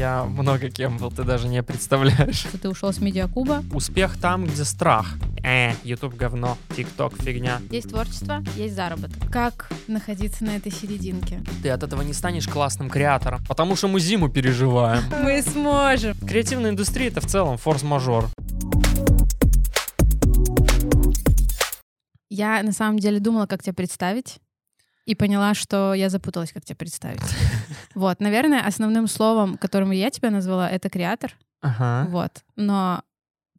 Я 0.00 0.24
много 0.24 0.70
кем 0.70 0.96
был, 0.96 1.10
ты 1.10 1.24
даже 1.24 1.46
не 1.46 1.62
представляешь. 1.62 2.46
Ты 2.62 2.70
ушел 2.70 2.90
с 2.90 3.00
медиакуба. 3.00 3.62
Успех 3.74 4.16
там, 4.18 4.46
где 4.46 4.64
страх. 4.64 5.18
Э, 5.44 5.74
YouTube 5.84 6.14
говно, 6.14 6.56
TikTok 6.70 7.22
фигня. 7.22 7.60
Есть 7.70 7.90
творчество, 7.90 8.42
есть 8.56 8.74
заработок. 8.74 9.30
Как 9.30 9.70
находиться 9.88 10.42
на 10.44 10.56
этой 10.56 10.72
серединке? 10.72 11.42
Ты 11.62 11.68
от 11.68 11.82
этого 11.82 12.00
не 12.00 12.14
станешь 12.14 12.48
классным 12.48 12.88
креатором, 12.88 13.44
потому 13.46 13.76
что 13.76 13.88
мы 13.88 14.00
зиму 14.00 14.30
переживаем. 14.30 15.02
Мы 15.22 15.42
сможем. 15.42 16.16
Креативная 16.26 16.70
индустрия 16.70 17.08
это 17.08 17.20
в 17.20 17.26
целом 17.26 17.58
форс-мажор. 17.58 18.30
Я 22.30 22.62
на 22.62 22.72
самом 22.72 22.98
деле 22.98 23.20
думала, 23.20 23.44
как 23.44 23.62
тебя 23.62 23.74
представить. 23.74 24.38
И 25.10 25.16
поняла, 25.16 25.54
что 25.54 25.92
я 25.92 26.08
запуталась, 26.08 26.52
как 26.52 26.64
тебя 26.64 26.76
представить. 26.76 27.20
Вот, 27.96 28.20
наверное, 28.20 28.64
основным 28.64 29.08
словом, 29.08 29.56
которым 29.56 29.90
я 29.90 30.08
тебя 30.10 30.30
назвала, 30.30 30.70
это 30.70 30.88
креатор. 30.88 31.36
Ага. 31.60 32.06
Вот. 32.08 32.44
Но 32.54 33.02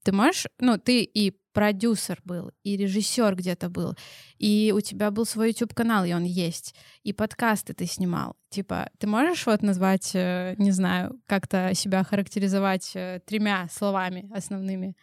ты 0.04 0.14
можешь, 0.14 0.48
ну, 0.60 0.78
ты 0.78 1.04
и 1.04 1.38
продюсер 1.52 2.22
был, 2.24 2.52
и 2.64 2.78
режиссер 2.78 3.36
где-то 3.36 3.68
был, 3.70 3.98
и 4.38 4.74
у 4.74 4.80
тебя 4.80 5.12
был 5.12 5.26
свой 5.26 5.50
YouTube-канал, 5.50 6.06
и 6.06 6.14
он 6.14 6.24
есть, 6.24 6.74
и 7.04 7.12
подкасты 7.12 7.74
ты 7.74 7.86
снимал. 7.86 8.38
Типа, 8.50 8.90
ты 8.98 9.08
можешь 9.08 9.46
вот 9.46 9.62
назвать, 9.62 10.12
э, 10.14 10.56
не 10.58 10.72
знаю, 10.72 11.20
как-то 11.26 11.74
себя 11.74 12.06
характеризовать 12.06 12.92
э, 12.96 13.20
тремя 13.26 13.68
словами 13.70 14.32
основными? 14.34 14.96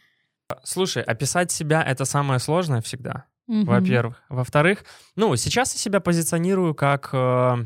Слушай, 0.64 1.02
описать 1.02 1.52
себя 1.52 1.82
это 1.82 2.06
самое 2.06 2.40
сложное 2.40 2.80
всегда. 2.80 3.26
Мгм. 3.48 3.64
Во-первых. 3.64 4.22
Во-вторых, 4.28 4.84
ну, 5.16 5.34
сейчас 5.36 5.72
я 5.72 5.78
себя 5.78 6.00
позиционирую 6.00 6.74
как 6.74 7.10
э, 7.12 7.56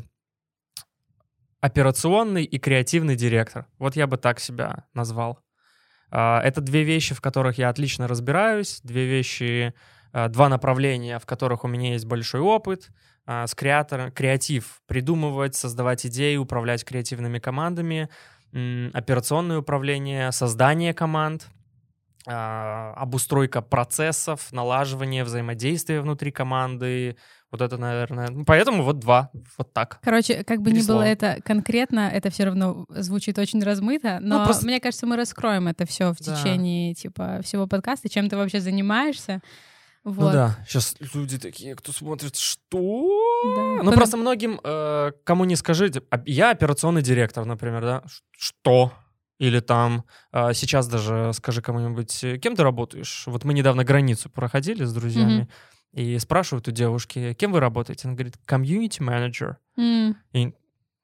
операционный 1.59 2.43
и 2.43 2.57
креативный 2.57 3.15
директор. 3.15 3.67
Вот 3.79 3.95
я 3.95 4.07
бы 4.07 4.17
так 4.17 4.39
себя 4.39 4.85
назвал. 4.93 5.39
А, 6.09 6.41
это 6.41 6.61
две 6.61 6.83
вещи, 6.83 7.13
в 7.13 7.21
которых 7.21 7.57
я 7.57 7.69
отлично 7.69 8.07
разбираюсь, 8.07 8.79
две 8.83 9.05
вещи, 9.07 9.73
э, 10.13 10.29
два 10.29 10.47
направления, 10.49 11.19
в 11.19 11.25
которых 11.25 11.63
у 11.63 11.67
меня 11.67 11.93
есть 11.93 12.05
большой 12.05 12.41
опыт. 12.41 12.89
А, 13.25 13.47
с 13.47 13.55
креатором, 13.55 14.11
креатив, 14.11 14.81
придумывать, 14.87 15.55
создавать 15.55 16.05
идеи, 16.05 16.35
управлять 16.35 16.83
креативными 16.83 17.39
командами, 17.39 18.09
м, 18.53 18.91
операционное 18.93 19.57
управление, 19.59 20.31
создание 20.31 20.93
команд, 20.93 21.47
обустройка 22.25 23.61
процессов, 23.61 24.51
налаживание 24.51 25.23
взаимодействия 25.23 26.01
внутри 26.01 26.31
команды. 26.31 27.17
Вот 27.51 27.61
это, 27.61 27.77
наверное. 27.77 28.29
ну, 28.29 28.45
Поэтому 28.45 28.81
вот 28.83 28.97
два. 28.99 29.29
Вот 29.57 29.73
так. 29.73 29.99
Короче, 30.01 30.43
как 30.43 30.61
бы 30.61 30.71
Три 30.71 30.81
ни 30.81 30.87
было 30.87 31.03
это 31.03 31.37
конкретно, 31.45 32.09
это 32.11 32.29
все 32.31 32.45
равно 32.45 32.85
звучит 32.89 33.37
очень 33.37 33.61
размыто, 33.63 34.17
но 34.21 34.43
просто- 34.45 34.65
мне 34.65 34.79
кажется, 34.79 35.05
мы 35.05 35.17
раскроем 35.17 35.67
это 35.67 35.85
все 35.85 36.13
в 36.13 36.17
Да. 36.19 36.35
течение 36.35 36.95
типа 36.95 37.41
всего 37.43 37.67
подкаста, 37.67 38.09
чем 38.09 38.27
ты 38.29 38.37
вообще 38.37 38.59
занимаешься. 38.59 39.41
Вот. 40.03 40.25
Ну 40.25 40.31
да, 40.33 40.57
сейчас 40.67 40.95
люди 41.13 41.37
такие, 41.37 41.75
кто 41.75 41.91
смотрит, 41.93 42.35
что? 42.35 43.07
Да. 43.55 43.83
Ну 43.83 43.85
Под- 43.85 43.93
просто 43.95 44.17
многим, 44.17 44.59
э, 44.63 45.11
кому 45.23 45.45
не 45.45 45.55
скажите, 45.55 46.01
а 46.09 46.21
я 46.25 46.49
операционный 46.49 47.01
директор, 47.01 47.45
например, 47.45 47.81
да? 47.83 48.03
Что? 48.37 48.91
Или 49.43 49.59
там 49.59 50.03
э, 50.31 50.53
сейчас 50.53 50.87
даже 50.87 51.31
скажи 51.33 51.61
кому-нибудь, 51.61 52.23
э, 52.23 52.37
кем 52.37 52.55
ты 52.55 52.63
работаешь? 52.63 53.23
Вот 53.27 53.43
мы 53.43 53.53
недавно 53.53 53.83
границу 53.83 54.29
проходили 54.29 54.85
с 54.85 54.93
друзьями 54.93 55.39
Мгм. 55.93 56.01
и 56.01 56.19
спрашивают 56.19 56.67
у 56.67 56.71
девушки, 56.71 57.33
кем 57.33 57.51
вы 57.51 57.59
работаете? 57.59 58.07
Она 58.07 58.13
говорит, 58.15 58.35
комьюнити 58.45 59.01
менеджер. 59.01 59.57
М, 59.77 60.15
И 60.33 60.53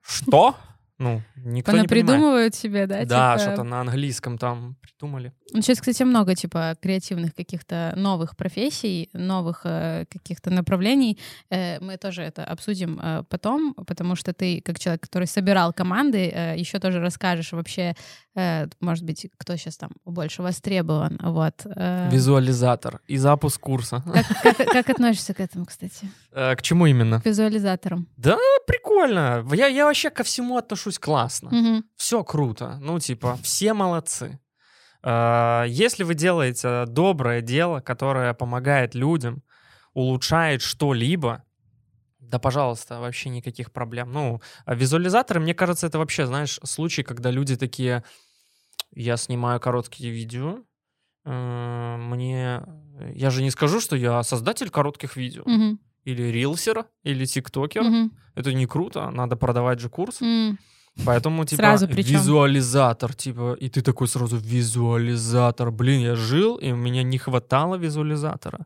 что? 0.02 0.56
Ну, 1.00 1.22
никто 1.38 1.72
Она 1.72 1.82
не 1.82 1.88
понимает. 1.88 1.90
придумывают 2.18 2.56
себе, 2.56 2.86
да? 2.86 3.06
Да, 3.06 3.34
типа- 3.38 3.40
что-то 3.40 3.64
на 3.64 3.82
английском 3.82 4.38
там 4.38 4.76
придумали. 4.82 5.32
Ну, 5.54 5.62
Сейчас, 5.62 5.80
кстати, 5.80 6.04
много 6.04 6.36
типа 6.36 6.76
креативных 6.82 7.34
каких-то 7.34 7.94
новых 7.96 8.36
профессий, 8.36 9.10
новых 9.14 9.62
э, 9.64 10.06
каких-то 10.12 10.52
направлений. 10.52 11.18
Э, 11.50 11.80
мы 11.80 11.98
тоже 11.98 12.22
это 12.22 12.44
обсудим 12.44 13.00
э, 13.02 13.24
потом, 13.30 13.74
потому 13.88 14.16
что 14.16 14.34
ты, 14.34 14.62
как 14.62 14.78
человек, 14.78 15.02
который 15.02 15.26
собирал 15.28 15.74
команды, 15.74 16.30
э, 16.36 16.56
еще 16.58 16.80
тоже 16.80 17.00
расскажешь 17.00 17.54
вообще, 17.54 17.96
э, 18.36 18.68
может 18.82 19.06
быть, 19.06 19.28
кто 19.38 19.56
сейчас 19.56 19.78
там 19.78 19.92
больше 20.06 20.42
востребован. 20.44 21.18
Вот. 21.24 21.66
э. 21.66 22.10
Визуализатор 22.12 23.00
и 23.08 23.18
запуск 23.18 23.60
курса. 23.62 24.04
Как, 24.14 24.58
как- 24.58 24.68
как 24.68 24.90
относишься 24.90 25.34
к 25.34 25.40
этому, 25.40 25.66
кстати? 25.66 26.10
Э, 26.34 26.56
К 26.56 26.62
чему 26.62 26.86
именно? 26.88 27.22
К 27.22 27.26
визуализаторам. 27.26 28.08
Да, 28.18 28.38
прикольно. 28.68 29.46
Я, 29.54 29.68
я 29.68 29.86
вообще 29.86 30.10
ко 30.10 30.24
всему 30.24 30.58
отношусь 30.58 30.89
классно. 30.98 31.50
Мгм. 31.52 31.84
Все 31.96 32.24
круто. 32.24 32.78
Ну, 32.82 33.00
типа, 33.00 33.38
все 33.44 33.74
молодцы. 33.74 34.40
Э, 35.04 35.66
Если 35.68 36.04
вы 36.04 36.16
делаете 36.16 36.86
доброе 36.88 37.42
дело, 37.42 37.82
которое 37.82 38.34
помогает 38.34 38.96
людям, 38.96 39.44
улучшает 39.94 40.62
что-либо, 40.62 41.44
да, 42.20 42.38
пожалуйста, 42.40 43.00
вообще 43.00 43.30
никаких 43.30 43.72
проблем. 43.72 44.12
Ну, 44.12 44.42
а 44.66 44.76
визуализаторы, 44.76 45.40
мне 45.40 45.54
кажется, 45.54 45.88
это 45.88 45.98
вообще, 45.98 46.26
знаешь, 46.26 46.60
случай, 46.64 47.04
когда 47.04 47.32
люди 47.32 47.56
такие, 47.56 48.04
я 48.92 49.18
снимаю 49.18 49.60
короткие 49.60 50.12
видео, 50.12 50.60
э, 51.26 51.96
мне... 51.98 52.64
Я 53.16 53.30
же 53.30 53.42
не 53.42 53.50
скажу, 53.52 53.80
что 53.80 53.96
я 53.96 54.22
создатель 54.24 54.70
коротких 54.70 55.16
видео. 55.16 55.44
Мгм. 55.46 55.80
Или 56.04 56.24
рилсер, 56.24 56.86
или 57.04 57.26
тиктокер. 57.26 57.84
Мгм. 57.84 58.12
Это 58.36 58.54
не 58.54 58.66
круто, 58.68 59.10
надо 59.10 59.36
продавать 59.36 59.80
же 59.80 59.90
курс. 59.90 60.22
М. 60.22 60.58
Поэтому, 61.06 61.46
типа, 61.46 61.62
Сразу 61.62 61.88
причем. 61.88 62.14
визуализатор, 62.18 63.14
типа, 63.14 63.54
и 63.60 63.70
ты 63.70 63.82
такой 63.82 64.08
сразу 64.08 64.38
визуализатор. 64.38 65.72
Блин, 65.72 66.02
я 66.02 66.16
жил, 66.16 66.56
и 66.58 66.72
у 66.72 66.76
меня 66.76 67.04
не 67.04 67.18
хватало 67.18 67.76
визуализатора. 67.76 68.66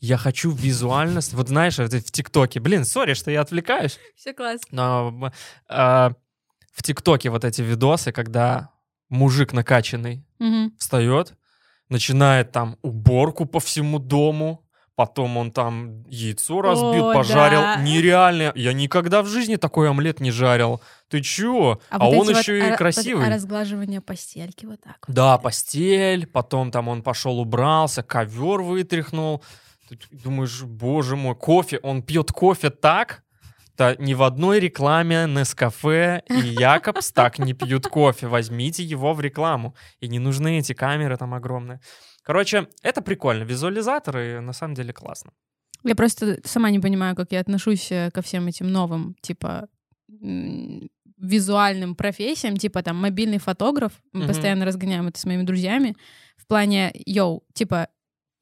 Я 0.00 0.16
хочу 0.18 0.50
визуальность. 0.50 1.32
Вот 1.34 1.48
знаешь, 1.48 1.78
в 1.78 1.88
ТикТоке. 1.88 2.60
Блин, 2.60 2.84
сори, 2.84 3.14
что 3.14 3.30
я 3.30 3.40
отвлекаюсь. 3.40 3.98
Все 4.16 4.34
классно. 4.34 4.68
Но 4.70 5.30
а, 5.68 6.12
в 6.72 6.82
ТикТоке 6.82 7.30
вот 7.30 7.44
эти 7.44 7.62
видосы, 7.62 8.12
когда 8.12 8.70
мужик 9.08 9.52
накачанный 9.52 10.26
Мгм. 10.38 10.74
встает, 10.78 11.34
начинает 11.88 12.52
там 12.52 12.76
уборку 12.82 13.46
по 13.46 13.60
всему 13.60 13.98
дому, 13.98 14.63
потом 14.96 15.36
он 15.36 15.50
там 15.50 16.04
яйцо 16.08 16.62
разбил, 16.62 17.10
О, 17.10 17.14
пожарил. 17.14 17.60
да. 17.60 17.76
Нереально. 17.76 18.52
Я 18.54 18.72
никогда 18.72 19.22
в 19.22 19.26
жизни 19.26 19.56
такой 19.56 19.88
омлет 19.90 20.20
не 20.20 20.30
жарил. 20.30 20.80
Ты 21.08 21.20
чё? 21.20 21.80
А, 21.90 21.98
вот 21.98 22.14
он 22.14 22.28
эти 22.28 22.34
вот, 22.34 22.42
еще 22.42 22.52
а, 22.54 22.56
и 22.66 22.68
под- 22.70 22.78
красивый. 22.78 23.26
А 23.26 23.30
разглаживание 23.30 24.00
постельки 24.00 24.66
вот 24.66 24.80
так. 24.80 24.98
вот. 25.06 25.14
Да, 25.14 25.38
постель, 25.38 26.26
потом 26.26 26.70
там 26.70 26.88
он 26.88 27.02
пошел 27.02 27.40
убрался, 27.40 28.02
ковер 28.02 28.62
вытряхнул. 28.62 29.42
Ты 29.88 29.98
думаешь, 30.10 30.62
боже 30.62 31.16
мой, 31.16 31.34
кофе, 31.34 31.78
он 31.82 32.02
пьет 32.02 32.32
кофе 32.32 32.70
так, 32.70 33.22
да 33.76 33.96
ни 33.96 34.14
в 34.14 34.22
одной 34.22 34.60
рекламе 34.60 35.26
Нескафе 35.28 36.22
и 36.28 36.34
Якобс 36.60 37.10
так 37.12 37.38
не 37.38 37.52
пьют 37.52 37.86
кофе. 37.88 38.28
Возьмите 38.28 38.82
его 38.84 39.12
в 39.12 39.20
рекламу. 39.20 39.74
И 40.00 40.08
не 40.08 40.20
нужны 40.20 40.58
эти 40.60 40.72
камеры 40.72 41.16
там 41.16 41.34
огромные. 41.34 41.80
Короче, 42.24 42.68
это 42.82 43.00
прикольно. 43.02 43.44
Визуализаторы 43.44 44.40
на 44.40 44.52
самом 44.52 44.74
деле 44.74 44.92
классно. 44.92 45.30
Я 45.84 45.94
просто 45.94 46.40
сама 46.44 46.70
не 46.70 46.80
понимаю, 46.80 47.14
как 47.14 47.30
я 47.32 47.40
отношусь 47.40 47.92
э, 47.92 48.10
ко 48.12 48.22
всем 48.22 48.46
этим 48.46 48.72
новым, 48.72 49.14
типа, 49.20 49.68
визуальным 51.18 51.94
профессиям, 51.94 52.56
типа 52.56 52.82
там 52.82 52.96
мобильный 52.96 53.38
фотограф. 53.38 53.92
Мы 54.12 54.20
Мгм. 54.20 54.28
постоянно 54.28 54.64
разгоняем 54.64 55.06
это 55.08 55.18
с 55.18 55.24
моими 55.24 55.42
друзьями. 55.42 55.96
В 56.36 56.46
плане, 56.46 56.92
йоу, 57.06 57.44
типа, 57.52 57.88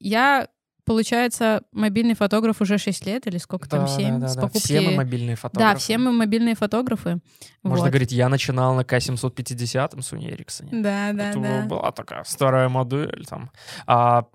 я, 0.00 0.49
получается, 0.92 1.62
мобильный 1.72 2.14
фотограф 2.14 2.60
уже 2.60 2.76
6 2.76 3.06
лет 3.06 3.26
или 3.26 3.38
сколько 3.38 3.69
там, 3.69 3.88
7 3.88 4.26
с 4.26 4.36
покупки... 4.36 4.58
Все 4.58 4.80
мы 4.82 4.97
мобильные 4.97 5.36
фотографы. 5.36 5.75
Да, 5.75 5.78
все 5.78 5.97
мы 5.97 6.12
мобильные 6.12 6.54
фотографы. 6.54 7.20
Можно 7.62 7.84
Вот. 7.84 7.91
говорить, 7.91 8.12
я 8.12 8.28
начинал 8.28 8.75
на 8.75 8.84
К-750 8.84 9.94
Sony 9.94 10.36
Ericsson. 10.36 10.69
Да, 10.70 11.12
да, 11.12 11.31
Это 11.31 11.40
да. 11.40 11.67
была 11.67 11.93
такая 11.93 12.25
старая 12.25 12.69
модель 12.69 13.25
там. 13.26 13.50
А 13.87 14.26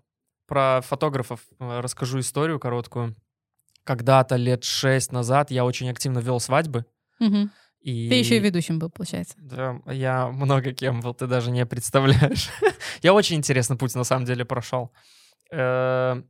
про 0.47 0.81
фотографов 0.81 1.41
э, 1.59 1.79
расскажу 1.81 2.19
историю 2.19 2.59
короткую. 2.59 3.15
Когда-то 3.83 4.35
лет 4.35 4.63
шесть 4.63 5.11
назад 5.11 5.51
я 5.51 5.63
очень 5.63 5.89
активно 5.89 6.19
вел 6.19 6.39
свадьбы. 6.39 6.85
Мгм. 7.19 7.51
И... 7.81 8.09
Ты 8.09 8.15
еще 8.15 8.37
и 8.37 8.39
ведущим 8.39 8.79
был, 8.79 8.89
получается. 8.89 9.35
Да, 9.37 9.79
я 9.85 10.27
много 10.27 10.73
кем 10.73 11.01
был, 11.01 11.13
ты 11.13 11.27
даже 11.27 11.51
не 11.51 11.65
представляешь. 11.65 12.49
я 13.03 13.13
очень 13.13 13.37
интересный 13.37 13.77
путь 13.77 13.93
на 13.93 14.03
самом 14.03 14.25
деле 14.25 14.43
прошел. 14.43 14.91
Э, 15.51 16.21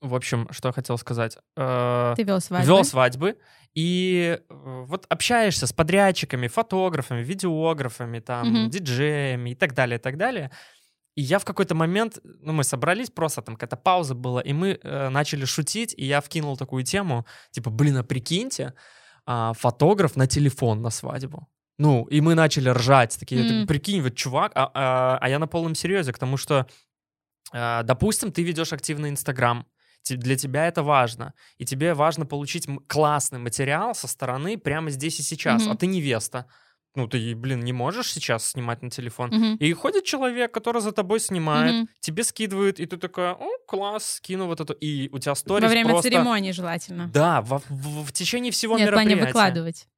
В 0.00 0.14
общем, 0.14 0.46
что 0.50 0.68
я 0.68 0.72
хотел 0.72 0.98
сказать. 0.98 1.38
Э, 1.56 2.14
Ты 2.16 2.22
вел 2.24 2.40
свадьбы. 2.40 2.66
Вел 2.66 2.84
свадьбы. 2.84 3.36
И 3.74 4.38
э, 4.48 4.54
вот 4.86 5.06
общаешься 5.08 5.66
с 5.66 5.72
подрядчиками, 5.72 6.48
фотографами, 6.48 7.22
видеографами, 7.22 8.20
там, 8.20 8.48
Мгм. 8.48 8.70
диджеями 8.70 9.50
и 9.50 9.54
так 9.54 9.74
далее, 9.74 9.98
и 9.98 10.00
так 10.02 10.16
далее. 10.16 10.50
И 11.14 11.22
я 11.22 11.38
в 11.38 11.44
какой-то 11.44 11.74
момент, 11.74 12.18
ну, 12.24 12.52
мы 12.52 12.62
собрались, 12.64 13.10
просто 13.10 13.40
там 13.42 13.56
какая-то 13.56 13.76
пауза 13.76 14.14
была, 14.14 14.40
и 14.42 14.52
мы 14.52 14.78
э, 14.82 15.08
начали 15.08 15.44
шутить, 15.46 15.94
и 15.96 16.04
я 16.04 16.20
вкинул 16.20 16.56
такую 16.58 16.84
тему, 16.84 17.24
типа, 17.52 17.70
блин, 17.70 17.96
а 17.96 18.02
прикиньте, 18.04 18.74
а, 19.24 19.52
фотограф 19.54 20.16
на 20.16 20.26
телефон 20.26 20.82
на 20.82 20.90
свадьбу. 20.90 21.48
Ну, 21.78 22.04
и 22.04 22.20
мы 22.20 22.34
начали 22.34 22.68
ржать, 22.70 23.16
такие. 23.18 23.42
«Ты 23.42 23.66
прикинь, 23.66 24.00
вот 24.02 24.14
чувак, 24.14 24.52
а, 24.54 24.70
а- 24.74 25.18
а 25.20 25.28
я 25.28 25.38
на 25.38 25.46
полном 25.46 25.74
серьезе, 25.74 26.12
к 26.12 26.18
тому, 26.18 26.36
что, 26.36 26.66
а, 27.52 27.82
допустим, 27.82 28.30
ты 28.30 28.42
ведешь 28.42 28.72
активный 28.72 29.10
Инстаграм, 29.10 29.66
для 30.14 30.36
тебя 30.36 30.66
это 30.66 30.82
важно, 30.82 31.32
и 31.58 31.64
тебе 31.64 31.94
важно 31.94 32.26
получить 32.26 32.66
классный 32.86 33.38
материал 33.38 33.94
со 33.94 34.06
стороны 34.06 34.58
прямо 34.58 34.90
здесь 34.90 35.18
и 35.20 35.22
сейчас, 35.22 35.62
Мгм. 35.62 35.72
а 35.72 35.76
ты 35.76 35.86
невеста. 35.86 36.46
Ну, 36.94 37.06
ты, 37.06 37.34
блин, 37.34 37.60
не 37.60 37.74
можешь 37.74 38.10
сейчас 38.10 38.50
снимать 38.50 38.80
на 38.82 38.88
телефон. 38.88 39.28
Мгм. 39.30 39.56
И 39.56 39.70
ходит 39.74 40.04
человек, 40.04 40.50
который 40.54 40.80
за 40.80 40.92
тобой 40.92 41.20
снимает, 41.20 41.74
Мгм. 41.74 41.88
тебе 42.00 42.24
скидывает, 42.24 42.80
и 42.80 42.86
ты 42.86 42.96
такая, 42.96 43.34
о, 43.34 43.48
класс, 43.66 44.12
скину 44.16 44.46
вот 44.46 44.60
это. 44.60 44.72
И 44.72 45.10
у 45.12 45.18
тебя 45.18 45.34
сторис 45.34 45.64
Во 45.64 45.68
время 45.68 45.90
просто... 45.90 46.08
церемонии 46.08 46.52
желательно. 46.52 47.10
Да, 47.12 47.42
во- 47.42 47.60
в, 47.68 48.04
в 48.06 48.12
течение 48.12 48.50
всего 48.50 48.78
Нет, 48.78 48.88
в 48.88 48.92
мероприятия. 48.92 49.26
выкладывать. 49.26 49.88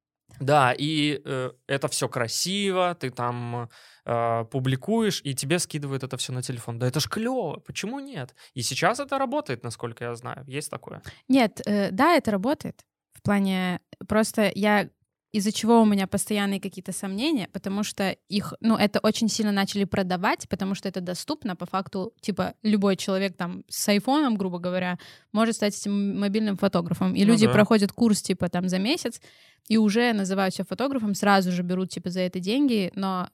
Да, 0.41 0.73
и 0.77 1.21
э, 1.23 1.51
это 1.67 1.87
все 1.87 2.07
красиво, 2.09 2.95
ты 2.99 3.09
там 3.11 3.69
э, 4.09 4.45
публикуешь, 4.45 5.21
и 5.23 5.35
тебе 5.35 5.59
скидывают 5.59 6.03
это 6.03 6.17
все 6.17 6.33
на 6.33 6.41
телефон. 6.41 6.79
Да 6.79 6.87
это 6.87 6.99
ж 6.99 7.07
клево, 7.07 7.59
почему 7.59 7.99
нет? 7.99 8.35
И 8.55 8.61
сейчас 8.63 8.99
это 8.99 9.17
работает, 9.17 9.63
насколько 9.63 10.03
я 10.03 10.15
знаю. 10.15 10.43
Есть 10.47 10.71
такое. 10.71 11.01
Нет, 11.27 11.61
э, 11.65 11.91
да, 11.91 12.15
это 12.15 12.31
работает. 12.31 12.83
В 13.13 13.21
плане 13.21 13.79
просто 14.07 14.51
я 14.55 14.89
из-за 15.31 15.51
чего 15.51 15.81
у 15.81 15.85
меня 15.85 16.07
постоянные 16.07 16.59
какие-то 16.59 16.91
сомнения, 16.91 17.49
потому 17.53 17.83
что 17.83 18.17
их, 18.29 18.53
ну, 18.61 18.75
это 18.75 18.99
очень 19.03 19.29
сильно 19.29 19.51
начали 19.51 19.83
продавать, 19.83 20.49
потому 20.49 20.73
что 20.73 20.89
это 20.89 21.01
доступно, 21.01 21.55
по 21.55 21.67
факту, 21.67 22.13
типа, 22.21 22.55
любой 22.63 22.95
человек 22.95 23.37
там 23.37 23.63
с 23.69 23.87
айфоном, 23.89 24.37
грубо 24.37 24.57
говоря, 24.57 24.97
может 25.31 25.55
стать 25.55 25.77
этим 25.77 26.19
мобильным 26.19 26.57
фотографом. 26.57 27.13
И 27.13 27.23
Ну 27.23 27.31
люди 27.31 27.45
да. 27.45 27.53
проходят 27.53 27.91
курс, 27.91 28.23
типа, 28.23 28.49
там, 28.49 28.69
за 28.69 28.79
месяц, 28.79 29.21
и 29.67 29.77
уже 29.77 30.13
называют 30.13 30.55
себя 30.55 30.65
фотографом, 30.67 31.13
сразу 31.13 31.51
же 31.51 31.61
берут, 31.61 31.91
типа, 31.91 32.09
за 32.09 32.21
это 32.21 32.39
деньги, 32.39 32.91
но 32.95 33.29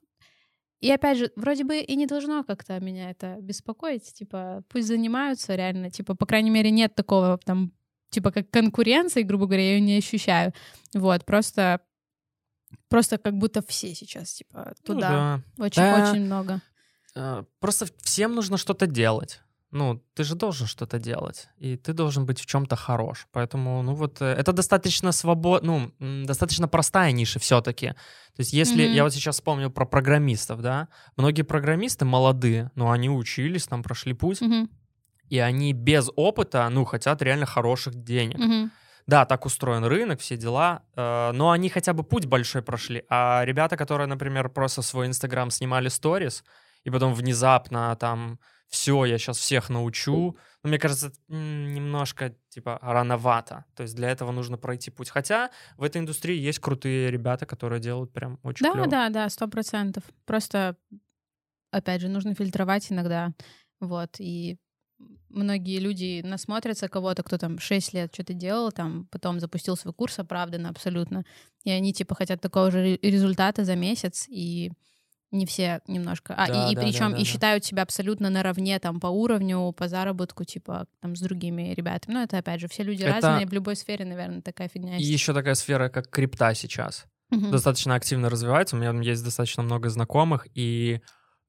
и 0.86 0.92
опять 0.92 1.18
же, 1.18 1.32
вроде 1.36 1.64
бы 1.64 1.80
и 1.80 1.96
не 1.96 2.06
должно 2.06 2.44
как-то 2.44 2.80
меня 2.80 3.10
это 3.10 3.38
беспокоить, 3.42 4.14
типа, 4.14 4.64
пусть 4.70 4.88
занимаются 4.88 5.56
реально, 5.56 5.90
типа, 5.90 6.14
по 6.14 6.28
крайней 6.28 6.52
мере, 6.52 6.70
нет 6.70 6.94
такого 6.94 7.40
там, 7.44 7.72
типа, 8.12 8.32
как 8.32 8.52
конкуренции, 8.52 9.24
грубо 9.24 9.48
говоря, 9.48 9.64
я 9.64 9.74
ее 9.76 9.82
не 9.82 9.98
ощущаю. 9.98 10.54
Вот, 10.94 11.26
просто, 11.26 11.82
просто 12.88 13.18
как 13.18 13.34
будто 13.34 13.64
все 13.64 13.96
сейчас, 13.96 14.34
типа, 14.34 14.76
Ну 14.88 14.94
туда. 14.94 15.42
да. 15.58 15.64
Очень-очень 15.66 16.26
много. 16.26 16.62
Э, 17.16 17.44
Просто 17.60 17.88
всем 18.04 18.36
нужно 18.36 18.58
что-то 18.58 18.86
делать. 18.86 19.42
Ну, 19.76 20.02
ты 20.14 20.24
же 20.24 20.36
должен 20.36 20.68
что-то 20.68 21.00
делать, 21.00 21.50
и 21.58 21.76
ты 21.76 21.92
должен 21.92 22.26
быть 22.26 22.40
в 22.40 22.46
чем-то 22.46 22.78
хорош. 22.78 23.28
Поэтому, 23.34 23.82
ну 23.84 23.94
вот, 23.94 24.22
э, 24.22 24.26
это 24.26 24.54
достаточно 24.54 25.12
свободно, 25.12 25.92
ну, 26.00 26.26
достаточно 26.26 26.70
простая 26.70 27.12
ниша 27.12 27.40
все-таки. 27.40 27.88
То 27.88 28.40
есть, 28.40 28.54
если 28.54 28.86
Мгм. 28.86 28.96
я 28.96 29.04
вот 29.04 29.14
сейчас 29.14 29.36
вспомнил 29.36 29.70
про 29.70 29.86
программистов, 29.86 30.62
да, 30.62 30.88
многие 31.18 31.42
программисты 31.42 32.06
молодые, 32.06 32.72
но 32.76 32.90
они 32.90 33.10
учились, 33.10 33.68
там 33.68 33.84
прошли 33.84 34.14
путь, 34.14 34.40
Мгм, 34.42 34.70
и 35.28 35.40
они 35.40 35.74
без 35.74 36.10
опыта, 36.16 36.70
ну, 36.70 36.86
хотят 36.86 37.22
реально 37.22 37.46
хороших 37.46 37.96
денег. 37.96 38.38
мгм. 38.40 38.72
Да, 39.08 39.26
так 39.26 39.46
устроен 39.46 39.84
рынок, 39.84 40.20
все 40.20 40.38
дела, 40.38 40.84
э, 40.96 41.32
но 41.34 41.52
они 41.52 41.70
хотя 41.70 41.94
бы 41.94 42.04
путь 42.04 42.26
большой 42.26 42.62
прошли. 42.62 43.04
А 43.10 43.44
ребята, 43.46 43.76
которые, 43.78 44.08
например, 44.08 44.50
просто 44.50 44.82
свой 44.82 45.06
Инстаграм 45.08 45.52
снимали 45.52 45.90
сторис, 45.90 46.44
и 46.86 46.90
потом 46.90 47.14
внезапно 47.14 47.96
там 48.00 48.40
все, 48.76 49.06
я 49.06 49.18
сейчас 49.18 49.38
всех 49.38 49.70
научу, 49.70 50.38
ну, 50.64 50.70
мне 50.70 50.78
кажется, 50.78 51.12
немножко, 51.28 52.36
типа, 52.50 52.80
рановато. 52.82 53.66
То 53.76 53.84
есть 53.84 53.96
для 53.96 54.10
этого 54.10 54.32
нужно 54.32 54.58
пройти 54.58 54.92
путь. 54.92 55.10
Хотя 55.10 55.50
в 55.78 55.84
этой 55.84 55.98
индустрии 56.02 56.38
есть 56.50 56.60
крутые 56.60 57.12
ребята, 57.12 57.46
которые 57.46 57.80
делают 57.82 58.12
прям 58.14 58.40
очень 58.44 58.64
Да, 58.66 58.74
клёво. 58.74 58.88
да, 58.90 59.10
да, 59.10 59.30
сто 59.30 59.48
процентов. 59.48 60.04
Просто, 60.26 60.76
опять 61.72 62.02
же, 62.02 62.08
нужно 62.10 62.36
фильтровать 62.36 62.92
иногда, 62.92 63.32
вот, 63.80 64.20
и 64.20 64.58
многие 65.30 65.80
люди 65.80 66.22
насмотрятся 66.24 66.88
кого-то, 66.88 67.24
кто 67.24 67.38
там 67.38 67.60
6 67.60 67.94
лет 67.94 68.14
что-то 68.14 68.34
делал, 68.34 68.72
там 68.72 69.08
потом 69.12 69.40
запустил 69.40 69.76
свой 69.78 69.94
курс 69.94 70.20
оправданно 70.20 70.70
абсолютно, 70.70 71.24
и 71.64 71.72
они 71.72 71.94
типа 71.94 72.16
хотят 72.16 72.42
такого 72.42 72.72
же 72.72 72.82
ре- 72.82 73.00
результата 73.02 73.66
за 73.66 73.76
месяц, 73.76 74.26
и 74.30 74.72
не 75.36 75.46
все 75.46 75.82
немножко. 75.88 76.34
А, 76.38 76.48
Да, 76.48 76.70
и, 76.70 76.72
и 76.72 76.76
да, 76.76 76.82
причем 76.82 77.10
да, 77.12 77.16
да, 77.18 77.22
и 77.22 77.24
считают 77.26 77.66
себя 77.66 77.84
абсолютно 77.84 78.30
наравне 78.30 78.80
там 78.80 79.00
по 79.00 79.08
уровню, 79.08 79.72
по 79.74 79.88
заработку, 79.88 80.44
типа 80.46 80.88
там 81.02 81.16
с 81.16 81.20
другими 81.22 81.74
ребятами. 81.74 82.14
Ну, 82.16 82.24
это 82.24 82.38
опять 82.38 82.62
же, 82.62 82.68
все 82.68 82.84
люди 82.84 83.04
Это- 83.04 83.14
разные, 83.28 83.46
в 83.48 83.54
любой 83.54 83.76
сфере, 83.76 84.06
наверное, 84.06 84.42
такая 84.42 84.68
фигня 84.70 84.98
И 84.98 85.04
еще 85.04 85.34
такая 85.34 85.56
сфера, 85.56 85.90
как 85.90 86.10
крипта 86.10 86.54
сейчас. 86.56 87.06
Мгм. 87.32 87.50
достаточно 87.52 87.96
активно 87.96 88.30
развивается. 88.30 88.76
У 88.76 88.80
меня 88.80 88.92
есть 89.02 89.24
достаточно 89.24 89.64
много 89.64 89.90
знакомых, 89.90 90.48
и 90.54 91.02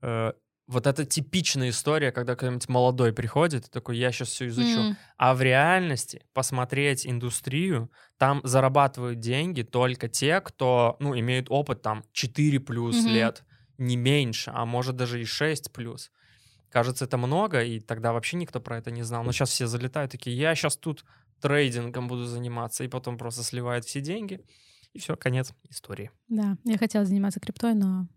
э, 0.02 0.32
вот 0.66 0.86
это 0.86 1.04
типичная 1.04 1.68
история, 1.68 2.10
когда 2.12 2.34
кто-нибудь 2.34 2.68
молодой 2.68 3.12
приходит, 3.12 3.66
и 3.66 3.70
такой, 3.70 3.98
я 3.98 4.10
сейчас 4.10 4.28
все 4.30 4.48
изучу. 4.48 4.80
М, 4.80 4.96
А 5.18 5.34
в 5.34 5.42
реальности 5.42 6.22
посмотреть 6.32 7.06
индустрию, 7.06 7.90
там 8.18 8.40
зарабатывают 8.42 9.20
деньги 9.20 9.62
только 9.62 10.08
те, 10.08 10.40
кто, 10.40 10.96
ну, 10.98 11.16
имеют 11.18 11.46
опыт 11.50 11.82
там 11.82 12.02
4 12.12 12.58
плюс 12.58 13.04
Мгм. 13.04 13.12
лет, 13.12 13.44
не 13.78 13.96
меньше, 13.96 14.50
а 14.54 14.64
может 14.64 14.96
даже 14.96 15.20
и 15.20 15.24
6 15.24 15.72
плюс. 15.72 16.10
Кажется, 16.70 17.04
это 17.04 17.16
много, 17.16 17.62
и 17.62 17.80
тогда 17.80 18.12
вообще 18.12 18.36
никто 18.36 18.60
про 18.60 18.78
это 18.78 18.90
не 18.90 19.02
знал. 19.02 19.24
Но 19.24 19.32
сейчас 19.32 19.50
все 19.50 19.66
залетают 19.66 20.12
такие, 20.12 20.36
я 20.36 20.54
сейчас 20.54 20.76
тут 20.76 21.04
трейдингом 21.40 22.08
буду 22.08 22.24
заниматься, 22.24 22.84
и 22.84 22.88
потом 22.88 23.18
просто 23.18 23.42
сливают 23.42 23.84
все 23.84 24.00
деньги, 24.00 24.44
и 24.92 24.98
все, 24.98 25.16
конец 25.16 25.52
истории. 25.70 26.10
Да, 26.28 26.56
я 26.64 26.78
хотела 26.78 27.04
заниматься 27.04 27.40
криптой, 27.40 27.74
но 27.74 28.08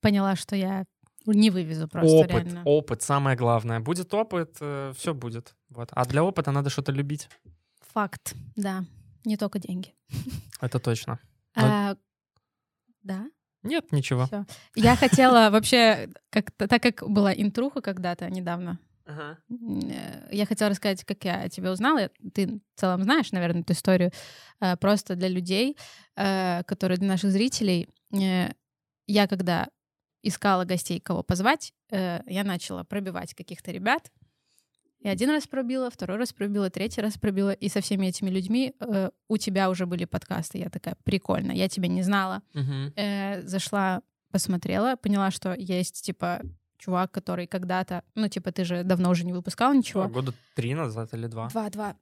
поняла, 0.00 0.36
что 0.36 0.56
я 0.56 0.84
не 1.24 1.50
вывезу 1.50 1.88
просто 1.88 2.16
опыт, 2.16 2.30
реально. 2.30 2.62
опыт, 2.64 3.02
самое 3.02 3.36
главное. 3.36 3.80
Будет 3.80 4.12
опыт, 4.14 4.56
все 4.56 5.14
будет. 5.14 5.56
Вот. 5.70 5.88
А 5.92 6.04
для 6.04 6.22
опыта 6.22 6.52
надо 6.52 6.70
что-то 6.70 6.92
любить. 6.92 7.28
Факт, 7.92 8.34
да. 8.54 8.84
Не 9.24 9.36
только 9.36 9.58
деньги. 9.58 9.92
Это 10.60 10.78
точно. 10.78 11.18
Но- 11.56 11.62
А, 11.64 11.96
да, 13.02 13.26
Нет, 13.66 13.92
ничего. 13.92 14.26
все. 14.26 14.44
Я 14.74 14.96
хотела 14.96 15.50
вообще, 15.50 16.08
как 16.30 16.50
так 16.52 16.82
как 16.82 17.08
была 17.08 17.32
интруха 17.34 17.80
когда-то 17.80 18.28
недавно, 18.30 18.78
Ага. 19.06 19.38
э, 19.50 20.28
я 20.32 20.46
хотела 20.46 20.70
рассказать, 20.70 21.04
как 21.04 21.24
я 21.24 21.42
о 21.42 21.48
тебе 21.48 21.70
узнала. 21.70 22.10
Ты 22.34 22.46
в 22.74 22.80
целом 22.80 23.02
знаешь, 23.04 23.30
наверное, 23.32 23.62
эту 23.62 23.72
историю. 23.72 24.10
Э, 24.60 24.76
Просто 24.76 25.14
для 25.16 25.28
людей, 25.28 25.76
э, 26.16 26.62
которые 26.64 26.98
для 26.98 27.08
наших 27.08 27.30
зрителей. 27.32 27.88
Я 29.08 29.26
когда 29.28 29.68
искала 30.22 30.64
гостей, 30.64 30.98
кого 31.00 31.22
позвать, 31.22 31.72
я 31.90 32.42
начала 32.44 32.82
пробивать 32.82 33.34
каких-то 33.34 33.70
ребят. 33.70 34.10
И 35.06 35.08
один 35.08 35.30
раз 35.30 35.46
пробила, 35.46 35.88
второй 35.88 36.18
раз 36.18 36.32
пробила, 36.32 36.68
третий 36.68 37.00
раз 37.00 37.16
пробила. 37.16 37.52
И 37.52 37.68
со 37.68 37.80
всеми 37.80 38.06
этими 38.08 38.28
людьми 38.28 38.74
э, 38.80 39.10
у 39.28 39.36
тебя 39.36 39.70
уже 39.70 39.86
были 39.86 40.04
подкасты. 40.04 40.58
Я 40.58 40.68
такая, 40.68 40.96
прикольно, 41.04 41.52
я 41.52 41.68
тебя 41.68 41.86
не 41.86 42.02
знала. 42.02 42.42
Мгм. 42.54 42.92
Э, 42.96 43.40
зашла, 43.46 44.02
посмотрела, 44.32 44.96
поняла, 44.96 45.30
что 45.30 45.54
есть, 45.54 46.02
типа, 46.04 46.40
чувак, 46.78 47.12
который 47.12 47.46
когда-то... 47.46 48.02
Ну, 48.16 48.26
типа, 48.28 48.50
ты 48.50 48.64
же 48.64 48.82
давно 48.82 49.10
уже 49.10 49.24
не 49.24 49.32
выпускал 49.32 49.74
ничего. 49.74 50.02
А, 50.02 50.08
Года 50.08 50.32
три 50.56 50.74
назад 50.74 51.14
или 51.14 51.28
два. 51.28 51.50
Два, 51.50 51.70
два. 51.70 51.96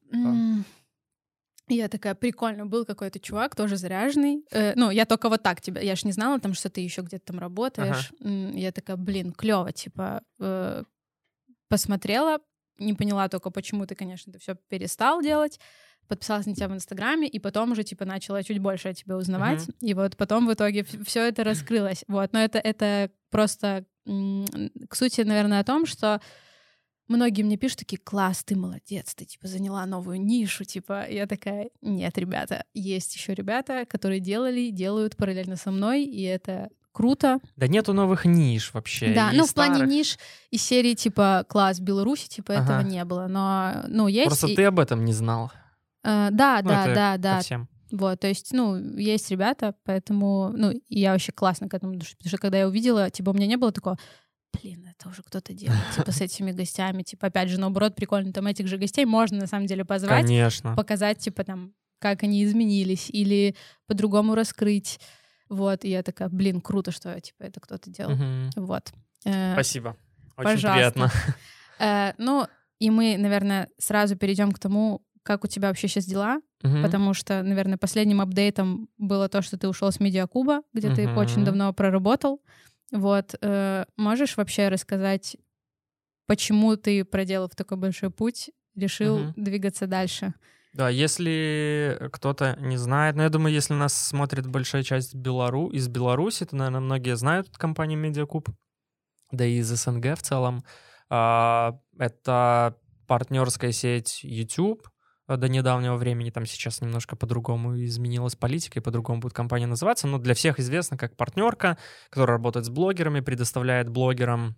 Я 1.68 1.88
такая, 1.88 2.14
прикольно, 2.14 2.64
был 2.64 2.86
какой-то 2.86 3.18
чувак, 3.18 3.54
тоже 3.54 3.76
заряженный. 3.76 4.46
Э, 4.50 4.72
ну, 4.76 4.90
я 4.90 5.04
только 5.04 5.28
вот 5.28 5.42
так 5.42 5.60
тебя, 5.60 5.82
я 5.82 5.94
ж 5.94 6.04
не 6.04 6.12
знала, 6.12 6.40
там, 6.40 6.54
что 6.54 6.70
ты 6.70 6.80
еще 6.80 7.02
где-то 7.02 7.26
там 7.26 7.38
работаешь. 7.38 8.12
М, 8.20 8.56
Я 8.56 8.72
такая, 8.72 8.96
блин, 8.96 9.32
клево, 9.32 9.72
типа, 9.72 10.22
э, 10.40 10.84
посмотрела, 11.68 12.38
не 12.78 12.94
поняла 12.94 13.28
только, 13.28 13.50
почему 13.50 13.86
ты, 13.86 13.94
конечно, 13.94 14.30
это 14.30 14.38
все 14.38 14.54
перестал 14.68 15.22
делать. 15.22 15.60
Подписалась 16.06 16.44
на 16.44 16.54
тебя 16.54 16.68
в 16.68 16.74
Инстаграме, 16.74 17.26
и 17.26 17.38
потом 17.38 17.72
уже, 17.72 17.82
типа, 17.82 18.04
начала 18.04 18.42
чуть 18.42 18.58
больше 18.58 18.88
о 18.88 18.94
тебе 18.94 19.16
узнавать. 19.16 19.66
И 19.80 19.94
вот 19.94 20.16
потом 20.16 20.46
в 20.46 20.52
итоге 20.52 20.84
все 20.84 21.26
это 21.26 21.44
раскрылось. 21.44 22.04
Вот, 22.08 22.32
но 22.32 22.40
это, 22.40 22.58
это 22.58 23.10
просто 23.30 23.86
к 24.04 24.94
сути, 24.94 25.22
наверное, 25.22 25.60
о 25.60 25.64
том, 25.64 25.86
что 25.86 26.20
многие 27.08 27.42
мне 27.42 27.56
пишут 27.56 27.80
такие, 27.80 27.98
класс, 27.98 28.44
ты 28.44 28.54
молодец, 28.56 29.14
ты, 29.14 29.24
типа, 29.24 29.46
заняла 29.46 29.86
новую 29.86 30.20
нишу, 30.20 30.64
типа, 30.64 31.08
я 31.08 31.26
такая, 31.26 31.70
нет, 31.80 32.18
ребята, 32.18 32.64
есть 32.74 33.14
еще 33.14 33.34
ребята, 33.34 33.86
которые 33.86 34.20
делали, 34.20 34.70
делают 34.70 35.16
параллельно 35.16 35.56
со 35.56 35.70
мной, 35.70 36.04
и 36.04 36.22
это 36.22 36.68
круто. 36.94 37.40
Да 37.56 37.66
нету 37.68 37.92
новых 37.92 38.24
ниш 38.24 38.72
вообще. 38.72 39.12
Да, 39.12 39.32
и 39.32 39.36
ну, 39.36 39.44
в 39.46 39.52
плане 39.52 39.74
старых. 39.74 39.90
ниш 39.92 40.18
из 40.50 40.62
серии, 40.62 40.94
типа, 40.94 41.44
класс 41.48 41.80
Беларуси, 41.80 42.28
типа, 42.28 42.54
Ага. 42.54 42.62
этого 42.78 42.80
не 42.88 43.04
было, 43.04 43.26
но, 43.26 43.84
ну, 43.88 44.06
есть. 44.08 44.28
Просто 44.28 44.46
и- 44.46 44.54
ты 44.56 44.64
об 44.64 44.78
этом 44.78 45.04
не 45.04 45.12
знал. 45.12 45.50
Э, 46.04 46.28
да, 46.30 46.60
Ну, 46.62 46.68
да, 46.70 46.94
да, 46.94 47.16
да, 47.18 47.40
всем. 47.40 47.68
вот, 47.90 48.20
то 48.20 48.28
есть, 48.28 48.52
ну, 48.52 48.76
есть 48.96 49.30
ребята, 49.30 49.74
поэтому, 49.84 50.50
ну, 50.54 50.70
и 50.70 51.00
я 51.00 51.12
вообще 51.12 51.32
классно 51.32 51.68
к 51.68 51.74
этому, 51.74 51.92
потому 51.94 52.06
что, 52.06 52.16
потому 52.16 52.28
что 52.28 52.38
когда 52.38 52.58
я 52.58 52.68
увидела, 52.68 53.10
типа, 53.10 53.30
у 53.30 53.32
меня 53.34 53.46
не 53.46 53.56
было 53.56 53.72
такого, 53.72 53.98
блин, 54.52 54.86
это 54.96 55.08
уже 55.08 55.22
кто-то 55.22 55.52
делает, 55.52 55.80
типа, 55.96 56.12
с 56.12 56.20
этими 56.20 56.52
гостями, 56.52 57.02
типа, 57.02 57.26
опять 57.26 57.48
же, 57.48 57.58
наоборот, 57.58 57.96
прикольно, 57.96 58.32
там 58.32 58.46
этих 58.46 58.68
же 58.68 58.76
гостей 58.78 59.04
можно, 59.04 59.38
на 59.38 59.46
самом 59.48 59.66
деле, 59.66 59.84
позвать, 59.84 60.24
Конечно. 60.26 60.76
показать, 60.76 61.18
типа, 61.18 61.42
там, 61.42 61.72
как 61.98 62.22
они 62.22 62.44
изменились, 62.44 63.08
или 63.10 63.56
по-другому 63.88 64.34
раскрыть. 64.34 65.00
Вот, 65.54 65.84
и 65.84 65.88
я 65.90 66.02
такая, 66.02 66.28
блин, 66.28 66.60
круто, 66.60 66.90
что 66.90 67.18
типа 67.20 67.44
это 67.44 67.60
кто-то 67.60 67.90
делал. 67.90 68.14
Мгм. 68.16 68.50
Вот. 68.56 68.92
Э, 69.24 69.52
Спасибо. 69.52 69.96
Очень 70.36 70.54
пожалуйста. 70.54 70.92
приятно. 70.92 71.10
э, 71.78 72.12
ну, 72.18 72.46
и 72.80 72.90
мы, 72.90 73.16
наверное, 73.16 73.68
сразу 73.78 74.16
перейдем 74.16 74.50
к 74.52 74.58
тому, 74.58 75.00
как 75.22 75.44
у 75.44 75.46
тебя 75.46 75.68
вообще 75.68 75.88
сейчас 75.88 76.06
дела, 76.06 76.40
Мгм. 76.62 76.82
потому 76.82 77.14
что, 77.14 77.42
наверное, 77.42 77.78
последним 77.78 78.20
апдейтом 78.20 78.88
было 78.98 79.28
то, 79.28 79.42
что 79.42 79.56
ты 79.56 79.68
ушел 79.68 79.90
с 79.92 80.00
Медиакуба, 80.00 80.62
где 80.72 80.92
ты 80.94 81.06
Мгм. 81.06 81.16
очень 81.18 81.44
давно 81.44 81.72
проработал. 81.72 82.42
Вот, 82.92 83.34
э, 83.40 83.84
можешь 83.96 84.36
вообще 84.36 84.68
рассказать, 84.68 85.36
почему 86.26 86.76
ты, 86.76 87.04
проделав 87.04 87.54
такой 87.54 87.78
большой 87.78 88.10
путь, 88.10 88.50
решил 88.74 89.18
Мгм. 89.18 89.32
двигаться 89.36 89.86
дальше? 89.86 90.34
Да, 90.74 90.88
если 90.88 92.08
кто-то 92.12 92.56
не 92.58 92.76
знает, 92.76 93.14
но 93.14 93.22
я 93.22 93.28
думаю, 93.28 93.54
если 93.54 93.74
нас 93.74 93.94
смотрит 93.94 94.48
большая 94.48 94.82
часть 94.82 95.14
Белару... 95.14 95.68
из 95.68 95.86
Беларуси, 95.86 96.44
то, 96.46 96.56
наверное, 96.56 96.80
многие 96.80 97.16
знают 97.16 97.48
компанию 97.56 97.96
Медиакуб, 97.96 98.48
да 99.30 99.44
и 99.44 99.58
из 99.58 99.68
СНГ 99.68 100.18
в 100.18 100.22
целом. 100.22 100.64
А, 101.08 101.78
Это 101.96 102.76
партнерская 103.06 103.70
сеть 103.70 104.24
YouTube 104.24 104.88
а, 105.28 105.36
до 105.36 105.48
недавнего 105.48 105.94
времени, 105.94 106.30
там 106.30 106.44
сейчас 106.44 106.80
немножко 106.80 107.14
по-другому 107.14 107.80
изменилась 107.84 108.34
политика, 108.34 108.80
и 108.80 108.82
по-другому 108.82 109.20
будет 109.20 109.32
компания 109.32 109.68
называться, 109.68 110.08
но 110.08 110.18
для 110.18 110.34
всех 110.34 110.58
известна 110.58 110.98
как 110.98 111.16
партнерка, 111.16 111.78
которая 112.10 112.38
работает 112.38 112.66
с 112.66 112.70
блогерами, 112.70 113.20
предоставляет 113.20 113.90
блогерам 113.90 114.56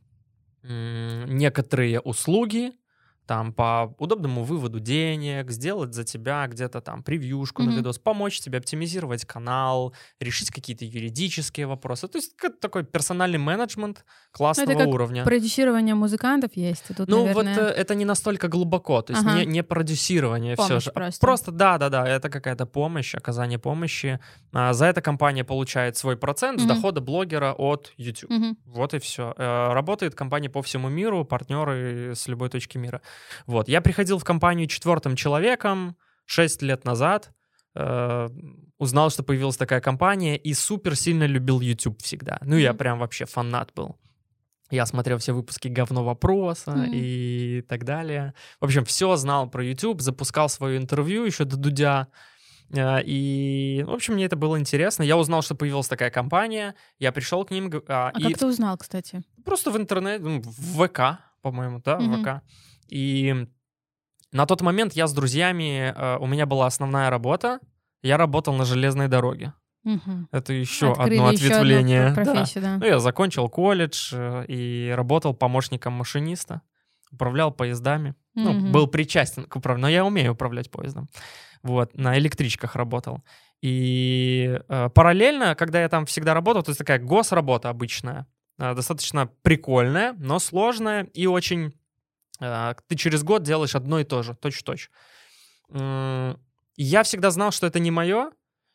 некоторые 0.62 2.00
услуги, 2.00 2.72
там 3.26 3.52
по 3.52 3.94
удобному 3.98 4.44
выводу 4.44 4.78
денег, 4.80 5.50
сделать 5.50 5.94
за 5.94 6.04
тебя 6.04 6.46
где-то 6.46 6.80
там 6.80 7.02
превьюшку 7.02 7.62
на 7.62 7.68
Мгм. 7.70 7.78
видос, 7.78 7.98
помочь 7.98 8.40
тебе 8.40 8.58
оптимизировать 8.58 9.24
канал, 9.24 9.92
решить 10.20 10.50
какие-то 10.50 10.84
юридические 10.84 11.66
вопросы. 11.66 12.08
То 12.08 12.18
есть 12.18 12.36
как 12.36 12.60
такой 12.60 12.84
персональный 12.84 13.38
менеджмент 13.38 14.04
классного 14.30 14.72
Ну, 14.72 14.78
как 14.78 14.88
уровня. 14.88 15.24
Продюсирование 15.24 15.94
музыкантов 15.94 16.50
есть, 16.56 16.84
и 16.90 16.94
тут, 16.94 17.08
Ну 17.08 17.26
наверное... 17.26 17.54
вот 17.54 17.62
э, 17.62 17.66
это 17.66 17.94
не 17.94 18.04
настолько 18.04 18.48
глубоко, 18.48 19.02
то 19.02 19.12
есть 19.12 19.26
Ага. 19.26 19.40
не, 19.40 19.46
не 19.46 19.62
продюсирование 19.62 20.54
все 20.54 20.68
Помощь 20.68 20.84
же. 20.84 20.90
а 20.90 20.92
просто. 20.94 21.20
Просто 21.20 21.50
да, 21.52 21.78
да, 21.78 21.88
да, 21.88 22.08
это 22.08 22.28
какая-то 22.30 22.66
помощь, 22.66 23.14
оказание 23.14 23.58
помощи. 23.58 24.20
А, 24.52 24.72
за 24.72 24.86
это 24.86 25.00
компания 25.02 25.44
получает 25.44 25.96
свой 25.96 26.16
процент 26.16 26.60
с 26.60 26.64
Мгм. 26.64 26.74
дохода 26.74 27.00
блогера 27.00 27.52
от 27.58 27.92
YouTube. 27.96 28.30
Мгм. 28.30 28.56
Вот 28.66 28.94
и 28.94 28.98
все. 28.98 29.34
Работает 29.36 30.14
компания 30.14 30.48
по 30.48 30.62
всему 30.62 30.88
миру, 30.88 31.24
партнеры 31.24 32.12
с 32.14 32.28
любой 32.28 32.48
точки 32.50 32.78
мира. 32.78 33.00
Вот. 33.46 33.68
Я 33.68 33.80
приходил 33.80 34.18
в 34.18 34.24
компанию 34.24 34.66
четвертым 34.68 35.16
человеком 35.16 35.96
6 36.26 36.62
лет 36.62 36.84
назад, 36.84 37.32
э, 37.74 38.28
узнал, 38.78 39.10
что 39.10 39.22
появилась 39.22 39.56
такая 39.56 39.80
компания, 39.80 40.36
и 40.36 40.54
супер 40.54 40.96
сильно 40.96 41.24
любил 41.24 41.60
YouTube 41.60 42.02
всегда. 42.02 42.38
Ну, 42.42 42.56
я 42.56 42.74
прям 42.74 42.98
вообще 42.98 43.24
фанат 43.26 43.72
был. 43.74 43.96
Я 44.70 44.84
смотрел 44.86 45.18
все 45.18 45.32
выпуски 45.32 45.68
«Говно 45.68 46.02
вопроса» 46.04 46.72
Мгм. 46.72 46.90
и 46.92 47.62
так 47.68 47.84
далее. 47.84 48.34
В 48.60 48.64
общем, 48.64 48.84
все 48.84 49.14
знал 49.16 49.48
про 49.48 49.64
YouTube, 49.64 50.00
запускал 50.00 50.48
свое 50.48 50.76
интервью 50.78 51.24
еще 51.24 51.44
до 51.44 51.56
Дудя. 51.56 52.08
Э, 52.74 53.00
И, 53.04 53.84
в 53.86 53.92
общем, 53.92 54.14
мне 54.14 54.24
это 54.24 54.34
было 54.34 54.58
интересно. 54.58 55.04
Я 55.04 55.16
узнал, 55.16 55.42
что 55.42 55.54
появилась 55.54 55.86
такая 55.86 56.10
компания. 56.10 56.74
Я 56.98 57.12
пришел 57.12 57.44
к 57.44 57.52
ним. 57.52 57.70
а, 57.86 58.10
А 58.12 58.18
и 58.18 58.22
как 58.24 58.38
ты 58.38 58.46
узнал, 58.46 58.76
кстати? 58.76 59.22
просто 59.44 59.70
в 59.70 59.76
интернете, 59.76 60.24
ну, 60.24 60.40
в 60.44 60.86
ВК, 60.88 61.20
по-моему, 61.42 61.80
да, 61.84 61.98
в 61.98 62.02
Мгм. 62.02 62.22
ВК. 62.24 62.42
И 62.88 63.46
на 64.32 64.46
тот 64.46 64.60
момент 64.62 64.92
я 64.94 65.06
с 65.06 65.12
друзьями, 65.12 65.92
э, 65.96 66.16
у 66.18 66.26
меня 66.26 66.46
была 66.46 66.66
основная 66.66 67.10
работа, 67.10 67.60
я 68.02 68.16
работал 68.16 68.54
на 68.54 68.64
железной 68.64 69.08
дороге. 69.08 69.52
Мгм. 69.84 70.28
Это 70.32 70.52
еще 70.52 70.92
Открыли 70.92 71.16
одно 71.18 71.30
еще 71.30 71.46
одну 71.46 71.56
ответвление. 71.56 72.12
про- 72.14 72.24
Да. 72.24 72.32
профессию, 72.34 72.64
да. 72.64 72.76
Ну, 72.78 72.86
я 72.86 72.98
закончил 72.98 73.48
колледж 73.48 74.10
э, 74.12 74.44
и 74.48 74.92
работал 74.96 75.32
помощником 75.34 75.92
машиниста, 75.92 76.60
управлял 77.12 77.52
поездами. 77.52 78.14
Ну, 78.34 78.52
Мгм. 78.52 78.72
был 78.72 78.88
причастен 78.88 79.44
к 79.44 79.56
управлению, 79.56 79.82
но 79.82 79.88
я 79.88 80.04
умею 80.04 80.32
управлять 80.32 80.70
поездом. 80.70 81.08
Вот, 81.62 81.96
на 81.96 82.18
электричках 82.18 82.74
работал. 82.76 83.22
И 83.62 84.60
э, 84.68 84.88
параллельно, 84.94 85.54
когда 85.54 85.80
я 85.80 85.88
там 85.88 86.04
всегда 86.06 86.34
работал, 86.34 86.62
то 86.62 86.70
есть 86.70 86.78
такая 86.78 86.98
госработа 86.98 87.68
обычная, 87.70 88.26
э, 88.58 88.74
достаточно 88.74 89.26
прикольная, 89.42 90.14
но 90.18 90.38
сложная 90.38 91.04
и 91.14 91.26
очень... 91.26 91.72
э, 92.40 92.74
ты 92.88 92.96
через 92.96 93.22
год 93.22 93.42
делаешь 93.42 93.74
одно 93.74 93.98
и 94.00 94.04
то 94.04 94.22
же, 94.22 94.34
точь-в-точь. 94.34 94.90
Я 96.78 97.02
всегда 97.04 97.30
знал, 97.30 97.50
что 97.52 97.66
это 97.66 97.78
не 97.80 97.90
мое, 97.90 98.30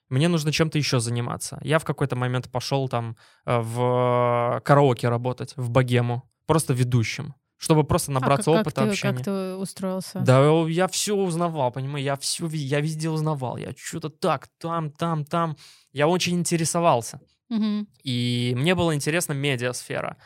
мне 0.10 0.28
нужно 0.28 0.52
чем-то 0.52 0.78
еще 0.78 1.00
заниматься. 1.00 1.60
Я 1.62 1.80
в 1.80 1.86
какой-то 1.86 2.16
момент 2.16 2.52
пошел 2.52 2.90
там 2.90 3.16
э, 3.46 3.60
в 3.60 4.62
караоке 4.66 5.08
работать, 5.08 5.54
в 5.56 5.70
богему, 5.70 6.30
просто 6.48 6.74
ведущим, 6.74 7.36
чтобы 7.58 7.84
просто 7.84 8.12
А 8.12 8.16
набраться 8.16 8.52
как- 8.52 8.58
как 8.58 8.62
опыта 8.68 8.82
ты- 8.84 8.90
общения. 8.90 9.14
Как 9.14 9.24
ты 9.24 9.56
устроился? 9.56 10.20
Да, 10.20 10.44
я 10.68 10.88
все 10.88 11.16
узнавал, 11.16 11.72
понимаю, 11.72 12.04
я 12.04 12.16
все, 12.18 12.48
я 12.48 12.82
везде 12.82 13.10
узнавал, 13.10 13.56
я 13.58 13.74
что-то 13.78 14.10
так, 14.10 14.48
там, 14.58 14.92
там, 14.92 15.24
там. 15.24 15.56
Я 15.94 16.08
очень 16.08 16.34
интересовался. 16.40 17.22
Мгм. 17.50 17.88
И 18.04 18.54
мне 18.58 18.76
было 18.76 18.96
интересно 18.96 19.34
медиасфера. 19.34 20.18
А 20.18 20.22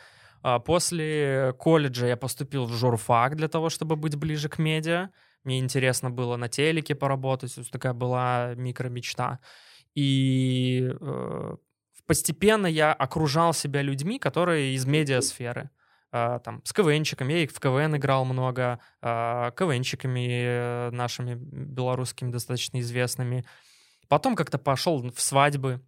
После 0.64 1.54
колледжа 1.58 2.06
я 2.06 2.16
поступил 2.16 2.66
в 2.66 2.72
журфак 2.72 3.36
для 3.36 3.48
того, 3.48 3.68
чтобы 3.68 3.96
быть 3.96 4.16
ближе 4.16 4.48
к 4.48 4.58
медиа. 4.58 5.10
Мне 5.44 5.58
интересно 5.58 6.10
было 6.10 6.36
на 6.36 6.48
телеке 6.48 6.94
поработать, 6.94 7.56
есть 7.56 7.70
такая 7.70 7.94
была 7.94 8.54
микромечта. 8.54 9.40
И 9.94 10.88
э, 11.00 11.56
постепенно 12.06 12.66
я 12.66 12.92
окружал 12.92 13.54
себя 13.54 13.82
людьми, 13.82 14.18
которые 14.18 14.74
из 14.74 14.84
медиасферы. 14.86 15.70
А, 16.12 16.38
там, 16.38 16.62
с 16.64 16.72
КВНчиками, 16.72 17.32
я 17.32 17.42
и 17.42 17.46
в 17.46 17.58
КВН 17.60 17.96
играл 17.96 18.24
много, 18.24 18.80
а, 19.02 19.50
КВНчиками 19.50 20.28
э, 20.30 20.90
нашими 20.90 21.34
белорусскими 21.34 22.30
достаточно 22.30 22.80
известными. 22.80 23.44
Потом 24.08 24.36
как-то 24.36 24.58
пошел 24.58 25.10
в 25.10 25.20
свадьбы, 25.20 25.80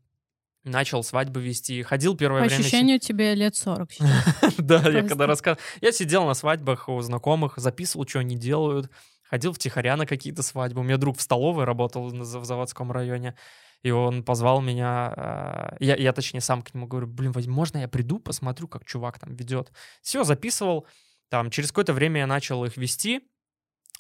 начал 0.69 1.03
свадьбы 1.03 1.41
вести, 1.41 1.83
ходил 1.83 2.17
первое 2.17 2.43
По 2.43 2.47
время... 2.49 2.61
ощущению, 2.61 2.99
тебе 3.01 3.35
лет 3.35 3.57
40 3.57 3.93
сейчас. 3.93 4.55
Да, 4.59 4.89
я 4.89 5.03
когда 5.03 5.27
рассказывал... 5.27 5.61
Я 5.81 5.93
сидел 5.93 6.27
на 6.27 6.35
свадьбах 6.35 6.89
у 6.89 7.01
знакомых, 7.01 7.55
записывал, 7.57 8.07
что 8.07 8.21
они 8.21 8.37
делают, 8.37 8.91
ходил 9.23 9.53
втихаря 9.53 9.97
на 9.97 10.07
какие-то 10.07 10.43
свадьбы. 10.43 10.81
У 10.81 10.85
меня 10.85 10.97
друг 10.97 11.19
в 11.19 11.21
столовой 11.23 11.65
работал 11.65 12.09
в 12.09 12.45
заводском 12.45 12.93
районе, 12.93 13.35
и 13.83 13.91
он 13.91 14.23
позвал 14.25 14.61
меня... 14.61 15.13
э, 15.17 15.77
Я, 15.81 15.97
я 15.97 16.13
точнее, 16.13 16.41
сам 16.41 16.63
к 16.63 16.75
нему 16.75 16.87
говорю, 16.87 17.07
блин, 17.07 17.33
Вадим, 17.33 17.53
можно 17.53 17.79
я 17.79 17.89
приду, 17.89 18.19
посмотрю, 18.19 18.69
как 18.69 18.85
чувак 18.85 19.19
там 19.19 19.35
ведет? 19.35 19.71
Все, 20.03 20.25
записывал. 20.25 20.87
Там, 21.31 21.51
через 21.51 21.69
какое-то 21.69 21.93
время 21.93 22.21
я 22.21 22.27
начал 22.27 22.65
их 22.65 22.77
вести, 22.77 23.21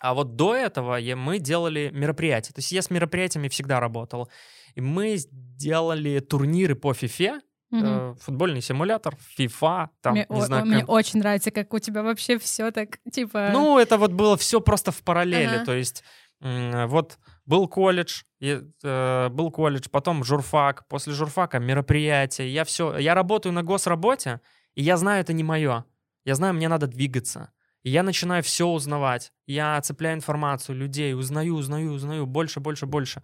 а 0.00 0.14
вот 0.14 0.36
до 0.36 0.54
этого 0.54 0.98
мы 1.16 1.38
делали 1.38 1.90
мероприятия. 1.92 2.52
То 2.52 2.58
есть 2.60 2.72
я 2.72 2.82
с 2.82 2.90
мероприятиями 2.90 3.48
всегда 3.48 3.80
работал. 3.80 4.28
И 4.74 4.80
мы 4.80 5.16
сделали 5.16 6.20
турниры 6.20 6.74
по 6.74 6.94
фифе, 6.94 7.40
э, 7.72 8.14
футбольный 8.20 8.62
симулятор, 8.62 9.16
FIFA, 9.38 9.88
там, 10.00 10.12
Мне, 10.14 10.26
не 10.28 10.36
о- 10.40 10.40
знаю, 10.46 10.64
мне 10.66 10.80
как- 10.80 10.88
очень 10.88 11.18
нравится, 11.18 11.50
как 11.50 11.74
у 11.74 11.78
тебя 11.78 12.02
вообще 12.02 12.38
все 12.38 12.70
так, 12.70 12.98
типа... 13.12 13.50
Ну, 13.52 13.78
это 13.78 13.98
вот 13.98 14.12
было 14.12 14.36
все 14.36 14.60
просто 14.60 14.90
в 14.92 15.02
параллели. 15.02 15.56
Ага. 15.56 15.64
То 15.64 15.74
есть 15.74 16.02
вот 16.40 17.18
был 17.46 17.66
колледж, 17.66 18.22
и, 18.40 18.60
э, 18.84 19.28
был 19.30 19.50
колледж, 19.50 19.88
потом 19.90 20.22
журфак, 20.22 20.86
после 20.88 21.12
журфака 21.12 21.58
мероприятия. 21.58 22.48
Я 22.48 22.64
все, 22.64 22.96
я 22.98 23.14
работаю 23.14 23.52
на 23.52 23.62
госработе, 23.64 24.40
и 24.74 24.82
я 24.82 24.96
знаю, 24.96 25.20
это 25.22 25.32
не 25.32 25.42
мое. 25.42 25.84
Я 26.24 26.34
знаю, 26.36 26.54
мне 26.54 26.68
надо 26.68 26.86
двигаться. 26.86 27.50
И 27.82 27.90
я 27.90 28.02
начинаю 28.02 28.42
все 28.42 28.66
узнавать. 28.66 29.32
Я 29.46 29.80
цепляю 29.80 30.16
информацию, 30.16 30.76
людей, 30.76 31.14
узнаю, 31.14 31.54
узнаю, 31.54 31.92
узнаю, 31.92 32.26
больше, 32.26 32.60
больше, 32.60 32.86
больше. 32.86 33.22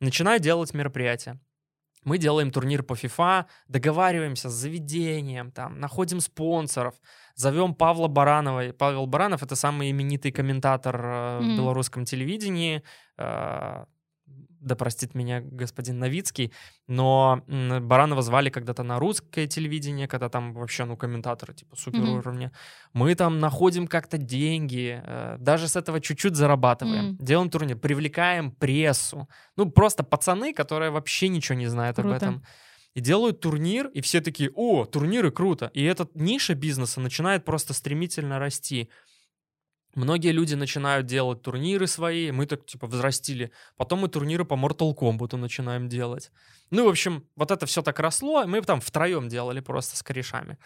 Начинаю 0.00 0.40
делать 0.40 0.74
мероприятия. 0.74 1.38
Мы 2.04 2.16
делаем 2.16 2.50
турнир 2.50 2.82
по 2.82 2.94
FIFA, 2.94 3.44
договариваемся 3.68 4.48
с 4.48 4.54
заведением, 4.54 5.52
там, 5.52 5.78
находим 5.78 6.20
спонсоров, 6.20 6.94
зовем 7.34 7.74
Павла 7.74 8.08
Баранова. 8.08 8.72
Павел 8.72 9.06
Баранов— 9.06 9.42
это 9.44 9.54
самый 9.54 9.90
именитый 9.90 10.32
комментатор 10.32 10.96
э, 10.96 11.38
в 11.40 11.42
Мгм. 11.42 11.56
белорусском 11.58 12.04
телевидении. 12.06 12.82
Э, 13.18 13.84
Да 14.60 14.76
простит 14.76 15.14
меня 15.14 15.40
господин 15.40 15.98
Новицкий, 15.98 16.52
но 16.86 17.42
Баранова 17.48 18.20
звали 18.22 18.50
когда-то 18.50 18.82
на 18.82 18.98
русское 18.98 19.46
телевидение, 19.46 20.06
когда 20.06 20.28
там 20.28 20.52
вообще, 20.52 20.84
ну, 20.84 20.96
комментаторы, 20.96 21.54
типа, 21.54 21.76
супер 21.76 22.00
Мгм. 22.00 22.18
уровня. 22.18 22.52
Мы 22.92 23.14
там 23.14 23.38
находим 23.38 23.86
как-то 23.86 24.18
деньги, 24.18 25.00
э, 25.02 25.36
даже 25.38 25.66
с 25.66 25.76
этого 25.76 26.00
чуть-чуть 26.00 26.36
зарабатываем. 26.36 27.04
М. 27.10 27.16
Делаем 27.18 27.48
турнир, 27.50 27.78
привлекаем 27.78 28.52
прессу. 28.52 29.28
Ну, 29.56 29.70
просто 29.70 30.02
пацаны, 30.04 30.52
которые 30.52 30.90
вообще 30.90 31.28
ничего 31.28 31.56
не 31.56 31.66
знают 31.66 31.98
об 31.98 32.04
Круто. 32.04 32.16
этом. 32.16 32.44
И 32.94 33.00
делают 33.00 33.40
турнир, 33.40 33.86
и 33.86 34.00
все 34.00 34.20
такие, 34.20 34.50
о, 34.54 34.84
турниры 34.84 35.30
круто. 35.30 35.70
И 35.74 35.82
эта 35.84 36.08
ниша 36.14 36.54
бизнеса 36.54 37.00
начинает 37.00 37.44
просто 37.44 37.72
стремительно 37.72 38.38
расти. 38.38 38.90
Многие 39.94 40.32
люди 40.32 40.54
начинают 40.54 41.06
делать 41.06 41.42
турниры 41.42 41.86
свои, 41.86 42.30
мы 42.30 42.46
так 42.46 42.64
типа 42.64 42.86
взрастили. 42.86 43.50
Потом 43.76 44.00
мы 44.00 44.08
турниры 44.08 44.44
по 44.44 44.54
Mortal 44.54 44.94
Kombat 44.96 45.36
начинаем 45.36 45.88
делать. 45.88 46.30
Ну, 46.70 46.84
в 46.84 46.88
общем, 46.88 47.26
вот 47.34 47.50
это 47.50 47.66
все 47.66 47.82
так 47.82 47.98
росло, 47.98 48.46
мы 48.46 48.60
там 48.62 48.80
втроем 48.80 49.28
делали 49.28 49.60
просто 49.60 49.96
с 49.96 50.02
корешами. 50.02 50.58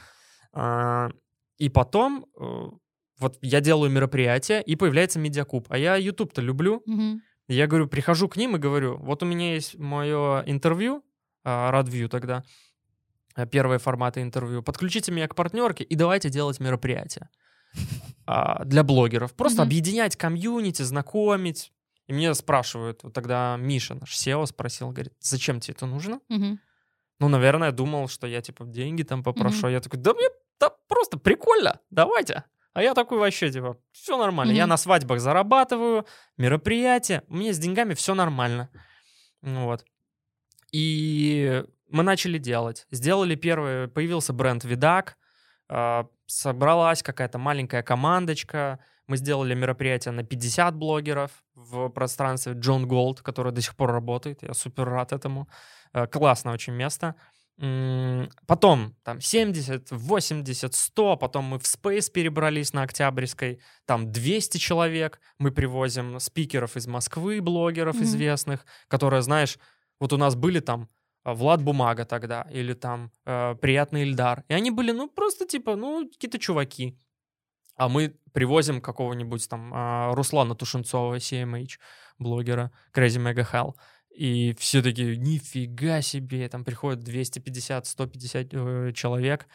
А, 0.52 1.08
и 1.56 1.70
потом 1.70 2.26
э, 2.38 2.68
вот 3.18 3.38
я 3.40 3.60
делаю 3.60 3.90
мероприятие, 3.90 4.62
и 4.62 4.76
появляется 4.76 5.18
медиакуб. 5.18 5.66
А 5.70 5.78
я 5.78 5.96
YouTube-то 5.96 6.42
люблю. 6.42 6.82
Мгм. 6.86 7.22
Я 7.48 7.66
говорю, 7.66 7.88
прихожу 7.88 8.28
к 8.28 8.36
ним 8.36 8.56
и 8.56 8.58
говорю, 8.58 8.98
вот 8.98 9.22
у 9.22 9.26
меня 9.26 9.54
есть 9.54 9.78
мое 9.78 10.42
интервью, 10.46 11.02
а, 11.44 11.70
Радвью 11.70 12.08
тогда, 12.08 12.42
а, 13.34 13.46
первые 13.46 13.78
форматы 13.78 14.22
интервью, 14.22 14.62
подключите 14.62 15.12
меня 15.12 15.28
к 15.28 15.34
партнерке 15.34 15.84
и 15.84 15.94
давайте 15.94 16.30
делать 16.30 16.58
мероприятие 16.58 17.28
а, 18.26 18.64
для 18.64 18.82
блогеров. 18.82 19.34
Просто 19.34 19.62
Мгм. 19.62 19.68
объединять 19.68 20.16
комьюнити, 20.16 20.82
знакомить. 20.82 21.72
И 22.06 22.12
мне 22.12 22.34
спрашивают, 22.34 23.02
вот 23.02 23.12
тогда 23.14 23.56
Миша, 23.58 23.94
наш 23.94 24.14
SEO, 24.16 24.44
спросил, 24.46 24.90
говорит, 24.90 25.12
зачем 25.20 25.60
тебе 25.60 25.74
это 25.74 25.86
нужно? 25.86 26.20
Мгм. 26.28 26.60
Ну, 27.20 27.28
наверное, 27.28 27.70
думал, 27.72 28.08
что 28.08 28.26
я, 28.26 28.40
типа, 28.42 28.64
деньги 28.64 29.02
там 29.04 29.22
попрошу. 29.22 29.66
А 29.66 29.70
Я 29.70 29.80
такой, 29.80 29.98
да 30.00 30.12
мне 30.14 30.28
да 30.60 30.70
просто 30.88 31.18
прикольно, 31.18 31.80
давайте. 31.90 32.44
А 32.74 32.82
я 32.82 32.94
такой 32.94 33.18
вообще, 33.18 33.50
типа, 33.50 33.76
все 33.92 34.16
нормально. 34.18 34.52
Я 34.52 34.64
Мгм. 34.64 34.70
на 34.70 34.76
свадьбах 34.76 35.20
зарабатываю, 35.20 36.06
мероприятия, 36.36 37.22
у 37.28 37.36
меня 37.36 37.52
с 37.52 37.58
деньгами 37.58 37.94
все 37.94 38.14
нормально. 38.14 38.68
Ну 39.42 39.64
Вот. 39.66 39.84
И 40.72 41.62
мы 41.88 42.02
начали 42.02 42.38
делать. 42.38 42.86
Сделали 42.90 43.34
первый, 43.36 43.88
появился 43.88 44.32
бренд 44.32 44.64
Видак, 44.64 45.16
собралась 46.26 47.02
какая-то 47.02 47.38
маленькая 47.38 47.82
командочка, 47.82 48.78
мы 49.06 49.16
сделали 49.16 49.54
мероприятие 49.54 50.12
на 50.12 50.22
50 50.24 50.74
блогеров 50.76 51.30
в 51.54 51.88
пространстве 51.90 52.54
Джон 52.54 52.88
Голд, 52.88 53.20
который 53.20 53.52
до 53.52 53.60
сих 53.60 53.76
пор 53.76 53.92
работает, 53.92 54.42
я 54.42 54.54
супер 54.54 54.88
рад 54.88 55.12
этому. 55.12 55.48
Э, 55.92 56.06
Классное 56.06 56.54
очень 56.54 56.72
место. 56.72 57.14
Потом 58.46 58.96
там 59.04 59.20
70, 59.20 59.90
80, 59.92 60.74
100, 60.74 61.16
потом 61.16 61.44
мы 61.44 61.58
в 61.58 61.62
Space 61.62 62.10
перебрались 62.10 62.72
на 62.72 62.82
Октябрьской, 62.82 63.60
там 63.86 64.10
200 64.10 64.58
человек, 64.58 65.20
мы 65.38 65.52
привозим 65.52 66.18
спикеров 66.18 66.76
из 66.76 66.88
Москвы, 66.88 67.40
блогеров 67.40 67.94
Мгм. 67.96 68.04
известных, 68.04 68.66
которые, 68.88 69.22
знаешь, 69.22 69.58
вот 70.00 70.12
у 70.12 70.16
нас 70.16 70.34
были 70.34 70.58
там 70.58 70.82
а, 70.82 70.86
Влад 71.24 71.62
Бумага 71.62 72.04
тогда, 72.04 72.46
или 72.52 72.74
там 72.74 73.10
э, 73.26 73.54
Приятный 73.60 74.02
Ильдар, 74.02 74.44
и 74.48 74.54
они 74.54 74.70
были, 74.70 74.92
ну, 74.92 75.08
просто 75.08 75.46
типа, 75.46 75.76
ну, 75.76 76.08
какие-то 76.10 76.38
чуваки. 76.38 76.98
А 77.76 77.88
мы 77.88 78.14
привозим 78.32 78.80
какого-нибудь 78.80 79.48
там 79.48 79.72
а, 79.74 80.14
Руслана 80.14 80.54
Тушенцова, 80.54 81.16
CMH, 81.16 81.78
блогера, 82.18 82.70
Crazy 82.94 83.18
Mega 83.20 83.44
Hell. 83.52 83.74
И 84.16 84.54
все 84.58 84.80
такие, 84.82 85.16
нифига 85.16 86.00
себе, 86.02 86.48
там 86.48 86.64
приходят 86.64 87.02
250-150 87.08 88.88
э, 88.88 88.92
человек 88.92 89.46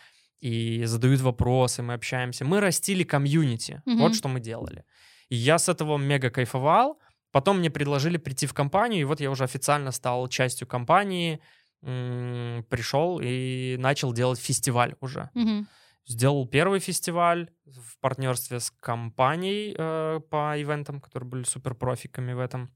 и 0.41 0.83
задают 0.85 1.21
вопросы, 1.21 1.81
мы 1.81 1.93
общаемся. 1.93 2.45
Мы 2.45 2.59
растили 2.59 3.03
комьюнити, 3.03 3.81
Мгм. 3.85 3.99
вот 3.99 4.15
что 4.15 4.27
мы 4.27 4.39
делали. 4.39 4.83
И 5.29 5.35
я 5.35 5.57
с 5.57 5.69
этого 5.69 5.97
мега 5.97 6.29
кайфовал. 6.29 6.99
Потом 7.31 7.59
мне 7.59 7.69
предложили 7.69 8.17
прийти 8.17 8.47
в 8.47 8.53
компанию, 8.53 9.01
и 9.01 9.03
вот 9.03 9.21
я 9.21 9.29
уже 9.29 9.43
официально 9.43 9.91
стал 9.91 10.27
частью 10.27 10.67
компании, 10.67 11.39
м, 11.81 12.63
пришел 12.69 13.19
и 13.23 13.75
начал 13.79 14.13
делать 14.13 14.39
фестиваль 14.39 14.95
уже. 15.01 15.29
Мгм. 15.33 15.67
Сделал 16.05 16.47
первый 16.47 16.79
фестиваль 16.79 17.49
в 17.65 17.99
партнерстве 17.99 18.59
с 18.59 18.71
компанией 18.71 19.75
э, 19.77 20.19
по 20.29 20.59
ивентам, 20.59 20.99
которые 21.01 21.29
были 21.29 21.43
супер 21.43 21.75
профиками 21.75 22.33
в 22.33 22.39
этом. 22.39 22.71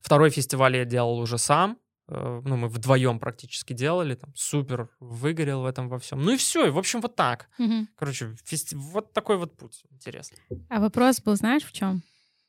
Второй 0.00 0.30
фестиваль 0.30 0.76
я 0.76 0.84
делал 0.84 1.18
уже 1.18 1.38
сам. 1.38 1.78
Э, 2.08 2.42
ну, 2.44 2.56
мы 2.56 2.68
вдвоем 2.68 3.18
практически 3.18 3.72
делали. 3.72 4.14
Там 4.14 4.34
супер 4.34 4.88
выгорел 5.00 5.62
в 5.62 5.66
этом 5.66 5.88
во 5.88 5.98
всем. 5.98 6.22
Ну 6.24 6.32
и 6.32 6.36
все. 6.36 6.66
И, 6.66 6.70
в 6.70 6.78
общем, 6.78 7.00
вот 7.00 7.14
так. 7.16 7.48
Мгм. 7.58 7.88
Короче, 7.96 8.34
фести- 8.44 8.74
вот 8.76 9.12
такой 9.12 9.36
вот 9.38 9.56
путь. 9.56 9.82
Интересно. 9.90 10.36
А 10.68 10.80
вопрос 10.80 11.20
был, 11.22 11.36
знаешь, 11.36 11.62
в 11.64 11.72
чем? 11.72 12.02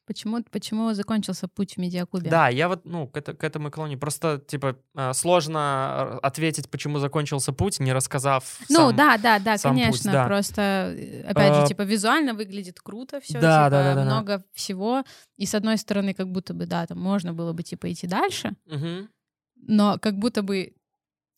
Почему, 0.07 0.43
почему 0.51 0.93
закончился 0.93 1.47
путь 1.47 1.73
в 1.75 1.77
медиаклубе? 1.79 2.29
Да, 2.29 2.47
я 2.49 2.67
вот, 2.67 2.85
ну, 2.85 3.07
к, 3.07 3.17
это- 3.17 3.33
к 3.33 3.43
этому 3.43 3.69
и 3.69 3.71
клоню. 3.71 3.97
Просто, 3.97 4.37
типа, 4.37 4.77
э, 4.95 5.13
сложно 5.13 6.19
э, 6.21 6.27
ответить, 6.27 6.69
почему 6.69 6.99
закончился 6.99 7.53
путь, 7.53 7.79
не 7.79 7.91
рассказав 7.91 8.59
Ну, 8.69 8.75
сам- 8.89 8.95
да, 8.95 9.17
да, 9.17 9.39
да, 9.39 9.57
сам 9.57 9.73
путь, 9.75 9.83
конечно. 9.83 10.11
да. 10.11 10.25
Просто, 10.27 10.61
э, 10.95 11.23
опять 11.23 11.51
А, 11.51 11.61
же, 11.61 11.67
типа, 11.67 11.81
визуально 11.81 12.35
выглядит 12.35 12.79
круто 12.81 13.19
все, 13.19 13.39
Да, 13.39 13.65
типа, 13.65 13.69
да, 13.69 13.69
да, 13.69 13.95
да, 13.95 13.95
да. 13.95 14.05
много 14.05 14.43
всего. 14.53 15.03
И 15.37 15.45
с 15.47 15.55
одной 15.55 15.77
стороны, 15.77 16.13
как 16.13 16.31
будто 16.31 16.53
бы, 16.53 16.67
да, 16.67 16.85
там 16.85 16.99
можно 16.99 17.33
было 17.33 17.53
бы, 17.53 17.63
типа, 17.63 17.91
идти 17.91 18.05
дальше, 18.05 18.55
Мгм. 18.67 19.09
но 19.55 19.97
как 19.99 20.19
будто 20.19 20.43
бы 20.43 20.73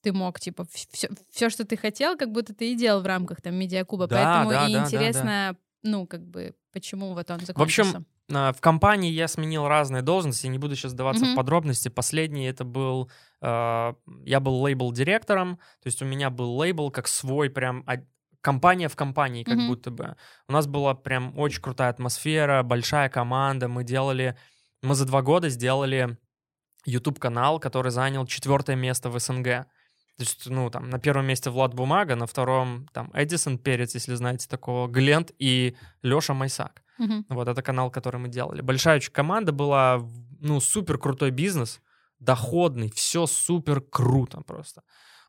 ты 0.03 0.11
мог, 0.11 0.39
типа, 0.41 0.65
все, 0.71 1.09
все, 1.31 1.49
что 1.49 1.63
ты 1.65 1.77
хотел, 1.77 2.17
как 2.17 2.31
будто 2.33 2.53
ты 2.53 2.73
и 2.73 2.75
делал 2.75 3.01
в 3.01 3.05
рамках 3.05 3.41
там 3.41 3.55
медиакуба. 3.55 4.07
Да, 4.07 4.15
Поэтому 4.43 4.51
да, 4.51 4.67
и 4.67 4.73
да, 4.73 4.79
да, 4.79 4.85
интересно, 4.85 5.57
ну, 5.83 6.05
как 6.05 6.25
бы, 6.27 6.53
почему 6.73 7.13
вот 7.13 7.31
он 7.31 7.39
В 7.39 7.45
закончился. 7.45 7.89
общем, 7.97 8.05
А, 8.05 8.16
В 8.29 8.55
компании 8.59 9.09
я 9.11 9.27
сменил 9.29 9.67
разные 9.67 10.01
должности, 10.01 10.47
не 10.47 10.57
буду 10.57 10.75
сейчас 10.75 10.91
сдаваться 10.91 11.23
в 11.23 11.27
Мгм. 11.29 11.35
подробности. 11.37 11.87
Последний 11.87 12.45
это 12.47 12.65
был, 12.65 13.09
э, 13.41 13.93
я 14.25 14.39
был 14.41 14.61
лейбл-директором, 14.65 15.55
то 15.57 15.87
есть 15.87 16.01
у 16.01 16.05
меня 16.05 16.29
был 16.29 16.57
лейбл 16.57 16.91
как 16.91 17.07
свой 17.07 17.49
прям 17.49 17.85
компания 18.41 18.89
в 18.89 18.95
компании, 18.97 19.43
как 19.43 19.55
Мгм. 19.55 19.67
будто 19.67 19.91
бы. 19.91 20.15
У 20.49 20.51
нас 20.53 20.67
была 20.67 20.93
прям 20.93 21.37
очень 21.39 21.61
крутая 21.61 21.89
атмосфера, 21.89 22.63
большая 22.63 23.07
команда, 23.09 23.67
мы 23.69 23.83
делали, 23.85 24.37
мы 24.81 24.93
за 24.95 25.05
два 25.05 25.21
года 25.21 25.47
сделали 25.49 26.17
YouTube-канал, 26.85 27.59
который 27.59 27.91
занял 27.91 28.25
четвертое 28.25 28.75
место 28.75 29.09
в 29.09 29.17
СНГ. 29.19 29.67
То 30.17 30.23
есть, 30.23 30.49
ну, 30.49 30.69
там, 30.69 30.89
на 30.89 30.97
первом 30.99 31.27
месте 31.27 31.51
Влад 31.51 31.75
Бумага, 31.75 32.15
на 32.15 32.25
втором, 32.25 32.87
там, 32.91 33.11
Эдисон 33.13 33.59
Перец, 33.59 33.93
если 33.93 34.15
знаете 34.15 34.47
такого, 34.47 34.87
Глент 34.87 35.31
и 35.37 35.75
Леша 36.01 36.33
Майсак. 36.33 36.81
Мгм. 36.97 37.25
Вот 37.29 37.47
это 37.47 37.61
канал, 37.61 37.91
который 37.91 38.19
мы 38.19 38.27
делали. 38.27 38.61
Большая 38.61 38.97
очень 38.97 39.11
команда 39.11 39.51
была, 39.51 40.01
ну, 40.39 40.59
супер 40.59 40.97
крутой 40.97 41.29
бизнес, 41.29 41.81
доходный, 42.19 42.89
все 42.89 43.27
супер 43.27 43.79
круто 43.81 44.41
просто. 44.41 44.81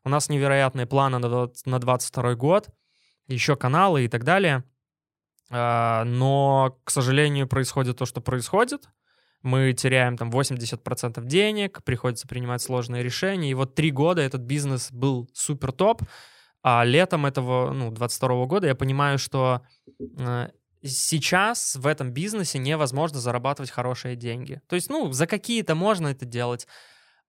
У 0.03 0.09
нас 0.09 0.27
невероятные 0.29 0.87
планы 0.87 1.19
на 1.19 1.79
22 1.79 2.33
год, 2.33 2.69
еще 3.27 3.55
каналы 3.55 4.05
и 4.05 4.07
так 4.07 4.23
далее. 4.23 4.63
А, 5.51 6.03
Но, 6.03 6.79
к 6.83 6.89
сожалению, 6.89 7.47
происходит 7.47 7.97
то, 7.97 8.05
что 8.05 8.21
происходит. 8.21 8.89
Мы 9.41 9.73
теряем 9.73 10.17
там 10.17 10.29
80% 10.29 11.23
денег, 11.25 11.83
приходится 11.83 12.27
принимать 12.27 12.61
сложные 12.61 13.03
решения. 13.03 13.51
И 13.51 13.53
вот 13.53 13.75
три 13.75 13.91
года 13.91 14.21
этот 14.21 14.41
бизнес 14.41 14.91
был 14.91 15.29
супер 15.33 15.71
топ, 15.71 16.01
а 16.61 16.83
летом 16.83 17.25
этого, 17.25 17.71
ну, 17.71 17.91
22 17.91 18.45
года 18.45 18.67
я 18.67 18.75
понимаю, 18.75 19.17
что 19.17 19.61
э, 19.97 20.49
сейчас 20.83 21.75
в 21.75 21.87
этом 21.87 22.11
бизнесе 22.11 22.59
невозможно 22.59 23.19
зарабатывать 23.19 23.71
хорошие 23.71 24.15
деньги. 24.15 24.61
То 24.67 24.75
есть, 24.75 24.89
ну, 24.89 25.11
за 25.11 25.25
какие-то 25.25 25.73
можно 25.75 26.07
это 26.07 26.25
делать, 26.25 26.67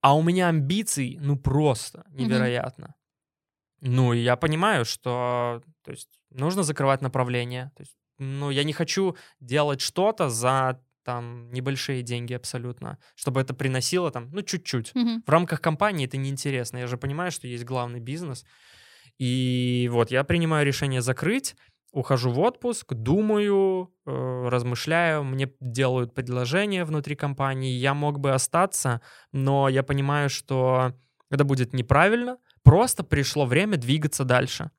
а 0.01 0.17
у 0.17 0.23
меня 0.23 0.49
амбиций, 0.49 1.17
ну, 1.21 1.37
просто 1.37 2.05
невероятно. 2.11 2.95
Ну, 3.81 4.13
и 4.13 4.19
я 4.19 4.37
понимаю, 4.37 4.85
что, 4.85 5.63
то 5.85 5.91
есть, 5.91 6.09
нужно 6.31 6.63
закрывать 6.63 7.03
направление. 7.03 7.71
То 7.77 7.83
есть, 7.83 7.97
ну, 8.19 8.51
я 8.51 8.65
не 8.65 8.73
хочу 8.73 9.17
делать 9.41 9.81
что-то 9.81 10.29
за 10.29 10.83
там 11.05 11.51
небольшие 11.53 12.03
деньги 12.03 12.35
абсолютно, 12.35 12.99
чтобы 13.15 13.41
это 13.41 13.55
приносило 13.55 14.11
там, 14.11 14.31
ну, 14.33 14.43
чуть-чуть. 14.43 14.95
Мгм. 14.95 15.23
В 15.27 15.31
рамках 15.31 15.61
компании 15.61 16.07
это 16.07 16.17
неинтересно. 16.17 16.79
Я 16.79 16.87
же 16.87 16.97
понимаю, 16.97 17.31
что 17.31 17.47
есть 17.47 17.65
главный 17.65 18.01
бизнес. 18.01 18.45
И 19.19 19.89
вот 19.93 20.11
я 20.11 20.25
принимаю 20.25 20.67
решение 20.67 21.03
закрыть, 21.03 21.57
ухожу 21.93 22.31
в 22.31 22.39
отпуск, 22.41 22.95
думаю, 22.95 23.93
э, 24.07 24.49
размышляю, 24.49 25.25
мне 25.25 25.53
делают 25.61 26.15
предложение 26.15 26.85
внутри 26.85 27.17
компании, 27.17 27.73
я 27.73 27.95
мог 27.95 28.19
бы 28.21 28.33
остаться, 28.33 29.01
но 29.33 29.69
я 29.69 29.83
понимаю, 29.83 30.31
что 30.31 30.95
это 31.31 31.45
будет 31.45 31.73
неправильно, 31.73 32.39
просто 32.63 33.03
пришло 33.05 33.47
время 33.47 33.77
двигаться 33.77 34.25
дальше. 34.25 34.71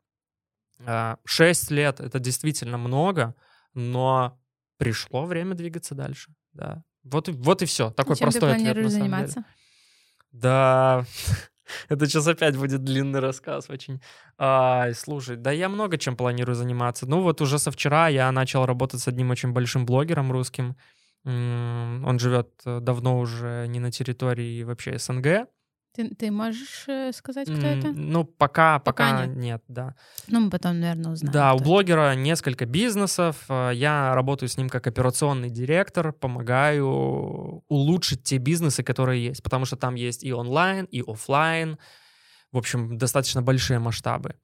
А, 0.85 1.17
Шесть 1.25 1.69
лет— 1.71 1.99
это 1.99 2.19
действительно 2.19 2.77
много, 2.77 3.35
но 3.73 4.40
пришло 4.81 5.25
время 5.25 5.53
двигаться 5.55 5.93
дальше, 5.95 6.33
да. 6.53 6.83
Вот, 7.03 7.29
и- 7.29 7.31
вот 7.33 7.61
и 7.61 7.65
все. 7.65 7.91
Такой 7.91 8.15
Чем 8.15 8.31
ты 8.31 8.39
простой 8.39 8.55
ответ, 8.55 8.75
на 8.75 8.89
самом 8.89 8.89
деле. 8.89 8.89
заниматься? 8.89 9.45
Да, 10.31 11.05
это 11.89 12.05
сейчас 12.07 12.27
опять 12.27 12.57
будет 12.57 12.83
длинный 12.83 13.19
рассказ 13.19 13.69
очень. 13.69 14.01
Ай, 14.37 14.93
слушай, 14.95 15.35
да 15.35 15.51
я 15.51 15.69
много 15.69 15.97
чем 15.97 16.15
планирую 16.15 16.55
заниматься. 16.55 17.05
Ну 17.07 17.21
вот 17.21 17.41
уже 17.41 17.59
со 17.59 17.69
вчера 17.71 18.07
я 18.07 18.31
начал 18.31 18.65
работать 18.65 19.01
с 19.01 19.07
одним 19.07 19.29
очень 19.31 19.51
большим 19.51 19.85
блогером 19.85 20.31
русским. 20.31 20.75
Он 21.23 22.17
живет 22.17 22.49
э, 22.65 22.79
давно 22.79 23.19
уже 23.19 23.67
не 23.67 23.79
на 23.79 23.91
территории 23.91 24.63
вообще 24.63 24.97
СНГ. 24.97 25.47
Ты, 25.93 26.09
ты 26.15 26.31
можешь 26.31 26.85
э, 26.87 27.11
сказать, 27.11 27.47
кто 27.49 27.67
М, 27.67 27.79
это? 27.79 27.91
Ну, 27.91 28.23
пока, 28.23 28.79
Пока 28.79 29.09
пока, 29.11 29.25
нет. 29.25 29.35
нет. 29.37 29.63
да. 29.67 29.95
Ну, 30.27 30.39
мы 30.39 30.49
потом, 30.49 30.79
наверное, 30.79 31.11
узнаем. 31.11 31.33
Да, 31.33 31.53
у 31.53 31.57
кто 31.57 31.63
это. 31.63 31.69
блогера 31.69 32.15
несколько 32.15 32.65
бизнесов. 32.65 33.43
э, 33.49 33.71
Я 33.73 34.15
работаю 34.15 34.47
с 34.47 34.57
ним 34.57 34.69
как 34.69 34.87
операционный 34.87 35.49
директор, 35.49 36.13
помогаю 36.13 36.87
улучшить 37.67 38.23
те 38.23 38.37
бизнесы, 38.37 38.83
которые 38.83 39.23
есть, 39.25 39.43
потому 39.43 39.65
что 39.65 39.75
там 39.75 39.95
есть 39.95 40.23
и 40.23 40.31
онлайн, 40.33 40.85
и 40.85 41.01
оффлайн. 41.05 41.77
В 42.53 42.57
общем, 42.57 42.97
достаточно 42.97 43.41
большие 43.41 43.79
масштабы. 43.79 44.35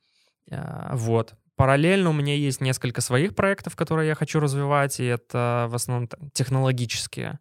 Э, 0.52 0.90
Вот. 0.96 1.34
Параллельно 1.56 2.12
у 2.12 2.14
меня 2.14 2.36
есть 2.36 2.62
несколько 2.62 3.02
своих 3.02 3.34
проектов, 3.36 3.76
которые 3.76 4.08
я 4.10 4.16
хочу 4.16 4.40
развивать, 4.40 5.00
и 5.00 5.06
это 5.06 5.66
в 5.70 5.76
основном 5.76 6.08
технологические 6.34 7.40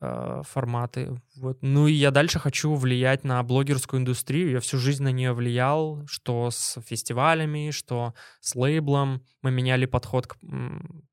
форматы. 0.00 1.20
Вот. 1.36 1.58
Ну 1.62 1.86
и 1.86 1.92
я 1.92 2.10
дальше 2.10 2.38
хочу 2.38 2.74
влиять 2.74 3.24
на 3.24 3.42
блогерскую 3.42 4.00
индустрию. 4.00 4.50
Я 4.50 4.60
всю 4.60 4.76
жизнь 4.76 5.02
на 5.02 5.10
нее 5.10 5.32
влиял, 5.32 6.06
что 6.06 6.50
с 6.50 6.80
фестивалями, 6.82 7.70
что 7.70 8.14
с 8.40 8.54
лейблом. 8.54 9.22
Мы 9.42 9.50
меняли 9.50 9.86
подход 9.86 10.26
к, 10.26 10.36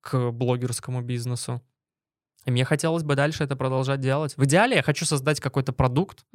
к 0.02 0.32
блогерскому 0.32 1.02
бизнесу. 1.02 1.62
И 2.46 2.52
мне 2.52 2.66
хотелось 2.66 3.04
бы 3.04 3.16
дальше 3.16 3.44
это 3.44 3.56
продолжать 3.56 4.02
делать. 4.02 4.36
В 4.36 4.44
идеале 4.46 4.76
я 4.76 4.84
хочу 4.84 5.06
создать 5.06 5.40
какой-то 5.40 5.72
продукт, 5.72 6.26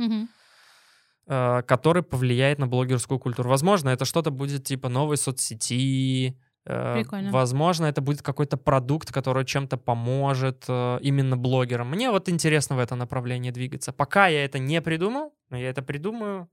э, 1.26 1.62
который 1.62 2.02
повлияет 2.02 2.58
на 2.58 2.66
блогерскую 2.66 3.18
культуру. 3.18 3.50
Возможно, 3.50 3.90
это 3.90 4.06
что-то 4.06 4.30
будет 4.30 4.64
типа 4.64 4.88
новой 4.88 5.18
соцсети. 5.18 6.38
Э, 6.68 6.94
Прикольно. 6.94 7.31
Возможно, 7.31 7.87
это 7.87 8.00
будет 8.00 8.22
какой-то 8.22 8.57
продукт, 8.57 9.12
который 9.12 9.44
чем-то 9.44 9.76
поможет 9.76 10.64
э, 10.68 10.98
именно 11.02 11.37
блогерам. 11.37 11.90
Мне 11.90 12.11
вот 12.11 12.28
интересно 12.28 12.76
в 12.76 12.78
это 12.78 12.94
направление 12.94 13.52
двигаться. 13.52 13.92
Пока 13.92 14.28
я 14.28 14.44
это 14.44 14.59
не 14.59 14.81
придумал, 14.81 15.35
но 15.50 15.57
я 15.57 15.70
это 15.70 15.83
придумаю. 15.83 16.48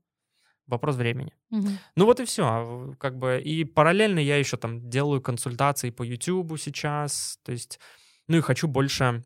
Вопрос 0.66 0.96
времени. 0.96 1.32
Мгм. 1.50 1.78
Ну 1.94 2.06
вот 2.06 2.18
и 2.18 2.24
все, 2.24 2.94
как 2.98 3.18
бы. 3.18 3.40
И 3.40 3.64
параллельно 3.64 4.18
я 4.18 4.36
еще 4.36 4.56
там 4.56 4.90
делаю 4.90 5.20
консультации 5.20 5.90
по 5.90 6.02
YouTube 6.02 6.58
сейчас, 6.58 7.38
то 7.44 7.52
есть, 7.52 7.78
ну 8.26 8.38
и 8.38 8.40
хочу 8.40 8.66
больше 8.66 9.22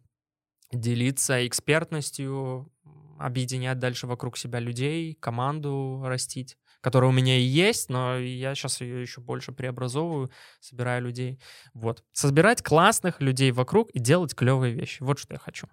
делиться 0.71 1.47
экспертностью, 1.47 2.71
объединять 3.19 3.79
дальше 3.79 4.07
вокруг 4.07 4.37
себя 4.37 4.61
людей, 4.61 5.15
команду 5.15 6.03
растить, 6.05 6.57
которая 6.81 7.11
у 7.11 7.13
меня 7.13 7.39
и 7.39 7.43
есть, 7.43 7.91
но 7.91 8.17
я 8.19 8.55
сейчас 8.55 8.81
ее 8.81 9.03
еще 9.03 9.21
больше 9.21 9.53
преобразовываю, 9.53 10.31
собираю 10.61 11.03
людей. 11.03 11.41
Вот. 11.75 12.05
Собирать 12.13 12.63
классных 12.63 13.21
людей 13.21 13.53
вокруг 13.53 13.91
и 13.91 13.99
делать 13.99 14.35
клевые 14.35 14.75
вещи. 14.75 15.03
Вот 15.03 15.19
что 15.19 15.35
я 15.35 15.39
хочу. 15.39 15.67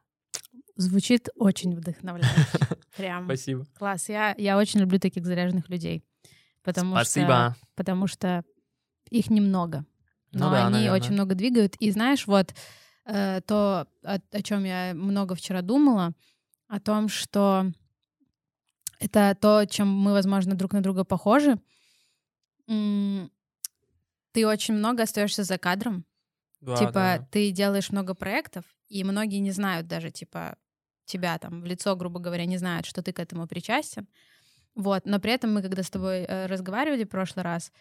Звучит 0.75 1.29
очень 1.35 1.75
вдохновляюще. 1.75 2.35
Прям. 2.97 3.25
Спасибо. 3.25 3.65
Класс. 3.77 4.09
Я, 4.09 4.35
я 4.37 4.57
очень 4.57 4.79
люблю 4.81 4.99
таких 4.99 5.25
заряженных 5.25 5.69
людей. 5.69 6.03
Потому 6.63 6.95
Спасибо. 6.95 7.55
Что, 7.57 7.67
потому 7.75 8.07
что 8.07 8.43
их 9.09 9.29
немного. 9.29 9.85
Ну 10.33 10.39
Но 10.39 10.51
да, 10.51 10.65
они 10.65 10.73
наверное. 10.73 10.99
очень 10.99 11.13
много 11.13 11.33
двигают. 11.33 11.75
И 11.77 11.89
знаешь, 11.91 12.27
вот 12.27 12.53
э, 13.05 13.41
то, 13.47 13.87
о, 14.03 14.17
о 14.31 14.41
чем 14.41 14.65
я 14.65 14.93
много 14.93 15.33
вчера 15.35 15.61
думала, 15.61 16.13
о 16.67 16.79
том, 16.79 17.07
что 17.07 17.71
это 18.99 19.35
то, 19.39 19.65
чем 19.65 19.87
мы, 19.87 20.13
возможно, 20.13 20.55
друг 20.55 20.73
на 20.73 20.81
друга 20.81 21.03
похожи. 21.03 21.59
Ты 22.65 24.47
очень 24.47 24.73
много 24.73 25.03
остаешься 25.03 25.43
за 25.43 25.57
кадром. 25.57 26.05
Да, 26.61 26.75
типа, 26.75 26.93
да. 26.93 27.27
ты 27.31 27.51
делаешь 27.51 27.91
много 27.91 28.15
проектов, 28.15 28.65
и 28.87 29.03
многие 29.03 29.37
не 29.37 29.51
знают 29.51 29.87
даже, 29.87 30.09
типа, 30.09 30.57
тебя 31.05 31.37
там 31.37 31.61
в 31.61 31.65
лицо, 31.65 31.95
грубо 31.95 32.19
говоря, 32.19 32.45
не 32.45 32.57
знают, 32.57 32.85
что 32.85 33.01
ты 33.03 33.13
к 33.13 33.19
этому 33.19 33.47
причастен. 33.47 34.07
Вот, 34.75 35.05
но 35.05 35.19
при 35.19 35.31
этом 35.31 35.53
мы, 35.53 35.61
когда 35.61 35.83
с 35.83 35.89
тобой 35.89 36.25
э, 36.27 36.45
разговаривали 36.47 37.03
в 37.03 37.09
прошлый 37.09 37.43
раз, 37.43 37.71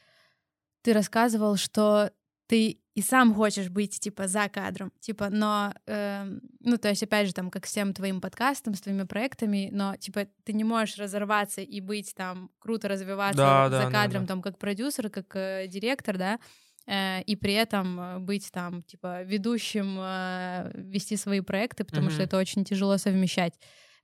ты 0.82 0.92
рассказывал, 0.92 1.56
что 1.56 2.10
ты 2.46 2.80
и 2.94 3.02
сам 3.02 3.34
хочешь 3.34 3.68
быть, 3.68 4.00
типа, 4.00 4.26
за 4.26 4.48
кадром, 4.48 4.90
типа, 5.00 5.28
но, 5.30 5.74
эм, 5.86 6.40
ну, 6.60 6.78
то 6.78 6.88
есть, 6.88 7.02
опять 7.02 7.26
же, 7.26 7.34
там, 7.34 7.50
как 7.50 7.66
с 7.66 7.70
всем 7.70 7.92
твоим 7.92 8.20
подкастом, 8.20 8.74
с 8.74 8.80
твоими 8.80 9.02
проектами, 9.02 9.68
но, 9.72 9.96
типа, 9.96 10.26
ты 10.44 10.52
не 10.54 10.64
можешь 10.64 10.96
разорваться 10.96 11.60
и 11.60 11.80
быть 11.80 12.14
там, 12.14 12.50
круто 12.58 12.88
развиваться 12.88 13.36
Да, 13.36 13.64
за 13.68 13.78
да, 13.78 13.84
да, 13.84 13.90
кадром, 13.90 14.22
да. 14.22 14.28
там, 14.28 14.42
как 14.42 14.58
продюсер, 14.58 15.10
как 15.10 15.26
э, 15.36 15.66
директор, 15.68 16.16
да, 16.16 16.38
э, 16.86 17.22
и 17.22 17.36
при 17.36 17.52
этом 17.52 18.00
э, 18.00 18.18
быть 18.20 18.50
там, 18.52 18.82
типа, 18.84 19.22
ведущим, 19.24 19.96
э, 20.00 20.70
вести 20.74 21.16
свои 21.16 21.40
проекты, 21.40 21.84
потому 21.84 22.08
что 22.08 22.20
Мгм. 22.20 22.26
это 22.28 22.38
очень 22.38 22.64
тяжело 22.64 22.96
совмещать. 22.96 23.54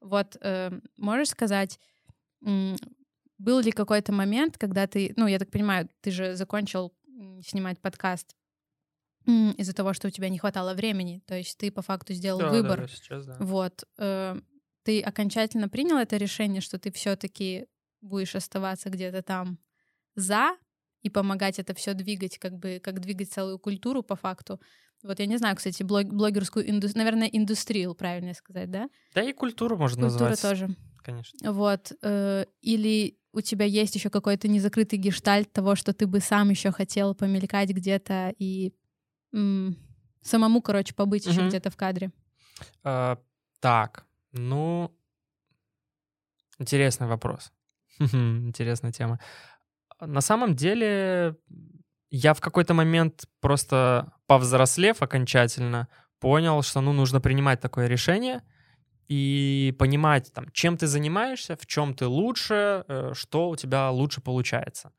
Вот, 0.01 0.37
э, 0.43 0.71
можешь 0.99 1.31
сказать, 1.31 1.79
был 3.39 3.61
ли 3.61 3.73
какой-то 3.73 4.13
момент, 4.13 4.59
когда 4.59 4.87
ты, 4.87 5.13
ну, 5.17 5.27
я 5.27 5.39
так 5.39 5.51
понимаю, 5.51 5.89
ты 6.01 6.11
же 6.11 6.35
закончил 6.37 6.93
снимать 7.45 7.81
подкаст 7.81 8.37
из-за 9.27 9.73
того, 9.73 9.93
что 9.93 10.09
у 10.09 10.11
тебя 10.11 10.29
не 10.29 10.39
хватало 10.39 10.75
времени, 10.75 11.23
то 11.27 11.37
есть 11.37 11.57
ты 11.57 11.71
по 11.71 11.81
факту 11.83 12.13
сделал 12.13 12.41
Да, 12.41 12.47
да, 12.51 12.53
выбор. 12.53 12.81
да, 12.81 12.89
сейчас, 12.89 13.25
да. 13.25 13.37
Вот. 13.39 13.85
э, 13.99 14.37
Ты 14.83 15.01
окончательно 15.01 15.69
принял 15.69 15.97
это 15.97 16.17
решение, 16.17 16.61
что 16.61 16.77
ты 16.79 16.91
все-таки 16.91 17.67
будешь 18.01 18.35
оставаться 18.35 18.91
где-то 18.91 19.23
там 19.23 19.59
за 20.17 20.57
и 21.03 21.09
помогать 21.11 21.61
это 21.61 21.73
все 21.75 21.95
двигать, 21.95 22.39
как 22.39 22.59
бы 22.59 22.81
как 22.83 22.99
двигать 23.01 23.31
целую 23.33 23.61
культуру 23.61 24.03
по 24.03 24.17
факту. 24.17 24.61
Вот 25.05 25.21
я 25.21 25.27
не 25.27 25.37
знаю, 25.37 25.55
кстати, 25.57 25.85
блог, 25.85 26.07
блогерскую 26.07 26.69
индустрию, 26.69 27.05
наверное, 27.05 27.29
индустрию, 27.29 27.95
правильно 27.95 28.35
сказать, 28.35 28.71
да? 28.73 28.89
Да 29.15 29.23
и 29.23 29.33
культуру 29.33 29.77
можно 29.77 30.09
Культура 30.09 30.31
назвать. 30.31 30.43
тоже. 30.43 30.77
Конечно. 31.05 31.53
Вот. 31.53 31.93
э, 32.03 32.47
Или 32.61 33.19
у 33.33 33.41
тебя 33.41 33.65
есть 33.65 33.95
еще 33.95 34.11
какой-то 34.11 34.49
незакрытый 34.49 34.99
гештальт 34.99 35.53
того, 35.53 35.75
что 35.75 35.93
ты 35.93 36.07
бы 36.07 36.21
сам 36.21 36.51
еще 36.51 36.71
хотел 36.71 37.15
помелькать 37.15 37.71
где-то 37.71 38.35
и 38.39 38.75
м, 39.33 39.77
самому, 40.23 40.61
короче, 40.61 40.95
побыть 40.95 41.27
еще 41.27 41.41
Мгм. 41.41 41.49
где-то 41.49 41.71
в 41.71 41.77
кадре. 41.77 42.11
А, 42.85 43.19
так, 43.61 44.05
ну, 44.33 44.95
интересный 46.59 47.07
вопрос. 47.07 47.53
Интересная 47.99 48.93
тема. 48.93 49.19
На 50.01 50.21
самом 50.21 50.55
деле, 50.55 51.37
я 52.11 52.35
в 52.35 52.41
какой-то 52.41 52.75
момент 52.75 53.25
просто 53.41 54.13
повзрослев 54.27 55.03
окончательно, 55.03 55.89
понял, 56.19 56.63
что 56.63 56.81
ну, 56.81 56.93
нужно 56.93 57.21
принимать 57.21 57.61
такое 57.61 57.87
решение 57.89 58.43
и 59.13 59.73
понимать, 59.73 60.33
там, 60.33 60.51
чем 60.53 60.77
ты 60.79 60.87
занимаешься, 60.87 61.57
в 61.57 61.67
чем 61.67 61.93
ты 61.93 62.07
лучше, 62.07 62.85
э, 62.89 63.13
что 63.15 63.51
у 63.51 63.57
тебя 63.57 63.91
лучше 63.91 64.23
получается. 64.23 64.93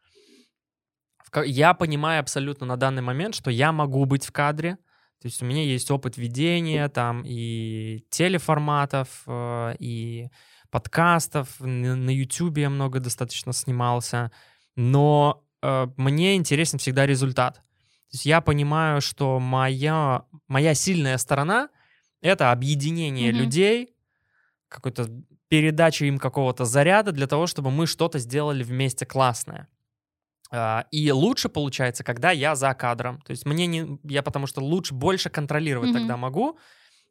Я 1.45 1.73
понимаю 1.73 2.19
абсолютно 2.19 2.67
на 2.67 2.77
данный 2.77 3.01
момент, 3.01 3.33
что 3.33 3.49
я 3.49 3.71
могу 3.71 4.05
быть 4.05 4.25
в 4.25 4.31
кадре, 4.31 4.77
то 5.19 5.27
есть 5.27 5.41
у 5.41 5.45
меня 5.45 5.63
есть 5.63 5.89
опыт 5.89 6.17
ведения 6.17 6.89
там 6.89 7.23
и 7.25 8.05
телеформатов, 8.09 9.23
э, 9.25 9.75
и 9.79 10.27
подкастов. 10.69 11.59
На 11.59 12.09
YouTube 12.09 12.57
я 12.57 12.69
много 12.69 12.99
достаточно 12.99 13.53
снимался. 13.53 14.31
Но 14.75 15.43
э, 15.61 15.87
мне 15.97 16.35
интересен 16.35 16.77
всегда 16.77 17.05
результат. 17.05 17.55
То 17.55 18.15
есть 18.15 18.25
я 18.25 18.41
понимаю, 18.41 19.01
что 19.01 19.39
моя, 19.39 20.25
моя 20.47 20.73
сильная 20.73 21.17
сторона— 21.17 21.69
это 22.21 22.51
объединение 22.51 23.31
Мгм. 23.31 23.41
людей, 23.41 23.93
какой-то 24.73 25.07
передача 25.47 26.05
им 26.05 26.17
какого-то 26.17 26.65
заряда 26.65 27.11
для 27.11 27.27
того, 27.27 27.47
чтобы 27.47 27.71
мы 27.71 27.87
что-то 27.87 28.19
сделали 28.19 28.63
вместе 28.63 29.05
классное. 29.05 29.67
А, 30.51 30.85
И 30.91 31.11
лучше 31.11 31.49
получается, 31.49 32.03
когда 32.03 32.31
я 32.31 32.55
за 32.55 32.73
кадром. 32.73 33.21
То 33.21 33.31
есть 33.31 33.45
мне 33.45 33.67
не... 33.67 33.99
Я 34.03 34.21
потому 34.23 34.47
что 34.47 34.61
лучше, 34.61 34.93
больше 34.93 35.29
контролировать 35.29 35.89
Мгм. 35.89 35.99
тогда 35.99 36.17
могу. 36.17 36.57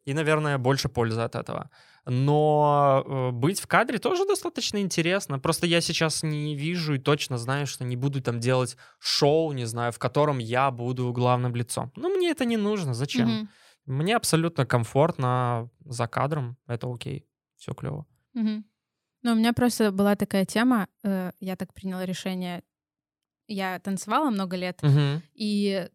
И, 0.04 0.14
наверное, 0.14 0.58
больше 0.58 0.88
пользы 0.88 1.20
от 1.20 1.36
этого. 1.36 1.70
Но 2.06 3.04
э, 3.06 3.30
быть 3.30 3.60
в 3.60 3.66
кадре 3.68 3.98
тоже 3.98 4.26
достаточно 4.26 4.78
интересно. 4.78 5.38
Просто 5.38 5.66
я 5.66 5.80
сейчас 5.80 6.24
не 6.24 6.56
вижу 6.56 6.94
и 6.94 6.98
точно 6.98 7.38
знаю, 7.38 7.66
что 7.66 7.84
не 7.84 7.96
буду 7.96 8.20
там 8.20 8.40
делать 8.40 8.76
шоу, 8.98 9.52
не 9.52 9.64
знаю, 9.66 9.92
в 9.92 9.98
котором 9.98 10.38
я 10.38 10.70
буду 10.72 11.12
главным 11.12 11.54
лицом. 11.54 11.92
Ну, 11.96 12.08
мне 12.08 12.30
это 12.30 12.44
не 12.44 12.56
нужно. 12.56 12.94
Зачем? 12.94 13.28
Мгм. 13.28 13.48
Мне 13.86 14.16
абсолютно 14.16 14.66
комфортно 14.66 15.68
за 15.84 16.06
кадром. 16.08 16.56
Это 16.66 16.92
окей. 16.92 17.24
Все 17.62 17.74
клево. 17.74 18.06
Мгм. 18.34 18.64
Ну, 19.22 19.32
у 19.32 19.34
меня 19.36 19.52
просто 19.52 19.92
была 19.92 20.16
такая 20.16 20.44
тема, 20.44 20.88
э, 21.04 21.30
я 21.38 21.54
так 21.54 21.72
приняла 21.72 22.04
решение. 22.04 22.64
Я 23.46 23.78
танцевала 23.78 24.30
много 24.30 24.56
лет 24.56 24.80
и, 25.34 25.88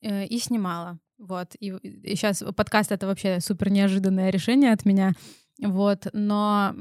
э, 0.00 0.24
и 0.26 0.38
снимала. 0.38 0.98
Вот. 1.18 1.54
И, 1.60 1.72
сейчас 2.16 2.42
подкаст— 2.56 2.90
это 2.92 3.06
вообще 3.06 3.40
супер 3.40 3.70
неожиданное 3.70 4.30
решение 4.30 4.72
от 4.72 4.86
меня. 4.86 5.12
Вот. 5.62 6.06
Но, 6.14 6.74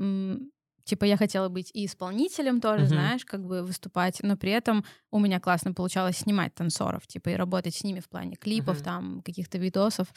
типа, 0.85 1.03
я 1.03 1.17
хотела 1.17 1.49
быть 1.49 1.69
и 1.73 1.85
исполнителем 1.85 2.61
тоже, 2.61 2.83
Мгм. 2.85 2.89
знаешь, 2.93 3.25
как 3.25 3.43
бы 3.45 3.63
выступать, 3.63 4.19
но 4.23 4.37
при 4.37 4.51
этом 4.51 4.85
у 5.11 5.19
меня 5.19 5.41
классно 5.41 5.73
получалось 5.73 6.19
снимать 6.19 6.55
танцоров, 6.55 7.05
типа, 7.07 7.27
и 7.29 7.35
работать 7.35 7.75
с 7.75 7.83
ними 7.83 7.99
в 7.99 8.07
плане 8.07 8.37
клипов, 8.37 8.77
Мгм. 8.77 8.83
там, 8.85 9.21
каких-то 9.21 9.57
видосов. 9.57 10.07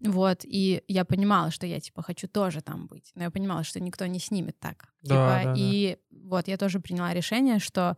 Вот, 0.00 0.40
и 0.44 0.82
я 0.88 1.04
понимала, 1.04 1.50
что 1.50 1.66
я, 1.66 1.80
типа, 1.80 2.02
хочу 2.02 2.28
тоже 2.28 2.60
там 2.60 2.86
быть. 2.86 3.12
Но 3.14 3.24
я 3.24 3.30
понимала, 3.30 3.64
что 3.64 3.80
никто 3.80 4.06
не 4.06 4.18
снимет 4.18 4.58
так. 4.58 4.92
Да, 5.02 5.08
типа, 5.08 5.16
да, 5.16 5.44
да. 5.44 5.54
и 5.56 5.98
вот 6.10 6.48
я 6.48 6.56
тоже 6.56 6.80
приняла 6.80 7.14
решение, 7.14 7.58
что, 7.58 7.96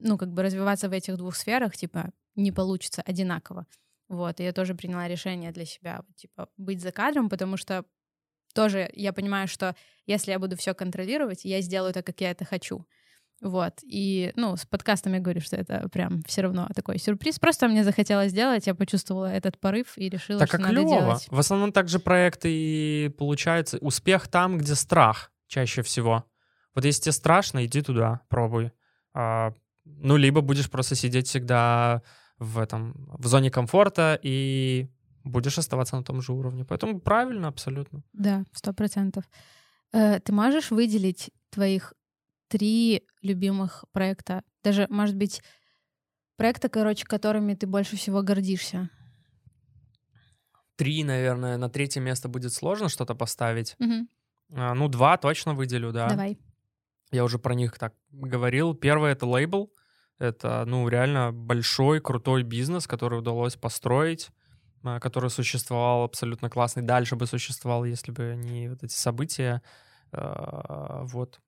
ну, 0.00 0.16
как 0.16 0.32
бы 0.32 0.42
развиваться 0.42 0.88
в 0.88 0.92
этих 0.92 1.16
двух 1.16 1.36
сферах, 1.36 1.76
типа, 1.76 2.10
не 2.34 2.50
получится 2.50 3.02
одинаково. 3.02 3.66
Вот, 4.08 4.40
и 4.40 4.44
я 4.44 4.52
тоже 4.52 4.74
приняла 4.74 5.08
решение 5.08 5.52
для 5.52 5.64
себя, 5.64 6.02
типа, 6.16 6.48
быть 6.56 6.80
за 6.80 6.92
кадром, 6.92 7.28
потому 7.28 7.56
что 7.56 7.84
тоже 8.54 8.90
я 8.94 9.12
понимаю, 9.12 9.48
что 9.48 9.74
если 10.06 10.30
я 10.30 10.38
буду 10.38 10.56
все 10.56 10.74
контролировать, 10.74 11.44
я 11.44 11.60
сделаю 11.60 11.92
так, 11.92 12.06
как 12.06 12.20
я 12.20 12.30
это 12.30 12.44
хочу. 12.44 12.86
Вот. 13.40 13.74
И, 13.82 14.32
ну, 14.36 14.56
с 14.56 14.64
подкастом 14.64 15.12
я 15.14 15.20
говорю, 15.20 15.40
что 15.40 15.56
это 15.56 15.88
прям 15.90 16.22
все 16.22 16.42
равно 16.42 16.68
такой 16.74 16.98
сюрприз. 16.98 17.38
Просто 17.38 17.68
мне 17.68 17.84
захотелось 17.84 18.30
сделать, 18.30 18.66
я 18.66 18.74
почувствовала 18.74 19.26
этот 19.26 19.58
порыв 19.58 19.98
и 19.98 20.08
решила, 20.08 20.38
Так 20.40 20.48
что 20.48 20.56
как 20.58 20.66
надо 20.68 20.80
клево. 20.80 20.90
делать. 21.00 21.26
В 21.30 21.38
основном 21.38 21.72
также 21.72 21.98
проекты 21.98 22.48
и 22.50 23.08
получается 23.18 23.78
успех 23.78 24.28
там, 24.28 24.56
где 24.58 24.74
страх 24.74 25.30
чаще 25.46 25.82
всего. 25.82 26.24
Вот 26.74 26.84
если 26.84 27.02
тебе 27.02 27.12
страшно, 27.12 27.64
иди 27.66 27.82
туда, 27.82 28.20
пробуй. 28.28 28.72
А, 29.12 29.52
ну, 29.84 30.16
либо 30.16 30.40
будешь 30.40 30.70
просто 30.70 30.94
сидеть 30.94 31.28
всегда 31.28 32.02
в 32.38 32.58
этом, 32.58 32.94
в 33.18 33.26
зоне 33.26 33.50
комфорта 33.50 34.18
и 34.22 34.88
будешь 35.22 35.58
оставаться 35.58 35.96
на 35.96 36.02
том 36.02 36.20
же 36.22 36.32
уровне. 36.32 36.64
Поэтому 36.64 36.98
правильно 37.00 37.48
абсолютно. 37.48 38.02
Да, 38.12 38.44
сто 38.52 38.72
процентов. 38.72 39.24
Э, 39.92 40.18
Ты 40.20 40.32
можешь 40.32 40.70
выделить 40.70 41.30
твоих 41.50 41.92
три 42.48 43.02
любимых 43.24 43.84
проекта? 43.92 44.42
Даже, 44.62 44.86
может 44.90 45.16
быть, 45.16 45.42
проекта, 46.36 46.68
короче, 46.68 47.04
которыми 47.04 47.54
ты 47.54 47.66
больше 47.66 47.96
всего 47.96 48.22
гордишься? 48.22 48.90
Три, 50.76 51.04
наверное, 51.04 51.56
на 51.56 51.68
третье 51.68 52.00
место 52.00 52.28
будет 52.28 52.52
сложно 52.52 52.88
что-то 52.88 53.14
поставить. 53.14 53.76
Мгм. 53.78 54.08
А, 54.52 54.74
ну, 54.74 54.88
два 54.88 55.16
точно 55.16 55.54
выделю, 55.54 55.92
да. 55.92 56.08
Давай. 56.08 56.38
Я 57.12 57.24
уже 57.24 57.38
про 57.38 57.54
них 57.54 57.78
так 57.78 57.94
говорил. 58.10 58.74
Первый— 58.74 59.12
это 59.12 59.26
лейбл. 59.26 59.72
Это, 60.18 60.64
ну, 60.66 60.88
реально 60.88 61.32
большой, 61.32 62.00
крутой 62.00 62.42
бизнес, 62.42 62.86
который 62.86 63.18
удалось 63.18 63.56
построить, 63.56 64.30
а, 64.82 65.00
который 65.00 65.30
существовал 65.30 66.04
абсолютно 66.04 66.50
классный. 66.50 66.82
Дальше 66.82 67.16
бы 67.16 67.26
существовал, 67.26 67.84
если 67.84 68.12
бы 68.12 68.34
не 68.36 68.68
вот 68.68 68.82
эти 68.82 68.94
события. 68.94 69.62
А, 70.12 71.04
Вот. 71.04 71.40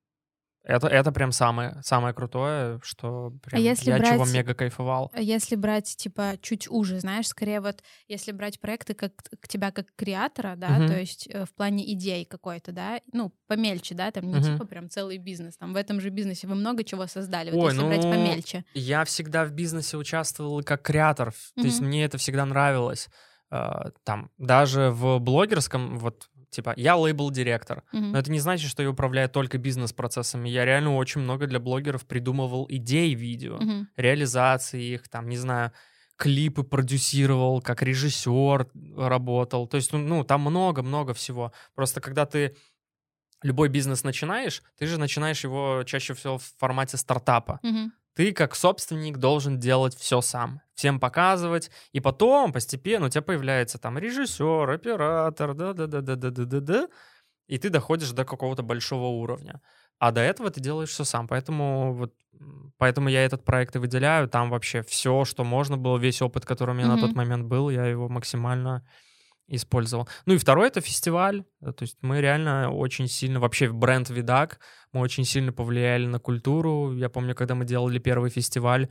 Это, 0.68 0.88
это 0.88 1.12
прям 1.12 1.30
самое, 1.30 1.78
самое 1.84 2.12
крутое, 2.12 2.80
что 2.82 3.32
прям 3.44 3.58
А 3.60 3.62
если 3.62 3.90
я 3.90 4.00
чего 4.00 4.24
брать- 4.24 4.34
мега 4.34 4.54
кайфовал. 4.54 5.12
А 5.14 5.20
Если 5.20 5.54
брать, 5.54 5.96
типа, 5.96 6.32
чуть 6.42 6.68
уже, 6.68 6.98
знаешь, 6.98 7.28
скорее 7.28 7.60
вот, 7.60 7.84
если 8.08 8.32
брать 8.32 8.58
проекты 8.58 8.94
как 8.94 9.12
к 9.40 9.46
тебя 9.46 9.70
как 9.70 9.86
креатора, 9.94 10.54
да, 10.56 10.70
Мгм. 10.70 10.88
то 10.88 10.98
есть 10.98 11.28
э, 11.30 11.44
в 11.44 11.54
плане 11.54 11.90
идей 11.92 12.24
какой-то, 12.24 12.72
да, 12.72 13.00
ну, 13.12 13.32
помельче, 13.46 13.94
да, 13.94 14.10
там 14.10 14.26
не 14.26 14.34
Мгм. 14.34 14.42
типа 14.42 14.66
прям 14.66 14.90
целый 14.90 15.18
бизнес, 15.18 15.56
там 15.56 15.72
в 15.72 15.76
этом 15.76 16.00
же 16.00 16.10
бизнесе 16.10 16.48
вы 16.48 16.56
много 16.56 16.82
чего 16.82 17.06
создали, 17.06 17.52
вот 17.52 17.60
Ой, 17.60 17.72
если 17.72 17.86
брать 17.86 18.04
ну, 18.04 18.10
помельче. 18.10 18.64
Я 18.74 19.04
всегда 19.04 19.44
в 19.44 19.52
бизнесе 19.52 19.96
участвовал 19.96 20.64
как 20.64 20.82
креатор, 20.82 21.32
то 21.54 21.62
есть 21.62 21.80
мне 21.80 22.04
это 22.04 22.18
всегда 22.18 22.44
нравилось. 22.44 23.08
А, 23.50 23.90
Там, 24.02 24.30
даже 24.38 24.90
в 24.90 25.20
блогерском, 25.20 25.98
вот, 26.00 26.28
типа, 26.50 26.74
я 26.76 26.96
лейбл-директор, 26.96 27.82
Мгм. 27.92 28.12
Но 28.12 28.18
это 28.18 28.30
не 28.30 28.38
значит, 28.40 28.70
что 28.70 28.82
я 28.82 28.90
управляю 28.90 29.28
только 29.28 29.58
бизнес-процессами. 29.58 30.48
Я 30.48 30.64
реально 30.64 30.96
очень 30.96 31.20
много 31.20 31.46
для 31.46 31.60
блогеров 31.60 32.06
придумывал 32.06 32.66
идей 32.68 33.14
видео, 33.14 33.56
Мгм. 33.58 33.88
реализации 33.96 34.82
их, 34.94 35.08
там, 35.08 35.28
не 35.28 35.36
знаю, 35.36 35.72
клипы 36.16 36.62
продюсировал, 36.62 37.60
как 37.60 37.82
режиссер 37.82 38.68
работал. 38.96 39.66
То 39.66 39.76
есть, 39.76 39.92
ну, 39.92 40.24
там 40.24 40.40
много-много 40.40 41.12
всего. 41.12 41.52
Просто 41.74 42.00
когда 42.00 42.24
ты 42.24 42.56
любой 43.42 43.68
бизнес 43.68 44.02
начинаешь, 44.04 44.62
ты 44.78 44.86
же 44.86 44.98
начинаешь 44.98 45.44
его 45.44 45.82
чаще 45.84 46.14
всего 46.14 46.38
в 46.38 46.44
формате 46.58 46.96
стартапа. 46.96 47.60
Мгм. 47.62 47.92
Ты 48.16 48.32
как 48.32 48.54
собственник 48.54 49.18
должен 49.18 49.58
делать 49.58 49.94
все 49.94 50.22
сам, 50.22 50.62
всем 50.74 50.98
показывать, 50.98 51.70
и 51.92 52.00
потом 52.00 52.50
постепенно 52.50 53.06
у 53.06 53.08
тебя 53.10 53.20
появляется 53.20 53.78
там 53.78 53.98
режиссер, 53.98 54.70
оператор, 54.70 55.52
да-да-да-да-да-да-да, 55.52 56.88
и 57.46 57.58
ты 57.58 57.68
доходишь 57.68 58.12
до 58.12 58.24
какого-то 58.24 58.62
большого 58.62 59.08
уровня. 59.08 59.60
А 59.98 60.12
до 60.12 60.22
этого 60.22 60.50
ты 60.50 60.60
делаешь 60.60 60.88
все 60.88 61.04
сам, 61.04 61.28
поэтому 61.28 61.92
вот 61.92 62.14
поэтому 62.78 63.10
я 63.10 63.22
этот 63.22 63.44
проект 63.44 63.76
и 63.76 63.78
выделяю. 63.78 64.28
Там 64.28 64.48
вообще 64.48 64.82
все, 64.82 65.26
что 65.26 65.44
можно 65.44 65.76
было, 65.76 65.98
весь 65.98 66.22
опыт, 66.22 66.46
который 66.46 66.70
у 66.70 66.74
меня 66.74 66.88
на 66.88 66.98
тот 66.98 67.14
момент 67.14 67.44
был, 67.44 67.68
я 67.68 67.84
его 67.84 68.08
максимально 68.08 68.86
использовал. 69.48 70.08
Ну 70.26 70.34
и 70.34 70.38
второй 70.38 70.68
это 70.68 70.80
фестиваль. 70.80 71.44
Э, 71.60 71.72
То 71.72 71.82
есть 71.82 71.96
мы 72.02 72.20
реально 72.20 72.70
очень 72.72 73.06
сильно, 73.08 73.38
вообще 73.40 73.70
бренд 73.70 74.10
Видак, 74.10 74.58
мы 74.92 75.00
очень 75.00 75.24
сильно 75.24 75.52
повлияли 75.52 76.06
на 76.06 76.18
культуру. 76.18 76.92
Я 76.96 77.08
помню, 77.08 77.34
когда 77.34 77.54
мы 77.54 77.64
делали 77.64 77.98
первый 77.98 78.30
фестиваль, 78.30 78.88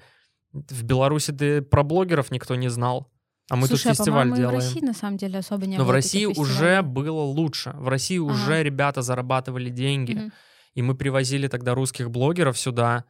в 0.53 0.83
Беларуси 0.83 1.33
ты 1.33 1.61
про 1.61 1.83
блогеров 1.83 2.31
никто 2.31 2.55
не 2.55 2.69
знал. 2.69 3.11
А 3.51 3.55
мы 3.57 3.67
Слушай, 3.67 3.83
тут 3.83 3.91
а, 3.91 3.95
фестиваль 3.95 4.29
и 4.29 4.35
делаем. 4.35 4.49
в 4.59 4.63
России 4.63 4.81
на 4.81 4.93
самом 4.93 5.17
деле 5.17 5.39
особо 5.39 5.65
не 5.67 5.77
Но 5.77 5.85
в 5.85 5.91
России 5.91 6.25
уже 6.25 6.81
было 6.81 7.21
лучше. 7.21 7.71
В 7.75 7.89
России 7.89 8.17
Ага. 8.17 8.33
уже 8.33 8.63
ребята 8.63 9.01
зарабатывали 9.01 9.69
деньги. 9.69 10.13
Мгм. 10.13 10.33
И 10.73 10.81
мы 10.81 10.95
привозили 10.95 11.47
тогда 11.47 11.75
русских 11.75 12.09
блогеров 12.09 12.57
сюда. 12.57 13.03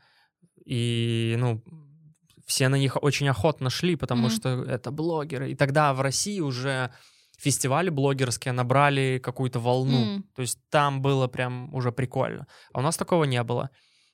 И, 0.66 1.36
ну, 1.38 1.64
все 2.46 2.68
на 2.68 2.76
них 2.76 2.98
очень 3.02 3.30
охотно 3.30 3.70
шли, 3.70 3.96
потому 3.96 4.24
Мгм. 4.28 4.30
что 4.32 4.50
это 4.64 4.92
блогеры. 4.92 5.52
И 5.52 5.56
тогда 5.56 5.94
в 5.94 6.02
России 6.02 6.40
уже 6.42 6.92
фестивали 7.38 7.90
блогерские 7.90 8.52
набрали 8.54 9.20
какую-то 9.24 9.60
волну. 9.60 10.04
М. 10.04 10.24
То 10.36 10.42
есть 10.42 10.60
там 10.70 11.02
было 11.02 11.28
прям 11.28 11.74
уже 11.74 11.92
прикольно. 11.92 12.48
А 12.74 12.80
у 12.80 12.82
нас 12.82 12.98
такого 12.98 13.24
не 13.26 13.42
было. 13.44 13.70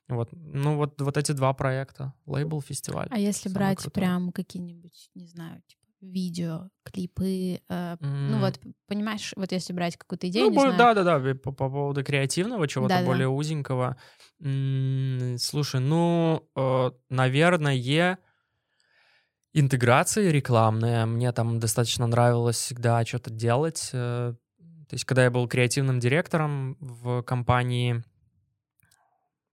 Вот. 0.08 0.30
Ну, 0.34 0.76
вот, 0.76 1.00
вот 1.02 1.18
эти 1.18 1.32
два 1.32 1.54
проекта. 1.54 2.14
Лейбл, 2.26 2.62
фестиваль. 2.62 3.08
А 3.12 3.18
если 3.20 3.50
Самое 3.50 3.70
брать 3.70 3.82
крутое. 3.84 4.06
прям 4.06 4.32
какие-нибудь, 4.32 5.10
не 5.16 5.28
знаю, 5.28 5.62
типа 5.68 5.82
видео, 6.02 6.70
клипы, 6.84 7.62
э, 7.70 7.98
ну 8.00 8.36
М. 8.38 8.40
вот, 8.42 8.60
понимаешь, 8.88 9.34
вот 9.36 9.52
если 9.52 9.72
брать 9.72 9.98
какую-то 9.98 10.28
идею, 10.30 10.48
Ну, 10.48 10.52
не 10.52 10.58
знаю, 10.60 10.78
да-да-да, 10.78 11.36
по, 11.36 11.52
по 11.52 11.70
поводу 11.70 12.04
креативного, 12.04 12.68
чего-то 12.68 12.96
Да-да. 12.96 13.06
более 13.06 13.30
узенького. 13.30 13.98
М, 14.42 15.38
Слушай, 15.38 15.80
ну, 15.80 16.50
э, 16.56 16.92
наверное, 17.10 17.76
интеграции 19.54 20.30
рекламные. 20.30 21.06
Мне 21.06 21.32
там 21.32 21.60
достаточно 21.60 22.08
нравилось 22.08 22.58
всегда 22.58 23.04
что-то 23.06 23.30
делать. 23.30 23.90
э, 23.94 24.34
То 24.90 24.94
есть, 24.94 25.06
когда 25.06 25.24
я 25.24 25.32
был 25.32 25.48
креативным 25.48 26.00
директором 26.00 26.78
в 26.80 27.22
компании, 27.24 28.04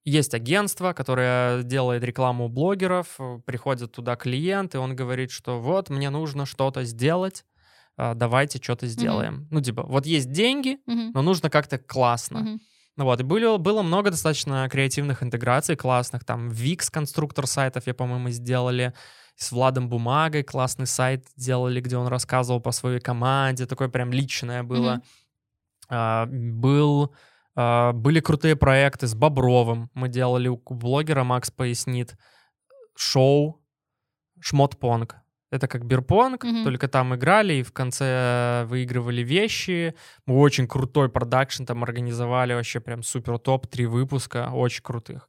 есть 0.05 0.33
агентство, 0.33 0.93
которое 0.95 1.63
делает 1.63 2.03
рекламу 2.03 2.49
блогеров, 2.49 3.17
э, 3.19 3.41
приходят 3.45 3.93
туда 3.93 4.17
клиенты, 4.17 4.79
он 4.79 4.97
говорит, 4.97 5.31
что 5.31 5.61
вот, 5.61 5.91
мне 5.91 6.09
нужно 6.11 6.47
что-то 6.47 6.85
сделать, 6.85 7.45
а, 7.97 8.15
давайте 8.15 8.59
что-то 8.63 8.87
сделаем. 8.87 9.49
Ну, 9.51 9.61
типа, 9.61 9.83
вот 9.83 10.07
есть 10.07 10.31
деньги, 10.31 10.79
Мгм, 10.87 11.11
но 11.15 11.23
нужно 11.23 11.51
как-то 11.51 11.79
классно. 11.79 12.41
мгм. 12.41 12.61
Ну 12.97 13.05
вот, 13.05 13.21
и 13.21 13.25
было, 13.25 13.59
было 13.59 13.83
много 13.83 14.11
достаточно 14.11 14.69
креативных 14.71 15.23
интеграций 15.23 15.77
классных. 15.77 16.25
Там 16.25 16.49
Wix, 16.51 16.91
конструктор 16.91 17.47
сайтов, 17.47 17.87
я, 17.87 17.95
по-моему, 17.95 18.31
сделали. 18.31 18.93
С 19.39 19.53
Владом 19.53 19.89
Бумагой 19.89 20.43
классный 20.43 20.87
сайт 20.87 21.25
делали, 21.37 21.81
где 21.81 21.97
он 21.97 22.09
рассказывал 22.09 22.61
по 22.61 22.73
своей 22.73 22.99
команде. 22.99 23.67
Такое 23.67 23.89
прям 23.89 24.13
личное 24.13 24.65
было. 24.65 24.95
Мгм. 24.95 25.03
А, 25.91 26.27
был, 26.27 27.15
а, 27.55 27.93
были 27.93 28.19
крутые 28.21 28.57
проекты 28.57 29.07
с 29.07 29.15
Бобровым. 29.15 29.91
Мы 29.95 30.09
делали 30.09 30.49
у 30.49 30.57
блогера, 30.59 31.23
Макс 31.23 31.53
пояснит, 31.53 32.17
шоу 32.97 33.65
Шмотпонг. 34.41 35.17
Это 35.53 35.69
как 35.69 35.85
бирпонг, 35.87 36.43
Мгм. 36.45 36.65
только 36.65 36.89
там 36.89 37.15
играли 37.15 37.55
и 37.55 37.63
в 37.63 37.73
конце 37.73 38.65
выигрывали 38.67 39.23
вещи. 39.23 39.95
Мы 40.27 40.37
очень 40.37 40.67
крутой 40.67 41.09
продакшн 41.09 41.65
там 41.65 41.85
организовали, 41.85 42.55
вообще 42.55 42.81
прям 42.81 43.05
супер 43.05 43.39
топ, 43.39 43.69
три 43.69 43.87
выпуска, 43.87 44.51
очень 44.53 44.83
крутых. 44.83 45.29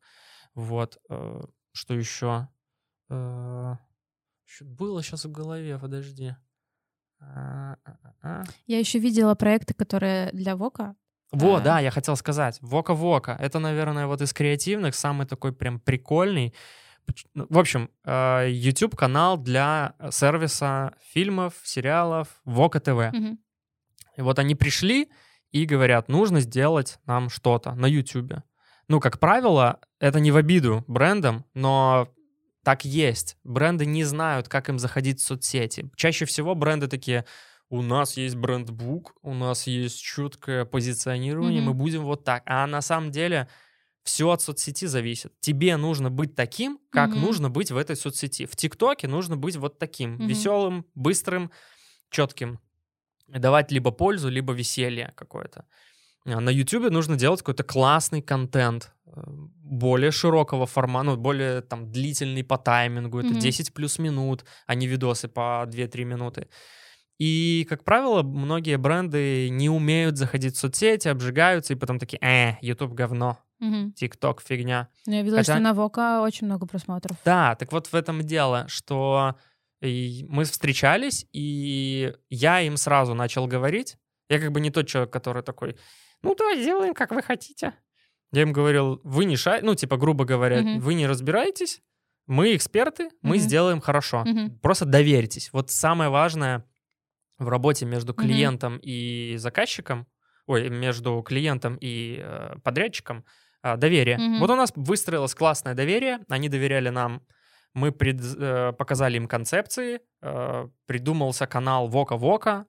Вот. 0.55 0.97
э, 1.11 1.41
Что 1.73 1.93
еще? 1.93 2.47
Что 4.49 4.65
было 4.65 5.03
сейчас 5.03 5.25
в 5.25 5.31
голове, 5.31 5.77
подожди. 5.77 6.35
А, 7.19 7.75
а, 7.85 7.91
а, 8.03 8.13
а. 8.23 8.43
Я 8.65 8.79
еще 8.79 8.97
видела 8.97 9.35
проекты, 9.35 9.75
которые 9.75 10.31
для 10.31 10.55
Вока. 10.55 10.95
Во, 11.31 11.57
А. 11.57 11.61
да, 11.61 11.79
я 11.79 11.91
хотел 11.91 12.15
сказать. 12.15 12.57
Вока-Вока. 12.61 13.37
Это, 13.39 13.59
наверное, 13.59 14.07
вот 14.07 14.21
из 14.21 14.33
креативных 14.33 14.95
самый 14.95 15.27
такой 15.27 15.53
прям 15.53 15.79
прикольный. 15.79 16.55
Ну, 17.35 17.45
В 17.49 17.59
общем, 17.59 17.91
э, 18.05 18.47
YouTube-канал 18.49 19.37
для 19.37 19.93
сервиса 20.09 20.93
фильмов, 21.11 21.53
сериалов 21.63 22.27
Вока 22.43 22.79
ТВ. 22.79 23.13
И 24.17 24.21
вот 24.21 24.39
они 24.39 24.55
пришли 24.55 25.09
и 25.51 25.65
говорят, 25.65 26.09
нужно 26.09 26.39
сделать 26.39 26.99
нам 27.05 27.29
что-то 27.29 27.75
на 27.75 27.85
YouTube. 27.85 28.33
Ну, 28.87 28.99
как 28.99 29.19
правило, 29.19 29.79
это 29.99 30.19
не 30.19 30.31
в 30.31 30.37
обиду 30.37 30.83
брендам, 30.87 31.45
но 31.53 32.09
так 32.63 32.85
есть. 32.85 33.37
Бренды 33.43 33.85
не 33.85 34.03
знают, 34.03 34.47
как 34.49 34.69
им 34.69 34.79
заходить 34.79 35.19
в 35.19 35.23
соцсети. 35.23 35.89
Чаще 35.95 36.25
всего 36.25 36.55
бренды 36.55 36.87
такие, 36.87 37.25
у 37.69 37.81
нас 37.81 38.17
есть 38.17 38.35
брендбук, 38.35 39.13
у 39.21 39.33
нас 39.33 39.67
есть 39.67 40.01
четкое 40.01 40.65
позиционирование, 40.65 41.61
мы 41.61 41.69
Мгм. 41.71 41.77
будем 41.77 42.03
вот 42.03 42.23
так. 42.23 42.43
А 42.45 42.65
на 42.67 42.81
самом 42.81 43.11
деле 43.11 43.47
все 44.03 44.29
от 44.31 44.41
соцсети 44.41 44.85
зависит. 44.87 45.33
Тебе 45.39 45.77
нужно 45.77 46.09
быть 46.09 46.35
таким, 46.35 46.79
как 46.89 47.11
Мгм. 47.11 47.21
нужно 47.21 47.49
быть 47.49 47.71
в 47.71 47.77
этой 47.77 47.95
соцсети. 47.95 48.45
В 48.45 48.55
ТикТоке 48.55 49.07
нужно 49.07 49.37
быть 49.37 49.55
вот 49.55 49.77
таким, 49.77 50.13
Мгм. 50.15 50.27
веселым, 50.27 50.85
быстрым, 50.95 51.51
четким. 52.09 52.59
Давать 53.27 53.71
либо 53.71 53.91
пользу, 53.91 54.29
либо 54.29 54.53
веселье 54.53 55.13
какое-то. 55.15 55.65
А 56.25 56.39
На 56.41 56.49
Ютубе 56.49 56.89
нужно 56.89 57.15
делать 57.15 57.41
какой-то 57.41 57.63
классный 57.63 58.21
контент, 58.21 58.91
более 59.15 60.11
широкого 60.11 60.65
формата, 60.65 61.05
ну, 61.05 61.17
более 61.17 61.61
там 61.61 61.91
длительный 61.91 62.43
по 62.43 62.57
таймингу, 62.57 63.19
это 63.19 63.29
Мгм. 63.29 63.39
10 63.39 63.73
плюс 63.73 63.99
минут, 63.99 64.45
а 64.67 64.75
не 64.75 64.87
видосы 64.87 65.27
по 65.27 65.65
2-3 65.67 66.03
минуты. 66.05 66.47
И, 67.19 67.65
как 67.69 67.83
правило, 67.83 68.23
многие 68.23 68.77
бренды 68.77 69.49
не 69.49 69.69
умеют 69.69 70.17
заходить 70.17 70.55
в 70.55 70.59
соцсети, 70.59 71.09
обжигаются, 71.09 71.73
и 71.73 71.75
потом 71.75 71.99
такие, 71.99 72.19
э, 72.21 72.57
YouTube 72.61 72.93
говно, 72.93 73.37
Мгм. 73.59 73.91
ТикТок 73.93 74.41
фигня. 74.41 74.87
Ну, 75.05 75.13
Я 75.13 75.21
видела, 75.21 75.39
Хотя- 75.39 75.53
что 75.55 75.61
на 75.61 75.73
Вока 75.73 76.21
очень 76.21 76.47
много 76.47 76.65
просмотров. 76.65 77.17
Да, 77.25 77.55
так 77.55 77.71
вот 77.73 77.87
в 77.87 77.93
этом 77.93 78.21
дело, 78.21 78.65
что 78.69 79.35
и 79.81 80.25
мы 80.29 80.43
встречались, 80.45 81.25
и 81.33 82.13
я 82.29 82.61
им 82.61 82.77
сразу 82.77 83.13
начал 83.15 83.47
говорить. 83.47 83.97
Я 84.29 84.39
как 84.39 84.51
бы 84.51 84.59
не 84.61 84.71
тот 84.71 84.87
человек, 84.87 85.11
который 85.11 85.41
такой, 85.43 85.75
ну 86.21 86.35
да, 86.35 86.55
сделаем, 86.55 86.93
как 86.93 87.11
вы 87.11 87.21
хотите. 87.21 87.73
Я 88.31 88.43
им 88.43 88.53
говорил, 88.53 89.01
вы 89.03 89.25
не 89.25 89.35
шай, 89.35 89.61
ну 89.61 89.75
типа, 89.75 89.97
грубо 89.97 90.25
говоря, 90.25 90.61
Мгм. 90.61 90.79
вы 90.79 90.93
не 90.93 91.07
разбираетесь, 91.07 91.81
мы 92.27 92.55
эксперты, 92.55 93.09
мы 93.23 93.37
Мгм. 93.37 93.39
сделаем 93.39 93.81
хорошо. 93.81 94.23
Мгм. 94.25 94.59
Просто 94.59 94.85
доверьтесь. 94.85 95.49
Вот 95.51 95.71
самое 95.71 96.09
важное 96.11 96.63
в 97.39 97.47
работе 97.49 97.85
между 97.85 98.13
клиентом 98.13 98.77
и 98.81 99.35
заказчиком, 99.37 100.05
ой, 100.45 100.69
между 100.69 101.21
клиентом 101.23 101.77
и 101.81 102.19
э, 102.21 102.55
подрядчиком, 102.63 103.23
а, 103.61 103.77
доверие. 103.77 104.17
Мгм. 104.17 104.39
Вот 104.39 104.49
у 104.51 104.55
нас 104.55 104.71
выстроилось 104.75 105.33
классное 105.35 105.73
доверие, 105.73 106.19
они 106.29 106.49
доверяли 106.49 106.89
нам, 106.89 107.21
мы 107.73 107.91
пред- 107.91 108.21
э, 108.37 108.73
показали 108.73 109.17
им 109.17 109.27
концепции, 109.27 109.99
э, 110.21 110.67
придумался 110.85 111.47
канал 111.47 111.87
Вока-Вока 111.87 112.65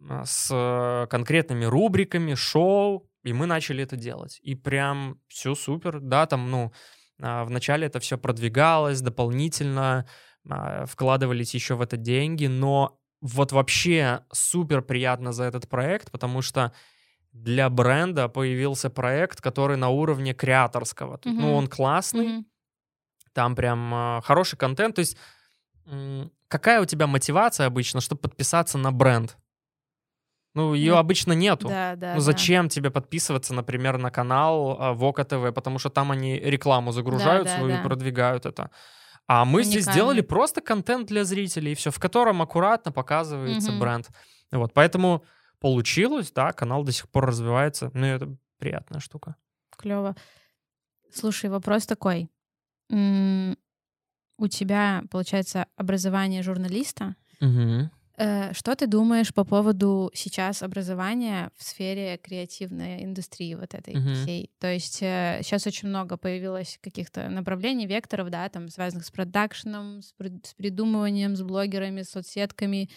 э, 0.00 0.22
с 0.24 0.48
э, 0.52 1.06
конкретными 1.08 1.64
рубриками, 1.66 2.34
шоу, 2.34 3.08
и 3.24 3.32
мы 3.32 3.46
начали 3.46 3.82
это 3.84 3.96
делать. 3.96 4.38
И 4.42 4.54
прям 4.54 5.18
все 5.28 5.54
супер, 5.54 6.00
да, 6.00 6.26
там, 6.26 6.50
ну, 6.50 6.72
а, 7.20 7.44
вначале 7.44 7.86
это 7.86 8.00
все 8.00 8.18
продвигалось 8.18 9.00
дополнительно, 9.00 10.06
а, 10.48 10.86
вкладывались 10.86 11.54
еще 11.54 11.74
в 11.74 11.80
это 11.82 11.96
деньги, 11.96 12.46
но 12.46 12.98
вот 13.20 13.52
вообще 13.52 14.24
супер 14.32 14.82
приятно 14.82 15.32
за 15.32 15.44
этот 15.44 15.68
проект, 15.68 16.10
потому 16.10 16.42
что 16.42 16.72
для 17.32 17.70
бренда 17.70 18.28
появился 18.28 18.90
проект, 18.90 19.40
который 19.40 19.76
на 19.76 19.88
уровне 19.88 20.34
креаторского. 20.34 21.18
Тут, 21.18 21.34
Ну, 21.38 21.54
он 21.54 21.66
классный, 21.68 22.26
Мгм. 22.28 22.46
там 23.32 23.54
прям 23.54 23.94
а, 23.94 24.20
хороший 24.22 24.56
контент. 24.58 24.96
То 24.96 25.00
есть 25.00 25.16
какая 26.48 26.80
у 26.80 26.84
тебя 26.84 27.06
мотивация 27.06 27.66
обычно, 27.66 28.00
чтобы 28.00 28.20
подписаться 28.22 28.78
на 28.78 28.92
бренд? 28.92 29.36
Ну, 30.54 30.74
ее 30.74 30.92
Ну, 30.92 30.98
обычно 30.98 31.32
нету. 31.32 31.68
Да, 31.68 31.96
да. 31.96 32.10
Ну 32.10 32.14
да. 32.16 32.20
зачем 32.20 32.68
тебе 32.68 32.90
подписываться, 32.90 33.54
например, 33.54 33.96
на 33.98 34.10
канал 34.10 34.76
а, 34.78 34.92
Вока 34.92 35.24
ТВ? 35.24 35.54
Потому 35.54 35.78
что 35.78 35.88
там 35.88 36.10
они 36.10 36.38
рекламу 36.38 36.92
загружают 36.92 37.46
да, 37.46 37.56
свою 37.56 37.74
да. 37.74 37.80
и 37.80 37.84
продвигают 37.84 38.44
это. 38.46 38.70
А 39.26 39.44
мы 39.44 39.62
здесь 39.62 39.76
Уникальный. 39.86 39.92
сделали 39.94 40.20
просто 40.20 40.60
контент 40.60 41.08
для 41.08 41.24
зрителей, 41.24 41.74
все, 41.74 41.90
в 41.90 41.98
котором 41.98 42.42
аккуратно 42.42 42.92
показывается 42.92 43.70
Мгм. 43.70 43.80
бренд. 43.80 44.10
Вот, 44.50 44.74
поэтому 44.74 45.24
получилось, 45.58 46.30
да, 46.32 46.52
канал 46.52 46.82
до 46.84 46.92
сих 46.92 47.08
пор 47.08 47.26
развивается. 47.26 47.90
Ну, 47.94 48.04
и 48.04 48.10
это 48.10 48.36
приятная 48.58 49.00
штука. 49.00 49.36
Клево. 49.78 50.14
Слушай, 51.14 51.48
вопрос 51.50 51.86
такой. 51.86 52.28
М, 52.90 53.56
У 54.38 54.48
тебя, 54.48 55.04
получается, 55.10 55.66
образование 55.76 56.42
журналиста. 56.42 57.14
Э, 57.40 57.88
Что 58.52 58.74
ты 58.76 58.86
думаешь 58.86 59.34
по 59.34 59.44
поводу 59.44 60.10
сейчас 60.14 60.62
образования 60.62 61.50
в 61.56 61.62
сфере 61.64 62.18
креативной 62.18 63.04
индустрии 63.04 63.54
вот 63.54 63.74
этой 63.74 63.94
Мгм. 63.96 64.14
всей? 64.14 64.50
То 64.58 64.72
есть 64.72 64.94
сейчас 64.96 65.66
очень 65.66 65.88
много 65.88 66.16
появилось 66.16 66.78
каких-то 66.82 67.28
направлений, 67.28 67.86
векторов, 67.86 68.30
да, 68.30 68.48
там 68.48 68.68
связанных 68.68 69.04
с 69.06 69.10
продакшеном, 69.10 70.02
с, 70.02 70.14
с 70.44 70.54
придумыванием, 70.54 71.34
с 71.36 71.42
блогерами, 71.42 72.02
с 72.02 72.10
соцсетками. 72.10 72.90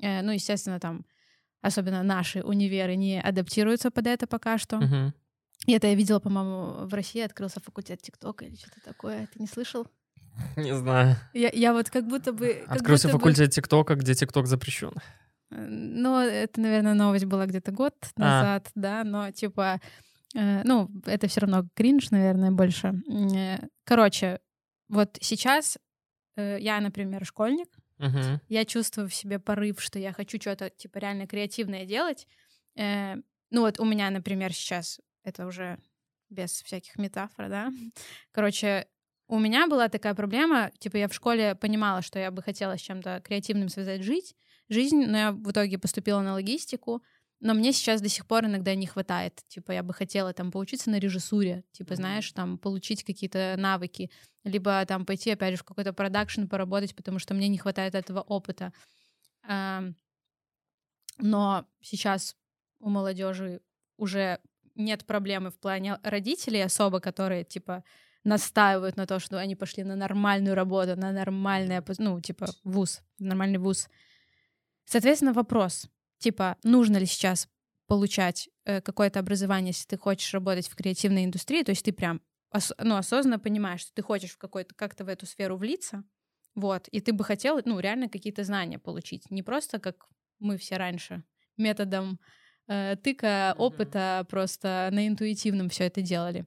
Э, 0.00 0.22
Ну, 0.22 0.32
естественно, 0.32 0.78
там 0.78 1.06
особенно 1.62 2.02
наши 2.02 2.42
универы 2.42 2.96
не 2.96 3.20
адаптируются 3.20 3.90
под 3.90 4.06
это 4.06 4.26
пока 4.26 4.58
что. 4.58 4.78
Мгм. 4.78 5.14
И 5.66 5.72
это 5.72 5.86
я 5.88 5.94
видела, 5.94 6.20
по-моему, 6.20 6.86
в 6.86 6.94
России 6.94 7.20
открылся 7.22 7.60
факультет 7.60 8.02
ТикТока 8.02 8.44
или 8.44 8.56
что-то 8.56 8.80
такое. 8.84 9.26
Ты 9.26 9.40
не 9.40 9.46
слышал? 9.46 9.86
Не 10.56 10.74
знаю. 10.76 11.16
Я, 11.34 11.50
я 11.52 11.72
вот 11.72 11.90
как 11.90 12.06
будто 12.06 12.32
бы... 12.32 12.64
Открылся 12.68 13.08
будто 13.08 13.18
бы- 13.18 13.22
факультет 13.22 13.50
ТикТока, 13.52 13.94
где 13.94 14.14
ТикТок 14.14 14.46
запрещен. 14.46 14.92
Э, 15.50 15.66
Ну, 15.68 16.18
это, 16.18 16.60
наверное, 16.60 16.94
новость 16.94 17.24
была 17.24 17.46
где-то 17.46 17.72
год 17.72 17.94
А. 18.16 18.20
назад, 18.20 18.70
да, 18.74 19.04
но 19.04 19.30
типа, 19.30 19.80
э, 20.34 20.62
ну, 20.64 20.90
это 21.06 21.26
все 21.28 21.40
равно 21.40 21.66
кринж, 21.74 22.10
наверное, 22.10 22.50
больше. 22.50 22.94
Э, 23.34 23.58
Короче, 23.84 24.40
вот 24.88 25.18
сейчас 25.20 25.78
э, 26.36 26.58
я, 26.60 26.80
например, 26.80 27.24
школьник, 27.24 27.68
Мгм. 27.98 28.40
я 28.48 28.64
чувствую 28.66 29.08
в 29.08 29.14
себе 29.14 29.38
порыв, 29.38 29.80
что 29.80 29.98
я 29.98 30.12
хочу 30.12 30.38
что-то, 30.40 30.68
типа, 30.70 30.98
реально 30.98 31.26
креативное 31.26 31.86
делать. 31.86 32.26
Э, 32.76 33.16
Ну, 33.50 33.60
вот 33.60 33.78
у 33.80 33.84
меня, 33.84 34.10
например, 34.10 34.52
сейчас, 34.52 35.00
это 35.24 35.46
уже 35.46 35.78
без 36.28 36.50
всяких 36.62 36.98
метафор, 36.98 37.48
да, 37.48 37.68
короче, 38.32 38.86
у 39.28 39.38
меня 39.38 39.66
была 39.66 39.88
такая 39.88 40.14
проблема, 40.14 40.70
типа, 40.78 40.96
я 40.96 41.08
в 41.08 41.14
школе 41.14 41.54
понимала, 41.54 42.02
что 42.02 42.18
я 42.18 42.30
бы 42.30 42.42
хотела 42.42 42.76
с 42.76 42.80
чем-то 42.80 43.20
креативным 43.24 43.68
связать 43.68 44.02
жить, 44.02 44.34
жизнь, 44.68 45.04
но 45.06 45.18
я 45.18 45.32
в 45.32 45.50
итоге 45.50 45.78
поступила 45.78 46.20
на 46.20 46.34
логистику, 46.34 47.02
но 47.40 47.52
мне 47.52 47.72
сейчас 47.72 48.00
до 48.00 48.08
сих 48.08 48.26
пор 48.26 48.46
иногда 48.46 48.74
не 48.74 48.86
хватает. 48.86 49.42
Типа, 49.48 49.72
я 49.72 49.82
бы 49.82 49.92
хотела 49.92 50.32
там 50.32 50.50
поучиться 50.50 50.90
на 50.90 50.98
режиссуре, 50.98 51.64
типа, 51.72 51.96
знаешь, 51.96 52.32
там 52.32 52.56
получить 52.56 53.04
какие-то 53.04 53.56
навыки, 53.58 54.10
либо 54.44 54.84
там 54.86 55.04
пойти, 55.04 55.32
опять 55.32 55.54
же, 55.54 55.58
в 55.58 55.64
какой-то 55.64 55.92
продакшн 55.92 56.46
поработать, 56.46 56.94
потому 56.94 57.18
что 57.18 57.34
мне 57.34 57.48
не 57.48 57.58
хватает 57.58 57.94
этого 57.94 58.20
опыта. 58.20 58.72
Но 61.18 61.66
сейчас 61.80 62.36
у 62.78 62.88
молодежи 62.88 63.60
уже 63.96 64.38
нет 64.74 65.04
проблемы 65.06 65.50
в 65.50 65.58
плане 65.58 65.98
родителей 66.02 66.62
особо, 66.62 67.00
которые, 67.00 67.44
типа, 67.44 67.84
настаивают 68.26 68.96
на 68.96 69.06
то, 69.06 69.20
что 69.20 69.38
они 69.38 69.54
пошли 69.54 69.84
на 69.84 69.94
нормальную 69.94 70.56
работу, 70.56 70.96
на 70.96 71.12
нормальное, 71.12 71.82
ну, 71.98 72.20
типа, 72.20 72.48
вуз, 72.64 73.02
нормальный 73.18 73.58
вуз. 73.58 73.88
Соответственно, 74.84 75.32
вопрос, 75.32 75.86
типа, 76.18 76.56
нужно 76.64 76.96
ли 76.96 77.06
сейчас 77.06 77.48
получать 77.86 78.48
э, 78.64 78.80
какое-то 78.80 79.20
образование, 79.20 79.68
если 79.68 79.86
ты 79.86 79.96
хочешь 79.96 80.34
работать 80.34 80.68
в 80.68 80.74
креативной 80.74 81.24
индустрии, 81.24 81.62
то 81.62 81.70
есть 81.70 81.84
ты 81.84 81.92
прям 81.92 82.20
ос- 82.50 82.72
ну, 82.78 82.96
осознанно 82.96 83.38
понимаешь, 83.38 83.82
что 83.82 83.94
ты 83.94 84.02
хочешь 84.02 84.32
в 84.32 84.38
какой-то, 84.38 84.74
как-то 84.74 85.04
в 85.04 85.08
эту 85.08 85.24
сферу 85.24 85.56
влиться, 85.56 86.02
вот, 86.56 86.88
и 86.88 87.00
ты 87.00 87.12
бы 87.12 87.22
хотел, 87.22 87.60
ну, 87.64 87.78
реально 87.78 88.08
какие-то 88.08 88.42
знания 88.42 88.80
получить, 88.80 89.30
не 89.30 89.44
просто 89.44 89.78
как 89.78 90.08
мы 90.40 90.56
все 90.56 90.78
раньше, 90.78 91.22
методом 91.56 92.18
э, 92.66 92.96
тыка, 92.96 93.54
опыта, 93.56 94.26
просто 94.28 94.88
на 94.90 95.06
интуитивном 95.06 95.68
все 95.68 95.84
это 95.84 96.02
делали. 96.02 96.44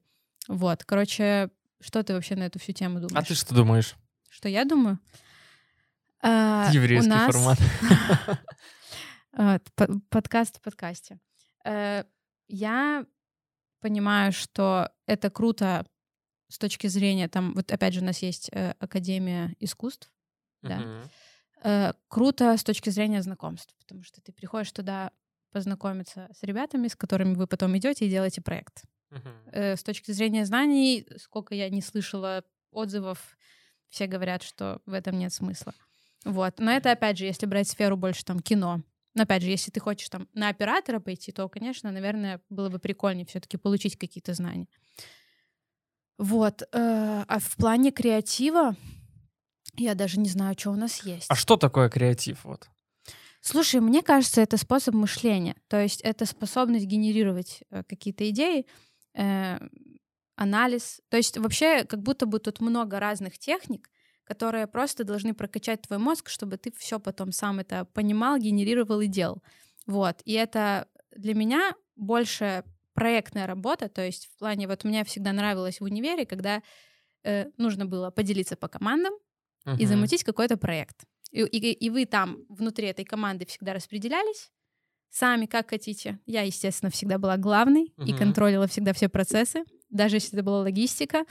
Вот, 0.50 0.84
короче, 0.84 1.52
что 1.82 2.04
ты 2.04 2.14
вообще 2.14 2.36
на 2.36 2.44
эту 2.44 2.60
всю 2.60 2.74
тему 2.74 3.00
думаешь? 3.00 3.16
А 3.16 3.28
ты 3.28 3.36
что 3.36 3.54
думаешь? 3.56 3.96
Что 4.30 4.50
я 4.50 4.66
думаю? 4.66 5.00
А, 6.22 6.70
Еврейский 6.72 7.10
нас- 7.10 7.34
формат. 7.34 7.58
а, 9.34 9.60
подкаст 10.10 10.58
в 10.58 10.62
подкасте. 10.62 11.20
Э, 11.66 12.04
Я 12.48 13.06
понимаю, 13.80 14.32
что 14.34 14.92
это 15.06 15.30
круто 15.30 15.86
с 16.50 16.58
точки 16.58 16.88
зрения, 16.88 17.30
там, 17.30 17.54
вот 17.54 17.72
опять 17.72 17.94
же, 17.94 18.02
у 18.02 18.04
нас 18.04 18.20
есть 18.22 18.50
э, 18.52 18.72
Академия 18.80 19.56
искусств, 19.60 20.12
Да. 20.62 21.04
Э, 21.64 21.94
круто 22.08 22.58
с 22.58 22.64
точки 22.64 22.90
зрения 22.90 23.22
знакомств, 23.22 23.74
потому 23.80 24.04
что 24.04 24.22
ты 24.22 24.32
приходишь 24.32 24.72
туда 24.72 25.12
познакомиться 25.52 26.28
с 26.34 26.44
ребятами, 26.44 26.88
с 26.88 26.96
которыми 26.96 27.36
вы 27.36 27.48
потом 27.48 27.78
идете 27.78 28.06
и 28.06 28.10
делаете 28.10 28.42
проект. 28.42 28.84
Э, 29.52 29.76
С 29.76 29.84
точки 29.84 30.12
зрения 30.12 30.46
знаний, 30.46 31.08
сколько 31.18 31.56
я 31.56 31.70
не 31.70 31.82
слышала 31.82 32.44
отзывов, 32.72 33.38
все 33.90 34.06
говорят, 34.08 34.44
что 34.44 34.82
в 34.86 34.94
этом 34.94 35.18
нет 35.18 35.34
смысла. 35.34 35.74
Вот. 36.26 36.60
Но 36.60 36.72
это, 36.72 36.92
опять 36.92 37.18
же, 37.18 37.26
если 37.26 37.46
брать 37.46 37.68
сферу 37.68 37.98
больше 37.98 38.24
там 38.24 38.40
кино. 38.40 38.82
Но 39.16 39.24
опять 39.24 39.42
же, 39.42 39.50
если 39.50 39.72
ты 39.72 39.80
хочешь 39.80 40.10
там 40.10 40.28
на 40.34 40.50
оператора 40.50 41.00
пойти, 41.00 41.32
то, 41.32 41.50
конечно, 41.50 41.92
наверное, 41.92 42.42
было 42.50 42.70
бы 42.70 42.78
прикольнее 42.80 43.26
все-таки 43.26 43.58
получить 43.58 43.98
какие-то 43.98 44.34
знания. 44.34 44.68
Вот. 46.18 46.62
э, 46.62 47.24
А 47.28 47.40
в 47.40 47.56
плане 47.56 47.92
креатива 47.92 48.76
я 49.78 49.96
даже 49.96 50.20
не 50.20 50.30
знаю, 50.30 50.56
что 50.58 50.72
у 50.72 50.76
нас 50.76 51.04
есть. 51.04 51.26
А 51.30 51.36
что 51.36 51.56
такое 51.58 51.90
креатив? 51.90 52.44
Вот. 52.44 52.70
Слушай, 53.42 53.80
мне 53.80 54.02
кажется, 54.04 54.42
это 54.42 54.58
способ 54.58 54.94
мышления. 54.96 55.56
То 55.70 55.82
есть 55.82 56.02
это 56.02 56.26
способность 56.26 56.86
генерировать 56.86 57.64
э, 57.72 57.84
какие-то 57.84 58.30
идеи, 58.30 58.66
э, 59.14 59.60
анализ. 60.36 61.02
То 61.10 61.18
есть 61.18 61.38
вообще 61.38 61.84
как 61.84 62.02
будто 62.02 62.26
бы 62.26 62.40
тут 62.40 62.62
много 62.62 63.00
разных 63.00 63.38
техник, 63.38 63.90
которые 64.24 64.68
просто 64.68 65.04
должны 65.04 65.34
прокачать 65.34 65.82
твой 65.82 66.00
мозг, 66.00 66.30
чтобы 66.30 66.58
ты 66.58 66.72
все 66.78 67.00
потом 67.00 67.32
сам 67.32 67.60
это 67.60 67.86
понимал, 67.86 68.38
генерировал 68.38 69.02
и 69.02 69.08
делал. 69.08 69.42
Вот. 69.86 70.22
И 70.26 70.34
это 70.34 70.88
для 71.16 71.34
меня 71.34 71.74
больше 71.96 72.64
проектная 72.94 73.48
работа, 73.48 73.88
то 73.88 74.06
есть 74.06 74.28
в 74.28 74.38
плане, 74.38 74.68
вот 74.68 74.84
мне 74.84 75.04
всегда 75.04 75.32
нравилось 75.32 75.80
в 75.80 75.84
универе, 75.84 76.26
когда 76.26 76.62
э, 77.24 77.46
нужно 77.58 77.86
было 77.86 78.12
поделиться 78.12 78.56
по 78.56 78.68
командам 78.68 79.14
uh-huh. 79.66 79.78
и 79.78 79.86
замутить 79.86 80.24
какой-то 80.24 80.58
проект. 80.58 81.06
И, 81.32 81.42
и, 81.42 81.72
и 81.72 81.90
вы 81.90 82.06
там 82.06 82.40
внутри 82.50 82.88
этой 82.88 83.06
команды 83.06 83.46
всегда 83.46 83.74
распределялись, 83.74 84.52
сами 85.10 85.46
как 85.46 85.70
хотите. 85.70 86.20
Я, 86.26 86.44
естественно, 86.44 86.92
всегда 86.92 87.18
была 87.18 87.38
главной 87.38 87.94
uh-huh. 87.98 88.06
и 88.06 88.14
контролила 88.14 88.68
всегда 88.68 88.94
все 88.94 89.10
процессы, 89.10 89.64
даже 89.90 90.18
если 90.18 90.38
это 90.38 90.44
была 90.44 90.60
логистика. 90.62 91.26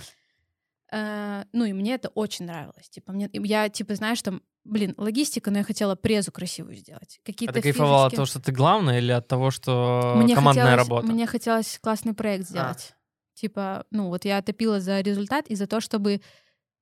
Э, 0.90 1.44
ну 1.52 1.64
и 1.64 1.72
мне 1.72 1.94
это 1.94 2.08
очень 2.10 2.46
нравилось. 2.46 2.88
Типа 2.90 3.12
мне, 3.12 3.28
я 3.32 3.68
типа 3.68 3.94
знаешь 3.94 4.20
там, 4.22 4.42
блин, 4.64 4.94
логистика, 4.96 5.50
но 5.50 5.58
я 5.58 5.64
хотела 5.64 5.94
презу 5.94 6.32
красивую 6.32 6.76
сделать. 6.76 7.20
Какие-то. 7.24 7.52
А 7.52 7.54
ты 7.54 7.62
кайфовала 7.62 8.06
от 8.06 8.14
того, 8.14 8.26
что 8.26 8.40
ты 8.40 8.52
главная, 8.52 8.98
или 8.98 9.12
от 9.12 9.28
того, 9.28 9.50
что 9.50 10.14
мне 10.16 10.34
командная 10.34 10.64
хотелось, 10.64 10.88
работа? 10.88 11.06
Мне 11.12 11.26
хотелось 11.26 11.78
классный 11.80 12.14
проект 12.14 12.44
а. 12.44 12.48
сделать. 12.48 12.92
А. 12.92 12.94
Типа, 13.34 13.86
ну 13.90 14.08
вот 14.08 14.24
я 14.24 14.42
топила 14.42 14.80
за 14.80 15.00
результат 15.00 15.46
и 15.48 15.54
за 15.54 15.66
то, 15.66 15.80
чтобы 15.80 16.20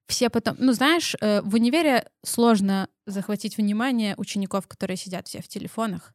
все 0.07 0.31
потом, 0.31 0.57
ну 0.59 0.73
знаешь, 0.73 1.15
э, 1.21 1.43
в 1.43 1.55
универе 1.55 2.09
сложно 2.25 2.89
захватить 3.07 3.57
внимание 3.57 4.15
учеников, 4.17 4.67
которые 4.69 4.97
сидят 4.97 5.27
все 5.27 5.43
в 5.43 5.49
телефонах, 5.49 6.15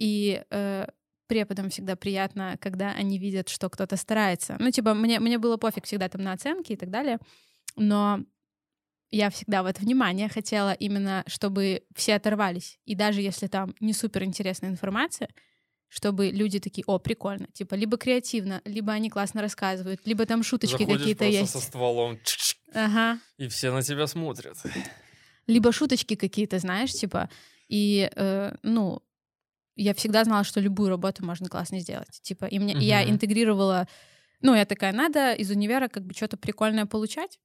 и 0.00 0.42
э, 0.50 0.86
преподам 1.28 1.68
всегда 1.68 1.94
приятно, 1.94 2.56
когда 2.58 2.90
они 2.92 3.18
видят, 3.18 3.50
что 3.50 3.68
кто-то 3.68 3.96
старается. 3.96 4.56
Ну, 4.58 4.70
типа, 4.70 4.94
мне, 4.94 5.20
мне 5.20 5.38
было 5.38 5.58
пофиг 5.58 5.84
всегда 5.84 6.08
там 6.08 6.22
на 6.22 6.32
оценки 6.32 6.72
и 6.72 6.76
так 6.76 6.90
далее, 6.90 7.18
но 7.76 8.24
я 9.10 9.28
всегда 9.28 9.62
вот 9.62 9.78
внимание 9.78 10.28
хотела 10.28 10.72
именно, 10.72 11.22
чтобы 11.26 11.82
все 11.94 12.14
оторвались. 12.14 12.78
И 12.86 12.94
даже 12.94 13.20
если 13.20 13.46
там 13.46 13.74
не 13.78 13.92
супер 13.92 14.24
интересная 14.24 14.70
информация, 14.70 15.28
чтобы 15.88 16.30
люди 16.30 16.60
такие, 16.60 16.84
о, 16.86 16.98
прикольно, 16.98 17.48
типа, 17.52 17.74
либо 17.74 17.98
креативно, 17.98 18.62
либо 18.64 18.92
они 18.92 19.10
классно 19.10 19.42
рассказывают, 19.42 20.00
либо 20.06 20.24
там 20.24 20.42
шуточки 20.42 20.86
какие-то 20.86 21.26
есть. 21.26 21.52
со 21.52 21.60
стволом, 21.60 22.18
ага. 22.72 23.18
и 23.36 23.48
все 23.48 23.70
на 23.70 23.82
тебя 23.82 24.06
смотрят. 24.06 24.56
Либо 25.46 25.72
шуточки 25.72 26.14
какие-то, 26.14 26.58
знаешь, 26.58 26.92
типа, 26.92 27.28
и, 27.68 28.10
э, 28.14 28.54
ну, 28.62 29.02
я 29.82 29.94
всегда 29.94 30.24
знала, 30.24 30.44
что 30.44 30.60
любую 30.60 30.90
работу 30.90 31.24
можно 31.24 31.48
классно 31.48 31.80
сделать. 31.80 32.20
Типа, 32.22 32.44
и 32.44 32.58
мне, 32.58 32.74
uh-huh. 32.74 32.82
я 32.82 33.08
интегрировала, 33.08 33.88
ну, 34.40 34.54
я 34.54 34.64
такая, 34.64 34.92
надо 34.92 35.32
из 35.32 35.50
универа 35.50 35.88
как 35.88 36.04
бы 36.04 36.14
что-то 36.14 36.36
прикольное 36.36 36.86
получать, 36.86 37.38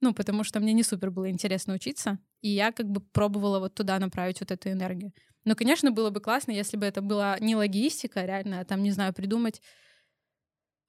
ну, 0.00 0.14
потому 0.14 0.44
что 0.44 0.60
мне 0.60 0.72
не 0.72 0.82
супер 0.82 1.10
было 1.10 1.30
интересно 1.30 1.74
учиться, 1.74 2.18
и 2.40 2.48
я 2.48 2.72
как 2.72 2.86
бы 2.86 3.00
пробовала 3.00 3.58
вот 3.58 3.74
туда 3.74 3.98
направить 3.98 4.40
вот 4.40 4.50
эту 4.50 4.70
энергию. 4.70 5.12
Но, 5.44 5.54
конечно, 5.54 5.90
было 5.90 6.10
бы 6.10 6.20
классно, 6.20 6.52
если 6.52 6.76
бы 6.76 6.86
это 6.86 7.02
была 7.02 7.38
не 7.40 7.56
логистика, 7.56 8.24
реально, 8.24 8.60
а 8.60 8.64
там, 8.64 8.82
не 8.82 8.90
знаю, 8.92 9.12
придумать 9.12 9.60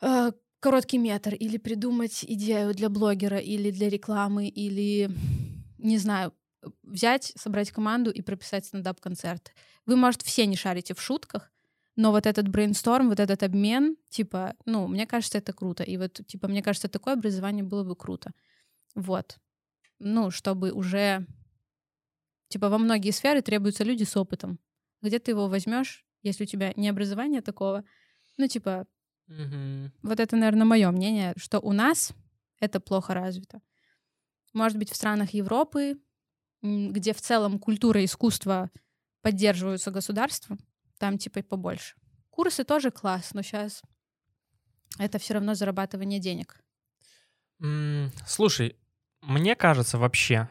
э, 0.01 0.31
короткий 0.59 0.97
метр 0.97 1.33
или 1.33 1.57
придумать 1.57 2.23
идею 2.27 2.73
для 2.73 2.89
блогера 2.89 3.37
или 3.37 3.71
для 3.71 3.89
рекламы 3.89 4.47
или, 4.47 5.09
не 5.77 5.97
знаю, 5.97 6.33
взять, 6.83 7.33
собрать 7.35 7.71
команду 7.71 8.11
и 8.11 8.21
прописать 8.21 8.65
стендап-концерт. 8.65 9.53
Вы, 9.85 9.95
может, 9.95 10.21
все 10.21 10.45
не 10.45 10.55
шарите 10.55 10.93
в 10.93 11.01
шутках, 11.01 11.51
но 11.95 12.11
вот 12.11 12.25
этот 12.25 12.47
брейнсторм, 12.47 13.09
вот 13.09 13.19
этот 13.19 13.43
обмен, 13.43 13.97
типа, 14.09 14.55
ну, 14.65 14.87
мне 14.87 15.05
кажется, 15.05 15.37
это 15.37 15.53
круто. 15.53 15.83
И 15.83 15.97
вот, 15.97 16.21
типа, 16.25 16.47
мне 16.47 16.63
кажется, 16.63 16.87
такое 16.87 17.13
образование 17.13 17.63
было 17.63 17.83
бы 17.83 17.95
круто. 17.95 18.31
Вот. 18.95 19.37
Ну, 19.99 20.31
чтобы 20.31 20.71
уже... 20.71 21.25
Типа, 22.47 22.69
во 22.69 22.77
многие 22.77 23.11
сферы 23.11 23.41
требуются 23.41 23.83
люди 23.83 24.03
с 24.03 24.17
опытом. 24.17 24.59
Где 25.01 25.19
ты 25.19 25.31
его 25.31 25.47
возьмешь, 25.47 26.05
если 26.21 26.43
у 26.43 26.47
тебя 26.47 26.73
не 26.75 26.89
образование 26.89 27.41
такого? 27.41 27.83
Ну, 28.37 28.47
типа, 28.47 28.87
mm 29.27 29.91
вот 30.01 30.19
это, 30.19 30.35
наверное, 30.35 30.65
мое 30.65 30.91
мнение, 30.91 31.33
что 31.37 31.59
у 31.59 31.71
нас 31.71 32.13
это 32.59 32.79
плохо 32.79 33.13
развито. 33.13 33.61
Может 34.53 34.77
быть, 34.77 34.91
в 34.91 34.95
странах 34.95 35.33
Европы, 35.33 35.99
где 36.61 37.13
в 37.13 37.21
целом 37.21 37.59
культура 37.59 38.01
и 38.01 38.05
искусство 38.05 38.69
поддерживаются 39.21 39.91
государством, 39.91 40.59
там 40.97 41.17
типа 41.17 41.39
и 41.39 41.43
побольше. 41.43 41.95
Курсы 42.29 42.63
тоже 42.63 42.91
класс, 42.91 43.33
но 43.33 43.41
сейчас 43.41 43.81
это 44.99 45.19
все 45.19 45.35
равно 45.35 45.53
зарабатывание 45.53 46.19
денег. 46.19 46.61
Слушай, 48.27 48.75
мне 49.21 49.55
кажется 49.55 49.97
вообще, 49.97 50.49